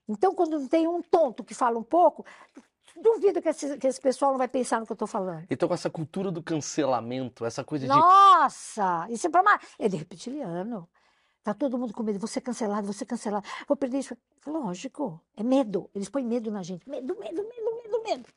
Então, 0.08 0.34
quando 0.34 0.58
não 0.58 0.68
tem 0.68 0.86
um 0.86 1.02
tonto 1.02 1.44
que 1.44 1.54
fala 1.54 1.78
um 1.78 1.82
pouco, 1.82 2.24
duvido 3.00 3.40
que 3.42 3.48
esse, 3.48 3.78
que 3.78 3.86
esse 3.86 4.00
pessoal 4.00 4.30
não 4.32 4.38
vai 4.38 4.48
pensar 4.48 4.80
no 4.80 4.86
que 4.86 4.92
eu 4.92 4.94
estou 4.94 5.08
falando. 5.08 5.46
Então, 5.50 5.68
com 5.68 5.74
essa 5.74 5.90
cultura 5.90 6.30
do 6.30 6.42
cancelamento, 6.42 7.44
essa 7.44 7.62
coisa 7.64 7.86
de. 7.86 7.92
Nossa! 7.92 9.06
Isso 9.10 9.26
é 9.26 9.30
para 9.30 9.42
mais. 9.42 9.60
Ele 9.78 9.96
é 9.96 9.98
reptiliano. 9.98 10.88
Tá 11.42 11.54
todo 11.54 11.78
mundo 11.78 11.92
com 11.94 12.02
medo. 12.02 12.18
Vou 12.18 12.26
ser 12.28 12.40
cancelado, 12.40 12.84
vou 12.84 12.92
ser 12.92 13.06
cancelado. 13.06 13.46
Vou 13.68 13.76
perder 13.76 13.98
isso. 13.98 14.16
Lógico. 14.46 15.20
É 15.36 15.42
medo. 15.42 15.88
Eles 15.94 16.08
põem 16.08 16.24
medo 16.24 16.50
na 16.50 16.62
gente. 16.62 16.88
Medo, 16.88 17.16
medo, 17.18 17.42
medo, 17.42 17.76
medo, 17.82 18.02
medo. 18.02 18.28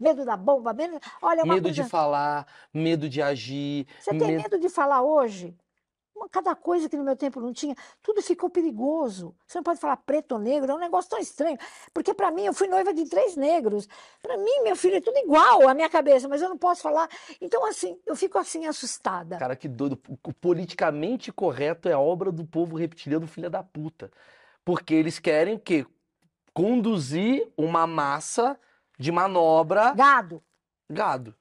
Medo 0.00 0.24
da 0.24 0.36
bomba, 0.36 0.72
medo. 0.72 0.98
Olha, 1.22 1.44
uma 1.44 1.54
Medo 1.54 1.64
coisa. 1.64 1.82
de 1.84 1.88
falar, 1.88 2.46
medo 2.72 3.08
de 3.08 3.22
agir. 3.22 3.86
Você 4.00 4.10
tem 4.10 4.18
medo- 4.28 4.42
medo 4.42 4.58
de 4.58 4.68
falar 4.68 5.02
hoje? 5.02 5.56
Uma- 6.24 6.28
Cada 6.30 6.54
coisa 6.54 6.88
que 6.88 6.96
no 6.96 7.04
meu 7.04 7.14
tempo 7.16 7.40
não 7.40 7.52
tinha, 7.52 7.76
tudo 8.02 8.22
ficou 8.22 8.48
perigoso. 8.50 9.34
Você 9.46 9.58
não 9.58 9.62
pode 9.62 9.78
falar 9.78 9.96
preto 9.98 10.32
ou 10.32 10.38
negro, 10.38 10.72
é 10.72 10.74
um 10.74 10.78
negócio 10.78 11.10
tão 11.10 11.18
estranho. 11.18 11.58
Porque 11.92 12.12
para 12.14 12.30
mim, 12.30 12.44
eu 12.46 12.52
fui 12.54 12.66
noiva 12.66 12.92
de 12.94 13.04
três 13.08 13.36
negros. 13.36 13.88
Para 14.22 14.36
mim, 14.38 14.62
meu 14.62 14.74
filho, 14.74 14.96
é 14.96 15.00
tudo 15.00 15.18
igual 15.18 15.68
à 15.68 15.74
minha 15.74 15.88
cabeça, 15.88 16.26
mas 16.28 16.40
eu 16.42 16.48
não 16.48 16.58
posso 16.58 16.82
falar. 16.82 17.08
Então, 17.40 17.64
assim, 17.66 17.98
eu 18.06 18.16
fico 18.16 18.38
assim 18.38 18.66
assustada. 18.66 19.36
Cara, 19.38 19.54
que 19.54 19.68
doido. 19.68 19.98
O 20.08 20.32
politicamente 20.32 21.30
correto 21.32 21.88
é 21.88 21.96
obra 21.96 22.32
do 22.32 22.44
povo 22.44 22.76
reptiliano, 22.76 23.26
filha 23.26 23.50
da 23.50 23.62
puta. 23.62 24.10
Porque 24.64 24.94
eles 24.94 25.18
querem 25.18 25.54
o 25.54 25.58
quê? 25.58 25.86
Conduzir 26.52 27.50
uma 27.56 27.86
massa 27.86 28.58
de 28.98 29.10
manobra 29.12 29.92
Gado. 29.92 30.42
gado. 30.88 31.34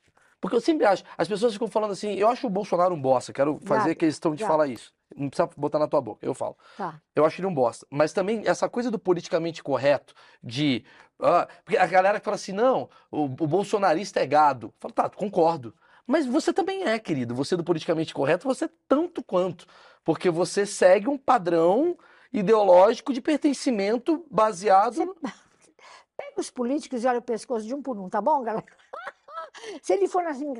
Porque 0.43 0.57
eu 0.57 0.61
sempre 0.61 0.85
acho, 0.85 1.05
as 1.17 1.25
pessoas 1.25 1.53
ficam 1.53 1.69
falando 1.69 1.91
assim, 1.91 2.15
eu 2.15 2.27
acho 2.27 2.47
o 2.47 2.49
Bolsonaro 2.49 2.93
um 2.93 3.01
bosta, 3.01 3.31
quero 3.31 3.57
fazer 3.63 3.85
Gado, 3.91 3.95
questão 3.95 4.35
de 4.35 4.41
gado. 4.43 4.51
falar 4.51 4.67
isso. 4.67 4.93
Não 5.15 5.29
precisa 5.29 5.49
botar 5.55 5.79
na 5.79 5.87
tua 5.87 6.01
boca, 6.01 6.25
eu 6.25 6.33
falo. 6.33 6.57
Tá. 6.75 6.99
Eu 7.15 7.23
acho 7.23 7.39
ele 7.39 7.47
um 7.47 7.53
bosta. 7.53 7.87
Mas 7.89 8.11
também 8.11 8.41
essa 8.45 8.67
coisa 8.67 8.91
do 8.91 8.99
politicamente 8.99 9.63
correto, 9.63 10.13
de. 10.43 10.83
ah, 11.21 11.47
porque 11.63 11.77
a 11.77 11.85
galera 11.85 12.19
que 12.19 12.25
fala 12.25 12.35
assim, 12.35 12.51
não, 12.51 12.89
o, 13.09 13.23
o 13.23 13.27
bolsonarista 13.27 14.19
é 14.19 14.25
gado. 14.27 14.67
Eu 14.67 14.73
falo, 14.81 14.93
tá, 14.93 15.09
concordo. 15.09 15.73
Mas 16.05 16.25
você 16.25 16.51
também 16.51 16.83
é, 16.83 16.99
querido. 16.99 17.33
Você 17.35 17.55
do 17.55 17.63
politicamente 17.63 18.13
correto, 18.13 18.45
você 18.45 18.65
é 18.65 18.69
tanto 18.85 19.23
quanto. 19.23 19.65
Porque 20.03 20.29
você 20.29 20.65
segue 20.65 21.07
um 21.07 21.17
padrão 21.17 21.97
ideológico 22.33 23.13
de 23.13 23.21
pertencimento 23.21 24.25
baseado. 24.29 24.95
Você- 24.95 25.07
Pega 26.17 26.41
os 26.41 26.51
políticos 26.51 27.01
e 27.03 27.07
olha 27.07 27.19
o 27.19 27.23
pescoço 27.23 27.65
de 27.65 27.73
um 27.73 27.81
por 27.81 27.97
um, 27.97 28.09
tá 28.09 28.19
bom, 28.21 28.43
galera? 28.43 28.65
Se 29.81 29.93
ele 29.93 30.07
for 30.07 30.25
assim, 30.25 30.53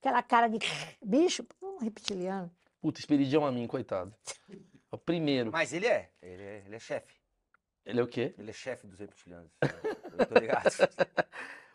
aquela 0.00 0.22
cara 0.22 0.48
de 0.48 0.58
bicho, 1.02 1.44
um 1.62 1.78
reptiliano. 1.78 2.50
Puta, 2.80 3.00
Esperidião 3.00 3.44
a 3.46 3.52
mim, 3.52 3.66
coitado. 3.66 4.14
É 4.92 4.94
o 4.94 4.98
primeiro. 4.98 5.50
Mas 5.50 5.72
ele 5.72 5.86
é. 5.88 6.08
Ele 6.22 6.42
é, 6.42 6.62
ele 6.66 6.76
é 6.76 6.78
chefe. 6.78 7.14
Ele 7.84 7.98
é 7.98 8.02
o 8.02 8.06
quê? 8.06 8.32
Ele 8.38 8.50
é 8.50 8.52
chefe 8.52 8.86
dos 8.86 9.00
reptilianos. 9.00 9.50
Eu 10.16 10.26
tô 10.26 10.38
ligado. 10.38 10.70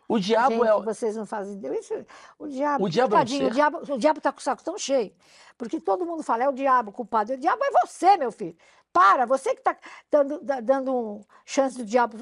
O 0.08 0.18
diabo 0.18 0.54
Gente, 0.54 0.66
é. 0.66 0.74
o- 0.74 0.82
vocês 0.82 1.14
não 1.16 1.26
fazem. 1.26 1.60
Isso- 1.78 2.06
O 2.38 2.48
diabo, 2.48 2.84
O 2.84 2.88
diabo 2.88 3.14
é 3.14 3.18
um 3.18 3.20
tadinho, 3.20 3.46
o 3.48 3.50
diabo, 3.50 3.78
o 3.92 3.98
diabo 3.98 4.20
tá 4.22 4.32
com 4.32 4.38
o 4.38 4.42
saco 4.42 4.64
tão 4.64 4.78
cheio. 4.78 5.12
Porque 5.58 5.78
todo 5.80 6.06
mundo 6.06 6.22
fala, 6.22 6.44
é 6.44 6.48
o 6.48 6.52
diabo 6.52 6.90
culpado. 6.92 7.34
O 7.34 7.36
diabo 7.36 7.62
é 7.62 7.70
você, 7.86 8.16
meu 8.16 8.32
filho. 8.32 8.56
Para, 8.92 9.26
você 9.26 9.54
que 9.54 9.60
tá 9.60 9.76
dando, 10.10 10.40
da- 10.42 10.60
dando 10.60 10.92
um 10.96 11.24
chance 11.44 11.76
do 11.76 11.84
diabo 11.84 12.16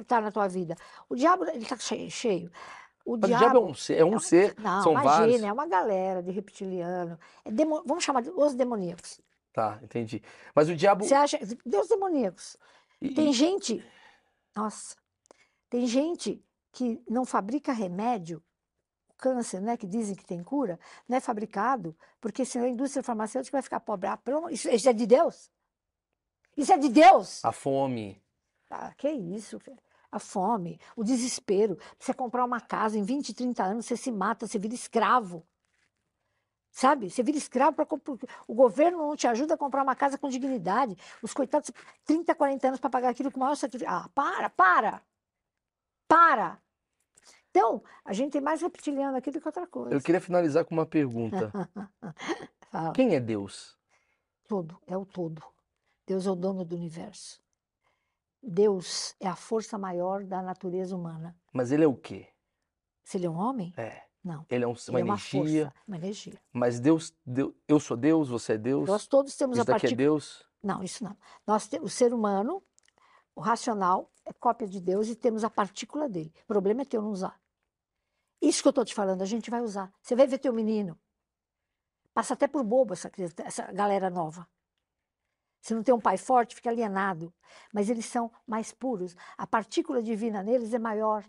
estar 0.00 0.22
na 0.22 0.30
tua 0.30 0.46
vida. 0.46 0.76
O 1.08 1.16
diabo, 1.16 1.44
ele 1.50 1.66
tá 1.66 1.76
cheio. 1.76 2.08
cheio. 2.10 2.50
O 3.04 3.16
Mas 3.18 3.30
o 3.30 3.36
diabo 3.36 3.58
é 3.58 3.60
um 3.60 3.74
ser, 3.74 3.94
é 3.98 4.04
um 4.04 4.18
ser. 4.18 4.54
Não, 4.58 4.82
são 4.82 4.92
imagina, 4.92 5.16
vários. 5.18 5.42
é 5.42 5.52
uma 5.52 5.66
galera 5.66 6.22
de 6.22 6.30
reptiliano. 6.30 7.18
É 7.44 7.50
demo- 7.50 7.82
vamos 7.84 8.02
chamar 8.02 8.22
de 8.22 8.30
os 8.30 8.54
demoníacos. 8.54 9.20
Tá, 9.52 9.78
entendi. 9.82 10.22
Mas 10.54 10.68
o 10.70 10.74
diabo. 10.74 11.04
Você 11.04 11.14
acha. 11.14 11.38
Deus 11.66 11.86
demoníacos. 11.88 12.56
e- 13.00 13.12
Tem 13.14 13.32
gente. 13.32 13.84
Nossa. 14.56 14.96
Tem 15.68 15.86
gente 15.86 16.42
que 16.72 17.02
não 17.08 17.24
fabrica 17.26 17.72
remédio. 17.72 18.42
O 19.10 19.14
câncer, 19.16 19.60
né? 19.60 19.76
Que 19.76 19.86
dizem 19.86 20.16
que 20.16 20.24
tem 20.24 20.42
cura, 20.42 20.78
não 21.08 21.16
é 21.18 21.20
fabricado, 21.20 21.94
porque 22.20 22.44
senão 22.44 22.64
a 22.64 22.68
indústria 22.68 23.02
farmacêutica 23.02 23.54
vai 23.56 23.62
ficar 23.62 23.80
pobre. 23.80 24.08
Ah, 24.08 24.18
isso, 24.50 24.68
isso 24.70 24.88
é 24.88 24.92
de 24.92 25.06
Deus? 25.06 25.50
Isso 26.56 26.72
é 26.72 26.78
de 26.78 26.88
Deus? 26.88 27.44
A 27.44 27.52
fome. 27.52 28.20
Ah, 28.70 28.92
que 28.96 29.08
isso, 29.10 29.58
velho. 29.58 29.78
A 30.14 30.20
fome, 30.20 30.78
o 30.94 31.02
desespero. 31.02 31.76
Você 31.98 32.14
comprar 32.14 32.44
uma 32.44 32.60
casa 32.60 32.96
em 32.96 33.02
20, 33.02 33.34
30 33.34 33.64
anos, 33.64 33.84
você 33.84 33.96
se 33.96 34.12
mata, 34.12 34.46
você 34.46 34.60
vira 34.60 34.72
escravo. 34.72 35.44
Sabe? 36.70 37.10
Você 37.10 37.20
vira 37.20 37.36
escravo 37.36 37.74
para 37.74 37.86
o 38.46 38.54
governo 38.54 38.98
não 38.98 39.16
te 39.16 39.26
ajuda 39.26 39.54
a 39.54 39.58
comprar 39.58 39.82
uma 39.82 39.96
casa 39.96 40.16
com 40.16 40.28
dignidade. 40.28 40.96
Os 41.20 41.34
coitados, 41.34 41.72
30, 42.04 42.32
40 42.32 42.68
anos 42.68 42.78
para 42.78 42.90
pagar 42.90 43.08
aquilo 43.08 43.32
com 43.32 43.38
o 43.38 43.40
maior 43.40 43.56
sacrifício. 43.56 43.92
Ah, 43.92 44.08
para, 44.14 44.48
para! 44.50 45.02
Para! 46.06 46.62
Então, 47.50 47.82
a 48.04 48.12
gente 48.12 48.30
tem 48.30 48.40
mais 48.40 48.62
reptiliano 48.62 49.16
aqui 49.16 49.32
do 49.32 49.40
que 49.40 49.48
outra 49.48 49.66
coisa. 49.66 49.96
Eu 49.96 50.00
queria 50.00 50.20
finalizar 50.20 50.64
com 50.64 50.76
uma 50.76 50.86
pergunta. 50.86 51.50
Quem 52.94 53.16
é 53.16 53.20
Deus? 53.20 53.76
Todo, 54.46 54.80
é 54.86 54.96
o 54.96 55.04
todo. 55.04 55.42
Deus 56.06 56.24
é 56.24 56.30
o 56.30 56.36
dono 56.36 56.64
do 56.64 56.76
universo. 56.76 57.43
Deus 58.46 59.14
é 59.20 59.26
a 59.28 59.36
força 59.36 59.78
maior 59.78 60.24
da 60.24 60.42
natureza 60.42 60.94
humana. 60.96 61.36
Mas 61.52 61.72
ele 61.72 61.84
é 61.84 61.86
o 61.86 61.94
quê? 61.96 62.28
Se 63.02 63.16
ele 63.18 63.26
é 63.26 63.30
um 63.30 63.36
homem, 63.38 63.72
É. 63.76 64.02
não. 64.22 64.44
Ele 64.48 64.64
é 64.64 64.66
um- 64.66 64.72
uma 64.72 64.78
Ele 65.00 65.00
é 65.00 65.04
uma 65.04 65.14
energia. 65.14 65.64
força, 65.64 65.82
uma 65.86 65.96
energia. 65.96 66.40
Mas 66.52 66.80
Deus, 66.80 67.14
Deus, 67.24 67.54
eu 67.68 67.80
sou 67.80 67.96
Deus, 67.96 68.28
você 68.28 68.54
é 68.54 68.58
Deus. 68.58 68.88
Nós 68.88 69.06
todos 69.06 69.36
temos 69.36 69.58
Isso 69.58 69.70
a 69.70 69.74
daqui 69.74 69.86
é. 69.88 69.94
Deus. 69.96 70.44
Não, 70.62 70.82
isso 70.82 71.04
não. 71.04 71.16
Nós 71.46 71.68
o 71.82 71.88
ser 71.88 72.12
humano, 72.14 72.62
o 73.34 73.40
racional, 73.40 74.10
é 74.24 74.32
cópia 74.32 74.66
de 74.66 74.80
Deus 74.80 75.08
e 75.08 75.14
temos 75.14 75.44
a 75.44 75.50
partícula 75.50 76.08
dele. 76.08 76.32
O 76.44 76.46
problema 76.46 76.82
é 76.82 76.84
teu 76.86 77.02
não 77.02 77.10
usar. 77.10 77.38
Isso 78.40 78.62
que 78.62 78.68
eu 78.68 78.70
estou 78.70 78.84
te 78.84 78.94
falando, 78.94 79.20
a 79.22 79.26
gente 79.26 79.50
vai 79.50 79.60
usar. 79.60 79.92
Você 80.00 80.14
vai 80.16 80.26
ver 80.26 80.38
teu 80.38 80.52
menino. 80.52 80.98
Passa 82.14 82.34
até 82.34 82.46
por 82.46 82.62
bobo 82.64 82.92
essa, 82.94 83.10
essa 83.44 83.70
galera 83.72 84.08
nova. 84.08 84.48
Se 85.64 85.72
não 85.74 85.82
tem 85.82 85.94
um 85.94 86.00
pai 86.00 86.18
forte, 86.18 86.54
fica 86.54 86.68
alienado. 86.68 87.32
Mas 87.72 87.88
eles 87.88 88.04
são 88.04 88.30
mais 88.46 88.70
puros. 88.70 89.16
A 89.34 89.46
partícula 89.46 90.02
divina 90.02 90.42
neles 90.42 90.74
é 90.74 90.78
maior. 90.78 91.24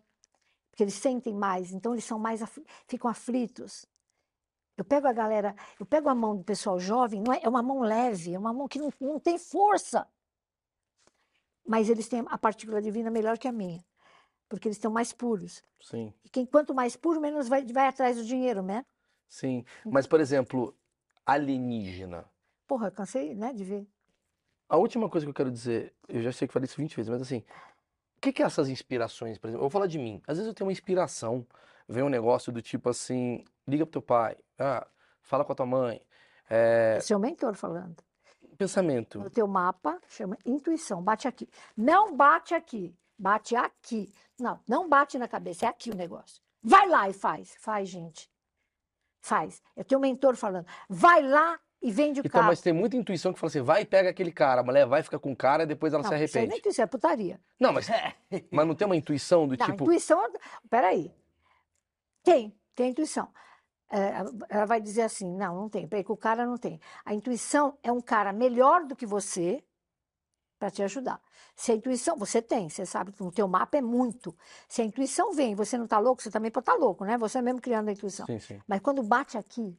Porque 0.69 0.83
eles 0.83 0.95
sentem 0.95 1.33
mais, 1.33 1.71
então 1.71 1.93
eles 1.93 2.03
são 2.03 2.19
mais 2.19 2.41
ficam 2.85 3.09
aflitos. 3.09 3.85
Eu 4.75 4.83
pego 4.83 5.07
a 5.07 5.13
galera, 5.13 5.55
eu 5.79 5.85
pego 5.85 6.09
a 6.09 6.13
mão 6.13 6.35
do 6.35 6.43
pessoal 6.43 6.77
jovem, 6.77 7.21
não 7.21 7.31
é, 7.31 7.39
é 7.43 7.47
uma 7.47 7.63
mão 7.63 7.79
leve, 7.79 8.33
é 8.33 8.37
uma 8.37 8.51
mão 8.51 8.67
que 8.67 8.77
não, 8.77 8.91
não 8.99 9.17
tem 9.21 9.37
força. 9.37 10.05
Mas 11.65 11.89
eles 11.89 12.09
têm 12.09 12.21
a 12.27 12.37
partícula 12.37 12.81
divina 12.81 13.09
melhor 13.09 13.37
que 13.37 13.47
a 13.47 13.53
minha. 13.53 13.85
Porque 14.49 14.67
eles 14.67 14.75
estão 14.75 14.91
mais 14.91 15.13
puros. 15.13 15.63
Sim, 15.79 16.13
E 16.25 16.29
quem, 16.29 16.45
quanto 16.45 16.75
mais 16.75 16.97
puro, 16.97 17.21
menos 17.21 17.47
vai, 17.47 17.63
vai 17.63 17.87
atrás 17.87 18.17
do 18.17 18.25
dinheiro, 18.25 18.61
né? 18.61 18.85
sim. 19.29 19.63
Mas, 19.85 20.05
por 20.05 20.19
exemplo, 20.19 20.77
alienígena. 21.25 22.29
Porra, 22.67 22.87
eu 22.87 22.91
cansei, 22.91 23.33
né, 23.33 23.53
de 23.53 23.63
ver. 23.63 23.94
A 24.67 24.77
última 24.77 25.09
coisa 25.09 25.25
que 25.25 25.29
eu 25.29 25.33
quero 25.33 25.51
dizer, 25.51 25.93
eu 26.07 26.21
já 26.21 26.31
sei 26.31 26.47
que 26.47 26.53
falei 26.53 26.65
isso 26.65 26.77
20 26.77 26.95
vezes, 26.95 27.09
mas 27.09 27.21
assim, 27.21 27.43
o 28.17 28.21
que 28.21 28.33
que 28.33 28.41
é 28.41 28.45
essas 28.45 28.67
inspirações, 28.69 29.37
por 29.37 29.47
exemplo? 29.47 29.59
Eu 29.59 29.69
vou 29.69 29.69
falar 29.69 29.87
de 29.87 29.99
mim. 29.99 30.21
Às 30.27 30.37
vezes 30.37 30.47
eu 30.47 30.53
tenho 30.53 30.67
uma 30.67 30.71
inspiração, 30.71 31.45
vem 31.87 32.03
um 32.03 32.09
negócio 32.09 32.51
do 32.51 32.61
tipo 32.61 32.89
assim, 32.89 33.45
liga 33.67 33.85
pro 33.85 33.93
teu 33.93 34.01
pai, 34.01 34.37
ah, 34.57 34.85
fala 35.21 35.45
com 35.45 35.51
a 35.51 35.55
tua 35.55 35.65
mãe. 35.65 36.01
É, 36.49 36.99
Seu 37.01 37.19
mentor 37.19 37.55
falando. 37.55 37.95
pensamento. 38.57 39.19
No 39.19 39.29
teu 39.29 39.47
mapa, 39.47 39.99
chama 40.07 40.37
intuição. 40.45 41.01
Bate 41.01 41.27
aqui. 41.27 41.49
Não 41.75 42.15
bate 42.15 42.53
aqui. 42.53 42.95
Bate 43.17 43.55
aqui. 43.55 44.11
Não, 44.39 44.59
não 44.67 44.89
bate 44.89 45.17
na 45.17 45.27
cabeça. 45.27 45.65
É 45.65 45.69
aqui 45.69 45.89
o 45.91 45.95
negócio. 45.95 46.41
Vai 46.61 46.87
lá 46.87 47.09
e 47.09 47.13
faz. 47.13 47.55
Faz, 47.59 47.89
gente. 47.89 48.29
Faz. 49.21 49.61
Eu 49.75 49.83
tenho 49.83 49.99
um 49.99 50.01
mentor 50.01 50.35
falando. 50.35 50.67
Vai 50.89 51.21
lá 51.21 51.59
e 51.85 51.91
vende 51.91 52.19
o 52.19 52.21
Então, 52.25 52.31
carro. 52.31 52.47
mas 52.47 52.59
tem 52.61 52.73
muita 52.73 52.97
intuição 52.97 53.31
que 53.31 53.39
fala 53.39 53.49
assim, 53.49 53.61
vai 53.61 53.83
e 53.83 53.85
pega 53.85 54.09
aquele 54.09 54.31
cara, 54.31 54.61
a 54.61 54.63
mulher 54.63 54.85
vai 54.87 55.03
ficar 55.03 55.19
com 55.19 55.31
o 55.31 55.35
cara 55.35 55.63
e 55.63 55.65
depois 55.67 55.93
ela 55.93 56.01
não, 56.03 56.09
se 56.09 56.23
isso 56.23 56.37
aí 56.37 56.43
não 56.45 56.51
é 56.53 56.55
arrepende. 56.55 56.59
intuição, 56.59 56.83
é 56.83 56.87
putaria. 56.87 57.39
Não, 57.59 57.71
mas, 57.71 57.87
mas 58.51 58.67
não 58.67 58.73
tem 58.75 58.85
uma 58.87 58.95
intuição 58.95 59.47
do 59.47 59.55
Não, 59.55 59.65
tipo, 59.65 59.83
intuição. 59.83 60.23
é- 60.25 60.29
Peraí. 60.69 61.13
Tem, 62.23 62.53
tem 62.73 62.89
intuição. 62.89 63.27
É, 63.91 64.13
ela 64.49 64.65
vai 64.65 64.81
dizer 64.81 65.03
assim: 65.03 65.29
não, 65.31 65.55
não 65.55 65.69
tem. 65.69 65.87
Peraí, 65.87 66.03
que 66.03 66.11
o 66.11 66.17
cara 66.17 66.45
não 66.45 66.57
tem. 66.57 66.79
A 67.05 67.13
intuição 67.13 67.77
é 67.83 67.91
um 67.91 68.01
cara 68.01 68.33
melhor 68.33 68.83
do 68.85 68.95
que 68.95 69.05
você 69.05 69.63
para 70.57 70.71
te 70.71 70.81
ajudar. 70.81 71.21
Se 71.55 71.71
a 71.71 71.75
intuição, 71.75 72.17
você 72.17 72.41
tem, 72.41 72.67
você 72.69 72.85
sabe 72.85 73.11
que 73.11 73.21
no 73.21 73.31
teu 73.31 73.47
mapa 73.47 73.77
é 73.77 73.81
muito. 73.81 74.35
Se 74.67 74.81
a 74.81 74.85
intuição 74.85 75.33
vem 75.33 75.51
e 75.51 75.55
você 75.55 75.77
não 75.77 75.83
está 75.85 75.99
louco, 75.99 76.21
você 76.21 76.31
também 76.31 76.49
pode 76.49 76.63
estar 76.63 76.73
louco, 76.75 77.05
né? 77.05 77.17
Você 77.17 77.41
mesmo 77.41 77.61
criando 77.61 77.89
a 77.89 77.91
intuição. 77.91 78.25
sim, 78.25 78.39
sim. 78.39 78.59
Mas 78.67 78.79
quando 78.79 79.03
bate 79.03 79.37
aqui, 79.37 79.77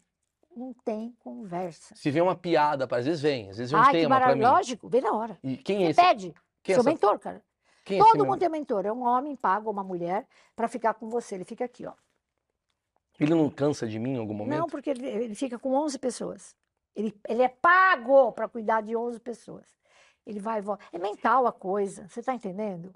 não 0.57 0.73
tem 0.85 1.15
conversa. 1.21 1.95
Se 1.95 2.11
vem 2.11 2.23
uma 2.23 2.35
piada, 2.35 2.89
às 2.91 3.05
vezes 3.05 3.21
vem, 3.21 3.51
às 3.51 3.59
vezes 3.59 3.71
vem 3.73 3.81
um 3.81 3.85
que 3.85 3.93
tema 3.93 4.09
maravilhoso. 4.09 4.49
mim. 4.51 4.57
Lógico, 4.57 4.89
vem 4.89 5.01
na 5.01 5.13
hora. 5.13 5.39
E 5.43 5.57
quem 5.57 5.85
é 5.87 5.91
esse? 5.91 6.01
pede. 6.01 6.35
Quem 6.63 6.73
é 6.73 6.77
Seu 6.77 6.81
essa- 6.81 6.91
mentor, 6.91 7.19
cara. 7.19 7.43
quem 7.85 7.99
é 8.01 8.03
Todo 8.03 8.17
meu- 8.17 8.27
mundo 8.27 8.39
tem 8.39 8.49
mentor. 8.49 8.87
É 8.87 8.93
um 8.93 9.03
homem 9.03 9.37
pago 9.37 9.67
ou 9.67 9.73
uma 9.73 9.85
mulher 9.85 10.27
para 10.57 10.67
ficar 10.69 10.95
com 10.95 11.09
você. 11.09 11.35
Ele 11.37 11.45
fica 11.45 11.65
aqui, 11.65 11.87
ó. 11.87 11.93
Ele 13.21 13.35
não 13.35 13.49
cansa 13.49 13.87
de 13.87 13.99
mim 13.99 14.15
em 14.15 14.19
algum 14.19 14.35
momento? 14.35 14.59
Não, 14.59 14.67
porque 14.67 14.91
ele, 14.91 15.07
ele 15.07 15.35
fica 15.35 15.59
com 15.59 15.73
11 15.75 15.99
pessoas. 15.99 16.55
Ele, 16.95 17.15
ele 17.29 17.43
é 17.43 17.49
pago 17.49 18.33
para 18.33 18.49
cuidar 18.49 18.81
de 18.83 18.97
11 18.97 19.21
pessoas. 19.21 19.67
Ele 20.27 20.41
vai 20.41 20.59
e 20.59 20.63
volta. 20.63 20.85
É 20.93 20.99
mental 20.99 21.47
a 21.47 21.53
coisa, 21.53 22.07
você 22.09 22.21
está 22.21 22.35
entendendo? 22.35 22.95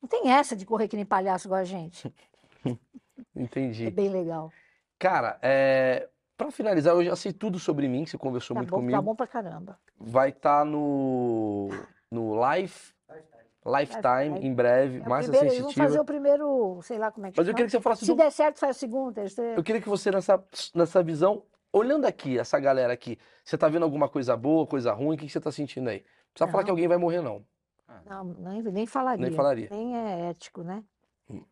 Não 0.00 0.08
tem 0.08 0.30
essa 0.30 0.54
de 0.54 0.64
correr 0.64 0.86
que 0.88 0.96
nem 0.96 1.04
palhaço 1.04 1.48
igual 1.48 1.60
a 1.60 1.64
gente. 1.64 2.12
É 3.34 3.42
Entendi. 3.42 3.90
bem 3.90 4.08
legal. 4.08 4.52
Cara, 4.98 5.38
é... 5.42 6.08
para 6.38 6.50
finalizar, 6.50 6.94
eu 6.94 7.04
já 7.04 7.16
sei 7.16 7.32
tudo 7.32 7.58
sobre 7.58 7.88
mim, 7.88 8.06
você 8.06 8.16
conversou 8.16 8.54
Tá 8.54 8.60
muito 8.60 8.70
bom, 8.70 8.76
comigo. 8.76 8.96
tá 8.96 9.02
bom 9.02 9.14
pra 9.14 9.26
caramba. 9.26 9.78
Vai 9.98 10.30
estar 10.30 10.64
no 10.64 11.68
no 12.10 12.34
Life 12.54 12.94
Lifetime 13.66 14.28
Lifetime. 14.30 14.46
em 14.46 14.54
breve, 14.54 14.96
É 14.98 15.00
primeiro, 15.02 15.26
vão 15.32 15.50
sensitiva. 15.50 15.72
fazer 15.86 16.00
o 16.00 16.04
primeiro, 16.04 16.80
sei 16.82 16.96
lá 16.96 17.10
como 17.10 17.26
é 17.26 17.30
que 17.32 17.36
Mas 17.38 17.46
eu 17.46 17.50
chama. 17.52 17.56
queria 17.56 17.66
que 17.66 17.72
você 17.72 17.80
falasse 17.82 18.04
Se 18.06 18.12
do... 18.12 18.16
der 18.16 18.30
certo, 18.30 18.58
faz 18.58 18.76
o 18.76 18.78
segundo, 18.78 19.12
terceiro. 19.14 19.58
Eu 19.58 19.62
queria 19.62 19.82
que 19.82 19.88
você 19.88 20.10
nessa 20.10 20.42
nessa 20.74 21.02
visão, 21.02 21.42
olhando 21.72 22.06
aqui 22.06 22.38
essa 22.38 22.58
galera 22.58 22.92
aqui, 22.92 23.18
você 23.44 23.58
tá 23.58 23.68
vendo 23.68 23.82
alguma 23.82 24.08
coisa 24.08 24.34
boa, 24.36 24.66
coisa 24.66 24.92
ruim? 24.94 25.16
O 25.16 25.18
que 25.18 25.26
que 25.26 25.32
você 25.32 25.40
tá 25.40 25.52
sentindo 25.52 25.90
aí? 25.90 25.98
Não 25.98 26.32
precisa 26.32 26.50
falar 26.50 26.62
que 26.62 26.68
Não. 26.68 26.74
alguém 26.74 26.88
vai 26.88 26.96
morrer 26.96 27.20
não. 27.20 27.44
Não, 28.06 28.24
nem, 28.24 28.62
nem 28.62 28.86
falaria. 28.86 29.26
Nem 29.26 29.34
falaria. 29.34 29.68
Nem 29.70 29.96
é 29.96 30.30
ético, 30.30 30.62
né? 30.62 30.82
Hum. 31.28 31.42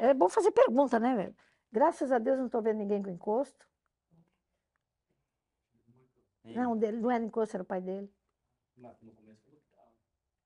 É 0.00 0.12
bom 0.14 0.28
fazer 0.28 0.50
pergunta, 0.50 0.98
né, 0.98 1.14
velho? 1.14 1.34
Graças 1.72 2.12
a 2.12 2.18
Deus 2.18 2.38
não 2.38 2.46
estou 2.46 2.62
vendo 2.62 2.78
ninguém 2.78 3.02
com 3.02 3.10
encosto. 3.10 3.66
Não, 6.44 6.76
dele, 6.76 6.98
não 6.98 7.10
era 7.10 7.24
encosto, 7.24 7.56
era 7.56 7.62
o 7.62 7.66
pai 7.66 7.80
dele. 7.80 8.12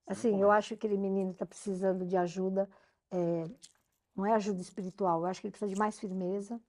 Assim, 0.06 0.40
eu 0.40 0.50
acho 0.50 0.68
que 0.68 0.74
aquele 0.74 0.96
menino 0.96 1.32
está 1.32 1.44
precisando 1.46 2.06
de 2.06 2.16
ajuda. 2.16 2.68
é, 3.10 3.44
não 4.14 4.26
é 4.26 4.32
ajuda 4.34 4.60
espiritual, 4.60 5.20
eu 5.20 5.26
acho 5.26 5.40
que 5.40 5.46
ele 5.46 5.52
precisa 5.52 5.70
de 5.72 5.78
mais 5.78 5.98
firmeza. 5.98 6.60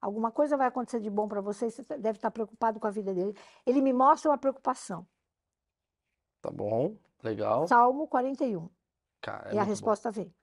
Alguma 0.00 0.30
coisa 0.30 0.56
vai 0.56 0.68
acontecer 0.68 1.00
de 1.00 1.10
bom 1.10 1.28
para 1.28 1.40
você, 1.40 1.70
você 1.70 1.82
deve 1.98 2.18
estar 2.18 2.30
preocupado 2.30 2.78
com 2.80 2.86
a 2.86 2.90
vida 2.90 3.14
dele. 3.14 3.36
Ele 3.66 3.80
me 3.82 3.92
mostra 3.92 4.30
uma 4.30 4.38
preocupação. 4.38 5.06
Tá 6.40 6.50
bom? 6.50 6.96
Legal. 7.22 7.66
Salmo 7.68 8.08
41. 8.08 8.68
Cara, 9.20 9.50
é 9.50 9.54
e 9.54 9.58
a 9.58 9.64
muito 9.64 9.80
bom. 9.80 9.92
resposta 9.92 10.10
vem. 10.10 10.34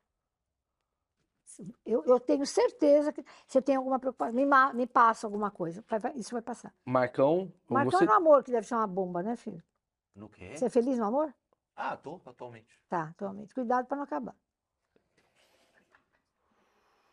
Eu, 1.86 2.04
eu 2.06 2.20
tenho 2.20 2.46
certeza 2.46 3.12
que 3.14 3.24
você 3.48 3.62
tem 3.62 3.76
alguma 3.76 4.00
preocupação. 4.00 4.34
Me, 4.36 4.46
me 4.74 4.88
passa 4.88 5.26
alguma 5.28 5.50
coisa. 5.52 5.84
Vai- 5.88 6.00
vai- 6.00 6.14
isso 6.16 6.32
vai 6.32 6.42
passar. 6.42 6.74
Marcão, 6.86 7.52
Marcão 7.70 7.92
você 8.00 8.04
é 8.06 8.08
no 8.08 8.14
amor, 8.14 8.44
que 8.44 8.52
deve 8.52 8.68
ser 8.68 8.76
uma 8.76 8.88
bomba, 8.88 9.22
né, 9.24 9.36
filho? 9.36 9.64
No 10.16 10.30
quê? 10.30 10.56
Você 10.56 10.66
é 10.66 10.70
feliz 10.70 10.98
no 10.98 11.06
amor? 11.06 11.34
Ah, 11.76 11.98
tô, 11.98 12.20
atualmente. 12.26 12.80
Tá, 12.88 13.10
atualmente. 13.10 13.54
Cuidado 13.54 13.86
para 13.86 13.98
não 13.98 14.04
acabar. 14.04 14.36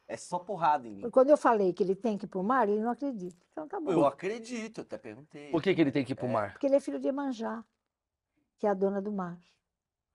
É 0.07 0.17
só 0.17 0.39
porrada 0.39 0.87
em 0.87 0.93
mim. 0.93 1.11
Quando 1.11 1.31
eu 1.31 1.37
falei 1.37 1.73
que 1.73 1.83
ele 1.83 1.95
tem 1.95 2.19
que 2.19 2.27
ir 2.27 2.29
pro 2.29 2.43
mar, 2.43 2.69
ele 2.69 2.81
não 2.83 2.91
acredita. 2.91 3.37
Então 3.53 3.67
tá 3.67 3.81
bom. 3.81 3.91
Eu 3.91 4.05
acredito, 4.05 4.79
eu 4.79 4.83
até 4.83 4.99
perguntei. 4.99 5.51
Por 5.51 5.63
que, 5.63 5.75
que 5.75 5.81
ele 5.81 5.91
tem 5.93 6.05
que 6.05 6.13
ir 6.13 6.17
pro 6.17 6.29
mar? 6.29 6.53
Porque 6.53 6.67
ele 6.67 6.77
é 6.77 6.81
filho 6.81 7.01
de 7.01 7.07
Iemanjá, 7.07 7.65
que 8.59 8.67
é 8.67 8.71
a 8.71 8.75
dona 8.75 9.01
do 9.01 9.11
mar. 9.11 9.39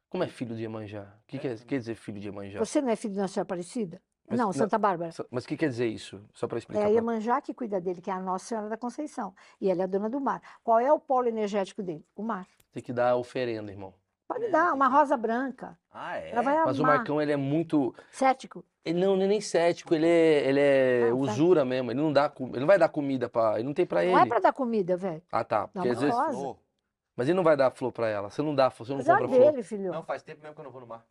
Como 0.10 0.24
é 0.24 0.28
filho 0.28 0.56
de 0.56 0.62
Iemanjá? 0.62 1.04
O 1.24 1.28
que 1.28 1.40
quer, 1.40 1.60
quer 1.66 1.80
dizer 1.80 1.96
filho 1.96 2.20
de 2.20 2.28
Iemanjá? 2.28 2.60
Você 2.60 2.80
não 2.82 2.90
é 2.90 2.96
filho 2.96 3.14
de 3.16 3.20
Nossa 3.20 3.34
Senhora 3.34 3.48
Aparecida? 3.48 4.02
Mas 4.30 4.38
não, 4.40 4.48
não- 4.48 4.54
Santa 4.54 4.78
Bárbara. 4.78 5.12
Mas 5.32 5.46
o 5.46 5.48
que 5.48 5.56
quer 5.56 5.70
dizer 5.70 5.88
isso? 5.88 6.22
Só 6.34 6.48
para 6.48 6.58
É 6.58 6.60
explicar. 6.60 6.82
a 6.82 6.86
pra- 6.86 6.92
Iemanjá 6.94 7.40
que 7.42 7.54
cuida 7.54 7.80
dele, 7.80 8.02
que 8.02 8.10
é 8.10 8.14
a 8.14 8.20
Nossa 8.20 8.46
Senhora 8.46 8.68
da 8.70 8.76
Conceição. 8.78 9.34
E 9.62 9.70
ela 9.72 9.82
é 9.82 9.84
a 9.86 9.88
dona 9.88 10.10
do 10.10 10.20
mar. 10.20 10.42
Qual 10.64 10.80
é 10.80 10.92
o 10.92 11.00
polo 11.00 11.28
energético 11.28 11.82
dele? 11.82 12.06
O 12.16 12.22
mar. 12.22 12.46
Tem 12.74 12.84
que 12.84 12.92
dar 12.92 13.16
oferenda, 13.16 13.72
irmão. 13.72 13.94
Pode 14.28 14.44
É, 14.46 14.50
dar, 14.50 14.74
uma 14.74 14.90
rosa 14.90 15.16
branca. 15.16 15.80
Ah, 15.90 16.18
é? 16.18 16.32
Ela 16.32 16.42
vai 16.42 16.66
Mas 16.66 16.80
o. 16.80 16.84
Marcão, 16.84 17.22
ele 17.22 17.32
é 17.32 17.38
muito. 17.38 17.96
Cético. 18.12 18.64
Ele 18.84 19.00
não, 19.00 19.16
ele 19.16 19.24
é 19.24 19.28
nem 19.28 19.42
cético, 19.42 19.96
ele 19.96 20.06
é, 20.06 20.48
ele 20.50 20.60
é 20.60 21.10
Não, 21.10 21.26
tá. 21.26 21.32
usura 21.32 21.64
mesmo. 21.66 21.92
Ele 21.92 22.00
não 22.02 22.12
dá, 22.12 22.32
ele 22.40 22.60
não 22.60 22.68
vai 22.68 22.78
dar 22.78 22.90
comida 22.90 23.30
pra. 23.30 23.56
Ele 23.56 23.64
não 23.64 23.74
tem 23.74 23.86
pra 23.86 24.04
ele. 24.04 24.14
Não 24.14 24.20
é 24.20 24.26
pra 24.26 24.40
dar 24.40 24.52
comida, 24.54 24.98
velho. 24.98 25.22
Ah, 25.32 25.44
tá. 25.46 25.68
Porque 25.70 25.88
às 25.90 26.00
vezes. 26.02 26.14
rosa. 26.16 26.32
Flor. 26.34 26.58
Mas 27.16 27.28
ele 27.28 27.36
não 27.36 27.44
vai 27.44 27.56
dar 27.58 27.72
flor 27.72 27.92
pra 27.94 28.08
ela. 28.10 28.30
Você 28.30 28.42
não 28.42 28.54
dá, 28.54 28.70
você 28.70 28.92
não 28.92 28.98
Mas 28.98 29.08
é 29.08 29.14
compra 29.14 29.28
flor. 29.30 29.52
dele, 29.52 29.64
filho. 29.64 29.92
Não, 29.92 30.04
faz 30.04 30.22
tempo 30.22 30.42
mesmo 30.42 30.54
que 30.54 30.60
eu 30.62 30.66
não 30.66 30.72
vou 30.72 30.82
no 30.82 30.88
mar. 30.88 31.06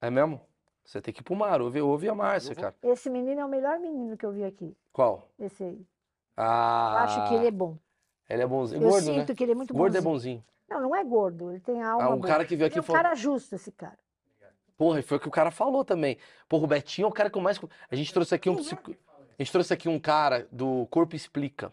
É 0.00 0.10
mesmo? 0.10 0.40
Você 0.86 1.00
tem 1.02 1.12
que 1.12 1.20
ir 1.20 1.24
pro 1.24 1.34
mar. 1.34 1.60
Ouve, 1.60 1.80
ouve 1.82 2.08
a 2.08 2.14
Márcia, 2.14 2.52
Eu 2.52 2.54
vou. 2.54 2.62
cara. 2.62 2.74
Esse 2.82 3.10
menino 3.10 3.40
é 3.40 3.44
o 3.44 3.48
melhor 3.48 3.78
menino 3.78 4.16
que 4.16 4.24
eu 4.24 4.32
vi 4.32 4.44
aqui. 4.44 4.74
Qual? 4.92 5.28
Esse 5.38 5.64
aí. 5.64 5.74
Eu 5.78 6.44
Ah. 6.44 7.02
acho 7.02 7.28
que 7.28 7.34
ele 7.34 7.48
é 7.48 7.50
bom. 7.50 7.76
Ele 8.30 8.42
é 8.42 8.46
bonzinho. 8.46 8.82
Eu 8.82 8.88
Gordo, 8.88 9.04
sinto 9.04 9.28
né? 9.28 9.34
que 9.34 9.42
ele 9.44 9.52
é 9.52 9.54
muito 9.54 9.74
Gordo 9.74 9.96
é 9.96 10.00
bonzinho. 10.00 10.36
bonzinho. 10.38 10.44
Não, 10.68 10.80
não 10.88 10.96
é 10.96 11.04
gordo. 11.04 11.50
Ele 11.50 11.60
tem 11.60 11.82
alma 11.82 12.04
Ah, 12.04 12.08
o 12.10 12.16
boa. 12.16 12.26
cara 12.26 12.44
que 12.44 12.56
veio 12.56 12.66
Ele 12.66 12.68
aqui 12.68 12.78
é 12.78 12.80
um 12.80 12.84
falou. 12.84 13.02
cara 13.02 13.14
justo, 13.14 13.54
esse 13.54 13.70
cara. 13.72 13.98
Porra, 14.76 14.98
e 14.98 15.02
foi 15.02 15.16
o 15.16 15.20
que 15.20 15.28
o 15.28 15.30
cara 15.30 15.50
falou 15.50 15.84
também. 15.84 16.18
Porra, 16.48 16.64
o 16.64 16.66
Betinho 16.66 17.06
é 17.06 17.08
o 17.08 17.12
cara 17.12 17.30
que 17.30 17.38
eu 17.38 17.42
mais. 17.42 17.58
A 17.90 17.96
gente 17.96 18.12
trouxe 18.12 18.34
aqui 18.34 18.48
um. 18.50 18.54
Quem 18.56 18.62
é? 18.62 18.66
psico- 18.66 18.94
A 19.38 19.42
gente 19.42 19.52
trouxe 19.52 19.72
aqui 19.72 19.88
um 19.88 19.98
cara 19.98 20.46
do 20.52 20.86
Corpo 20.90 21.14
Explica. 21.16 21.72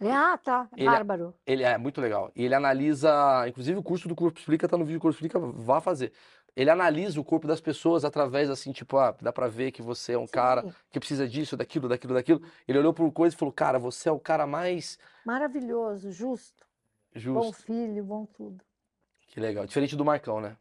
Ele, 0.00 0.10
ah, 0.10 0.36
tá. 0.38 0.68
Ele 0.76 0.86
é- 0.86 0.90
Bárbaro. 0.90 1.34
Ele 1.46 1.62
é 1.62 1.78
muito 1.78 2.00
legal. 2.00 2.30
E 2.36 2.44
ele 2.44 2.54
analisa, 2.54 3.44
inclusive 3.48 3.78
o 3.78 3.82
curso 3.82 4.08
do 4.08 4.14
Corpo 4.14 4.38
Explica 4.38 4.68
tá 4.68 4.76
no 4.76 4.84
vídeo 4.84 4.98
do 4.98 5.02
Corpo 5.02 5.14
Explica, 5.14 5.38
vá 5.38 5.80
fazer. 5.80 6.12
Ele 6.56 6.70
analisa 6.70 7.20
o 7.20 7.24
corpo 7.24 7.48
das 7.48 7.60
pessoas 7.60 8.04
através 8.04 8.48
assim, 8.48 8.70
tipo, 8.70 8.96
ah, 8.96 9.14
dá 9.20 9.32
pra 9.32 9.48
ver 9.48 9.72
que 9.72 9.82
você 9.82 10.12
é 10.12 10.18
um 10.18 10.26
cara 10.26 10.62
Sim. 10.62 10.72
que 10.90 11.00
precisa 11.00 11.28
disso, 11.28 11.56
daquilo, 11.56 11.88
daquilo, 11.88 12.14
daquilo. 12.14 12.42
Ele 12.66 12.78
olhou 12.78 12.94
por 12.94 13.10
coisa 13.12 13.34
e 13.34 13.38
falou: 13.38 13.52
"Cara, 13.52 13.78
você 13.78 14.08
é 14.08 14.12
o 14.12 14.20
cara 14.20 14.46
mais 14.46 14.98
Maravilhoso, 15.24 16.12
justo. 16.12 16.64
Bom 17.12 17.42
justo". 17.42 17.62
filho, 17.64 18.04
bom 18.04 18.24
tudo. 18.26 18.62
Que 19.28 19.40
legal. 19.40 19.66
Diferente 19.66 19.96
do 19.96 20.04
Marcão, 20.04 20.40
né? 20.40 20.56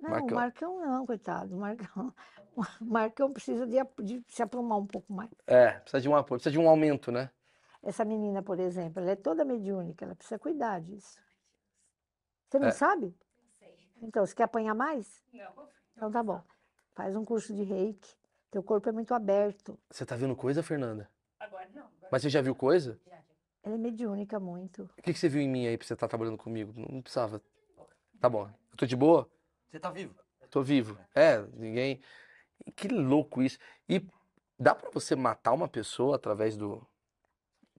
Não, 0.00 0.10
Marcão. 0.10 0.28
o 0.28 0.34
Marcão 0.34 0.80
não, 0.80 1.06
coitado. 1.06 1.54
O 1.54 1.60
Marcão, 1.60 2.14
o 2.80 2.84
Marcão 2.84 3.32
precisa 3.32 3.66
de, 3.66 3.76
de 4.02 4.24
se 4.26 4.42
aprumar 4.42 4.78
um 4.78 4.86
pouco 4.86 5.12
mais. 5.12 5.30
É, 5.46 5.72
precisa 5.72 6.00
de 6.00 6.08
um 6.08 6.16
apoio, 6.16 6.38
precisa 6.40 6.52
de 6.52 6.58
um 6.58 6.68
aumento, 6.68 7.12
né? 7.12 7.30
Essa 7.82 8.04
menina, 8.04 8.42
por 8.42 8.58
exemplo, 8.58 9.00
ela 9.00 9.12
é 9.12 9.16
toda 9.16 9.44
mediúnica, 9.44 10.04
ela 10.04 10.14
precisa 10.14 10.38
cuidar 10.38 10.80
disso. 10.80 11.18
Você 12.48 12.58
não 12.58 12.68
É. 12.68 12.72
sabe? 12.72 13.14
Então, 14.02 14.24
você 14.24 14.34
quer 14.34 14.44
apanhar 14.44 14.74
mais? 14.74 15.22
Não. 15.32 15.68
Então 15.96 16.10
tá 16.10 16.22
bom. 16.22 16.42
Faz 16.94 17.14
um 17.14 17.24
curso 17.24 17.54
de 17.54 17.62
reiki. 17.62 18.14
Teu 18.50 18.62
corpo 18.62 18.88
é 18.88 18.92
muito 18.92 19.14
aberto. 19.14 19.78
Você 19.90 20.04
tá 20.04 20.16
vendo 20.16 20.34
coisa, 20.34 20.62
Fernanda? 20.62 21.08
Agora 21.38 21.68
não. 21.74 21.82
Agora 21.82 22.08
Mas 22.10 22.22
você 22.22 22.28
já 22.30 22.42
viu 22.42 22.54
coisa? 22.54 22.98
já. 23.06 23.18
Ela 23.62 23.74
é 23.74 23.78
mediúnica 23.78 24.40
muito. 24.40 24.84
O 24.96 25.02
que 25.02 25.12
que 25.12 25.18
você 25.18 25.28
viu 25.28 25.40
em 25.42 25.48
mim 25.48 25.66
aí 25.66 25.76
pra 25.76 25.86
você 25.86 25.92
estar 25.92 26.08
trabalhando 26.08 26.38
comigo? 26.38 26.72
Não 26.74 26.88
não 26.94 27.02
precisava. 27.02 27.42
Tá 28.18 28.28
bom. 28.28 28.46
Eu 28.70 28.76
tô 28.76 28.86
de 28.86 28.96
boa? 28.96 29.30
Você 29.70 29.78
tá 29.78 29.90
vivo? 29.90 30.14
Tô 30.50 30.62
vivo. 30.62 30.98
É, 31.14 31.40
ninguém. 31.54 32.00
Que 32.74 32.88
louco 32.88 33.42
isso. 33.42 33.58
E 33.88 34.04
dá 34.58 34.74
pra 34.74 34.90
você 34.90 35.14
matar 35.14 35.52
uma 35.52 35.68
pessoa 35.68 36.16
através 36.16 36.56
do 36.56 36.84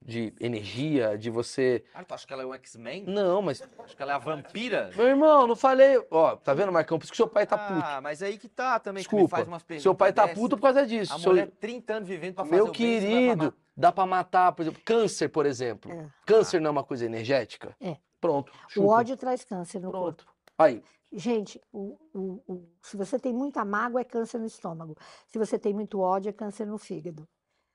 de 0.03 0.33
energia, 0.39 1.17
de 1.17 1.29
você. 1.29 1.83
Ah, 1.93 2.03
tu 2.03 2.13
acha 2.13 2.25
que 2.25 2.33
ela 2.33 2.41
é 2.43 2.45
o 2.45 2.53
X-Men? 2.55 3.05
Não, 3.05 3.41
mas 3.41 3.61
Acho 3.79 3.95
que 3.95 4.01
ela 4.01 4.13
é 4.13 4.15
a 4.15 4.17
vampira? 4.17 4.89
meu 4.95 5.07
irmão, 5.07 5.45
não 5.45 5.55
falei. 5.55 6.03
Ó, 6.09 6.35
tá 6.35 6.53
vendo, 6.53 6.71
Marcão? 6.71 6.97
Por 6.97 7.03
isso 7.03 7.11
que 7.11 7.17
seu 7.17 7.27
pai 7.27 7.45
tá 7.45 7.57
puto. 7.57 7.81
Ah, 7.85 8.01
mas 8.01 8.23
aí 8.23 8.37
que 8.37 8.49
tá 8.49 8.79
também, 8.79 9.03
que 9.03 9.09
me 9.13 9.21
Desculpa. 9.21 9.35
faz 9.37 9.47
umas 9.47 9.63
perguntas 9.63 9.83
Seu 9.83 9.93
pai 9.95 10.11
tá 10.11 10.25
dessa. 10.25 10.39
puto 10.39 10.57
por 10.57 10.63
causa 10.63 10.85
disso. 10.87 11.13
A 11.13 11.19
Seu- 11.19 11.29
mulher 11.31 11.49
30 11.59 11.93
anos 11.93 12.09
vivendo 12.09 12.35
pra 12.35 12.43
fazer 12.45 12.55
Meu 12.55 12.65
o 12.65 12.71
querido, 12.71 13.53
dá 13.77 13.91
pra 13.91 14.05
matar, 14.05 14.51
por 14.53 14.63
exemplo, 14.63 14.81
câncer, 14.83 15.29
por 15.29 15.45
exemplo. 15.45 15.91
É. 15.91 16.07
Câncer 16.25 16.59
não 16.59 16.69
é 16.69 16.71
uma 16.71 16.83
coisa 16.83 17.05
energética? 17.05 17.75
É. 17.79 17.97
Pronto. 18.19 18.51
O 18.51 18.71
chupa. 18.71 18.87
ódio 18.87 19.17
traz 19.17 19.43
câncer 19.43 19.79
no 19.79 19.91
corpo. 19.91 20.23
Pronto. 20.23 20.25
Aí, 20.57 20.81
Gente, 21.13 21.59
o- 21.73 21.97
o- 22.13 22.41
o- 22.47 22.69
se 22.81 22.95
você 22.95 23.19
tem 23.19 23.33
muita 23.33 23.65
mágoa, 23.65 23.99
é 23.99 24.03
câncer 24.05 24.39
no 24.39 24.45
estômago. 24.45 24.95
Se 25.27 25.37
você 25.37 25.59
tem 25.59 25.73
muito 25.73 25.99
ódio, 25.99 26.29
é 26.29 26.31
câncer 26.31 26.65
no 26.65 26.77
fígado. 26.77 27.27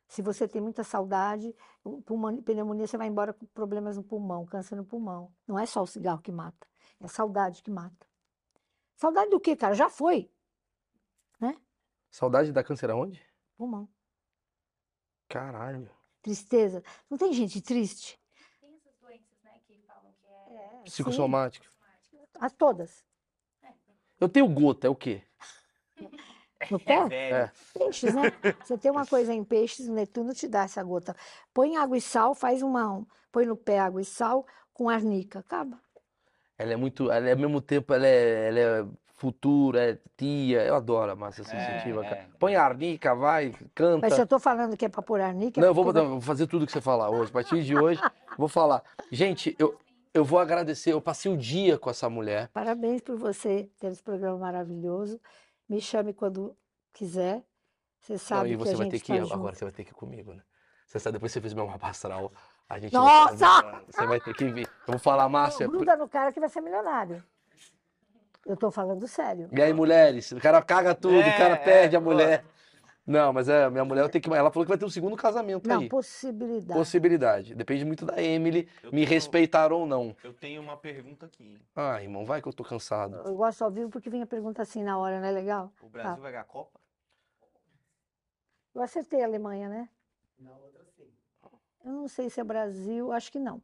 Se 0.09 0.23
você 0.23 0.47
tem 0.47 0.61
muita 0.61 0.85
saudade, 0.85 1.55
pneumonia, 2.45 2.87
você 2.87 2.97
vai 2.97 3.09
embora 3.09 3.33
com 3.33 3.45
problemas 3.47 3.97
no 3.97 4.05
pulmão, 4.05 4.47
câncer 4.47 4.77
no 4.77 4.85
pulmão. 4.85 5.35
Não 5.47 5.59
é 5.59 5.67
só 5.67 5.83
o 5.83 5.87
cigarro 5.87 6.21
que 6.21 6.31
mata, 6.31 6.67
é 7.01 7.07
a 7.07 7.09
saudade 7.09 7.63
que 7.63 7.71
mata. 7.71 8.07
Saudade 8.95 9.31
do 9.31 9.41
quê, 9.41 9.57
cara? 9.57 9.75
Já 9.75 9.91
foi. 9.91 10.31
saudade 12.11 12.53
da 12.53 12.65
câncer 12.65 12.91
aonde? 12.91 13.23
Pulmão. 13.57 13.89
Caralho. 15.29 15.91
Tristeza. 16.23 16.83
Não 17.11 17.19
tem 17.19 17.33
gente 17.33 17.61
triste? 17.61 18.19
Tem 18.61 18.75
essas 18.75 18.97
doenças, 18.99 19.43
né, 19.43 19.61
que 19.67 19.79
falam 19.87 20.13
que 20.13 20.27
é. 20.27 20.83
Psicossomático. 20.85 21.67
A 22.39 22.49
todas. 22.49 23.05
Eu 24.19 24.29
tenho 24.29 24.49
gota, 24.49 24.87
é 24.87 24.91
o 24.91 24.97
quê? 24.97 25.23
No 26.71 26.79
pé? 26.81 27.07
Velho. 27.09 27.35
É. 27.37 27.51
Peixes, 27.75 28.15
né? 28.15 28.33
Você 28.65 28.79
tem 28.79 28.91
uma 28.91 29.07
coisa 29.07 29.33
em 29.33 29.45
peixes, 29.45 29.89
o 29.89 29.93
Netuno 29.93 30.33
te 30.35 30.49
dá 30.49 30.63
essa 30.65 30.83
gota. 30.83 31.15
Põe 31.53 31.77
água 31.77 31.97
e 31.97 32.01
sal, 32.01 32.35
faz 32.35 32.63
uma. 32.63 33.05
Põe 33.31 33.47
no 33.47 33.57
pé 33.57 33.79
água 33.79 34.01
e 34.01 34.05
sal 34.05 34.47
com 34.73 34.89
arnica. 34.89 35.41
Acaba. 35.41 35.79
Ela 36.59 36.73
é 36.73 36.77
muito. 36.77 37.11
Ela 37.11 37.29
é 37.29 37.33
ao 37.33 37.39
mesmo 37.39 37.61
tempo, 37.61 37.93
ela 37.93 38.07
é, 38.07 38.49
ela 38.49 38.59
é 38.59 38.87
futuro, 39.15 39.77
é 39.79 39.99
tia. 40.17 40.63
Eu 40.65 40.75
adoro 40.75 41.13
a 41.13 41.17
massa 41.17 41.45
sensitiva, 41.45 42.05
é. 42.07 42.27
Põe 42.39 42.57
a 42.57 42.65
arnica, 42.65 43.15
vai, 43.15 43.55
canta. 43.75 44.07
Mas 44.07 44.15
se 44.15 44.21
eu 44.23 44.27
tô 44.27 44.39
falando 44.39 44.77
que 44.77 44.85
é 44.85 44.89
pra 44.89 45.03
pôr 45.03 45.21
arnica, 45.21 45.61
é 45.61 45.63
Não, 45.63 45.69
eu 45.69 45.75
vou, 45.75 45.85
botar- 45.85 46.03
vou 46.03 46.21
fazer 46.21 46.47
tudo 46.47 46.65
que 46.67 46.73
você 46.73 46.81
falar 46.81 47.11
hoje. 47.11 47.31
A 47.31 47.33
partir 47.33 47.63
de 47.63 47.77
hoje, 47.79 48.01
vou 48.39 48.49
falar. 48.49 48.83
Gente, 49.13 49.55
eu, 49.59 49.79
eu 50.15 50.25
vou 50.25 50.39
agradecer. 50.39 50.93
Eu 50.93 51.01
passei 51.01 51.31
o 51.31 51.37
dia 51.37 51.79
com 51.79 51.91
essa 51.91 52.09
mulher. 52.09 52.49
Parabéns 52.55 53.03
por 53.03 53.17
você 53.17 53.69
ter 53.79 53.89
esse 53.89 54.03
programa 54.03 54.39
maravilhoso. 54.39 55.21
Me 55.69 55.81
chame 55.81 56.13
quando 56.13 56.57
quiser. 56.93 57.43
Você 58.01 58.13
Não, 58.13 58.19
sabe 58.19 58.51
que 58.51 58.57
você 58.57 58.75
a 58.75 58.77
vai 58.77 58.85
gente 58.85 58.93
ter 58.93 59.01
que 59.01 59.13
tá 59.13 59.17
ir. 59.27 59.33
Agora 59.33 59.55
você 59.55 59.65
vai 59.65 59.73
ter 59.73 59.85
que 59.85 59.91
ir 59.91 59.95
comigo, 59.95 60.33
né? 60.33 60.43
Você 60.87 61.01
sabe, 61.01 61.15
depois 61.15 61.33
você 61.33 61.41
fez 61.41 61.53
meu 61.53 61.67
mapa 61.67 61.89
astral. 61.89 62.33
A 62.69 62.79
gente 62.79 62.93
Nossa! 62.93 63.83
Você 63.91 64.07
vai 64.07 64.21
ter 64.21 64.35
que 64.35 64.45
vir. 64.47 64.67
Eu 64.87 64.93
vou 64.93 64.99
falar, 64.99 65.29
Márcia. 65.29 65.67
Gruda 65.67 65.97
no 65.97 66.09
cara 66.09 66.33
que 66.33 66.39
vai 66.39 66.49
ser 66.49 66.61
milionário. 66.61 67.23
Eu 68.45 68.57
tô 68.57 68.71
falando 68.71 69.09
sério. 69.09 69.49
E 69.53 69.61
aí, 69.61 69.73
mulheres? 69.73 70.31
O 70.31 70.41
cara 70.41 70.63
caga 70.63 70.95
tudo, 70.95 71.19
o 71.19 71.37
cara 71.37 71.55
É, 71.55 71.57
perde 71.57 71.97
é, 71.97 71.99
a 71.99 72.01
mulher. 72.01 72.45
Não, 73.07 73.33
mas 73.33 73.49
é, 73.49 73.71
minha 73.71 73.85
mulher 73.85 74.09
tenho 74.09 74.21
que. 74.23 74.29
Ela 74.35 74.51
falou 74.51 74.65
que 74.65 74.69
vai 74.69 74.77
ter 74.79 74.85
um 74.85 74.91
segundo 74.91 75.17
casamento 75.17 75.69
Não, 75.69 75.81
aí. 75.83 75.89
possibilidade. 75.89 76.77
Possibilidade. 76.79 77.55
Depende 77.55 77.85
muito 77.85 78.05
da 78.05 78.21
Emily 78.21 78.69
Eu 78.83 78.91
me 78.91 78.99
tenho- 78.99 79.09
respeitar 79.09 79.73
ou 79.73 79.87
não. 79.87 80.17
Eu 80.25 80.35
tenho 80.35 80.61
uma 80.61 80.77
pergunta 80.77 81.27
aqui. 81.27 81.61
Ah, 81.77 82.03
irmão, 82.03 82.25
vai 82.25 82.43
que 82.43 82.49
eu 82.49 82.53
tô 82.53 82.65
cansado. 82.65 83.15
Eu 83.25 83.37
gosto 83.37 83.63
ao 83.63 83.71
vivo 83.71 83.91
porque 83.91 84.11
vem 84.11 84.23
a 84.23 84.27
pergunta 84.27 84.61
assim 84.61 84.83
na 84.83 84.99
hora, 84.99 85.21
não 85.21 85.29
é 85.29 85.31
legal? 85.31 85.73
O 85.81 85.89
Brasil 85.89 86.17
Tá. 86.17 86.21
vai 86.21 86.33
ganhar 86.33 86.43
a 86.43 86.47
Copa? 86.47 86.81
Eu 88.75 88.83
acertei 88.83 89.23
a 89.23 89.27
Alemanha, 89.27 89.69
né? 89.69 89.89
Eu 91.85 91.93
não 91.93 92.09
sei 92.09 92.29
se 92.29 92.41
é 92.41 92.45
Brasil, 92.45 93.13
acho 93.13 93.31
que 93.31 93.39
não. 93.39 93.63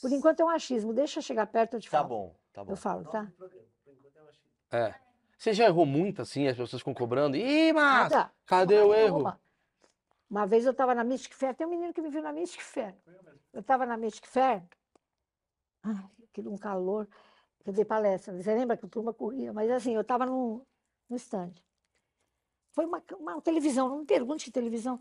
Por 0.00 0.10
enquanto 0.10 0.40
é 0.40 0.44
um 0.44 0.48
achismo. 0.48 0.94
Deixa 0.94 1.18
eu 1.18 1.22
chegar 1.22 1.46
perto, 1.46 1.74
eu 1.74 1.80
te 1.80 1.90
Tá 1.90 1.98
falo. 1.98 2.08
bom, 2.08 2.34
tá 2.54 2.64
bom. 2.64 2.72
Eu 2.72 2.76
falo, 2.76 3.04
tá? 3.04 3.30
É. 4.72 4.94
Você 5.44 5.52
já 5.52 5.66
errou 5.66 5.84
muito 5.84 6.22
assim, 6.22 6.48
as 6.48 6.56
pessoas 6.56 6.80
ficam 6.80 6.94
cobrando? 6.94 7.36
Ih, 7.36 7.70
mas 7.74 8.10
Nada. 8.10 8.32
cadê 8.46 8.78
o 8.78 8.94
erro? 8.94 9.20
Uma. 9.20 9.40
Uma 10.30 10.46
vez 10.46 10.64
eu 10.64 10.72
estava 10.72 10.94
na 10.94 11.04
Mystic 11.04 11.34
Fair, 11.34 11.54
tem 11.54 11.66
um 11.66 11.70
menino 11.70 11.92
que 11.92 12.00
me 12.00 12.08
viu 12.08 12.22
na 12.22 12.32
Mystic 12.32 12.62
Fair. 12.62 12.96
Eu 13.52 13.60
estava 13.60 13.84
na 13.84 13.94
Mystic 13.94 14.26
Fair, 14.26 14.62
ai, 15.82 16.10
aquilo 16.30 16.50
um 16.50 16.56
calor, 16.56 17.06
eu 17.62 17.74
dei 17.74 17.84
palestra. 17.84 18.32
Você 18.34 18.54
lembra 18.54 18.74
que 18.74 18.86
a 18.86 18.88
turma 18.88 19.12
corria? 19.12 19.52
Mas 19.52 19.70
assim, 19.70 19.94
eu 19.94 20.00
estava 20.00 20.24
no, 20.24 20.66
no 21.10 21.16
stand. 21.16 21.52
Foi 22.72 22.86
uma, 22.86 23.02
uma 23.18 23.38
televisão, 23.42 23.90
não 23.90 23.98
me 23.98 24.06
pergunte 24.06 24.46
que 24.46 24.50
televisão. 24.50 24.98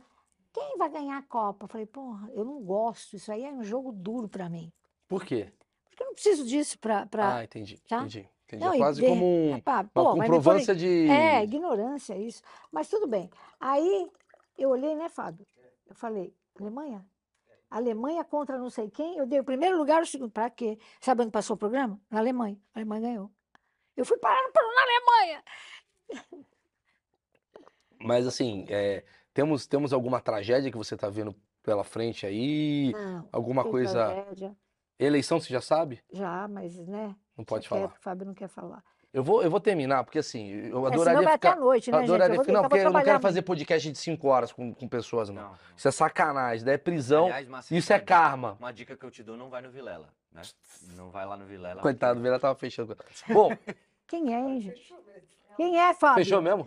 Quem 0.52 0.78
vai 0.78 0.90
ganhar 0.90 1.20
a 1.20 1.24
Copa? 1.24 1.64
Eu 1.64 1.70
falei, 1.70 1.86
porra, 1.86 2.30
eu 2.34 2.44
não 2.44 2.62
gosto, 2.62 3.16
isso 3.16 3.32
aí 3.32 3.46
é 3.46 3.54
um 3.54 3.64
jogo 3.64 3.94
duro 3.94 4.28
para 4.28 4.50
mim. 4.50 4.74
Por 5.08 5.24
quê? 5.24 5.54
Porque 5.86 6.04
eu 6.04 6.08
não 6.08 6.14
preciso 6.14 6.46
disso 6.46 6.78
para. 6.80 7.08
Ah, 7.14 7.46
entendi, 7.46 7.80
tá? 7.88 8.00
entendi. 8.00 8.30
Entendi. 8.56 8.66
Não, 8.66 8.74
É 8.74 8.78
quase 8.78 9.02
de- 9.02 9.08
como 9.08 9.26
um- 9.26 9.52
uma 9.66 9.84
pô, 9.86 10.14
comprovância 10.16 10.76
de. 10.76 11.08
É, 11.10 11.44
ignorância 11.44 12.18
isso. 12.18 12.42
Mas 12.72 12.88
tudo 12.90 13.08
bem. 13.08 13.30
Aí 13.60 14.10
eu 14.58 14.70
olhei, 14.70 14.96
né, 14.96 15.10
Fábio? 15.10 15.46
Eu 15.88 15.96
falei, 15.96 16.34
Alemanha? 16.60 17.06
Alemanha 17.70 18.24
contra 18.24 18.58
não 18.58 18.70
sei 18.70 18.90
quem. 18.90 19.18
Eu 19.18 19.26
dei 19.26 19.40
o 19.40 19.44
primeiro 19.44 19.78
lugar, 19.78 20.02
o 20.02 20.06
segundo. 20.06 20.30
Para 20.32 20.50
quê? 20.50 20.78
Sabe 21.02 21.24
onde 21.24 21.32
passou 21.32 21.56
o 21.56 21.60
programa? 21.60 22.00
Na 22.10 22.20
Alemanha. 22.20 22.58
A 22.74 22.80
Alemanha 22.80 23.02
ganhou. 23.02 23.32
Eu 23.98 24.06
fui 24.06 24.18
parar 24.18 24.42
na 24.54 24.82
Alemanha. 24.84 25.44
Mas 28.00 28.28
assim, 28.28 28.66
é, 28.70 29.04
temos, 29.34 29.66
temos 29.66 29.94
alguma 29.94 30.20
tragédia 30.20 30.70
que 30.72 30.78
você 30.78 30.96
tá 30.98 31.10
vendo 31.10 31.36
pela 31.64 31.84
frente 31.84 32.26
aí? 32.26 32.92
Não, 32.92 33.28
Alguma 33.32 33.64
coisa. 33.64 34.06
tragédia. 34.06 34.56
Eleição, 35.00 35.40
você 35.40 35.52
já 35.52 35.62
sabe? 35.62 36.02
Já, 36.12 36.48
mas, 36.48 36.78
né? 36.88 37.16
Não 37.38 37.44
pode 37.46 37.68
falar. 37.68 37.88
quieto, 37.88 37.98
O 38.00 38.02
Fábio 38.02 38.26
não 38.28 38.34
quer 38.34 38.48
falar. 38.48 38.84
Eu 39.14 39.24
vou, 39.24 39.44
eu 39.44 39.50
vou 39.52 39.60
terminar, 39.60 40.04
porque 40.04 40.18
assim, 40.20 40.50
eu 40.50 40.66
É, 40.66 40.70
senão 40.70 40.86
adoraria 40.88 41.22
vai 41.22 41.34
até 41.36 41.50
ficar. 41.50 41.62
a 41.62 41.64
noite, 41.64 41.92
né, 41.92 41.98
eu 41.98 42.00
gente? 42.02 42.10
Eu 42.10 42.16
adoraria 42.16 42.40
ficar. 42.42 42.54
Não, 42.54 42.62
porque 42.64 42.80
eu 42.88 42.92
não 42.92 43.04
quero 43.04 43.20
fazer 43.20 43.42
podcast 43.44 43.92
de 43.92 43.98
5 44.00 44.28
horas 44.28 44.52
com, 44.52 44.74
com 44.74 44.88
pessoas, 44.88 45.30
não. 45.30 45.36
Não. 45.44 45.56
Isso 45.78 45.88
é 45.88 45.92
sacanagem, 45.92 46.56
isso 46.58 46.66
daí 46.66 46.76
é 46.76 46.78
prisão, 46.80 47.26
Aliás, 47.26 47.48
Márcia, 47.48 47.78
isso 47.78 47.94
é 47.94 48.00
karma. 48.00 48.58
Uma 48.60 48.74
dica 48.74 48.98
que 48.98 49.06
eu 49.06 49.12
te 49.12 49.22
dou, 49.22 49.38
não 49.38 49.50
vai 49.52 49.62
no 49.62 49.70
Vilela, 49.70 50.10
né? 50.32 50.42
Não 50.96 51.12
vai 51.12 51.28
lá 51.28 51.38
no 51.38 51.46
Vilela. 51.46 51.80
Coitado, 51.80 52.20
o 52.20 52.24
Vila 52.24 52.40
tava 52.40 52.56
fechando. 52.56 52.98
Bom, 53.30 53.56
Quem 54.08 54.34
é, 54.34 54.40
hein, 54.40 54.60
gente? 54.62 54.96
Quem 55.58 55.80
é, 55.80 55.94
Fábio? 55.94 56.24
fechou 56.24 56.42
mesmo? 56.42 56.66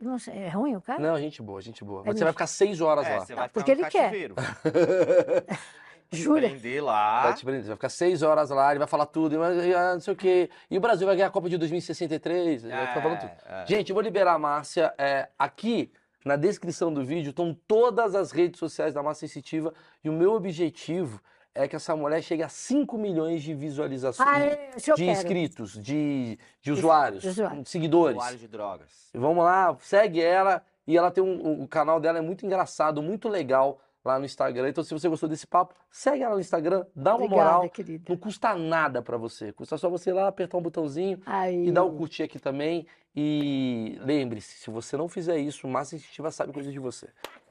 Não 0.00 0.18
sei, 0.18 0.34
é 0.38 0.48
ruim 0.48 0.74
o 0.76 0.80
cara? 0.80 0.98
Não, 1.00 1.18
gente 1.18 1.40
boa, 1.40 1.60
gente 1.62 1.82
boa. 1.84 2.02
É 2.02 2.06
Mas 2.06 2.18
você 2.18 2.24
vai 2.24 2.32
ficar 2.32 2.46
6 2.48 2.80
horas 2.80 3.06
É, 3.06 3.16
lá. 3.16 3.24
você 3.24 3.34
vai 3.34 3.48
porque 3.48 3.74
ficar 3.76 4.00
no 4.00 4.04
ele 4.04 4.10
quer. 4.10 5.44
Jura? 6.12 6.48
Prender 6.48 6.82
lá. 6.84 7.22
Vai 7.24 7.34
te 7.34 7.44
prender, 7.44 7.62
você 7.62 7.68
vai 7.68 7.76
ficar 7.76 7.88
6 7.88 8.22
horas 8.22 8.50
lá, 8.50 8.70
ele 8.70 8.78
vai 8.78 8.88
falar 8.88 9.06
tudo, 9.06 9.42
ah, 9.42 9.94
não 9.94 10.00
sei 10.00 10.12
o 10.14 10.16
quê. 10.16 10.50
E 10.70 10.76
o 10.78 10.80
Brasil 10.80 11.06
vai 11.06 11.16
ganhar 11.16 11.28
a 11.28 11.30
Copa 11.30 11.48
de 11.48 11.58
2063, 11.58 12.64
ele 12.64 12.72
vai 12.72 12.86
ficar 12.86 13.02
falando 13.02 13.20
tudo. 13.20 13.30
É, 13.46 13.62
é. 13.62 13.66
Gente, 13.66 13.90
eu 13.90 13.94
vou 13.94 14.02
liberar 14.02 14.34
a 14.34 14.38
Márcia. 14.38 14.94
é, 14.98 15.28
aqui 15.38 15.92
na 16.24 16.36
descrição 16.36 16.92
do 16.92 17.04
vídeo 17.04 17.30
estão 17.30 17.56
todas 17.68 18.14
as 18.14 18.32
redes 18.32 18.58
sociais 18.58 18.94
da 18.94 19.02
Márcia 19.02 19.28
Sensitiva 19.28 19.72
e 20.02 20.08
o 20.10 20.12
meu 20.12 20.32
objetivo 20.32 21.20
é 21.54 21.66
que 21.66 21.74
essa 21.74 21.96
mulher 21.96 22.20
chegue 22.22 22.42
a 22.42 22.48
5 22.50 22.98
milhões 22.98 23.42
de 23.42 23.54
visualizações, 23.54 24.28
Ah, 24.28 24.40
é, 24.40 24.70
de 24.94 25.04
inscritos, 25.06 25.72
de, 25.80 26.38
de 26.60 26.70
usuários, 26.72 27.22
de 27.22 27.28
usuários. 27.30 27.62
de 27.62 27.68
seguidores. 27.70 28.16
Usuário 28.16 28.38
de 28.38 28.48
drogas. 28.48 29.08
Vamos 29.14 29.42
lá, 29.44 29.74
segue 29.80 30.20
ela 30.20 30.62
e 30.86 30.96
ela 30.98 31.10
tem 31.10 31.24
um, 31.24 31.62
o 31.62 31.66
canal 31.68 31.98
dela 31.98 32.18
é 32.18 32.20
muito 32.20 32.44
engraçado, 32.44 33.02
muito 33.02 33.28
legal 33.28 33.80
lá 34.06 34.18
no 34.18 34.24
Instagram. 34.24 34.68
Então, 34.68 34.84
se 34.84 34.94
você 34.94 35.08
gostou 35.08 35.28
desse 35.28 35.46
papo, 35.46 35.74
segue 35.90 36.22
ela 36.22 36.34
no 36.34 36.40
Instagram, 36.40 36.86
dá 36.94 37.16
uma 37.16 37.24
Obrigada, 37.24 37.52
moral. 37.52 37.70
querida. 37.70 38.04
Não 38.08 38.16
custa 38.16 38.54
nada 38.54 39.02
pra 39.02 39.16
você, 39.16 39.52
custa 39.52 39.76
só 39.76 39.90
você 39.90 40.10
ir 40.10 40.12
lá 40.12 40.28
apertar 40.28 40.56
um 40.56 40.62
botãozinho 40.62 41.20
Aí. 41.26 41.66
e 41.68 41.72
dar 41.72 41.84
um 41.84 41.96
curtir 41.96 42.22
aqui 42.22 42.38
também. 42.38 42.86
E 43.14 43.98
lembre-se, 44.02 44.58
se 44.58 44.70
você 44.70 44.96
não 44.96 45.08
fizer 45.08 45.38
isso, 45.38 45.66
Márcia 45.66 45.96
Instintiva 45.96 46.30
sabe 46.30 46.52
coisa 46.52 46.70
de 46.70 46.78
você. 46.78 47.08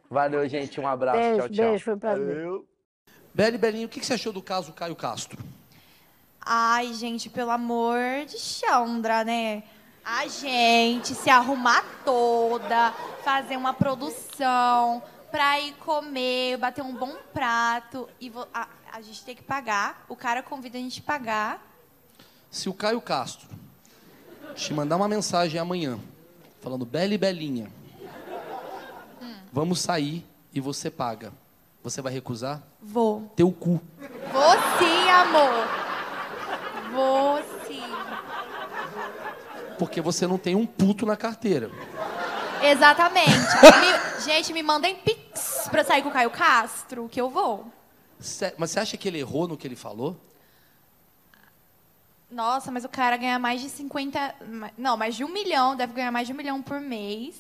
Valeu, 0.09 0.47
gente. 0.47 0.79
Um 0.79 0.87
abraço. 0.87 1.17
Beijo, 1.17 1.37
tchau, 1.39 1.49
tchau. 1.49 1.65
beijo, 1.65 1.83
foi 1.83 1.93
um 1.95 1.99
prazer. 1.99 2.61
Beli, 3.33 3.57
Belinho, 3.57 3.87
o 3.87 3.89
que 3.89 4.05
você 4.05 4.13
achou 4.13 4.31
do 4.31 4.41
caso 4.41 4.71
Caio 4.71 4.95
Castro? 4.95 5.43
Ai, 6.39 6.93
gente, 6.93 7.29
pelo 7.29 7.49
amor 7.51 7.99
de 8.27 8.37
Chandra, 8.37 9.23
né? 9.25 9.63
A 10.05 10.27
gente 10.27 11.15
se 11.15 11.31
arrumar 11.31 11.83
toda, 12.05 12.91
fazer 13.23 13.57
uma 13.57 13.73
produção 13.73 15.01
pra 15.35 15.59
ir 15.59 15.73
comer, 15.73 16.55
bater 16.55 16.81
um 16.81 16.95
bom 16.95 17.13
prato 17.33 18.07
e 18.21 18.29
vo- 18.29 18.47
a, 18.53 18.69
a 18.93 19.01
gente 19.01 19.21
tem 19.25 19.35
que 19.35 19.43
pagar. 19.43 20.05
O 20.07 20.15
cara 20.15 20.41
convida 20.41 20.77
a 20.77 20.81
gente 20.81 21.01
a 21.01 21.03
pagar. 21.03 21.61
Se 22.49 22.69
o 22.69 22.73
Caio 22.73 23.01
Castro 23.01 23.49
te 24.55 24.73
mandar 24.73 24.95
uma 24.95 25.09
mensagem 25.09 25.59
amanhã, 25.59 25.99
falando 26.61 26.85
Bela 26.85 27.13
e 27.13 27.17
Belinha, 27.17 27.69
vamos 29.51 29.81
sair 29.81 30.25
e 30.53 30.61
você 30.61 30.89
paga, 30.89 31.33
você 31.83 32.01
vai 32.01 32.13
recusar? 32.13 32.63
Vou. 32.81 33.29
Teu 33.35 33.51
cu. 33.51 33.81
Vou 34.31 34.53
sim, 34.79 35.09
amor. 35.09 35.67
Vou 36.93 37.43
sim. 37.67 37.83
Porque 39.77 39.99
você 39.99 40.25
não 40.25 40.37
tem 40.37 40.55
um 40.55 40.65
puto 40.65 41.05
na 41.05 41.17
carteira. 41.17 41.69
Exatamente. 42.63 43.29
Me- 43.31 44.21
gente, 44.23 44.53
me 44.53 44.63
mandem 44.63 44.95
pix 45.65 45.69
pra 45.69 45.83
sair 45.83 46.01
com 46.03 46.09
o 46.09 46.11
Caio 46.11 46.29
Castro, 46.31 47.09
que 47.09 47.19
eu 47.19 47.29
vou. 47.29 47.65
Mas 48.57 48.71
você 48.71 48.79
acha 48.79 48.97
que 48.97 49.07
ele 49.07 49.19
errou 49.19 49.47
no 49.47 49.57
que 49.57 49.67
ele 49.67 49.75
falou? 49.75 50.15
Nossa, 52.31 52.71
mas 52.71 52.83
o 52.83 52.89
cara 52.89 53.17
ganha 53.17 53.37
mais 53.39 53.61
de 53.61 53.69
50. 53.69 54.35
ma- 54.47 54.71
Não, 54.77 54.97
mais 54.97 55.15
de 55.15 55.23
um 55.23 55.29
milhão, 55.29 55.75
deve 55.75 55.93
ganhar 55.93 56.11
mais 56.11 56.27
de 56.27 56.33
um 56.33 56.37
milhão 56.37 56.61
por 56.61 56.79
mês. 56.79 57.35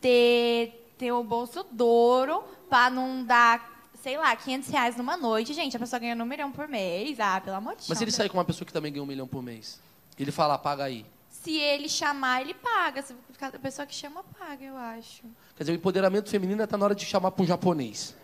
Ter, 0.00 0.92
ter 0.98 1.12
o 1.12 1.22
bolso 1.22 1.64
duro 1.70 2.42
pra 2.68 2.90
não 2.90 3.24
dar, 3.24 3.70
sei 4.02 4.16
lá, 4.16 4.34
500 4.34 4.68
reais 4.70 4.96
numa 4.96 5.16
noite. 5.16 5.52
Gente, 5.52 5.76
a 5.76 5.80
pessoa 5.80 6.00
ganhando 6.00 6.22
um 6.22 6.26
milhão 6.26 6.50
por 6.50 6.66
mês. 6.66 7.20
Ah, 7.20 7.40
pelo 7.40 7.56
amor 7.56 7.72
de 7.72 7.78
Deus. 7.78 7.88
Mas 7.88 7.98
se 7.98 8.04
ele 8.04 8.10
sair 8.10 8.28
com 8.28 8.38
uma 8.38 8.44
pessoa 8.44 8.66
que 8.66 8.72
também 8.72 8.92
ganha 8.92 9.02
um 9.02 9.06
milhão 9.06 9.28
por 9.28 9.42
mês, 9.42 9.80
ele 10.18 10.32
fala, 10.32 10.58
paga 10.58 10.84
aí. 10.84 11.04
Se 11.42 11.56
ele 11.56 11.88
chamar, 11.88 12.40
ele 12.40 12.54
paga. 12.54 13.02
Se 13.02 13.12
a 13.40 13.58
pessoa 13.58 13.84
que 13.84 13.94
chama, 13.94 14.22
paga, 14.38 14.64
eu 14.64 14.76
acho. 14.76 15.22
Quer 15.56 15.64
dizer, 15.64 15.72
o 15.72 15.74
empoderamento 15.74 16.30
feminino 16.30 16.62
está 16.62 16.76
na 16.76 16.84
hora 16.84 16.94
de 16.94 17.04
chamar 17.04 17.32
para 17.32 17.42
um 17.42 17.46
japonês. 17.46 18.14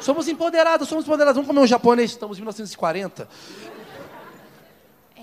Somos 0.00 0.28
empoderados, 0.28 0.88
somos 0.88 1.04
empoderados. 1.04 1.34
Vamos 1.34 1.48
comer 1.48 1.60
um 1.60 1.66
japonês, 1.66 2.12
estamos 2.12 2.38
em 2.38 2.42
1940. 2.42 3.28
É. 5.16 5.20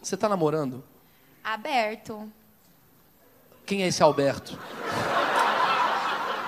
Você 0.00 0.14
está 0.14 0.30
namorando? 0.30 0.82
Aberto. 1.44 2.32
Quem 3.66 3.82
é 3.82 3.88
esse 3.88 4.02
Alberto? 4.02 4.58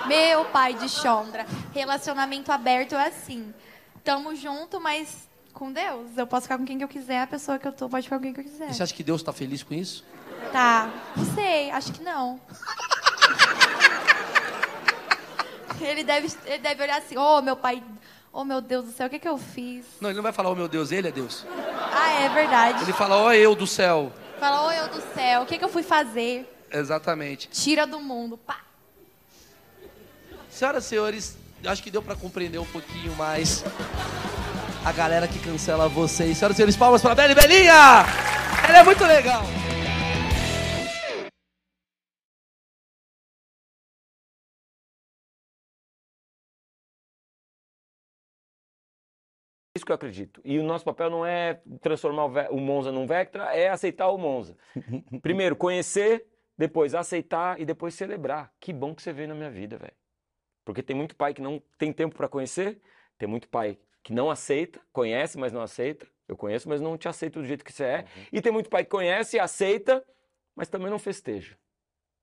Meu 0.07 0.47
pai 0.47 0.73
de 0.73 0.89
Chondra. 0.89 1.45
Relacionamento 1.75 2.51
aberto 2.51 2.95
é 2.95 3.09
assim. 3.09 3.53
Tamo 4.03 4.35
junto, 4.35 4.81
mas 4.81 5.28
com 5.59 5.73
Deus. 5.73 6.17
Eu 6.17 6.27
posso 6.27 6.43
ficar 6.43 6.57
com 6.57 6.65
quem 6.65 6.79
que 6.79 6.85
eu 6.85 6.89
quiser, 6.89 7.21
a 7.21 7.27
pessoa 7.27 7.59
que 7.59 7.67
eu 7.67 7.73
tô 7.73 7.89
pode 7.89 8.05
ficar 8.05 8.17
com 8.17 8.23
quem 8.23 8.33
que 8.33 8.41
eu 8.41 8.45
quiser. 8.45 8.71
E 8.71 8.75
você 8.75 8.83
acha 8.85 8.95
que 8.95 9.03
Deus 9.03 9.21
está 9.21 9.33
feliz 9.33 9.65
com 9.65 9.75
isso? 9.75 10.05
Tá. 10.53 10.89
Não 11.17 11.35
sei, 11.35 11.71
acho 11.73 11.93
que 11.93 12.03
não. 12.03 12.41
ele, 15.81 16.05
deve, 16.05 16.33
ele 16.47 16.59
deve 16.59 16.83
olhar 16.83 16.99
assim, 16.99 17.19
oh, 17.19 17.43
meu 17.43 17.57
pai, 17.57 17.83
oh, 18.33 18.45
meu 18.45 18.61
Deus 18.61 18.85
do 18.85 18.93
céu, 18.93 19.09
o 19.09 19.11
que 19.11 19.19
que 19.19 19.29
eu 19.29 19.37
fiz? 19.37 19.85
Não, 20.01 20.11
ele 20.11 20.17
não 20.17 20.23
vai 20.23 20.33
falar, 20.33 20.51
oh 20.51 20.55
meu 20.55 20.69
Deus, 20.69 20.93
ele 20.93 21.09
é 21.09 21.11
Deus. 21.11 21.45
Ah, 21.93 22.13
é 22.13 22.29
verdade. 22.29 22.85
Ele 22.85 22.93
fala, 22.93 23.17
ó 23.17 23.33
eu 23.33 23.57
do 23.57 23.67
céu. 23.67 24.13
Fala, 24.39 24.69
oh, 24.69 24.71
eu 24.71 24.89
do 24.89 25.03
céu, 25.13 25.43
o 25.43 25.47
que 25.47 25.59
que 25.59 25.65
eu 25.65 25.69
fui 25.69 25.83
fazer? 25.83 26.49
Exatamente. 26.71 27.49
Tira 27.49 27.85
do 27.85 27.99
mundo, 27.99 28.39
pá. 28.39 28.61
Senhoras 30.49 30.85
e 30.85 30.89
senhores, 30.89 31.37
acho 31.65 31.83
que 31.83 31.91
deu 31.91 32.03
para 32.03 32.15
compreender 32.15 32.59
um 32.59 32.67
pouquinho 32.67 33.15
mais 33.17 33.65
a 34.85 34.93
galera 34.93 35.29
que 35.29 35.39
cancela 35.39 35.89
vocês. 35.89 36.37
Senhoras 36.37 36.55
e 36.55 36.57
senhores, 36.57 36.77
palmas 36.77 37.03
para 37.03 37.13
a 37.13 37.15
Beli 37.15 37.35
Belinha! 37.35 38.05
Ela 38.69 38.79
é 38.79 38.85
muito 38.85 39.05
legal! 39.05 39.43
isso 49.79 49.87
que 49.87 49.93
eu 49.93 49.97
acredito. 49.97 50.41
E 50.45 50.59
o 50.59 50.65
nosso 50.65 50.85
papel 50.85 51.09
não 51.09 51.25
é 51.25 51.61
transformar 51.81 52.27
o 52.51 52.61
Monza 52.61 52.93
num 52.93 53.07
Vectra, 53.07 53.55
é 53.55 53.69
aceitar 53.69 54.09
o 54.09 54.19
Monza. 54.19 54.57
Primeiro, 55.23 55.57
conhecer, 55.57 56.27
depois 56.57 56.95
aceitar 56.95 57.61
e 57.61 57.65
depois 57.65 57.95
celebrar. 57.95 58.53
Que 58.61 58.73
bom 58.73 58.95
que 58.95 59.01
você 59.01 59.13
veio 59.13 59.29
na 59.29 59.35
minha 59.35 59.51
vida, 59.51 59.79
velho. 59.79 59.95
Porque 60.65 60.83
tem 60.83 60.95
muito 60.95 61.17
pai 61.17 61.33
que 61.33 61.41
não 61.41 61.63
tem 61.79 61.93
tempo 61.93 62.15
para 62.17 62.29
conhecer, 62.29 62.81
tem 63.17 63.29
muito 63.29 63.49
pai 63.49 63.79
que 64.09 64.15
não 64.15 64.31
aceita, 64.31 64.81
conhece, 64.91 65.37
mas 65.37 65.53
não 65.53 65.61
aceita. 65.61 66.07
Eu 66.27 66.35
conheço, 66.35 66.67
mas 66.67 66.81
não 66.81 66.97
te 66.97 67.07
aceito 67.07 67.41
do 67.41 67.45
jeito 67.45 67.63
que 67.63 67.71
você 67.71 67.85
é. 67.85 68.05
E 68.33 68.41
tem 68.41 68.51
muito 68.51 68.71
pai 68.71 68.83
que 68.83 68.89
conhece, 68.89 69.39
aceita, 69.39 70.03
mas 70.57 70.67
também 70.67 70.89
não 70.89 70.99
festeja 70.99 71.59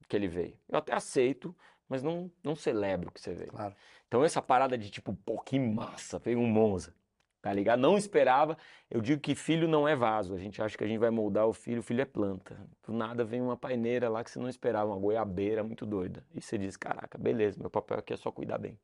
que 0.09 0.15
ele 0.15 0.27
veio. 0.27 0.57
Eu 0.67 0.79
até 0.79 0.95
aceito, 0.95 1.55
mas 1.87 2.01
não, 2.01 2.31
não 2.43 2.55
celebro 2.55 3.11
que 3.11 3.21
você 3.21 3.35
veio. 3.35 3.51
Claro. 3.51 3.75
Então 4.07 4.23
essa 4.23 4.41
parada 4.41 4.75
de 4.75 4.89
tipo, 4.89 5.13
pô, 5.13 5.37
que 5.37 5.59
massa, 5.59 6.17
veio 6.17 6.39
um 6.39 6.47
Monza, 6.47 6.91
tá 7.39 7.53
ligado? 7.53 7.79
Não 7.79 7.99
esperava. 7.99 8.57
Eu 8.89 8.99
digo 8.99 9.21
que 9.21 9.35
filho 9.35 9.67
não 9.67 9.87
é 9.87 9.95
vaso. 9.95 10.33
A 10.33 10.39
gente 10.39 10.59
acha 10.63 10.75
que 10.75 10.83
a 10.83 10.87
gente 10.87 10.97
vai 10.97 11.11
moldar 11.11 11.45
o 11.45 11.53
filho, 11.53 11.81
o 11.81 11.83
filho 11.83 12.01
é 12.01 12.05
planta. 12.05 12.57
Do 12.83 12.93
nada 12.93 13.23
vem 13.23 13.43
uma 13.43 13.55
paineira 13.55 14.09
lá 14.09 14.23
que 14.23 14.31
você 14.31 14.39
não 14.39 14.49
esperava, 14.49 14.89
uma 14.89 14.99
goiabeira 14.99 15.63
muito 15.63 15.85
doida. 15.85 16.25
E 16.33 16.41
você 16.41 16.57
diz, 16.57 16.75
caraca, 16.75 17.15
beleza, 17.15 17.59
meu 17.59 17.69
papel 17.69 17.99
aqui 17.99 18.11
é 18.11 18.17
só 18.17 18.31
cuidar 18.31 18.57
bem. 18.57 18.75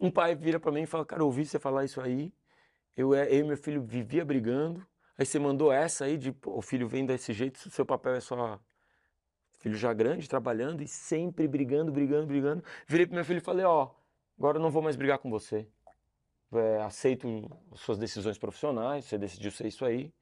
Um 0.00 0.10
pai 0.10 0.34
vira 0.34 0.60
pra 0.60 0.72
mim 0.72 0.82
e 0.82 0.86
fala, 0.86 1.04
cara, 1.06 1.22
eu 1.22 1.26
ouvi 1.26 1.46
você 1.46 1.58
falar 1.58 1.84
isso 1.84 2.00
aí. 2.00 2.32
Eu, 2.96 3.14
é- 3.14 3.28
eu 3.32 3.40
e 3.40 3.44
meu 3.44 3.56
filho 3.58 3.82
vivia 3.84 4.24
brigando. 4.24 4.86
Aí 5.18 5.26
você 5.26 5.38
mandou 5.38 5.72
essa 5.72 6.06
aí 6.06 6.18
de, 6.18 6.32
pô, 6.32 6.58
o 6.58 6.62
filho 6.62 6.88
vem 6.88 7.06
desse 7.06 7.32
jeito, 7.32 7.70
seu 7.70 7.86
papel 7.86 8.14
é 8.14 8.20
só 8.20 8.60
filho 9.58 9.76
já 9.76 9.92
grande, 9.92 10.28
trabalhando 10.28 10.82
e 10.82 10.88
sempre 10.88 11.48
brigando, 11.48 11.90
brigando, 11.92 12.26
brigando. 12.26 12.64
Virei 12.86 13.06
pro 13.06 13.14
meu 13.14 13.24
filho 13.24 13.38
e 13.38 13.40
falei, 13.40 13.64
ó, 13.64 13.90
agora 14.38 14.58
eu 14.58 14.62
não 14.62 14.70
vou 14.70 14.82
mais 14.82 14.96
brigar 14.96 15.18
com 15.18 15.30
você. 15.30 15.68
É, 16.52 16.82
aceito 16.82 17.26
as 17.72 17.80
suas 17.80 17.98
decisões 17.98 18.38
profissionais, 18.38 19.06
você 19.06 19.18
decidiu 19.18 19.50
ser 19.50 19.66
isso 19.66 19.84
aí. 19.84 20.12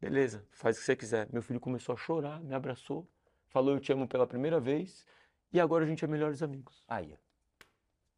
Beleza, 0.00 0.46
faz 0.52 0.76
o 0.76 0.80
que 0.80 0.86
você 0.86 0.96
quiser. 0.96 1.28
Meu 1.32 1.42
filho 1.42 1.60
começou 1.60 1.94
a 1.94 1.98
chorar, 1.98 2.40
me 2.42 2.54
abraçou, 2.54 3.08
falou 3.48 3.74
eu 3.74 3.80
te 3.80 3.92
amo 3.92 4.08
pela 4.08 4.26
primeira 4.26 4.60
vez 4.60 5.06
E 5.52 5.60
agora 5.60 5.84
a 5.84 5.88
gente 5.88 6.04
é 6.04 6.08
melhores 6.08 6.42
amigos. 6.42 6.84
Aí. 6.88 7.16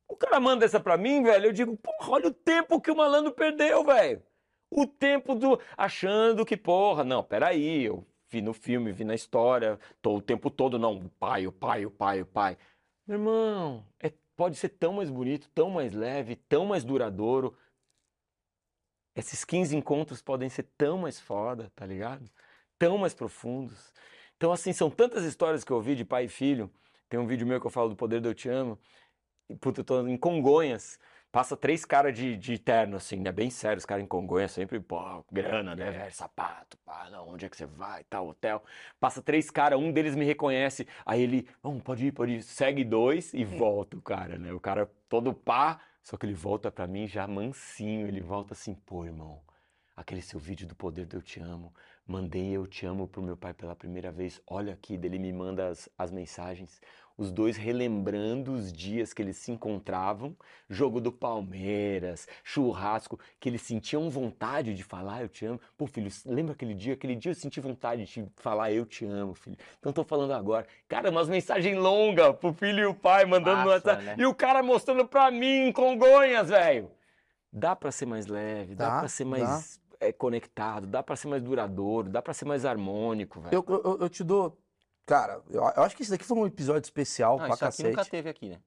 O 0.08 0.16
cara 0.16 0.40
manda 0.40 0.64
essa 0.64 0.80
pra 0.80 0.96
mim, 0.96 1.22
velho. 1.22 1.46
Eu 1.46 1.52
digo, 1.52 1.76
porra, 1.76 2.12
olha 2.12 2.28
o 2.28 2.34
tempo 2.34 2.80
que 2.80 2.90
o 2.90 2.96
malandro 2.96 3.32
perdeu, 3.32 3.84
velho. 3.84 4.22
O 4.70 4.86
tempo 4.86 5.34
do. 5.34 5.60
achando 5.76 6.44
que, 6.44 6.56
porra, 6.56 7.04
não, 7.04 7.22
peraí, 7.22 7.84
eu 7.84 8.06
vi 8.28 8.42
no 8.42 8.52
filme, 8.52 8.92
vi 8.92 9.04
na 9.04 9.14
história, 9.14 9.78
tô 10.02 10.16
o 10.16 10.22
tempo 10.22 10.50
todo, 10.50 10.78
não, 10.78 10.98
o 10.98 11.08
pai, 11.10 11.46
o 11.46 11.52
pai, 11.52 11.86
o 11.86 11.90
pai, 11.90 12.22
o 12.22 12.26
pai. 12.26 12.58
Meu 13.06 13.18
irmão, 13.18 13.86
é, 14.00 14.12
pode 14.36 14.56
ser 14.56 14.68
tão 14.70 14.92
mais 14.92 15.10
bonito, 15.10 15.48
tão 15.54 15.70
mais 15.70 15.92
leve, 15.92 16.36
tão 16.36 16.66
mais 16.66 16.84
duradouro. 16.84 17.56
Esses 19.16 19.44
15 19.44 19.76
encontros 19.76 20.22
podem 20.22 20.48
ser 20.48 20.64
tão 20.76 20.98
mais 20.98 21.18
foda, 21.18 21.72
tá 21.74 21.86
ligado? 21.86 22.30
Tão 22.78 22.98
mais 22.98 23.14
profundos. 23.14 23.92
Então, 24.36 24.52
assim, 24.52 24.72
são 24.72 24.90
tantas 24.90 25.24
histórias 25.24 25.64
que 25.64 25.72
eu 25.72 25.76
ouvi 25.76 25.96
de 25.96 26.04
pai 26.04 26.26
e 26.26 26.28
filho. 26.28 26.70
Tem 27.08 27.18
um 27.18 27.26
vídeo 27.26 27.46
meu 27.46 27.60
que 27.60 27.66
eu 27.66 27.70
falo 27.70 27.88
do 27.88 27.96
poder 27.96 28.20
do 28.20 28.28
eu 28.28 28.34
te 28.34 28.48
amo. 28.48 28.78
Puta, 29.60 29.80
eu 29.80 29.84
tô 29.84 30.06
em 30.06 30.16
Congonhas. 30.16 30.98
Passa 31.30 31.56
três 31.56 31.84
caras 31.84 32.14
de, 32.14 32.36
de 32.38 32.58
terno, 32.58 32.96
assim, 32.96 33.16
né? 33.20 33.30
Bem 33.30 33.50
sério, 33.50 33.78
os 33.78 33.84
caras 33.84 34.02
em 34.02 34.06
Congonhas 34.06 34.50
sempre, 34.50 34.80
pô, 34.80 35.22
grana, 35.30 35.76
né, 35.76 35.90
velho? 35.90 36.12
Sapato, 36.14 36.78
pá, 36.78 37.08
não, 37.10 37.28
onde 37.28 37.44
é 37.44 37.48
que 37.50 37.56
você 37.56 37.66
vai, 37.66 38.02
tal, 38.04 38.28
hotel. 38.28 38.62
Passa 38.98 39.20
três 39.20 39.50
caras, 39.50 39.78
um 39.78 39.92
deles 39.92 40.14
me 40.14 40.24
reconhece. 40.24 40.86
Aí 41.04 41.22
ele, 41.22 41.46
vamos, 41.62 41.82
pode 41.82 42.06
ir, 42.06 42.12
pode 42.12 42.32
ir. 42.32 42.42
Segue 42.42 42.82
dois 42.82 43.34
e 43.34 43.44
volta 43.44 43.96
o 43.96 44.02
cara, 44.02 44.38
né? 44.38 44.52
O 44.52 44.60
cara 44.60 44.90
todo 45.06 45.34
pá, 45.34 45.80
só 46.02 46.16
que 46.16 46.24
ele 46.24 46.34
volta 46.34 46.70
pra 46.70 46.86
mim 46.86 47.06
já 47.06 47.26
mansinho. 47.26 48.08
Ele 48.08 48.20
volta 48.22 48.54
assim, 48.54 48.74
pô, 48.74 49.04
irmão, 49.04 49.42
aquele 49.94 50.22
seu 50.22 50.40
vídeo 50.40 50.66
do 50.66 50.74
poder 50.74 51.04
do 51.04 51.18
eu 51.18 51.22
te 51.22 51.40
amo. 51.40 51.74
Mandei 52.06 52.56
eu 52.56 52.66
te 52.66 52.86
amo 52.86 53.06
pro 53.06 53.20
meu 53.20 53.36
pai 53.36 53.52
pela 53.52 53.76
primeira 53.76 54.10
vez. 54.10 54.40
Olha 54.46 54.72
aqui, 54.72 54.96
dele 54.96 55.18
me 55.18 55.30
manda 55.30 55.68
as, 55.68 55.90
as 55.98 56.10
mensagens. 56.10 56.80
Os 57.18 57.32
dois 57.32 57.56
relembrando 57.56 58.52
os 58.52 58.72
dias 58.72 59.12
que 59.12 59.20
eles 59.20 59.36
se 59.36 59.50
encontravam, 59.50 60.36
jogo 60.70 61.00
do 61.00 61.10
Palmeiras, 61.10 62.28
churrasco, 62.44 63.18
que 63.40 63.48
eles 63.48 63.60
sentiam 63.60 64.08
vontade 64.08 64.72
de 64.72 64.84
falar 64.84 65.22
eu 65.22 65.28
te 65.28 65.44
amo. 65.44 65.60
Pô, 65.76 65.88
filho, 65.88 66.08
lembra 66.24 66.52
aquele 66.52 66.74
dia? 66.74 66.94
Aquele 66.94 67.16
dia 67.16 67.32
eu 67.32 67.34
senti 67.34 67.58
vontade 67.58 68.04
de 68.04 68.24
falar 68.36 68.70
eu 68.70 68.86
te 68.86 69.04
amo, 69.04 69.34
filho. 69.34 69.56
Então 69.80 69.92
tô 69.92 70.04
falando 70.04 70.32
agora. 70.32 70.64
Cara, 70.86 71.10
umas 71.10 71.28
mensagens 71.28 71.76
longas 71.76 72.36
pro 72.36 72.52
filho 72.52 72.78
e 72.78 72.86
o 72.86 72.94
pai 72.94 73.24
mandando 73.24 73.62
no 73.62 73.68
WhatsApp. 73.68 74.04
né? 74.04 74.14
E 74.16 74.24
o 74.24 74.32
cara 74.32 74.62
mostrando 74.62 75.04
pra 75.04 75.28
mim 75.28 75.66
em 75.66 75.72
Congonhas, 75.72 76.48
velho. 76.50 76.88
Dá 77.52 77.74
pra 77.74 77.90
ser 77.90 78.06
mais 78.06 78.28
leve, 78.28 78.76
dá, 78.76 78.90
Dá, 78.90 78.98
pra 79.00 79.08
ser 79.08 79.24
dá. 79.24 79.30
mais 79.30 79.80
é, 79.98 80.12
conectado, 80.12 80.86
dá 80.86 81.02
pra 81.02 81.16
ser 81.16 81.26
mais 81.26 81.42
duradouro, 81.42 82.08
dá 82.08 82.22
pra 82.22 82.32
ser 82.32 82.44
mais 82.44 82.64
harmônico, 82.64 83.40
velho. 83.40 83.54
Eu, 83.54 83.64
eu, 83.84 83.98
eu 84.02 84.08
te 84.08 84.22
dou. 84.22 84.56
Cara, 85.08 85.40
eu, 85.50 85.62
eu 85.62 85.82
acho 85.82 85.96
que 85.96 86.02
esse 86.02 86.10
daqui 86.10 86.24
foi 86.24 86.36
um 86.38 86.46
episódio 86.46 86.82
especial 86.86 87.38
Não, 87.38 87.46
pra 87.46 87.46
isso 87.54 87.54
aqui 87.64 87.64
cacete. 87.64 87.88
nunca 87.88 88.04
teve 88.04 88.28
aqui, 88.28 88.48
né? 88.50 88.60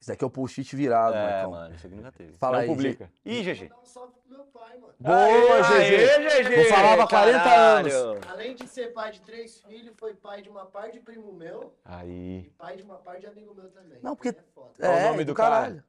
Esse 0.00 0.10
daqui 0.10 0.22
é 0.22 0.26
o 0.26 0.30
post-it 0.30 0.76
virado, 0.76 1.16
É, 1.16 1.30
Marcão. 1.32 1.50
mano, 1.50 1.74
isso 1.74 1.86
aqui 1.86 1.96
nunca 1.96 2.12
teve. 2.12 2.32
Fala 2.38 2.52
Não 2.58 2.60
aí, 2.62 2.68
publica. 2.68 3.10
Ih, 3.24 3.42
GG. 3.42 3.58
Vou 3.66 3.68
dar 3.68 3.82
um 3.82 3.84
salve 3.84 4.12
pro 4.20 4.36
meu 4.36 4.44
pai, 4.46 4.78
mano. 4.78 4.94
Boa, 5.00 5.62
GG. 5.62 6.56
Não 6.56 6.64
falava 6.76 7.02
há 7.02 7.08
40 7.08 7.50
anos. 7.50 7.92
Caralho. 7.92 8.20
Além 8.30 8.54
de 8.54 8.68
ser 8.68 8.92
pai 8.92 9.10
de 9.10 9.20
três 9.22 9.60
filhos, 9.62 9.92
foi 9.98 10.14
pai 10.14 10.40
de 10.40 10.48
uma 10.48 10.64
par 10.66 10.92
de 10.92 11.00
primo 11.00 11.32
meu 11.32 11.74
e 11.84 11.92
Aí. 11.92 12.52
pai 12.56 12.76
de 12.76 12.84
uma 12.84 12.94
par 12.98 13.18
de 13.18 13.26
amigo 13.26 13.52
meu 13.54 13.68
também. 13.70 13.98
Não, 14.00 14.14
porque- 14.14 14.28
É 14.28 14.42
foda. 14.54 14.70
Qual 14.78 14.92
o 14.92 14.96
É, 14.96 15.02
nome 15.10 15.24
do 15.24 15.32
do 15.32 15.34
cara? 15.34 15.54
caralho. 15.56 15.84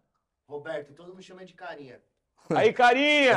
Roberto, 0.47 0.93
todo 0.93 1.09
mundo 1.09 1.21
chama 1.21 1.45
de 1.45 1.53
carinha. 1.53 2.01
Aí, 2.55 2.73
carinha! 2.73 3.35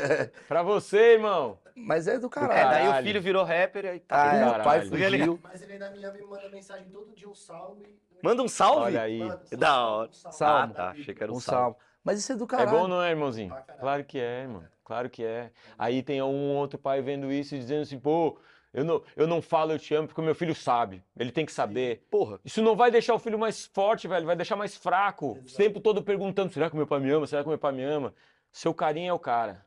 pra 0.48 0.62
você, 0.62 1.14
irmão. 1.14 1.58
Mas 1.76 2.06
é 2.06 2.18
do 2.18 2.26
É, 2.26 2.30
caralho. 2.30 2.70
daí 2.70 2.88
o 2.88 3.04
filho 3.04 3.20
virou 3.20 3.44
rapper 3.44 3.84
e 3.84 3.88
Ah, 4.08 4.30
tá. 4.30 4.34
é, 4.36 4.46
o 4.46 4.62
pai 4.62 4.80
fugiu. 4.86 5.40
Mas 5.42 5.62
ele 5.62 5.72
ainda 5.74 5.90
me 5.90 6.04
ama 6.04 6.18
e 6.18 6.22
me 6.22 6.26
manda 6.28 6.48
mensagem 6.48 6.86
todo 6.88 7.12
dia, 7.14 7.28
um 7.28 7.34
salve. 7.34 7.84
Manda 8.22 8.42
um 8.42 8.48
salve? 8.48 8.80
Olha 8.86 9.02
aí. 9.02 9.18
Manda, 9.18 9.40
Que 9.50 9.56
da 9.56 9.86
hora. 9.86 10.08
um 10.08 10.12
salve. 10.32 10.72
Ah, 10.72 10.76
tá. 10.76 10.90
Achei 10.90 11.14
que 11.14 11.22
era 11.22 11.32
um, 11.32 11.36
Um 11.36 11.40
salve. 11.40 11.60
salmo. 11.62 11.76
Mas 12.02 12.18
isso 12.20 12.32
é 12.32 12.36
do 12.36 12.44
É 12.44 12.46
caralho. 12.46 12.70
bom, 12.70 12.88
não 12.88 13.02
é, 13.02 13.10
irmãozinho? 13.10 13.50
Caralho. 13.50 13.80
Claro 13.80 14.04
que 14.04 14.18
é, 14.20 14.40
irmão. 14.42 14.64
Claro 14.84 15.10
que 15.10 15.24
é. 15.24 15.50
Aí 15.78 16.02
tem 16.02 16.22
um 16.22 16.54
outro 16.56 16.78
pai 16.78 17.02
vendo 17.02 17.32
isso 17.32 17.54
e 17.54 17.58
dizendo 17.58 17.82
assim, 17.82 17.98
pô, 17.98 18.38
eu 18.72 18.84
não, 18.84 19.02
eu 19.16 19.26
não 19.26 19.40
falo 19.42 19.72
eu 19.72 19.78
te 19.78 19.94
amo 19.94 20.06
porque 20.06 20.20
o 20.20 20.24
meu 20.24 20.34
filho 20.34 20.54
sabe. 20.54 21.02
Ele 21.18 21.32
tem 21.32 21.44
que 21.44 21.52
saber. 21.52 22.06
Porra. 22.10 22.38
Isso 22.44 22.62
não 22.62 22.76
vai 22.76 22.90
deixar 22.90 23.14
o 23.14 23.18
filho 23.18 23.38
mais 23.38 23.66
forte, 23.66 24.06
velho. 24.06 24.26
Vai 24.26 24.36
deixar 24.36 24.56
mais 24.56 24.76
fraco. 24.76 25.32
O 25.32 25.56
tempo 25.56 25.80
todo 25.80 26.02
perguntando: 26.02 26.52
será 26.52 26.68
que 26.70 26.76
meu 26.76 26.86
pai 26.86 27.00
me 27.00 27.10
ama? 27.10 27.26
Será 27.26 27.42
que 27.42 27.48
meu 27.48 27.58
pai 27.58 27.72
me 27.72 27.82
ama? 27.82 28.14
Seu 28.54 28.72
carinho 28.72 29.10
é 29.10 29.12
o 29.12 29.18
cara. 29.18 29.66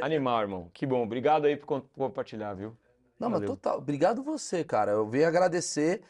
Animal, 0.00 0.40
irmão. 0.42 0.70
Que 0.72 0.86
bom. 0.86 1.02
Obrigado 1.02 1.46
aí 1.46 1.56
por 1.56 1.66
com- 1.66 1.80
compartilhar, 1.80 2.54
viu? 2.54 2.76
Não, 3.18 3.28
mas 3.28 3.40
Valeu. 3.40 3.56
total. 3.56 3.78
Obrigado 3.78 4.22
você, 4.22 4.62
cara. 4.62 4.92
Eu 4.92 5.08
venho 5.08 5.26
agradecer. 5.26 6.02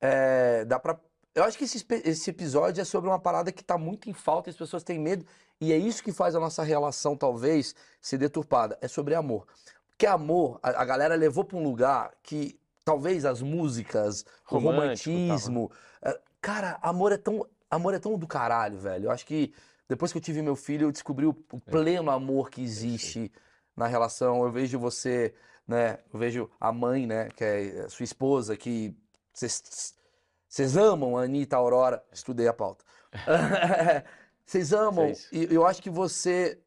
É, 0.00 0.64
dá 0.64 0.80
pra... 0.80 0.98
Eu 1.32 1.44
acho 1.44 1.56
que 1.56 1.62
esse, 1.64 1.84
esse 2.04 2.30
episódio 2.30 2.80
é 2.80 2.84
sobre 2.84 3.08
uma 3.08 3.20
parada 3.20 3.52
que 3.52 3.62
tá 3.62 3.78
muito 3.78 4.10
em 4.10 4.12
falta 4.12 4.50
as 4.50 4.56
pessoas 4.56 4.82
têm 4.82 4.98
medo. 4.98 5.24
E 5.60 5.72
é 5.72 5.76
isso 5.76 6.02
que 6.02 6.10
faz 6.12 6.34
a 6.34 6.40
nossa 6.40 6.64
relação, 6.64 7.16
talvez, 7.16 7.72
ser 8.00 8.18
deturpada. 8.18 8.76
É 8.80 8.88
sobre 8.88 9.14
amor. 9.14 9.46
Porque 9.90 10.06
amor, 10.06 10.58
a, 10.60 10.70
a 10.82 10.84
galera 10.84 11.14
levou 11.14 11.44
pra 11.44 11.56
um 11.56 11.62
lugar 11.62 12.12
que 12.20 12.58
talvez 12.84 13.24
as 13.24 13.40
músicas, 13.40 14.24
o 14.50 14.56
Romântico 14.58 15.04
tal, 15.10 15.14
né? 15.14 15.28
romantismo. 15.28 15.70
é, 16.02 16.20
Cara, 16.40 16.78
amor 16.82 17.12
é 17.12 17.16
tão. 17.16 17.46
Amor 17.70 17.94
é 17.94 17.98
tão 17.98 18.18
do 18.18 18.26
caralho, 18.26 18.78
velho. 18.78 19.06
Eu 19.06 19.10
acho 19.10 19.24
que 19.26 19.52
depois 19.88 20.12
que 20.12 20.18
eu 20.18 20.22
tive 20.22 20.42
meu 20.42 20.56
filho, 20.56 20.86
eu 20.88 20.92
descobri 20.92 21.26
o, 21.26 21.30
É. 21.30 21.56
o 21.56 21.60
pleno 21.60 22.10
amor 22.10 22.50
que 22.50 22.62
existe 22.62 23.30
na 23.76 23.86
relação. 23.86 24.42
Eu 24.42 24.50
vejo 24.50 24.78
você, 24.78 25.34
né? 25.66 25.98
Eu 26.12 26.18
vejo 26.18 26.50
a 26.60 26.72
mãe, 26.72 27.06
né? 27.06 27.28
Que 27.30 27.44
é 27.44 27.80
a 27.82 27.88
sua 27.88 28.04
esposa, 28.04 28.56
que 28.56 28.96
vocês 29.32 30.76
amam 30.76 31.16
a 31.16 31.22
Anitta, 31.24 31.56
a 31.56 31.58
Aurora. 31.58 32.04
Estudei 32.12 32.48
a 32.48 32.52
pauta. 32.52 32.84
Vocês 34.46 34.72
amam. 34.72 35.10
Isso. 35.10 35.28
E 35.34 35.52
eu 35.54 35.66
acho 35.66 35.82
que 35.82 35.88
você 35.88 36.60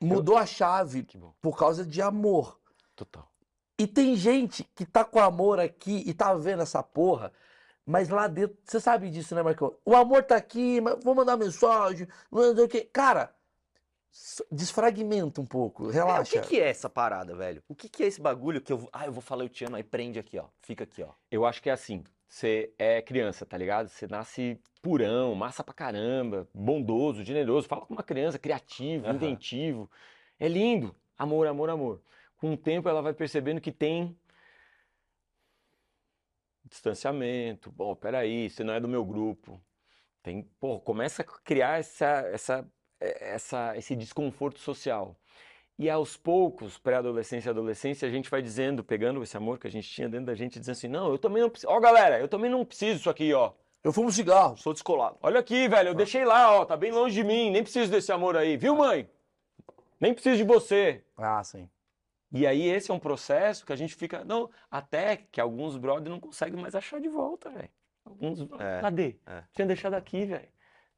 mudou 0.00 0.36
a 0.36 0.44
chave 0.44 1.06
por 1.40 1.56
causa 1.56 1.86
de 1.86 2.02
amor. 2.02 2.58
Total. 2.96 3.30
E 3.78 3.86
tem 3.86 4.16
gente 4.16 4.64
que 4.74 4.84
tá 4.84 5.04
com 5.04 5.20
amor 5.20 5.60
aqui 5.60 6.02
e 6.06 6.12
tá 6.12 6.34
vendo 6.34 6.62
essa 6.62 6.82
porra, 6.82 7.32
mas 7.86 8.08
lá 8.08 8.26
dentro, 8.28 8.56
você 8.64 8.78
sabe 8.80 9.10
disso, 9.10 9.34
né, 9.34 9.42
Marcão? 9.42 9.74
O 9.84 9.94
amor 9.96 10.22
tá 10.22 10.36
aqui, 10.36 10.80
mas 10.80 11.02
vou 11.02 11.14
mandar 11.14 11.36
mensagem, 11.36 12.06
não 12.30 12.54
sei 12.54 12.64
o 12.64 12.68
quê. 12.68 12.88
Cara, 12.92 13.34
desfragmenta 14.50 15.40
um 15.40 15.46
pouco, 15.46 15.84
É, 15.84 15.88
o 15.88 15.90
relaxa. 15.90 16.40
que, 16.40 16.48
que 16.48 16.60
é 16.60 16.68
essa 16.68 16.88
parada, 16.88 17.34
velho? 17.34 17.62
O 17.68 17.74
que, 17.74 17.88
que 17.88 18.02
é 18.02 18.06
esse 18.06 18.20
bagulho 18.20 18.60
que 18.60 18.72
eu. 18.72 18.78
vou- 18.78 18.90
Ah, 18.92 19.06
eu 19.06 19.12
vou 19.12 19.22
falar 19.22 19.44
eu 19.44 19.48
te 19.48 19.64
amo, 19.64 19.76
aí 19.76 19.82
prende 19.82 20.18
aqui, 20.18 20.38
ó. 20.38 20.44
Fica 20.60 20.84
aqui, 20.84 21.02
ó. 21.02 21.08
Eu 21.30 21.44
acho 21.46 21.62
que 21.62 21.70
é 21.70 21.72
assim. 21.72 22.04
Você 22.28 22.72
é 22.78 23.00
criança, 23.02 23.44
tá 23.44 23.56
ligado? 23.58 23.88
Você 23.88 24.06
nasce 24.06 24.58
purão, 24.80 25.34
massa 25.34 25.62
pra 25.62 25.74
caramba, 25.74 26.48
bondoso, 26.52 27.22
generoso. 27.24 27.68
Fala 27.68 27.86
com 27.86 27.94
uma 27.94 28.02
criança, 28.02 28.38
criativo, 28.38 29.06
Aham. 29.06 29.14
inventivo. 29.16 29.90
É 30.38 30.48
lindo. 30.48 30.94
Amor, 31.16 31.46
amor, 31.46 31.70
amor. 31.70 32.00
Com 32.36 32.52
o 32.54 32.56
tempo 32.56 32.88
ela 32.88 33.00
vai 33.00 33.12
percebendo 33.12 33.60
que 33.60 33.70
tem 33.70 34.16
distanciamento. 36.72 37.70
Bom, 37.70 37.94
peraí, 37.94 38.50
você 38.50 38.64
não 38.64 38.74
é 38.74 38.80
do 38.80 38.88
meu 38.88 39.04
grupo. 39.04 39.62
Tem, 40.22 40.42
pô, 40.58 40.80
começa 40.80 41.22
a 41.22 41.24
criar 41.24 41.78
essa, 41.78 42.06
essa, 42.32 42.72
eh, 43.00 43.34
essa, 43.34 43.76
esse 43.76 43.94
desconforto 43.94 44.58
social. 44.58 45.16
E 45.78 45.90
aos 45.90 46.16
poucos, 46.16 46.78
pré-adolescência 46.78 47.48
e 47.48 47.50
adolescência, 47.50 48.06
a 48.06 48.10
gente 48.10 48.30
vai 48.30 48.40
dizendo, 48.42 48.84
pegando 48.84 49.22
esse 49.22 49.36
amor 49.36 49.58
que 49.58 49.66
a 49.66 49.70
gente 49.70 49.88
tinha 49.88 50.08
dentro 50.08 50.26
da 50.26 50.34
gente, 50.34 50.58
dizendo 50.58 50.76
assim: 50.76 50.88
não, 50.88 51.10
eu 51.10 51.18
também 51.18 51.42
não 51.42 51.50
preciso. 51.50 51.72
Ó, 51.72 51.80
galera, 51.80 52.18
eu 52.20 52.28
também 52.28 52.50
não 52.50 52.64
preciso 52.64 52.98
disso 52.98 53.10
aqui, 53.10 53.32
ó. 53.32 53.52
Eu 53.82 53.92
fumo 53.92 54.12
cigarro. 54.12 54.56
Sou 54.56 54.72
descolado. 54.72 55.16
Olha 55.20 55.40
aqui, 55.40 55.68
velho, 55.68 55.88
eu 55.88 55.94
deixei 55.94 56.24
lá, 56.24 56.60
ó, 56.60 56.64
tá 56.64 56.76
bem 56.76 56.92
longe 56.92 57.14
de 57.14 57.24
mim, 57.24 57.50
nem 57.50 57.62
preciso 57.62 57.90
desse 57.90 58.12
amor 58.12 58.36
aí, 58.36 58.56
viu, 58.56 58.76
mãe? 58.76 59.08
Nem 60.00 60.14
preciso 60.14 60.36
de 60.36 60.44
você. 60.44 61.02
Ah, 61.16 61.42
sim. 61.42 61.68
E 62.32 62.46
aí 62.46 62.66
esse 62.66 62.90
é 62.90 62.94
um 62.94 62.98
processo 62.98 63.66
que 63.66 63.72
a 63.72 63.76
gente 63.76 63.94
fica, 63.94 64.24
não, 64.24 64.50
até 64.70 65.16
que 65.16 65.40
alguns 65.40 65.76
brothers 65.76 66.08
não 66.10 66.18
conseguem 66.20 66.60
mais 66.60 66.74
achar 66.74 67.00
de 67.00 67.08
volta, 67.08 67.50
velho. 67.50 67.68
Alguns, 68.04 68.40
É, 68.58 68.80
cadê? 68.80 69.16
é. 69.26 69.42
Tinha 69.52 69.66
deixado 69.66 69.94
aqui, 69.94 70.24
velho. 70.24 70.48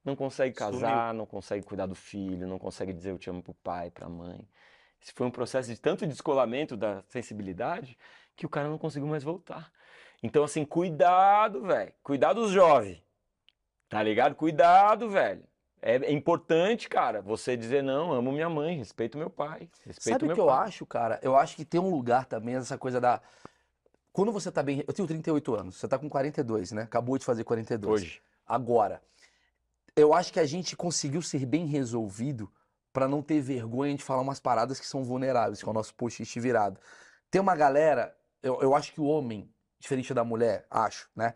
Não 0.04 0.14
consegue 0.14 0.56
Sumiu. 0.56 0.72
casar, 0.80 1.12
não 1.14 1.26
consegue 1.26 1.64
cuidar 1.66 1.86
do 1.86 1.94
filho, 1.94 2.46
não 2.46 2.58
consegue 2.58 2.92
dizer 2.92 3.10
eu 3.10 3.18
te 3.18 3.28
amo 3.30 3.42
pro 3.42 3.54
pai, 3.54 3.90
pra 3.90 4.08
mãe. 4.08 4.46
Esse 5.02 5.12
foi 5.12 5.26
um 5.26 5.30
processo 5.30 5.68
de 5.70 5.78
tanto 5.80 6.06
descolamento 6.06 6.76
da 6.76 7.02
sensibilidade 7.08 7.98
que 8.36 8.46
o 8.46 8.48
cara 8.48 8.68
não 8.68 8.78
conseguiu 8.78 9.08
mais 9.08 9.22
voltar. 9.24 9.70
Então, 10.22 10.44
assim, 10.44 10.64
cuidado, 10.64 11.62
velho. 11.62 11.92
Cuidado 12.02 12.40
dos 12.42 12.52
jovens. 12.52 13.02
Tá 13.88 14.02
ligado? 14.02 14.34
Cuidado, 14.34 15.10
velho. 15.10 15.44
É, 15.86 15.96
é 15.96 16.12
importante, 16.12 16.88
cara, 16.88 17.20
você 17.20 17.58
dizer 17.58 17.82
não, 17.82 18.10
amo 18.10 18.32
minha 18.32 18.48
mãe, 18.48 18.78
respeito 18.78 19.18
meu 19.18 19.28
pai, 19.28 19.68
respeito 19.84 20.14
Sabe 20.14 20.24
o 20.24 20.26
meu 20.28 20.34
que 20.34 20.40
eu 20.40 20.46
pai. 20.46 20.66
acho, 20.66 20.86
cara? 20.86 21.20
Eu 21.22 21.36
acho 21.36 21.54
que 21.54 21.62
tem 21.62 21.78
um 21.78 21.90
lugar 21.90 22.24
também, 22.24 22.54
essa 22.54 22.78
coisa 22.78 22.98
da. 22.98 23.20
Quando 24.10 24.32
você 24.32 24.50
tá 24.50 24.62
bem. 24.62 24.82
Eu 24.88 24.94
tenho 24.94 25.06
38 25.06 25.54
anos, 25.54 25.76
você 25.76 25.86
tá 25.86 25.98
com 25.98 26.08
42, 26.08 26.72
né? 26.72 26.82
Acabou 26.84 27.18
de 27.18 27.24
fazer 27.26 27.44
42. 27.44 28.00
Hoje. 28.00 28.22
Agora, 28.46 29.02
eu 29.94 30.14
acho 30.14 30.32
que 30.32 30.40
a 30.40 30.46
gente 30.46 30.74
conseguiu 30.74 31.20
ser 31.20 31.44
bem 31.44 31.66
resolvido 31.66 32.50
pra 32.90 33.06
não 33.06 33.20
ter 33.20 33.42
vergonha 33.42 33.94
de 33.94 34.02
falar 34.02 34.22
umas 34.22 34.40
paradas 34.40 34.80
que 34.80 34.86
são 34.86 35.04
vulneráveis, 35.04 35.62
que 35.62 35.68
é 35.68 35.70
o 35.70 35.74
nosso 35.74 35.94
post-it 35.94 36.40
virado. 36.40 36.80
Tem 37.30 37.42
uma 37.42 37.54
galera, 37.54 38.16
eu, 38.42 38.58
eu 38.62 38.74
acho 38.74 38.90
que 38.90 39.02
o 39.02 39.04
homem, 39.04 39.52
diferente 39.78 40.14
da 40.14 40.24
mulher, 40.24 40.66
acho, 40.70 41.10
né? 41.14 41.34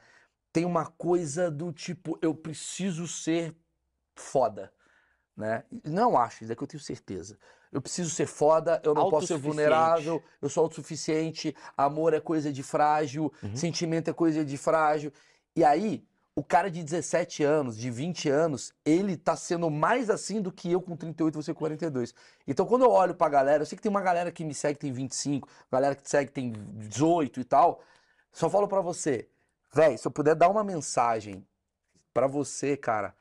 tem 0.52 0.64
uma 0.64 0.86
coisa 0.86 1.50
do 1.50 1.72
tipo, 1.72 2.18
eu 2.22 2.34
preciso 2.34 3.06
ser 3.06 3.54
foda, 4.20 4.72
né? 5.36 5.64
Não 5.84 6.16
acho, 6.16 6.44
isso 6.44 6.52
é 6.52 6.56
que 6.56 6.62
eu 6.62 6.66
tenho 6.66 6.82
certeza. 6.82 7.38
Eu 7.70 7.82
preciso 7.82 8.10
ser 8.10 8.26
foda, 8.26 8.80
eu 8.82 8.94
não 8.94 9.10
posso 9.10 9.26
ser 9.26 9.36
vulnerável, 9.36 10.22
eu 10.40 10.48
sou 10.48 10.62
autossuficiente, 10.62 11.54
amor 11.76 12.14
é 12.14 12.20
coisa 12.20 12.52
de 12.52 12.62
frágil, 12.62 13.32
sentimento 13.54 14.08
é 14.08 14.12
coisa 14.12 14.44
de 14.44 14.56
frágil. 14.56 15.12
E 15.54 15.62
aí, 15.62 16.02
o 16.34 16.42
cara 16.44 16.70
de 16.70 16.84
17 16.84 17.42
anos, 17.42 17.76
de 17.76 17.90
20 17.90 18.28
anos, 18.28 18.72
ele 18.84 19.16
tá 19.16 19.34
sendo 19.34 19.68
mais 19.68 20.08
assim 20.08 20.40
do 20.40 20.52
que 20.52 20.70
eu 20.70 20.80
com 20.80 20.96
38 20.96 21.34
e 21.34 21.42
você 21.42 21.52
com 21.52 21.58
42. 21.58 22.14
Então, 22.46 22.64
quando 22.64 22.84
eu 22.84 22.90
olho 22.90 23.12
pra 23.14 23.28
galera, 23.28 23.62
eu 23.62 23.66
sei 23.66 23.74
que 23.74 23.82
tem 23.82 23.90
uma 23.90 24.00
galera 24.00 24.30
que 24.30 24.44
me 24.44 24.54
segue 24.54 24.74
que 24.74 24.82
tem 24.82 24.92
25, 24.92 25.48
galera 25.70 25.96
que 25.96 26.02
te 26.04 26.10
segue 26.10 26.28
que 26.28 26.34
tem 26.34 26.52
18 26.52 27.40
e 27.40 27.44
tal. 27.44 27.82
Só 28.32 28.48
falo 28.48 28.68
pra 28.68 28.80
você, 28.80 29.28
véi, 29.74 29.98
se 29.98 30.06
eu 30.06 30.12
puder 30.12 30.36
dar 30.36 30.48
uma 30.48 30.62
mensagem 30.62 31.44
pra 32.14 32.28
você, 32.28 32.76
cara, 32.76 33.14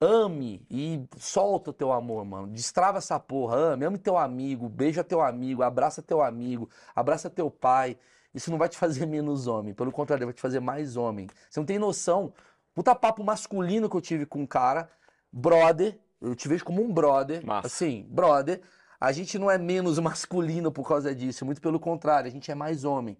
ame 0.00 0.64
e 0.70 1.04
solta 1.18 1.70
o 1.70 1.72
teu 1.72 1.92
amor, 1.92 2.24
mano. 2.24 2.46
Destrava 2.48 2.98
essa 2.98 3.18
porra, 3.18 3.56
ame, 3.72 3.84
ame 3.84 3.98
teu 3.98 4.16
amigo, 4.16 4.68
beija 4.68 5.02
teu 5.02 5.20
amigo, 5.20 5.62
abraça 5.62 6.00
teu 6.02 6.22
amigo, 6.22 6.68
abraça 6.94 7.28
teu 7.28 7.50
pai. 7.50 7.96
Isso 8.34 8.50
não 8.50 8.58
vai 8.58 8.68
te 8.68 8.76
fazer 8.78 9.04
menos 9.06 9.46
homem, 9.46 9.74
pelo 9.74 9.90
contrário, 9.90 10.26
vai 10.26 10.34
te 10.34 10.40
fazer 10.40 10.60
mais 10.60 10.96
homem. 10.96 11.26
Você 11.50 11.58
não 11.60 11.66
tem 11.66 11.78
noção. 11.78 12.32
Puta 12.74 12.94
papo 12.94 13.24
masculino 13.24 13.88
que 13.90 13.96
eu 13.96 14.00
tive 14.00 14.24
com 14.24 14.40
um 14.42 14.46
cara, 14.46 14.88
brother, 15.32 15.98
eu 16.20 16.34
te 16.34 16.46
vejo 16.46 16.64
como 16.64 16.82
um 16.82 16.92
brother, 16.92 17.44
Massa. 17.44 17.66
assim, 17.66 18.06
brother. 18.08 18.60
A 19.00 19.12
gente 19.12 19.38
não 19.38 19.50
é 19.50 19.58
menos 19.58 19.98
masculino 20.00 20.70
por 20.70 20.86
causa 20.86 21.14
disso, 21.14 21.44
muito 21.44 21.60
pelo 21.60 21.80
contrário, 21.80 22.28
a 22.28 22.30
gente 22.32 22.50
é 22.50 22.54
mais 22.54 22.84
homem. 22.84 23.16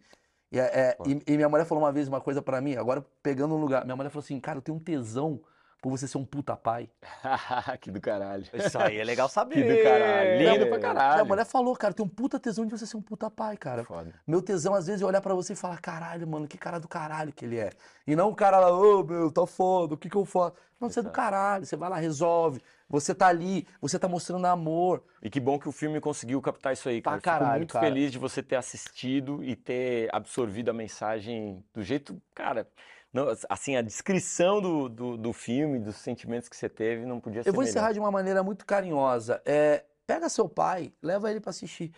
E, 0.50 0.58
é- 0.58 0.62
é- 0.62 0.96
e- 1.06 1.22
e 1.26 1.36
minha 1.36 1.48
mulher 1.48 1.64
falou 1.66 1.82
uma 1.84 1.92
vez 1.92 2.08
uma 2.08 2.20
coisa 2.20 2.40
pra 2.40 2.60
mim, 2.60 2.76
agora 2.76 3.04
pegando 3.22 3.54
um 3.54 3.58
lugar, 3.58 3.84
minha 3.84 3.96
mulher 3.96 4.10
falou 4.10 4.22
assim, 4.24 4.38
cara, 4.40 4.58
eu 4.58 4.62
tenho 4.62 4.76
um 4.78 4.80
tesão 4.80 5.40
por 5.80 5.90
você 5.90 6.08
ser 6.08 6.18
um 6.18 6.24
puta 6.24 6.56
pai. 6.56 6.88
que 7.80 7.90
do 7.90 8.00
caralho. 8.00 8.44
Isso 8.52 8.78
aí 8.78 8.98
é 8.98 9.04
legal 9.04 9.28
saber. 9.28 9.54
Que 9.54 9.76
do 9.76 9.82
caralho. 9.82 10.38
Lindo 10.38 10.66
pra 10.66 10.78
Minha 10.78 10.94
caralho. 10.94 11.26
mulher 11.26 11.44
falou, 11.44 11.76
cara, 11.76 11.94
tem 11.94 12.04
um 12.04 12.08
puta 12.08 12.38
tesão 12.38 12.66
de 12.66 12.70
você 12.76 12.86
ser 12.86 12.96
um 12.96 13.02
puta 13.02 13.30
pai, 13.30 13.56
cara. 13.56 13.84
Foda. 13.84 14.12
Meu 14.26 14.42
tesão, 14.42 14.74
às 14.74 14.86
vezes, 14.86 15.02
é 15.02 15.06
olhar 15.06 15.20
pra 15.20 15.34
você 15.34 15.52
e 15.52 15.56
falar, 15.56 15.80
caralho, 15.80 16.26
mano, 16.26 16.48
que 16.48 16.58
cara 16.58 16.78
do 16.78 16.88
caralho 16.88 17.32
que 17.32 17.44
ele 17.44 17.58
é. 17.58 17.70
E 18.06 18.16
não 18.16 18.30
o 18.30 18.34
cara 18.34 18.58
lá, 18.58 18.72
ô, 18.72 19.04
meu, 19.04 19.30
tá 19.30 19.46
foda, 19.46 19.94
o 19.94 19.96
que 19.96 20.10
que 20.10 20.16
eu 20.16 20.24
faço? 20.24 20.54
Não, 20.80 20.88
você 20.88 21.00
é 21.00 21.02
do 21.02 21.10
caralho, 21.10 21.66
você 21.66 21.76
vai 21.76 21.90
lá, 21.90 21.96
resolve. 21.96 22.62
Você 22.88 23.14
tá 23.14 23.26
ali, 23.26 23.66
você 23.80 23.98
tá 23.98 24.08
mostrando 24.08 24.46
amor. 24.46 25.02
E 25.22 25.28
que 25.28 25.38
bom 25.40 25.58
que 25.58 25.68
o 25.68 25.72
filme 25.72 26.00
conseguiu 26.00 26.40
captar 26.40 26.72
isso 26.72 26.88
aí, 26.88 27.02
Pra 27.02 27.12
cara. 27.12 27.16
Eu 27.18 27.20
Fico 27.20 27.44
caralho, 27.44 27.58
muito 27.60 27.72
cara. 27.74 27.86
feliz 27.86 28.10
de 28.12 28.18
você 28.18 28.42
ter 28.42 28.56
assistido 28.56 29.42
e 29.44 29.54
ter 29.54 30.08
absorvido 30.14 30.70
a 30.70 30.72
mensagem 30.72 31.62
do 31.74 31.82
jeito, 31.82 32.20
cara. 32.34 32.66
Não, 33.12 33.26
assim, 33.48 33.76
a 33.76 33.82
descrição 33.82 34.60
do, 34.60 34.88
do, 34.88 35.16
do 35.16 35.32
filme, 35.32 35.78
dos 35.78 35.96
sentimentos 35.96 36.48
que 36.48 36.56
você 36.56 36.68
teve, 36.68 37.06
não 37.06 37.20
podia 37.20 37.42
ser 37.42 37.48
Eu 37.48 37.52
vou 37.54 37.62
melhor. 37.62 37.70
encerrar 37.70 37.92
de 37.92 37.98
uma 38.00 38.10
maneira 38.10 38.42
muito 38.42 38.66
carinhosa. 38.66 39.40
É, 39.46 39.84
pega 40.06 40.28
seu 40.28 40.48
pai, 40.48 40.92
leva 41.02 41.30
ele 41.30 41.40
pra 41.40 41.50
assistir. 41.50 41.92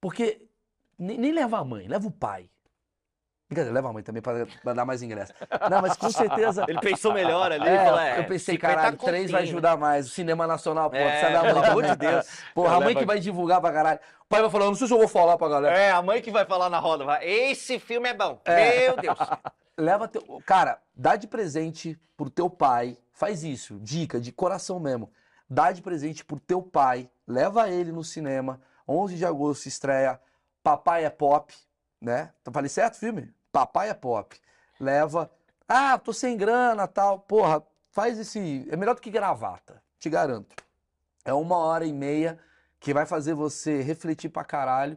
Porque 0.00 0.46
nem, 0.98 1.16
nem 1.18 1.32
leva 1.32 1.58
a 1.58 1.64
mãe, 1.64 1.88
leva 1.88 2.06
o 2.06 2.10
pai. 2.10 2.50
Brincadeira, 3.50 3.74
leva 3.74 3.88
a 3.88 3.92
mãe 3.92 4.02
também 4.04 4.22
pra, 4.22 4.46
pra 4.62 4.72
dar 4.72 4.84
mais 4.84 5.02
ingresso. 5.02 5.32
Não, 5.68 5.82
mas 5.82 5.96
com 5.96 6.08
certeza. 6.08 6.64
Ele 6.68 6.78
pensou 6.78 7.12
melhor 7.12 7.50
ali, 7.50 7.68
É, 7.68 7.84
falou, 7.84 7.98
é, 7.98 8.18
eu 8.20 8.24
pensei, 8.24 8.54
50 8.54 8.74
caralho, 8.74 8.96
três 8.96 9.28
vai 9.28 9.42
ajudar 9.42 9.76
mais. 9.76 10.06
O 10.06 10.10
cinema 10.10 10.46
nacional, 10.46 10.88
pô, 10.88 10.96
É, 10.96 11.10
precisa 11.10 11.32
da 11.32 11.42
mãe 11.42 11.54
pelo 11.54 11.64
amor 11.64 11.82
de 11.82 11.96
Deus. 11.96 12.26
Porra, 12.54 12.76
a 12.76 12.80
mãe 12.80 12.94
que 12.94 13.04
vai 13.04 13.18
divulgar 13.18 13.60
pra 13.60 13.72
caralho. 13.72 13.98
O 14.20 14.28
pai 14.28 14.40
vai 14.40 14.50
falar, 14.50 14.66
não 14.66 14.76
sei 14.76 14.86
se 14.86 14.94
eu 14.94 14.98
vou 14.98 15.08
falar 15.08 15.36
pra 15.36 15.48
galera. 15.48 15.76
É, 15.76 15.90
a 15.90 16.00
mãe 16.00 16.22
que 16.22 16.30
vai 16.30 16.44
falar 16.44 16.70
na 16.70 16.78
roda, 16.78 17.04
vai, 17.04 17.28
esse 17.28 17.80
filme 17.80 18.08
é 18.08 18.14
bom. 18.14 18.40
É. 18.44 18.86
Meu 18.86 18.96
Deus. 18.96 19.18
Leva 19.76 20.06
teu. 20.06 20.22
Cara, 20.46 20.78
dá 20.94 21.16
de 21.16 21.26
presente 21.26 21.98
pro 22.16 22.30
teu 22.30 22.48
pai. 22.48 22.96
Faz 23.12 23.42
isso. 23.42 23.80
Dica, 23.80 24.20
de 24.20 24.30
coração 24.30 24.78
mesmo. 24.78 25.10
Dá 25.48 25.72
de 25.72 25.82
presente 25.82 26.24
pro 26.24 26.38
teu 26.38 26.62
pai. 26.62 27.10
Leva 27.26 27.68
ele 27.68 27.90
no 27.90 28.04
cinema. 28.04 28.60
11 28.86 29.16
de 29.16 29.26
agosto 29.26 29.66
estreia 29.66 30.20
Papai 30.62 31.04
é 31.04 31.10
Pop, 31.10 31.52
né? 32.00 32.32
Tá 32.44 32.52
falei 32.52 32.68
certo 32.68 32.94
o 32.94 32.98
filme? 32.98 33.32
Papai 33.52 33.90
é 33.90 33.94
Pop. 33.94 34.36
Leva. 34.78 35.30
Ah, 35.68 35.98
tô 35.98 36.12
sem 36.12 36.36
grana, 36.36 36.86
tal. 36.86 37.18
Porra, 37.20 37.62
faz 37.90 38.18
esse. 38.18 38.66
É 38.70 38.76
melhor 38.76 38.94
do 38.94 39.00
que 39.00 39.10
gravata. 39.10 39.82
Te 39.98 40.08
garanto. 40.08 40.54
É 41.24 41.32
uma 41.32 41.56
hora 41.56 41.84
e 41.84 41.92
meia 41.92 42.38
que 42.78 42.94
vai 42.94 43.04
fazer 43.06 43.34
você 43.34 43.82
refletir 43.82 44.30
pra 44.30 44.44
caralho. 44.44 44.96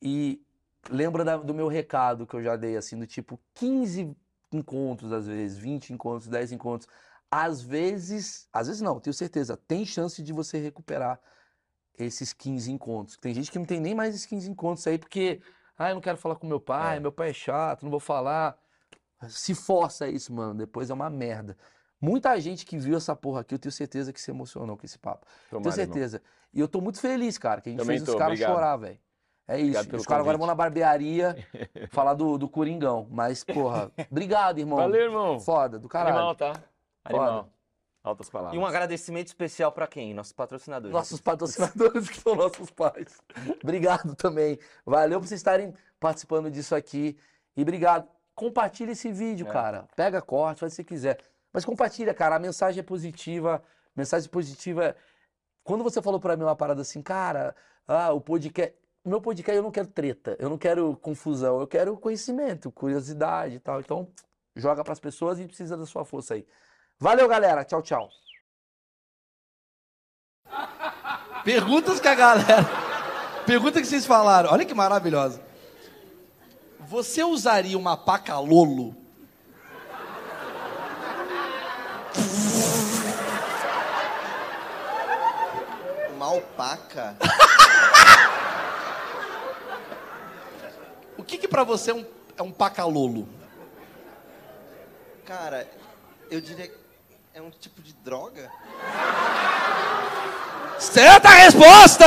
E 0.00 0.40
lembra 0.88 1.24
da- 1.24 1.36
do 1.36 1.52
meu 1.52 1.68
recado 1.68 2.26
que 2.26 2.34
eu 2.34 2.42
já 2.42 2.56
dei, 2.56 2.76
assim, 2.76 2.98
do 2.98 3.06
tipo 3.06 3.38
15 3.54 4.16
encontros, 4.52 5.12
às 5.12 5.26
vezes, 5.26 5.58
20 5.58 5.92
encontros, 5.92 6.28
10 6.28 6.52
encontros. 6.52 6.88
Às 7.30 7.60
vezes, 7.62 8.48
às 8.52 8.66
vezes 8.66 8.82
não, 8.82 8.98
tenho 8.98 9.14
certeza, 9.14 9.56
tem 9.56 9.84
chance 9.84 10.22
de 10.22 10.32
você 10.32 10.58
recuperar 10.58 11.20
esses 11.98 12.32
15 12.32 12.72
encontros. 12.72 13.16
Tem 13.18 13.32
gente 13.34 13.50
que 13.52 13.58
não 13.58 13.66
tem 13.66 13.78
nem 13.80 13.94
mais 13.94 14.14
esses 14.14 14.26
15 14.26 14.50
encontros 14.50 14.86
aí, 14.86 14.98
porque, 14.98 15.40
ah, 15.82 15.90
eu 15.90 15.94
não 15.94 16.00
quero 16.02 16.18
falar 16.18 16.36
com 16.36 16.46
meu 16.46 16.60
pai, 16.60 16.98
É. 16.98 17.00
meu 17.00 17.10
pai 17.10 17.30
é 17.30 17.32
chato, 17.32 17.82
não 17.82 17.90
vou 17.90 18.00
falar. 18.00 18.56
Se 19.28 19.54
força 19.54 20.08
isso, 20.08 20.32
mano, 20.32 20.54
depois 20.54 20.90
é 20.90 20.94
uma 20.94 21.08
merda. 21.10 21.56
Muita 22.00 22.38
gente 22.40 22.64
que 22.64 22.78
viu 22.78 22.96
essa 22.96 23.14
porra 23.16 23.40
aqui, 23.40 23.54
eu 23.54 23.58
tenho 23.58 23.72
certeza 23.72 24.12
que 24.12 24.20
se 24.20 24.30
emocionou 24.30 24.76
com 24.76 24.84
esse 24.86 24.98
papo. 24.98 25.26
Tenho 25.50 25.62
Tomara, 25.62 25.80
irmão. 25.82 25.94
certeza. 25.94 26.22
E 26.52 26.60
eu 26.60 26.66
tô 26.68 26.80
muito 26.80 27.00
feliz, 27.00 27.36
cara, 27.38 27.60
que 27.60 27.68
a 27.68 27.72
gente 27.72 27.80
Também 27.80 27.96
fez 27.98 28.08
os 28.08 28.14
tô, 28.14 28.18
caras 28.18 28.32
obrigado. 28.34 28.54
chorar, 28.54 28.76
velho. 28.76 28.98
É 29.48 29.58
isso. 29.60 29.96
Os 29.96 30.06
caras 30.06 30.22
agora 30.22 30.38
vão 30.38 30.46
na 30.46 30.54
barbearia 30.54 31.36
falar 31.90 32.14
do, 32.14 32.38
do 32.38 32.48
Coringão. 32.48 33.06
Mas, 33.10 33.42
porra, 33.44 33.90
obrigado, 34.10 34.58
irmão. 34.58 34.78
Valeu, 34.78 35.00
irmão. 35.02 35.40
Foda, 35.40 35.78
do 35.78 35.88
caralho. 35.88 36.16
Animal, 36.16 36.34
tá? 36.36 36.52
Animal. 37.04 37.48
Altas 38.02 38.30
palavras. 38.30 38.56
E 38.56 38.58
um 38.58 38.64
agradecimento 38.64 39.26
especial 39.26 39.70
pra 39.72 39.86
quem? 39.86 40.14
Nossos 40.14 40.32
patrocinadores. 40.32 40.92
Nossos 40.92 41.20
patrocinadores, 41.20 42.08
que 42.08 42.20
são 42.20 42.34
nossos 42.34 42.70
pais. 42.70 43.20
Obrigado 43.62 44.14
também. 44.14 44.58
Valeu 44.86 45.20
por 45.20 45.26
vocês 45.28 45.40
estarem 45.40 45.74
participando 45.98 46.50
disso 46.50 46.74
aqui. 46.74 47.18
E 47.56 47.62
obrigado. 47.62 48.08
Compartilha 48.34 48.92
esse 48.92 49.12
vídeo, 49.12 49.46
É. 49.46 49.50
cara. 49.52 49.86
Pega, 49.94 50.22
corte, 50.22 50.60
faz 50.60 50.72
o 50.72 50.76
que 50.76 50.82
você 50.82 50.84
quiser. 50.84 51.18
Mas 51.52 51.64
compartilha, 51.64 52.14
cara. 52.14 52.36
A 52.36 52.38
mensagem 52.38 52.80
é 52.80 52.82
positiva. 52.82 53.62
Mensagem 53.94 54.30
positiva. 54.30 54.84
é- 54.86 54.94
Quando 55.62 55.84
você 55.84 56.00
falou 56.00 56.18
pra 56.18 56.36
mim 56.36 56.44
uma 56.44 56.56
parada 56.56 56.80
assim, 56.80 57.02
cara, 57.02 57.54
ah, 57.86 58.12
o 58.12 58.20
podcast. 58.20 58.74
Meu 59.04 59.20
podcast 59.20 59.56
eu 59.56 59.62
não 59.62 59.70
quero 59.70 59.88
treta, 59.88 60.36
eu 60.38 60.48
não 60.50 60.58
quero 60.58 60.94
confusão, 60.98 61.58
eu 61.60 61.66
quero 61.66 61.96
conhecimento, 61.96 62.70
curiosidade 62.70 63.56
e 63.56 63.58
tal. 63.58 63.80
Então, 63.80 64.08
joga 64.54 64.84
pras 64.84 65.00
pessoas 65.00 65.38
e 65.40 65.46
precisa 65.46 65.74
da 65.76 65.86
sua 65.86 66.04
força 66.04 66.34
aí. 66.34 66.46
Valeu, 67.00 67.26
galera. 67.26 67.64
Tchau, 67.64 67.80
tchau. 67.80 68.10
Perguntas 71.42 71.98
que 71.98 72.06
a 72.06 72.14
galera. 72.14 72.66
Pergunta 73.46 73.80
que 73.80 73.86
vocês 73.86 74.04
falaram. 74.04 74.50
Olha 74.52 74.66
que 74.66 74.74
maravilhosa. 74.74 75.42
Você 76.80 77.24
usaria 77.24 77.78
uma 77.78 77.96
paca 77.96 78.38
Lolo? 78.38 78.94
Uma 86.14 86.26
alpaca? 86.26 87.16
O 91.16 91.24
que 91.24 91.38
que 91.38 91.48
pra 91.48 91.64
você 91.64 91.92
é 91.92 91.94
um, 91.94 92.06
é 92.36 92.42
um 92.42 92.52
pacalolo? 92.52 93.26
Cara, 95.24 95.66
eu 96.30 96.40
diria 96.40 96.68
que 96.68 96.79
é 97.34 97.40
um 97.40 97.50
tipo 97.50 97.80
de 97.82 97.92
droga. 97.92 98.50
Certa 100.78 101.28
resposta! 101.28 102.04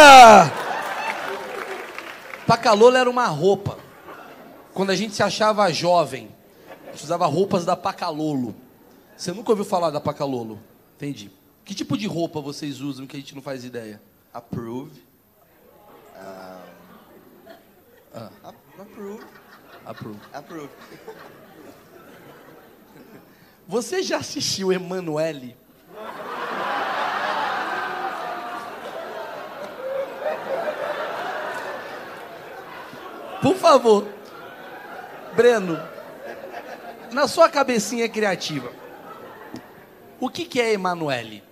Pacalolo 2.47 2.97
era 2.97 3.09
uma 3.09 3.27
roupa. 3.27 3.77
Quando 4.73 4.89
a 4.89 4.95
gente 4.95 5.13
se 5.15 5.23
achava 5.23 5.71
jovem, 5.71 6.29
a 6.87 6.91
gente 6.91 7.03
usava 7.03 7.25
roupas 7.25 7.63
da 7.65 7.75
Pacalolo. 7.75 8.55
Você 9.15 9.31
nunca 9.31 9.51
ouviu 9.51 9.65
falar 9.65 9.91
da 9.91 10.01
Pacalolo? 10.01 10.59
Entendi. 10.95 11.31
Que 11.63 11.73
tipo 11.73 11.97
de 11.97 12.07
roupa 12.07 12.41
vocês 12.41 12.81
usam 12.81 13.07
que 13.07 13.15
a 13.15 13.19
gente 13.19 13.35
não 13.35 13.41
faz 13.41 13.63
ideia? 13.63 14.01
Approve. 14.33 15.03
Ah, 16.17 16.59
ap- 18.43 18.55
Approve. 18.79 19.23
Approve. 19.85 20.19
Approve. 20.33 20.69
Você 23.67 24.03
já 24.03 24.17
assistiu 24.17 24.71
Emanuele? 24.71 25.55
Por 33.41 33.55
favor, 33.55 34.07
Breno, 35.35 35.77
na 37.11 37.27
sua 37.27 37.49
cabecinha 37.49 38.07
criativa, 38.07 38.71
o 40.17 40.29
que, 40.29 40.45
que 40.45 40.61
é 40.61 40.71
Emanuele? 40.71 41.43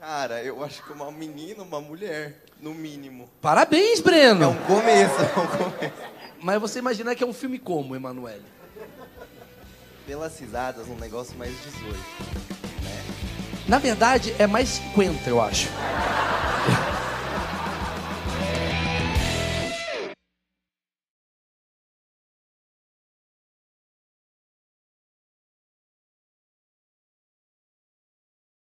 Cara, 0.00 0.42
eu 0.42 0.64
acho 0.64 0.82
que 0.82 0.92
uma 0.92 1.12
menina, 1.12 1.62
uma 1.62 1.80
mulher, 1.80 2.42
no 2.60 2.74
mínimo. 2.74 3.30
Parabéns, 3.40 4.00
Breno! 4.00 4.44
É 4.44 4.46
um 4.48 4.62
começo, 4.64 5.20
é 5.20 5.40
um 5.40 5.46
começo. 5.46 5.94
Mas 6.40 6.60
você 6.60 6.78
imagina 6.80 7.14
que 7.14 7.22
é 7.22 7.26
um 7.26 7.32
filme 7.32 7.58
como, 7.58 7.94
Emanuele? 7.94 8.57
pelas 10.08 10.40
risadas, 10.40 10.88
um 10.88 10.96
negócio 10.96 11.36
mais 11.36 11.52
18. 11.62 11.94
Né? 12.82 13.04
Na 13.68 13.78
verdade, 13.78 14.34
é 14.38 14.46
mais 14.46 14.70
50, 14.70 15.28
eu 15.28 15.38
acho. 15.38 15.68